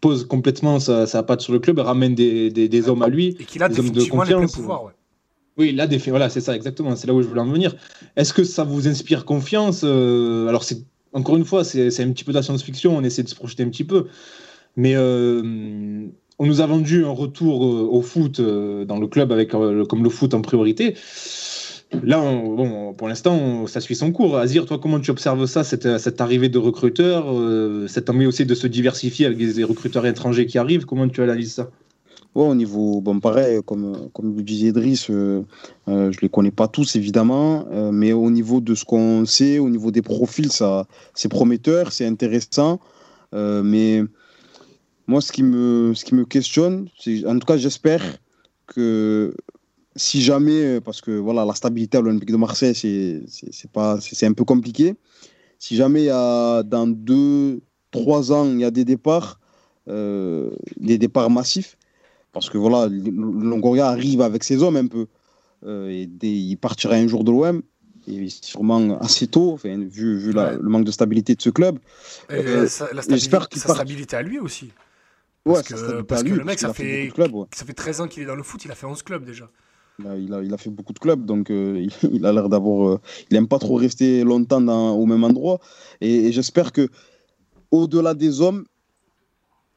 pose 0.01 0.27
complètement 0.27 0.81
sa, 0.81 1.07
sa 1.07 1.23
patte 1.23 1.41
sur 1.43 1.53
le 1.53 1.59
club, 1.59 1.79
et 1.79 1.83
ramène 1.83 2.15
des, 2.15 2.51
des- 2.51 2.69
des 2.69 2.89
hommes 2.89 3.03
à 3.03 3.09
lui. 3.09 3.37
Et 3.41 3.45
qu'il 3.45 3.63
a 3.63 3.69
des 3.69 3.79
hommes 3.81 3.91
de 3.91 4.03
confiance, 4.05 4.53
pouvoirs. 4.57 4.85
Ouais. 4.85 4.93
Oui, 5.59 5.73
là, 5.73 5.87
des 5.87 5.99
faits, 5.99 6.11
voilà, 6.11 6.31
c'est 6.31 6.41
ça, 6.41 6.57
exactement. 6.57 6.97
C'est 6.97 7.07
là 7.07 7.13
où 7.13 7.21
je 7.21 7.27
voulais 7.29 7.41
en 7.43 7.51
venir. 7.51 7.75
Est-ce 8.17 8.33
que 8.33 8.45
ça 8.45 8.65
vous 8.65 8.89
inspire 8.89 9.25
confiance 9.25 9.83
Euh, 9.85 10.47
Alors, 10.49 10.65
c'est 10.65 10.79
encore 11.13 11.37
une 11.37 11.45
fois, 11.45 11.65
c'est 11.65 11.91
c'est 11.91 12.03
un 12.03 12.11
petit 12.13 12.25
peu 12.25 12.33
de 12.33 12.37
la 12.39 12.43
science-fiction. 12.43 12.97
On 12.97 13.03
essaie 13.03 13.23
de 13.23 13.29
se 13.29 13.35
projeter 13.35 13.63
un 13.65 13.69
petit 13.69 13.85
peu, 13.85 14.07
mais 14.77 14.95
euh, 14.97 16.07
on 16.39 16.47
nous 16.47 16.61
a 16.63 16.67
vendu 16.67 17.05
un 17.05 17.11
retour 17.11 17.67
euh, 17.67 17.89
au 17.91 18.01
foot 18.01 18.41
dans 18.41 18.99
le 18.99 19.07
club 19.07 19.33
avec 19.33 19.51
comme 19.51 20.03
le 20.05 20.09
foot 20.11 20.33
en 20.33 20.41
priorité. 20.41 20.95
Là, 22.03 22.21
on- 22.21 22.55
bon, 22.55 22.95
pour 22.95 23.09
l'instant, 23.09 23.67
ça 23.67 23.81
suit 23.81 23.97
son 23.97 24.13
cours. 24.13 24.37
Azir, 24.37 24.65
toi, 24.65 24.79
comment 24.79 25.01
tu 25.01 25.11
observes 25.11 25.45
ça, 25.47 25.65
cette, 25.65 25.99
cette 25.99 26.21
arrivée 26.21 26.49
de 26.49 26.59
recruteurs, 26.59 27.27
euh, 27.33 27.87
cette 27.89 28.09
envie 28.09 28.27
aussi 28.27 28.47
de 28.47 28.55
se 28.55 28.67
diversifier 28.67 29.27
avec 29.27 29.39
des 29.39 29.65
recruteurs 29.65 30.07
étrangers 30.07 30.47
qui 30.47 30.59
arrivent? 30.59 30.87
Comment 30.87 31.09
tu 31.09 31.21
analyses 31.23 31.55
ça? 31.55 31.71
Au 32.37 32.55
niveau, 32.55 33.01
bon, 33.01 33.19
pareil, 33.19 33.61
comme, 33.67 34.09
comme 34.13 34.37
le 34.37 34.43
disait 34.45 34.69
Idriss, 34.69 35.11
euh, 35.11 35.43
euh, 35.89 36.13
je 36.13 36.21
les 36.21 36.29
connais 36.29 36.53
pas 36.53 36.69
tous 36.69 36.95
évidemment, 36.95 37.67
euh, 37.73 37.91
mais 37.91 38.13
au 38.13 38.31
niveau 38.31 38.61
de 38.61 38.77
ce 38.77 38.85
qu'on 38.85 39.27
sait, 39.27 39.59
au 39.59 39.69
niveau 39.69 39.91
des 39.91 40.01
profils, 40.03 40.53
ça, 40.53 40.87
c'est 41.13 41.29
prometteur, 41.29 41.91
c'est 41.93 42.07
intéressant. 42.07 42.79
euh, 43.35 43.63
mais 43.65 44.05
moi, 45.09 45.21
ce 45.21 45.33
qui 45.33 45.43
me, 45.43 45.93
ce 45.95 46.05
qui 46.05 46.15
me 46.15 46.25
questionne, 46.25 46.87
c'est, 47.01 47.27
en 47.27 47.37
tout 47.37 47.47
cas, 47.47 47.57
j'espère 47.57 48.03
que 48.69 49.35
si 49.97 50.23
jamais, 50.23 50.81
parce 50.81 51.01
que 51.01 51.11
voilà, 51.11 51.45
la 51.45 51.55
stabilité 51.55 51.99
à 51.99 52.01
l'Olympique 52.01 52.31
de 52.31 52.37
Marseille, 52.37 52.75
c'est, 52.75 53.23
c'est, 53.29 53.53
c'est 53.53 53.71
pas, 53.71 54.01
c'est, 54.01 54.15
c'est 54.15 54.27
un 54.27 54.33
peu 54.33 54.45
compliqué. 54.45 54.95
Si 55.59 55.77
jamais 55.77 56.03
il 56.03 56.07
y 56.07 56.11
a, 56.11 56.63
dans 56.63 56.87
deux, 56.87 57.61
trois 57.91 58.33
ans, 58.33 58.47
il 58.47 58.61
y 58.61 58.65
a 58.65 58.71
des 58.71 58.85
départs, 58.85 59.41
euh, 59.89 60.51
des 60.79 60.97
départs 60.99 61.29
massifs, 61.31 61.77
parce 62.33 62.49
que 62.49 62.57
voilà, 62.59 62.89
Longoria 62.89 63.89
arrive 63.89 64.21
avec 64.23 64.45
ses 64.45 64.63
hommes 64.63 64.77
un 64.77 64.87
peu. 64.87 65.07
Euh, 65.67 65.91
et 65.91 66.07
des- 66.07 66.29
il 66.31 66.57
partira 66.57 66.95
un 66.95 67.07
jour 67.07 67.23
de 67.25 67.31
l'OM, 67.33 67.61
et 68.09 68.29
sûrement 68.31 68.99
assez 69.01 69.27
tôt, 69.27 69.53
enfin, 69.53 69.77
vu, 69.79 70.17
vu 70.19 70.33
la- 70.33 70.53
Ouais. 70.53 70.59
le 70.63 70.69
manque 70.71 70.85
de 70.85 70.91
stabilité 70.93 71.35
de 71.35 71.43
ce 71.43 71.51
club. 71.51 71.79
Euh, 72.31 72.67
sa, 72.67 72.85
la 72.95 73.03
j'espère 73.03 73.43
stabilité, 73.43 73.47
qu'il 73.51 73.61
sa 73.61 73.67
part- 73.67 73.77
stabilité 73.77 74.17
à 74.17 74.23
lui 74.23 74.39
aussi. 74.39 74.71
Parce 75.45 75.69
ça 75.69 75.75
que- 75.75 76.01
parce 76.03 76.23
que 76.23 76.29
lui, 76.29 76.37
le 76.39 76.45
mec, 76.45 76.59
ça 76.59 76.73
fait 76.73 77.11
ouais. 77.19 77.45
Ça 77.55 77.65
fait 77.67 77.73
13 77.75 78.01
ans 78.01 78.09
qu'il 78.09 78.23
est 78.23 78.27
dans 78.27 78.37
le 78.37 78.43
foot, 78.43 78.65
il 78.65 78.71
a 78.71 78.75
fait 78.75 78.87
11 78.87 79.03
clubs 79.03 79.25
déjà. 79.25 79.51
Il 80.19 80.55
a, 80.55 80.59
fait 80.59 80.71
beaucoup 80.71 80.93
de 80.93 80.99
clubs, 80.99 81.25
donc 81.25 81.51
euh, 81.51 81.87
il, 82.13 82.25
a 82.27 82.33
l'air 82.33 82.49
d'avoir. 82.49 82.89
euh, 82.89 83.01
il 83.31 83.37
aime 83.37 83.49
pas 83.49 83.59
trop 83.59 83.75
rester 83.77 84.25
longtemps 84.25 84.65
au 84.93 85.07
même 85.07 85.25
endroit. 85.25 85.59
Et, 86.01 86.33
j'espère 86.33 86.73
que, 86.73 86.89
au-delà 87.71 88.15
des 88.15 88.41
hommes, 88.41 88.65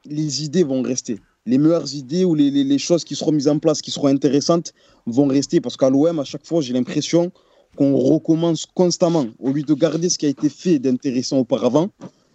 les 0.06 0.44
idées 0.44 0.64
vont 0.64 0.82
rester. 0.82 1.18
Les 1.46 1.58
meilleures 1.58 1.94
idées 1.94 2.24
ou 2.24 2.34
les, 2.34 2.50
les- 2.50 2.64
les 2.64 2.78
choses 2.78 3.04
qui 3.04 3.14
seront 3.14 3.32
mises 3.32 3.48
en 3.48 3.58
place, 3.58 3.82
qui 3.82 3.90
seront 3.90 4.08
intéressantes, 4.08 4.72
vont 5.06 5.26
rester. 5.26 5.60
Parce 5.60 5.76
qu'à 5.76 5.90
l'OM, 5.90 6.18
à 6.18 6.24
chaque 6.24 6.46
fois, 6.46 6.60
j'ai 6.62 6.72
l'impression 6.72 7.30
qu'on 7.76 7.96
recommence 7.96 8.66
constamment. 8.66 9.26
Au 9.38 9.50
lieu 9.52 9.62
de 9.62 9.74
garder 9.74 10.08
ce 10.08 10.16
qui 10.18 10.26
a 10.26 10.28
été 10.28 10.48
fait 10.48 10.78
d'intéressant 10.78 11.38
auparavant 11.38 11.90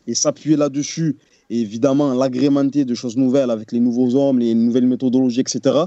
et 0.06 0.14
s'appuyer 0.16 0.58
là-dessus, 0.58 1.18
et 1.50 1.62
évidemment 1.62 2.14
l'agrémenter 2.14 2.86
de 2.86 2.94
choses 2.94 3.18
nouvelles 3.18 3.50
avec 3.50 3.72
les 3.72 3.80
nouveaux 3.80 4.16
hommes, 4.16 4.40
les 4.40 4.54
nouvelles 4.54 4.86
méthodologies, 4.88 5.40
etc. 5.42 5.86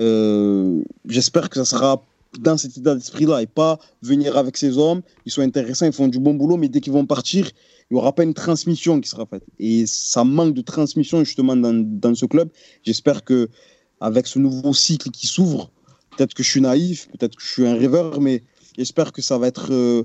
Euh, 0.00 0.82
J'espère 1.06 1.50
que 1.50 1.56
ça 1.56 1.64
sera 1.64 2.02
dans 2.38 2.56
cet 2.56 2.76
état 2.78 2.94
d'esprit-là 2.94 3.42
et 3.42 3.46
pas 3.46 3.78
venir 4.00 4.36
avec 4.36 4.56
ces 4.56 4.78
hommes. 4.78 5.02
Ils 5.26 5.32
sont 5.32 5.42
intéressants, 5.42 5.86
ils 5.86 5.92
font 5.92 6.08
du 6.08 6.18
bon 6.18 6.34
boulot, 6.34 6.56
mais 6.56 6.68
dès 6.68 6.80
qu'ils 6.80 6.92
vont 6.92 7.04
partir, 7.06 7.46
il 7.90 7.94
n'y 7.94 8.00
aura 8.00 8.14
pas 8.14 8.22
une 8.22 8.34
transmission 8.34 9.00
qui 9.00 9.08
sera 9.08 9.26
faite. 9.26 9.44
Et 9.58 9.84
ça 9.86 10.24
manque 10.24 10.54
de 10.54 10.62
transmission 10.62 11.24
justement 11.24 11.56
dans, 11.56 11.74
dans 11.74 12.14
ce 12.14 12.24
club. 12.26 12.48
J'espère 12.84 13.24
que 13.24 13.48
avec 14.00 14.26
ce 14.26 14.38
nouveau 14.38 14.72
cycle 14.72 15.10
qui 15.10 15.26
s'ouvre, 15.26 15.70
peut-être 16.16 16.34
que 16.34 16.42
je 16.42 16.50
suis 16.50 16.60
naïf, 16.60 17.08
peut-être 17.10 17.36
que 17.36 17.42
je 17.42 17.48
suis 17.48 17.66
un 17.66 17.74
rêveur, 17.74 18.20
mais 18.20 18.42
j'espère 18.76 19.12
que 19.12 19.22
ça 19.22 19.38
va 19.38 19.46
être 19.46 19.72
euh, 19.72 20.04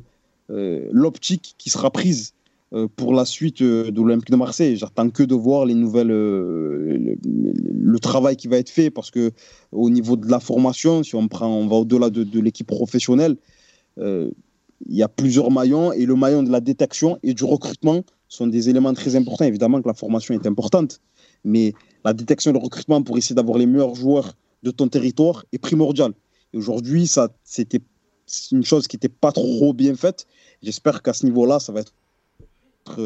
euh, 0.49 0.87
l'optique 0.91 1.55
qui 1.57 1.69
sera 1.69 1.91
prise 1.91 2.33
pour 2.95 3.13
la 3.13 3.25
suite 3.25 3.61
euh, 3.61 3.91
de 3.91 4.01
l'Olympique 4.01 4.31
de 4.31 4.35
Marseille. 4.35 4.75
J'attends 4.75 5.09
que 5.09 5.23
de 5.23 5.35
voir 5.35 5.65
les 5.65 5.73
nouvelles, 5.73 6.11
euh, 6.11 7.15
le, 7.23 7.99
travail 7.99 8.35
qui 8.35 8.47
va 8.47 8.57
être 8.57 8.69
fait 8.69 8.91
parce 8.91 9.09
que 9.09 9.31
au 9.71 9.89
niveau 9.89 10.17
de 10.17 10.29
la 10.29 10.39
formation, 10.39 11.01
si 11.03 11.15
on 11.15 11.27
prend, 11.27 11.47
on 11.47 11.67
va 11.67 11.77
au-delà 11.77 12.09
de, 12.09 12.39
l'équipe 12.39 12.67
professionnelle, 12.67 13.37
euh, 13.99 14.29
il 14.85 14.95
y 14.95 15.01
a 15.01 15.07
plusieurs 15.07 15.49
maillons 15.49 15.91
et 15.93 16.05
le 16.05 16.15
maillon 16.15 16.43
de 16.43 16.51
la 16.51 16.59
détection 16.59 17.17
et 17.23 17.33
du 17.33 17.43
recrutement 17.43 18.03
sont 18.27 18.47
des 18.47 18.69
éléments 18.69 18.93
très 18.93 19.15
importants. 19.15 19.45
Évidemment 19.45 19.81
que 19.81 19.87
la 19.87 19.93
formation 19.93 20.35
est 20.35 20.45
importante, 20.45 20.99
mais 21.43 21.73
la 22.03 22.13
détection 22.13 22.51
et 22.51 22.53
le 22.53 22.59
recrutement 22.59 23.01
pour 23.01 23.17
essayer 23.17 23.35
d'avoir 23.35 23.57
les 23.57 23.65
meilleurs 23.65 23.95
joueurs 23.95 24.33
de 24.63 24.71
ton 24.71 24.87
territoire 24.87 25.45
est 25.53 25.57
primordial. 25.57 26.11
Et 26.53 26.57
aujourd'hui, 26.57 27.07
ça, 27.07 27.29
c'était 27.43 27.81
une 28.51 28.63
chose 28.63 28.87
qui 28.87 28.97
n'était 28.97 29.09
pas 29.09 29.31
trop 29.31 29.73
bien 29.73 29.95
faite. 29.95 30.27
J'espère 30.61 31.01
qu'à 31.01 31.13
ce 31.13 31.25
niveau-là, 31.25 31.59
ça 31.59 31.71
va 31.71 31.79
être 31.79 31.93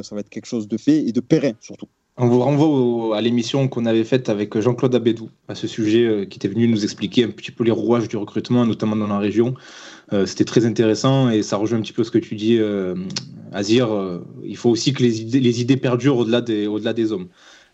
ça 0.03 0.15
va 0.15 0.21
être 0.21 0.29
quelque 0.29 0.45
chose 0.45 0.67
de 0.67 0.77
fait 0.77 0.97
et 1.07 1.11
de 1.11 1.19
pérenne 1.19 1.55
surtout. 1.59 1.87
On 2.17 2.27
vous 2.27 2.39
renvoie 2.39 2.67
au- 2.67 3.13
à 3.13 3.21
l'émission 3.21 3.67
qu'on 3.69 3.85
avait 3.85 4.03
faite 4.03 4.27
avec 4.29 4.59
Jean-Claude 4.59 4.93
Abédou 4.93 5.29
à 5.47 5.55
ce 5.55 5.65
sujet, 5.65 6.03
euh, 6.05 6.25
qui 6.25 6.37
était 6.37 6.49
venu 6.49 6.67
nous 6.67 6.83
expliquer 6.83 7.23
un 7.23 7.29
petit 7.29 7.51
peu 7.51 7.63
les 7.63 7.71
rouages 7.71 8.09
du 8.09 8.17
recrutement, 8.17 8.65
notamment 8.65 8.97
dans 8.97 9.07
la 9.07 9.17
région. 9.17 9.55
Euh, 10.13 10.25
C'était 10.25 10.43
très 10.43 10.65
intéressant 10.65 11.29
et 11.29 11.41
ça 11.41 11.55
rejoint 11.55 11.79
un 11.79 11.81
petit 11.81 11.93
peu 11.93 12.03
ce 12.03 12.11
que 12.11 12.17
tu 12.17 12.35
dis, 12.35 12.57
euh, 12.59 12.95
Azir. 13.53 13.91
Euh, 13.91 14.19
il 14.43 14.57
faut 14.57 14.69
aussi 14.69 14.91
que 14.93 15.01
les 15.01 15.21
idées, 15.21 15.77
perdurent 15.77 16.25
des, 16.41 16.67
au-delà 16.67 16.93
des 16.93 17.11
hommes. 17.13 17.27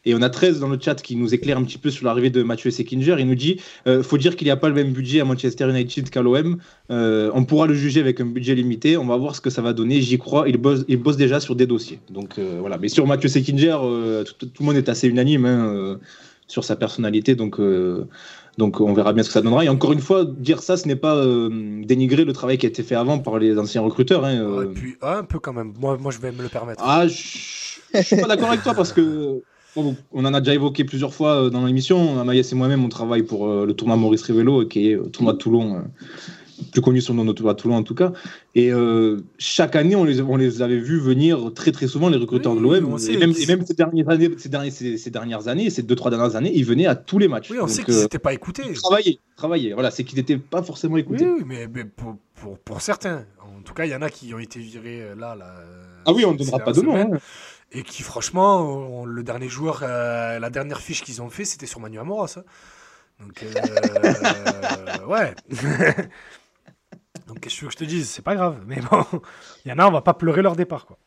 Et 0.05 0.15
on 0.15 0.21
a 0.21 0.29
13 0.29 0.59
dans 0.59 0.69
le 0.69 0.77
chat 0.79 1.01
qui 1.01 1.15
nous 1.15 1.33
éclaire 1.33 1.57
un 1.57 1.63
petit 1.63 1.77
peu 1.77 1.89
sur 1.89 2.05
l'arrivée 2.05 2.29
de 2.29 2.43
Mathieu 2.43 2.71
Sekinger. 2.71 3.15
Il 3.19 3.27
nous 3.27 3.35
dit 3.35 3.59
euh, 3.87 4.03
faut 4.03 4.17
dire 4.17 4.35
qu'il 4.35 4.45
n'y 4.45 4.51
a 4.51 4.57
pas 4.57 4.69
le 4.69 4.75
même 4.75 4.91
budget 4.91 5.19
à 5.19 5.25
Manchester 5.25 5.69
United 5.69 6.09
qu'à 6.09 6.21
l'OM. 6.21 6.57
Euh, 6.91 7.31
on 7.33 7.43
pourra 7.43 7.67
le 7.67 7.73
juger 7.73 7.99
avec 7.99 8.19
un 8.21 8.25
budget 8.25 8.55
limité. 8.55 8.97
On 8.97 9.05
va 9.05 9.17
voir 9.17 9.35
ce 9.35 9.41
que 9.41 9.49
ça 9.49 9.61
va 9.61 9.73
donner. 9.73 10.01
J'y 10.01 10.17
crois. 10.17 10.47
Il 10.47 10.57
bosse, 10.57 10.85
il 10.87 10.97
bosse 10.97 11.17
déjà 11.17 11.39
sur 11.39 11.55
des 11.55 11.65
dossiers. 11.65 11.99
Donc 12.09 12.39
euh, 12.39 12.57
voilà. 12.59 12.77
Mais 12.77 12.87
sur 12.87 13.05
Mathieu 13.07 13.29
Sekinger, 13.29 13.77
euh, 13.81 14.23
tout, 14.23 14.45
tout 14.45 14.61
le 14.61 14.65
monde 14.65 14.77
est 14.77 14.89
assez 14.89 15.07
unanime 15.07 15.45
hein, 15.45 15.99
sur 16.47 16.63
sa 16.63 16.75
personnalité. 16.75 17.35
Donc, 17.35 17.59
donc 18.57 18.81
on 18.81 18.93
verra 18.93 19.13
bien 19.13 19.23
ce 19.23 19.29
que 19.29 19.33
ça 19.33 19.41
donnera. 19.41 19.63
Et 19.63 19.69
encore 19.69 19.93
une 19.93 19.99
fois, 20.01 20.25
dire 20.25 20.61
ça, 20.61 20.77
ce 20.77 20.87
n'est 20.87 20.95
pas 20.95 21.15
euh, 21.15 21.81
dénigrer 21.83 22.25
le 22.25 22.33
travail 22.33 22.57
qui 22.57 22.65
a 22.65 22.69
été 22.69 22.81
fait 22.81 22.95
avant 22.95 23.19
par 23.19 23.37
les 23.37 23.57
anciens 23.57 23.81
recruteurs. 23.81 24.25
hein, 24.25 24.41
euh. 24.41 24.65
Ouais, 24.65 24.73
puis, 24.73 24.95
un 25.01 25.23
peu 25.23 25.39
quand 25.39 25.53
même. 25.53 25.73
Moi, 25.79 25.97
moi, 25.99 26.11
je 26.11 26.19
vais 26.19 26.31
me 26.31 26.41
le 26.41 26.49
permettre. 26.49 26.81
Ah, 26.83 27.07
je 27.07 27.13
je 27.93 28.01
suis 28.01 28.17
pas 28.17 28.27
d'accord 28.27 28.49
avec 28.49 28.63
toi 28.63 28.73
parce 28.73 28.91
que 28.91 29.41
bon, 29.83 29.95
on 30.11 30.25
en 30.25 30.33
a 30.33 30.41
déjà 30.41 30.53
évoqué 30.53 30.83
plusieurs 30.83 31.13
fois 31.13 31.43
euh, 31.43 31.49
dans 31.49 31.65
l'émission. 31.65 32.19
Amaïs 32.19 32.51
et 32.51 32.55
moi-même, 32.55 32.83
on 32.83 32.89
travaille 32.89 33.23
pour 33.23 33.47
euh, 33.47 33.65
le 33.65 33.73
tournoi 33.73 33.95
Maurice 33.97 34.21
Révélo, 34.23 34.65
qui 34.65 34.91
est 34.91 34.95
le 34.95 35.09
tournoi 35.09 35.33
de 35.33 35.37
Toulon, 35.37 35.75
euh, 35.77 35.81
plus 36.71 36.81
connu 36.81 37.01
nom 37.13 37.23
de 37.25 37.31
tournoi 37.33 37.53
de 37.53 37.59
Toulon 37.59 37.75
en 37.75 37.83
tout 37.83 37.93
cas. 37.93 38.11
Et 38.55 38.71
euh, 38.73 39.21
chaque 39.37 39.75
année, 39.75 39.95
on 39.95 40.03
les, 40.03 40.21
on 40.21 40.35
les 40.37 40.61
avait 40.63 40.79
vus 40.79 40.99
venir 40.99 41.53
très 41.53 41.71
très 41.71 41.87
souvent, 41.87 42.09
les 42.09 42.17
recruteurs 42.17 42.53
Oui, 42.53 42.57
de 42.59 42.63
l'OM. 42.63 42.97
Et 43.09 43.17
même, 43.17 43.33
et 43.39 43.45
même 43.45 43.63
ces, 43.65 43.73
dernières 43.75 44.09
années, 44.09 44.29
ces, 44.37 44.49
derniers, 44.49 44.71
ces, 44.71 44.97
ces 44.97 45.11
dernières 45.11 45.47
années, 45.47 45.69
ces 45.69 45.83
deux, 45.83 45.95
trois 45.95 46.09
dernières 46.09 46.35
années, 46.35 46.51
ils 46.55 46.65
venaient 46.65 46.87
à 46.87 46.95
tous 46.95 47.19
les 47.19 47.27
matchs. 47.27 47.51
oui, 47.51 47.57
on 47.59 47.61
Donc, 47.61 47.69
sait 47.69 47.83
qu'ils 47.83 47.93
euh, 47.93 48.01
n'étaient 48.03 48.17
pas 48.19 48.33
écoutés. 48.33 48.63
travailler, 48.73 49.19
travailler. 49.35 49.73
Voilà, 49.73 49.91
c'est 49.91 50.03
qu'ils 50.03 50.17
n'étaient 50.17 50.37
pas 50.37 50.63
forcément 50.63 50.97
écoutés. 50.97 51.27
oui, 51.29 51.43
mais, 51.45 51.67
mais 51.71 51.85
pour, 51.85 52.15
pour, 52.35 52.57
pour 52.57 52.81
certains. 52.81 53.25
En 53.39 53.61
tout 53.61 53.73
cas, 53.75 53.85
il 53.85 53.91
y 53.91 53.95
en 53.95 54.01
a 54.01 54.09
qui 54.09 54.33
ont 54.33 54.39
été 54.39 54.59
virés 54.59 55.01
euh, 55.03 55.15
là. 55.15 55.35
là 55.35 55.45
euh, 55.59 55.83
Ah 56.05 56.13
oui, 56.13 56.25
on 56.25 56.33
ne 56.33 56.37
donnera 56.37 56.59
pas 56.59 56.71
de 56.71 56.81
nom. 56.81 56.95
hein. 56.95 57.09
Et 57.71 57.83
qui, 57.83 58.01
franchement, 58.03 58.61
on- 58.61 59.05
le 59.05 59.23
dernier 59.23 59.49
joueur, 59.49 59.81
euh, 59.83 60.39
la 60.39 60.49
dernière 60.49 60.79
fiche 60.79 61.03
qu'ils 61.03 61.21
ont 61.21 61.29
fait, 61.29 61.43
c'était 61.45 61.65
sur 61.65 61.79
Manu 61.79 61.99
Amoros. 61.99 62.37
hein. 62.37 62.43
Donc, 63.19 63.43
euh, 63.43 65.05
ouais. 65.07 65.33
Donc, 67.27 67.39
qu'est-ce 67.41 67.55
que 67.55 67.59
tu 67.59 67.65
veux 67.65 67.69
que 67.69 67.73
je 67.73 67.77
te 67.79 67.83
dise? 67.83 68.07
C'est 68.09 68.21
pas 68.21 68.35
grave. 68.35 68.57
Mais 68.67 68.79
bon, 68.79 69.03
il 69.65 69.69
y 69.69 69.71
en 69.73 69.79
a, 69.79 69.87
on 69.87 69.91
va 69.91 70.01
pas 70.01 70.13
pleurer 70.13 70.41
leur 70.41 70.55
départ. 70.55 70.85
Quoi. 70.85 70.97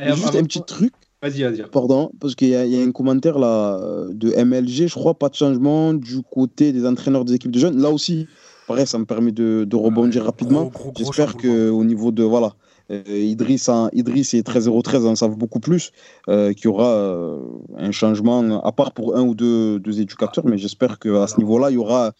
Et 0.00 0.12
Juste 0.12 0.34
un 0.34 0.42
petit 0.42 0.62
truc, 0.62 0.92
Vas-y, 1.22 1.42
vas-y. 1.42 1.62
pardon, 1.70 2.10
parce 2.20 2.34
qu'il 2.34 2.48
y, 2.48 2.56
a- 2.56 2.64
il 2.64 2.72
y 2.74 2.82
a 2.82 2.84
un 2.84 2.90
commentaire 2.90 3.38
là 3.38 3.78
de 4.10 4.32
MLG, 4.32 4.88
je 4.88 4.94
crois, 4.94 5.14
pas 5.14 5.28
de 5.28 5.34
changement 5.36 5.94
du 5.94 6.22
côté 6.22 6.72
des 6.72 6.84
entraîneurs 6.86 7.24
des 7.24 7.34
équipes 7.34 7.52
de 7.52 7.58
jeunes. 7.60 7.80
Là 7.80 7.90
aussi, 7.90 8.26
pareil, 8.66 8.86
ça 8.88 8.98
me 8.98 9.04
permet 9.04 9.30
de, 9.30 9.64
de 9.68 9.76
rebondir 9.76 10.22
Ouais, 10.22 10.26
rapidement. 10.26 10.72
J'espère 10.96 11.36
qu'au 11.36 11.84
niveau 11.84 12.10
de. 12.10 12.24
Voilà. 12.24 12.54
Euh, 12.92 13.02
Idriss, 13.06 13.70
Idriss 13.92 14.34
et 14.34 14.42
13013 14.42 15.06
en 15.06 15.16
savent 15.16 15.36
beaucoup 15.36 15.60
plus, 15.60 15.92
euh, 16.28 16.52
qu'il 16.52 16.66
y 16.66 16.68
aura 16.68 16.92
euh, 16.92 17.38
un 17.76 17.90
changement, 17.90 18.62
à 18.64 18.72
part 18.72 18.92
pour 18.92 19.16
un 19.16 19.22
ou 19.22 19.34
deux, 19.34 19.78
deux 19.78 20.00
éducateurs, 20.00 20.44
mais 20.46 20.58
j'espère 20.58 20.98
qu'à 20.98 21.26
ce 21.26 21.38
niveau-là, 21.38 21.70
il 21.70 21.74
y 21.74 21.78
aura 21.78 22.12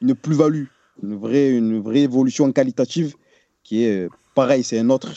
une 0.00 0.14
plus-value, 0.14 0.64
une 1.02 1.16
vraie, 1.16 1.50
une 1.50 1.80
vraie 1.80 2.00
évolution 2.00 2.50
qualitative 2.52 3.14
qui 3.62 3.84
est 3.84 4.08
pareil, 4.34 4.62
c'est 4.62 4.78
un 4.78 4.90
autre 4.90 5.12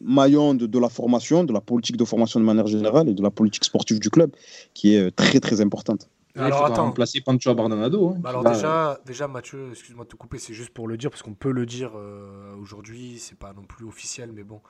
maillon 0.00 0.54
de, 0.54 0.66
de 0.66 0.78
la 0.78 0.88
formation, 0.88 1.44
de 1.44 1.52
la 1.52 1.60
politique 1.60 1.96
de 1.96 2.04
formation 2.04 2.40
de 2.40 2.44
manière 2.44 2.66
générale 2.66 3.08
et 3.08 3.14
de 3.14 3.22
la 3.22 3.30
politique 3.30 3.64
sportive 3.64 3.98
du 3.98 4.10
club 4.10 4.30
qui 4.72 4.94
est 4.94 5.00
euh, 5.00 5.10
très 5.10 5.40
très 5.40 5.60
importante. 5.60 6.08
Alors, 6.36 6.46
Alors, 6.46 6.58
il 6.58 6.62
faudra 6.62 6.74
attends. 6.74 6.84
remplacer 6.86 7.20
Pancho 7.22 7.54
Bardonado. 7.54 8.08
hein, 8.10 8.16
Bah 8.18 8.30
alors 8.30 8.42
va- 8.42 8.52
déjà, 8.52 9.00
déjà 9.06 9.26
Mathieu, 9.28 9.70
excuse-moi 9.70 10.04
de 10.04 10.10
te 10.10 10.16
couper, 10.16 10.38
c'est 10.38 10.52
juste 10.54 10.70
pour 10.70 10.86
le 10.88 10.96
dire, 10.96 11.10
parce 11.10 11.22
qu'on 11.22 11.34
peut 11.34 11.50
le 11.50 11.64
dire 11.66 11.92
euh, 11.96 12.54
aujourd'hui, 12.56 13.18
c'est 13.18 13.38
pas 13.38 13.52
non 13.54 13.64
plus 13.64 13.86
officiel, 13.86 14.32
mais 14.32 14.44
bon, 14.44 14.60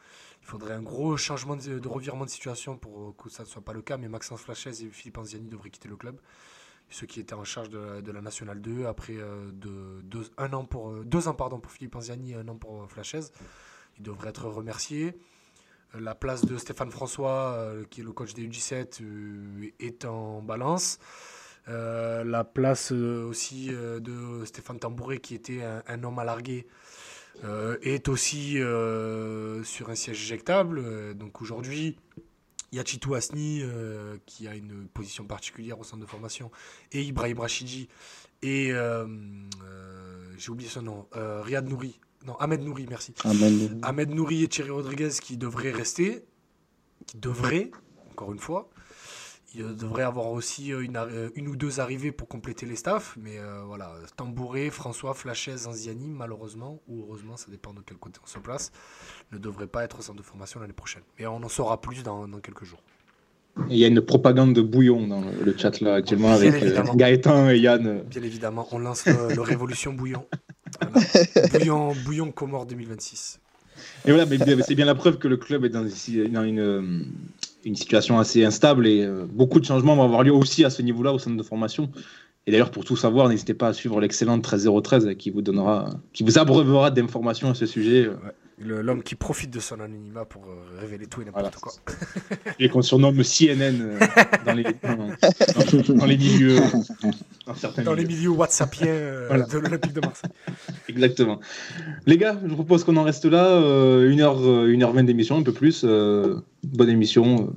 il 0.43 0.47
faudrait 0.47 0.74
un 0.74 0.82
gros 0.82 1.16
changement 1.16 1.56
de, 1.56 1.78
de 1.78 1.88
revirement 1.88 2.24
de 2.24 2.30
situation 2.30 2.76
pour 2.76 3.16
que 3.16 3.28
ça 3.30 3.43
ne 3.43 3.48
soit 3.48 3.62
pas 3.62 3.72
le 3.72 3.82
cas, 3.82 3.97
mais 3.97 4.09
Maxence 4.09 4.40
Flachez 4.43 4.70
et 4.84 4.88
Philippe 4.90 5.18
Anziani 5.18 5.48
devraient 5.48 5.70
quitter 5.70 5.88
le 5.88 5.97
club. 5.97 6.18
Ceux 6.88 7.06
qui 7.06 7.18
étaient 7.18 7.34
en 7.34 7.43
charge 7.43 7.68
de, 7.70 7.78
la- 7.78 8.01
de 8.01 8.12
la 8.12 8.20
Nationale 8.20 8.60
2, 8.60 8.86
après 8.86 9.16
euh, 9.16 9.51
de, 9.52 10.02
deux, 10.02 10.22
un 10.38 10.52
an 10.52 10.64
pour, 10.64 10.90
euh, 10.90 11.02
deux 11.05 11.26
ans 11.26 11.34
pardon, 11.34 11.59
pour 11.59 11.72
Philippe 11.72 11.97
Anziani 11.97 12.30
et 12.32 12.34
un 12.36 12.47
an 12.47 12.55
pour 12.56 12.82
euh, 12.82 12.86
Flachez, 12.86 13.20
ils 13.98 14.05
devraient 14.05 14.28
être 14.28 14.47
remerciés. 14.47 15.18
Euh, 15.97 16.01
La 16.01 16.14
place 16.14 16.44
de 16.44 16.56
Stéphane 16.59 16.93
François, 16.93 17.55
euh, 17.55 17.84
qui 17.90 18.02
est 18.02 18.05
le 18.05 18.12
coach 18.12 18.34
des 18.34 18.47
U17, 18.47 19.02
euh, 19.02 19.68
est 19.80 20.05
en 20.05 20.43
balance. 20.43 21.01
Euh, 21.68 22.22
la 22.22 22.44
place 22.44 22.93
euh, 22.93 23.24
aussi 23.24 23.70
euh, 23.70 23.98
de 23.98 24.44
Stéphane 24.44 24.78
Tambouret, 24.78 25.18
qui 25.18 25.34
était 25.34 25.62
un, 25.62 25.82
un 25.88 26.05
homme 26.05 26.18
à 26.18 26.24
larguer, 26.24 26.66
est 27.82 28.09
aussi 28.09 28.56
sur 29.64 29.90
un 29.90 29.94
siège 29.94 30.22
éjectable. 30.22 31.14
Donc 31.14 31.43
aujourd'hui, 31.43 31.98
il 32.72 32.78
y 32.78 32.80
a 32.80 32.84
Chitou 32.84 33.14
Asni, 33.14 33.62
qui 34.24 34.48
a 34.48 34.55
une 34.55 34.88
position 34.88 35.26
particulière 35.26 35.78
au 35.78 35.84
centre 35.84 36.01
de 36.01 36.09
formation, 36.09 36.51
et 36.93 37.02
Ibrahim 37.02 37.40
Rachidi, 37.40 37.90
et 38.40 38.72
j'ai 40.38 40.51
oublié 40.51 40.70
son 40.70 40.80
nom, 40.80 41.06
Riyad 41.12 41.68
Nouri, 41.68 42.01
non, 42.24 42.36
Ahmed 42.36 42.62
Nouri, 42.62 42.86
merci. 42.88 43.12
Ahmed 43.82 44.14
Nouri 44.14 44.44
et 44.44 44.48
Thierry 44.48 44.70
Rodriguez 44.70 45.10
qui 45.20 45.36
devraient 45.36 45.72
rester, 45.72 46.24
qui 47.06 47.18
devraient, 47.18 47.70
encore 48.12 48.32
une 48.32 48.38
fois. 48.38 48.70
Il 49.56 49.62
euh, 49.62 49.72
devrait 49.72 50.02
avoir 50.02 50.32
aussi 50.32 50.72
euh, 50.72 50.82
une, 50.82 50.96
euh, 50.96 51.30
une 51.34 51.48
ou 51.48 51.56
deux 51.56 51.80
arrivées 51.80 52.12
pour 52.12 52.28
compléter 52.28 52.66
les 52.66 52.76
staffs, 52.76 53.16
mais 53.20 53.38
euh, 53.38 53.62
voilà, 53.64 53.92
Tambouré, 54.16 54.70
François, 54.70 55.14
Flachez, 55.14 55.56
Zanziani, 55.56 56.08
malheureusement, 56.10 56.80
ou 56.88 57.02
heureusement, 57.02 57.36
ça 57.36 57.46
dépend 57.50 57.72
de 57.72 57.80
quel 57.84 57.96
côté 57.96 58.20
on 58.22 58.26
se 58.26 58.38
place, 58.38 58.70
ne 59.32 59.38
devrait 59.38 59.66
pas 59.66 59.84
être 59.84 59.98
au 60.00 60.02
centre 60.02 60.18
de 60.18 60.24
formation 60.24 60.60
l'année 60.60 60.74
prochaine. 60.74 61.02
Mais 61.18 61.26
on 61.26 61.36
en 61.36 61.48
saura 61.48 61.80
plus 61.80 62.02
dans, 62.02 62.28
dans 62.28 62.40
quelques 62.40 62.64
jours. 62.64 62.82
Il 63.70 63.78
y 63.78 63.84
a 63.84 63.88
une 63.88 64.02
propagande 64.02 64.52
de 64.52 64.60
bouillon 64.60 65.06
dans 65.06 65.22
le 65.22 65.42
le 65.42 65.56
chat 65.56 65.80
là 65.80 65.94
actuellement 65.94 66.38
Bien 66.38 66.52
avec 66.52 66.62
euh. 66.62 66.82
Gaëtan 66.94 67.48
et 67.48 67.58
Yann. 67.58 68.02
Bien 68.02 68.22
évidemment, 68.22 68.68
on 68.72 68.78
lance 68.78 69.06
le, 69.06 69.34
le 69.34 69.40
Révolution 69.40 69.94
Bouillon. 69.94 70.26
Voilà. 70.82 71.48
Bouillon, 71.52 71.94
Bouillon 72.04 72.32
Comore 72.32 72.66
2026. 72.66 73.40
Et 74.04 74.12
voilà, 74.12 74.26
mais 74.26 74.38
c'est 74.62 74.74
bien 74.74 74.84
la 74.84 74.94
preuve 74.94 75.18
que 75.18 75.28
le 75.28 75.36
club 75.36 75.64
est 75.64 75.68
dans, 75.68 75.84
dans 75.84 76.44
une, 76.44 77.06
une 77.66 77.74
situation 77.76 78.18
assez 78.18 78.44
instable 78.44 78.86
et 78.86 79.02
euh, 79.05 79.26
beaucoup 79.30 79.60
de 79.60 79.64
changements 79.64 79.97
vont 79.97 80.05
avoir 80.05 80.22
lieu 80.22 80.32
aussi 80.32 80.64
à 80.64 80.70
ce 80.70 80.82
niveau-là 80.82 81.12
au 81.12 81.18
centre 81.18 81.36
de 81.36 81.43
formation. 81.43 81.90
Et 82.47 82.52
d'ailleurs, 82.52 82.70
pour 82.70 82.84
tout 82.84 82.97
savoir, 82.97 83.28
n'hésitez 83.28 83.55
pas 83.55 83.68
à 83.68 83.72
suivre 83.72 84.01
l'excellente 84.01 84.43
13013 84.43 85.16
qui 85.18 85.30
vous 85.30 85.43
donnera, 85.43 85.90
qui 86.12 86.22
vous 86.22 86.38
abreuvera 86.38 86.93
d'informations 86.93 87.51
à 87.51 87.55
ce 87.55 87.66
sujet. 87.66 88.05
Le- 88.05 88.16
L'homme 88.58 89.02
qui 89.02 89.16
profite 89.16 89.50
de 89.50 89.60
son 89.60 89.80
anonymat 89.80 90.24
pour 90.24 90.44
euh, 90.46 90.80
révéler 90.80 91.06
tout 91.06 91.20
et 91.20 91.26
n'importe 91.26 91.56
Voilà. 91.62 91.76
quoi. 92.40 92.52
Et 92.58 92.70
qu'on 92.70 92.80
surnomme 92.80 93.22
CNN 93.22 93.80
euh, 93.82 93.98
dans, 94.46 94.54
les, 94.54 94.62
dans, 94.64 94.96
dans- 94.96 95.94
dans 95.94 96.04
les 96.06 96.16
milieux. 96.16 96.56
Dans, 97.46 97.54
certains 97.54 97.82
Dans 97.82 97.92
les 97.92 98.06
milieux. 98.06 98.30
WhatsAppiens 98.30 98.86
euh, 98.86 99.26
Voilà. 99.28 99.44
de 99.44 99.58
l'Olympique 99.58 99.92
de 99.92 100.00
Marseille. 100.00 100.30
Exactement. 100.88 101.38
Les 102.06 102.16
gars, 102.16 102.38
je 102.42 102.48
vous 102.48 102.54
propose 102.54 102.82
qu'on 102.84 102.96
en 102.96 103.02
reste 103.02 103.26
là. 103.26 103.44
euh, 103.44 104.10
une 104.10 104.22
heure, 104.22 104.40
euh, 104.40 104.68
une 104.68 104.82
heure 104.82 104.92
vingt 104.94 105.04
d'émission, 105.04 105.36
un 105.36 105.42
peu 105.42 105.52
plus. 105.52 105.82
euh, 105.84 106.36
bonne 106.64 106.88
émission. 106.88 107.52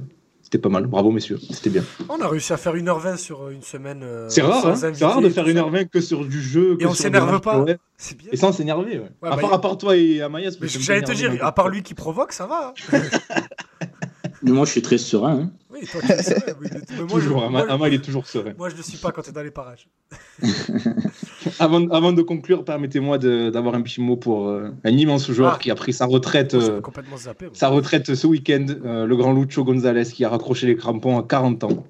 C'était 0.52 0.64
pas 0.64 0.70
mal. 0.70 0.88
Bravo, 0.88 1.12
messieurs. 1.12 1.38
C'était 1.52 1.70
bien. 1.70 1.84
On 2.10 2.20
a 2.22 2.28
réussi 2.28 2.52
à 2.54 2.58
faire 2.58 2.74
1h20 2.74 3.18
sur 3.18 3.44
euh, 3.44 3.52
une 3.52 3.62
semaine. 3.62 4.02
euh, 4.02 4.28
C'est 4.30 4.42
rare, 4.42 4.66
hein 4.66 4.76
C'est 4.76 5.06
rare 5.06 5.22
de 5.22 5.30
faire 5.30 5.44
tout 5.44 5.52
une 5.52 5.58
ça. 5.58 5.62
heure 5.62 5.70
vingt 5.70 5.86
que 5.86 6.02
sur 6.02 6.26
du 6.26 6.42
jeu. 6.42 6.76
que 6.76 6.84
Et 6.84 6.88
on 6.88 6.96
s'énerve 6.96 7.40
pas. 7.40 7.60
ouais. 7.60 7.78
C'est 7.98 8.18
bien. 8.18 8.30
Et 8.32 8.36
sans 8.36 8.52
s'énerver, 8.52 8.98
ouais. 8.98 9.12
Ouais, 9.22 9.30
à, 9.30 9.36
bah, 9.36 9.42
part, 9.42 9.54
à 9.54 9.62
part 9.62 9.78
toi 9.78 9.96
et 9.96 10.22
Amayas. 10.22 10.54
Mais 10.54 10.58
parce 10.62 10.74
que 10.74 10.80
J'allais 10.80 11.04
te 11.04 11.12
dire, 11.12 11.38
à 11.46 11.52
part 11.52 11.70
lui 11.70 11.84
qui 11.84 11.94
provoque, 11.94 12.34
ça 12.34 12.48
va. 12.48 12.74
Mais 14.42 14.52
moi, 14.52 14.66
je 14.66 14.72
suis 14.72 14.82
très 14.82 14.98
serein. 14.98 15.40
hein. 15.42 15.52
Oui, 15.70 15.82
toi, 15.86 16.02
tu 16.02 16.08
le 16.08 16.24
sais. 16.24 16.44
oui, 16.60 16.68
mais 16.72 16.98
moi, 16.98 17.08
Toujours, 17.08 17.42
je, 17.42 17.46
Ama, 17.46 17.50
moi, 17.66 17.72
Ama, 17.72 17.88
il 17.90 17.94
est 17.94 18.04
toujours 18.04 18.26
serein. 18.26 18.54
moi, 18.58 18.70
je 18.70 18.76
ne 18.76 18.82
suis 18.82 18.98
pas 18.98 19.12
quand 19.12 19.22
tu 19.22 19.30
es 19.30 19.34
dans 19.34 19.44
les 19.44 19.52
parages. 19.52 19.88
avant, 21.66 21.88
avant 21.90 22.14
de 22.14 22.22
conclure, 22.22 22.64
permettez-moi 22.64 23.18
d'avoir 23.18 23.76
un 23.76 23.82
petit 23.82 24.02
mot 24.02 24.16
pour 24.16 24.48
euh, 24.50 24.70
un 24.84 24.90
immense 24.98 25.32
joueur 25.32 25.54
Ah. 25.56 25.60
qui 25.62 25.72
a 25.72 25.76
pris 25.76 25.94
sa 25.94 26.06
retraite, 26.06 26.52
J'avais 26.60 26.72
euh, 26.72 27.18
zappé. 27.18 27.46
sa 27.54 27.68
retraite 27.70 28.14
ce 28.16 28.28
week-end, 28.28 28.66
euh, 28.86 29.06
le 29.06 29.16
grand 29.16 29.34
Lucho 29.34 29.64
González 29.64 30.04
qui 30.06 30.24
a 30.26 30.30
raccroché 30.30 30.68
les 30.68 30.76
crampons 30.76 31.18
à 31.18 31.24
40 31.24 31.64
ans, 31.66 31.84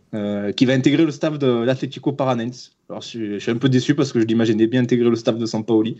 qui 0.56 0.66
va 0.66 0.74
intégrer 0.74 1.06
le 1.06 1.12
staff 1.12 1.38
de 1.40 1.48
l'Atlético 1.64 2.12
Paranense. 2.12 2.72
Alors, 2.90 3.02
je, 3.02 3.08
suis- 3.08 3.34
je 3.36 3.40
suis 3.40 3.52
un 3.52 3.58
peu 3.58 3.70
déçu 3.70 3.94
parce 3.94 4.12
que 4.12 4.20
je 4.20 4.26
l'imaginais 4.26 4.66
bien 4.66 4.82
intégrer 4.82 5.10
le 5.10 5.16
staff 5.16 5.38
de 5.38 5.46
Sampaoli. 5.46 5.98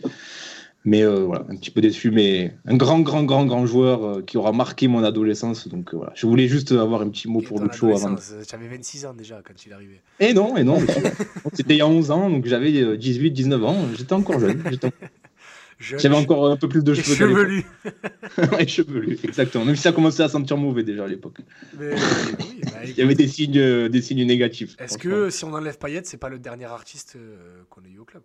Mais 0.84 1.02
euh, 1.02 1.24
voilà, 1.24 1.44
un 1.50 1.56
petit 1.56 1.70
peu 1.70 1.82
déçu, 1.82 2.10
mais 2.10 2.56
un 2.64 2.74
grand, 2.74 3.00
grand, 3.00 3.22
grand, 3.24 3.44
grand 3.44 3.66
joueur 3.66 4.02
euh, 4.04 4.22
qui 4.22 4.38
aura 4.38 4.52
marqué 4.52 4.88
mon 4.88 5.04
adolescence. 5.04 5.68
Donc 5.68 5.92
euh, 5.92 5.98
voilà, 5.98 6.12
je 6.16 6.26
voulais 6.26 6.48
juste 6.48 6.72
avoir 6.72 7.02
un 7.02 7.10
petit 7.10 7.28
mot 7.28 7.40
Et 7.40 7.44
pour 7.44 7.58
ton 7.58 7.64
Lucho 7.64 7.94
avant. 7.94 8.16
J'avais 8.48 8.68
26 8.68 9.04
ans 9.04 9.14
déjà 9.14 9.42
quand 9.46 9.54
il 9.66 9.72
est 9.72 9.74
arrivé. 9.74 10.00
Et 10.20 10.32
non, 10.32 10.56
et 10.56 10.64
non, 10.64 10.80
monsieur. 10.80 11.02
C'était 11.52 11.74
il 11.74 11.78
y 11.78 11.82
a 11.82 11.86
11 11.86 12.10
ans, 12.10 12.30
donc 12.30 12.46
j'avais 12.46 12.80
euh, 12.80 12.96
18, 12.96 13.30
19 13.30 13.64
ans, 13.64 13.76
j'étais 13.96 14.12
encore 14.14 14.40
jeune. 14.40 14.62
J'avais 15.82 16.14
encore 16.14 16.46
un 16.46 16.58
peu 16.58 16.68
plus 16.68 16.84
de 16.84 16.92
et 16.92 17.02
cheveux. 17.02 17.42
l'époque. 17.42 17.64
chevelu. 18.36 18.52
Ouais, 18.52 18.68
chevelu, 18.68 19.18
exactement. 19.24 19.64
Même 19.64 19.76
si 19.76 19.80
ça 19.80 19.92
commençait 19.92 20.22
à 20.22 20.28
sentir 20.28 20.58
mauvais 20.58 20.82
déjà 20.82 21.04
à 21.04 21.08
l'époque. 21.08 21.38
Oui, 21.78 21.86
bah, 22.64 22.84
Il 22.84 22.98
y 22.98 23.00
avait 23.00 23.14
des 23.14 23.26
signes, 23.26 23.88
des 23.88 24.02
signes 24.02 24.26
négatifs. 24.26 24.76
Est-ce 24.78 24.98
que 24.98 25.30
si 25.30 25.42
on 25.46 25.54
enlève 25.54 25.78
Payet, 25.78 26.02
c'est 26.04 26.18
pas 26.18 26.28
le 26.28 26.38
dernier 26.38 26.66
artiste 26.66 27.16
qu'on 27.70 27.80
ait 27.80 27.88
eu 27.88 27.98
au 27.98 28.04
club? 28.04 28.22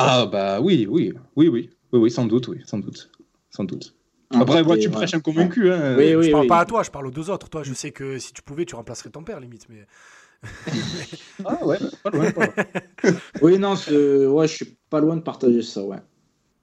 Ah 0.00 0.26
bah 0.26 0.60
oui, 0.60 0.86
oui, 0.88 1.12
oui, 1.34 1.48
oui, 1.48 1.70
oui, 1.92 1.98
oui, 2.00 2.10
sans 2.10 2.26
doute, 2.26 2.46
oui, 2.48 2.60
sans 2.64 2.78
doute, 2.78 3.10
sans 3.50 3.64
doute. 3.64 3.94
Après, 4.30 4.62
moi, 4.62 4.76
tu 4.78 4.90
prêches 4.90 5.14
un 5.14 5.20
convaincu, 5.20 5.72
hein. 5.72 5.96
Oui, 5.96 6.14
oui, 6.14 6.26
Je 6.26 6.30
parle 6.30 6.42
oui. 6.42 6.48
pas 6.48 6.60
à 6.60 6.66
toi, 6.66 6.82
je 6.84 6.90
parle 6.90 7.06
aux 7.08 7.10
deux 7.10 7.30
autres. 7.30 7.48
Toi, 7.48 7.62
je 7.64 7.72
sais 7.74 7.90
que 7.90 8.18
si 8.18 8.32
tu 8.32 8.42
pouvais, 8.42 8.64
tu 8.64 8.76
remplacerais 8.76 9.10
ton 9.10 9.24
père, 9.24 9.40
limite. 9.40 9.66
Mais 9.68 9.86
Ah 11.44 11.66
ouais, 11.66 11.78
pas 12.02 12.10
loin, 12.10 12.30
pas 12.30 12.44
loin. 12.44 12.54
Oui, 13.40 13.58
non, 13.58 13.72
ouais, 13.72 14.46
je 14.48 14.54
suis 14.54 14.76
pas 14.90 15.00
loin 15.00 15.16
de 15.16 15.22
partager 15.22 15.62
ça, 15.62 15.82
ouais. 15.82 15.98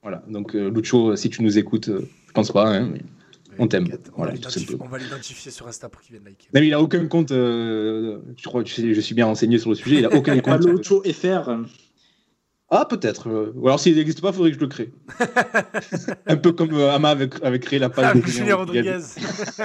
Voilà, 0.02 0.22
donc 0.28 0.54
euh, 0.54 0.70
Lucho, 0.70 1.16
si 1.16 1.28
tu 1.28 1.42
nous 1.42 1.58
écoutes, 1.58 1.88
euh, 1.88 2.08
je 2.28 2.32
pense 2.32 2.52
pas, 2.52 2.68
hein, 2.68 2.88
mais... 2.92 3.02
On 3.58 3.66
t'aime. 3.66 3.86
Voilà, 4.14 4.34
on 4.80 4.86
va 4.86 4.98
l'identifier 4.98 5.50
sur 5.50 5.66
Insta 5.66 5.88
pour 5.88 6.02
qu'il 6.02 6.12
vienne 6.12 6.24
liker. 6.26 6.48
Non, 6.52 6.60
mais 6.60 6.66
il 6.66 6.74
a 6.74 6.80
aucun 6.80 7.06
compte, 7.08 7.32
euh, 7.32 8.18
je 8.36 8.44
crois 8.44 8.62
que 8.62 8.68
je, 8.68 8.74
sais- 8.74 8.94
je 8.94 9.00
suis 9.00 9.14
bien 9.14 9.24
renseigné 9.24 9.58
sur 9.58 9.70
le 9.70 9.76
sujet, 9.76 9.96
il 9.98 10.04
a 10.04 10.12
aucun 10.14 10.38
compte. 10.40 10.62
Lucho 10.64 11.02
FR. 11.02 11.64
Ah, 12.68 12.84
peut-être. 12.88 13.28
euh, 13.28 13.52
Ou 13.54 13.68
alors, 13.68 13.78
s'il 13.78 13.94
n'existe 13.96 14.20
pas, 14.20 14.28
il 14.30 14.34
faudrait 14.34 14.50
que 14.50 14.56
je 14.56 14.60
le 14.60 14.66
crée. 14.66 14.92
un 16.26 16.36
peu 16.36 16.52
comme 16.52 16.74
euh, 16.74 16.92
Ama 16.92 17.10
avait, 17.10 17.28
avait 17.42 17.60
créé 17.60 17.78
la 17.78 17.88
page 17.90 18.14
de 18.20 18.26
Julien 18.26 18.56
Rodriguez, 18.56 18.98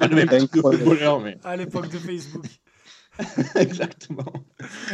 Pas 0.00 0.06
le 0.08 0.16
même 0.16 0.28
type 0.28 0.52
de 0.52 0.58
Incroyable. 0.58 0.84
footballeur, 0.84 1.20
mais 1.20 1.36
à 1.44 1.56
l'époque 1.56 1.88
de 1.90 1.98
Facebook. 1.98 2.44
exactement. 3.54 4.26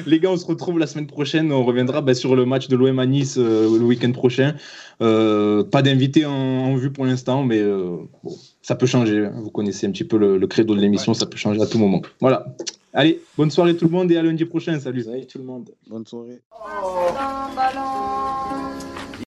Les 0.06 0.20
gars, 0.20 0.30
on 0.30 0.36
se 0.36 0.46
retrouve 0.46 0.78
la 0.78 0.86
semaine 0.86 1.09
prochaine. 1.09 1.50
On 1.52 1.64
reviendra 1.64 2.02
bah, 2.02 2.14
sur 2.14 2.36
le 2.36 2.44
match 2.44 2.68
de 2.68 2.76
l'OM 2.76 2.98
à 3.00 3.06
Nice 3.06 3.36
euh, 3.38 3.62
le 3.78 3.84
week-end 3.84 4.12
prochain. 4.12 4.54
Euh, 5.00 5.64
pas 5.64 5.82
d'invité 5.82 6.24
en, 6.26 6.30
en 6.32 6.76
vue 6.76 6.92
pour 6.92 7.04
l'instant, 7.04 7.42
mais 7.42 7.59
euh, 7.60 7.96
bon, 8.22 8.36
ça 8.62 8.76
peut 8.76 8.86
changer. 8.86 9.24
hein. 9.26 9.32
Vous 9.42 9.50
connaissez 9.50 9.86
un 9.88 9.90
petit 9.90 10.04
peu 10.04 10.18
le, 10.18 10.38
le 10.38 10.46
credo 10.46 10.76
de 10.76 10.80
l'émission, 10.80 11.14
ça 11.14 11.26
peut 11.26 11.36
changer 11.36 11.60
à 11.60 11.66
tout 11.66 11.78
moment. 11.78 12.00
Voilà. 12.20 12.54
Allez, 12.94 13.23
bonne 13.36 13.51
soirée 13.51 13.74
tout 13.74 13.86
le 13.86 13.90
monde 13.90 14.12
et 14.12 14.16
à 14.19 14.23
lundi 14.23 14.44
prochain. 14.44 14.78
Salut. 14.78 15.02
Salut 15.02 15.27
tout 15.27 15.39
le 15.39 15.44
monde. 15.44 15.70
Bonne 15.89 16.06
soirée. 16.06 16.40
Oh. 16.52 17.09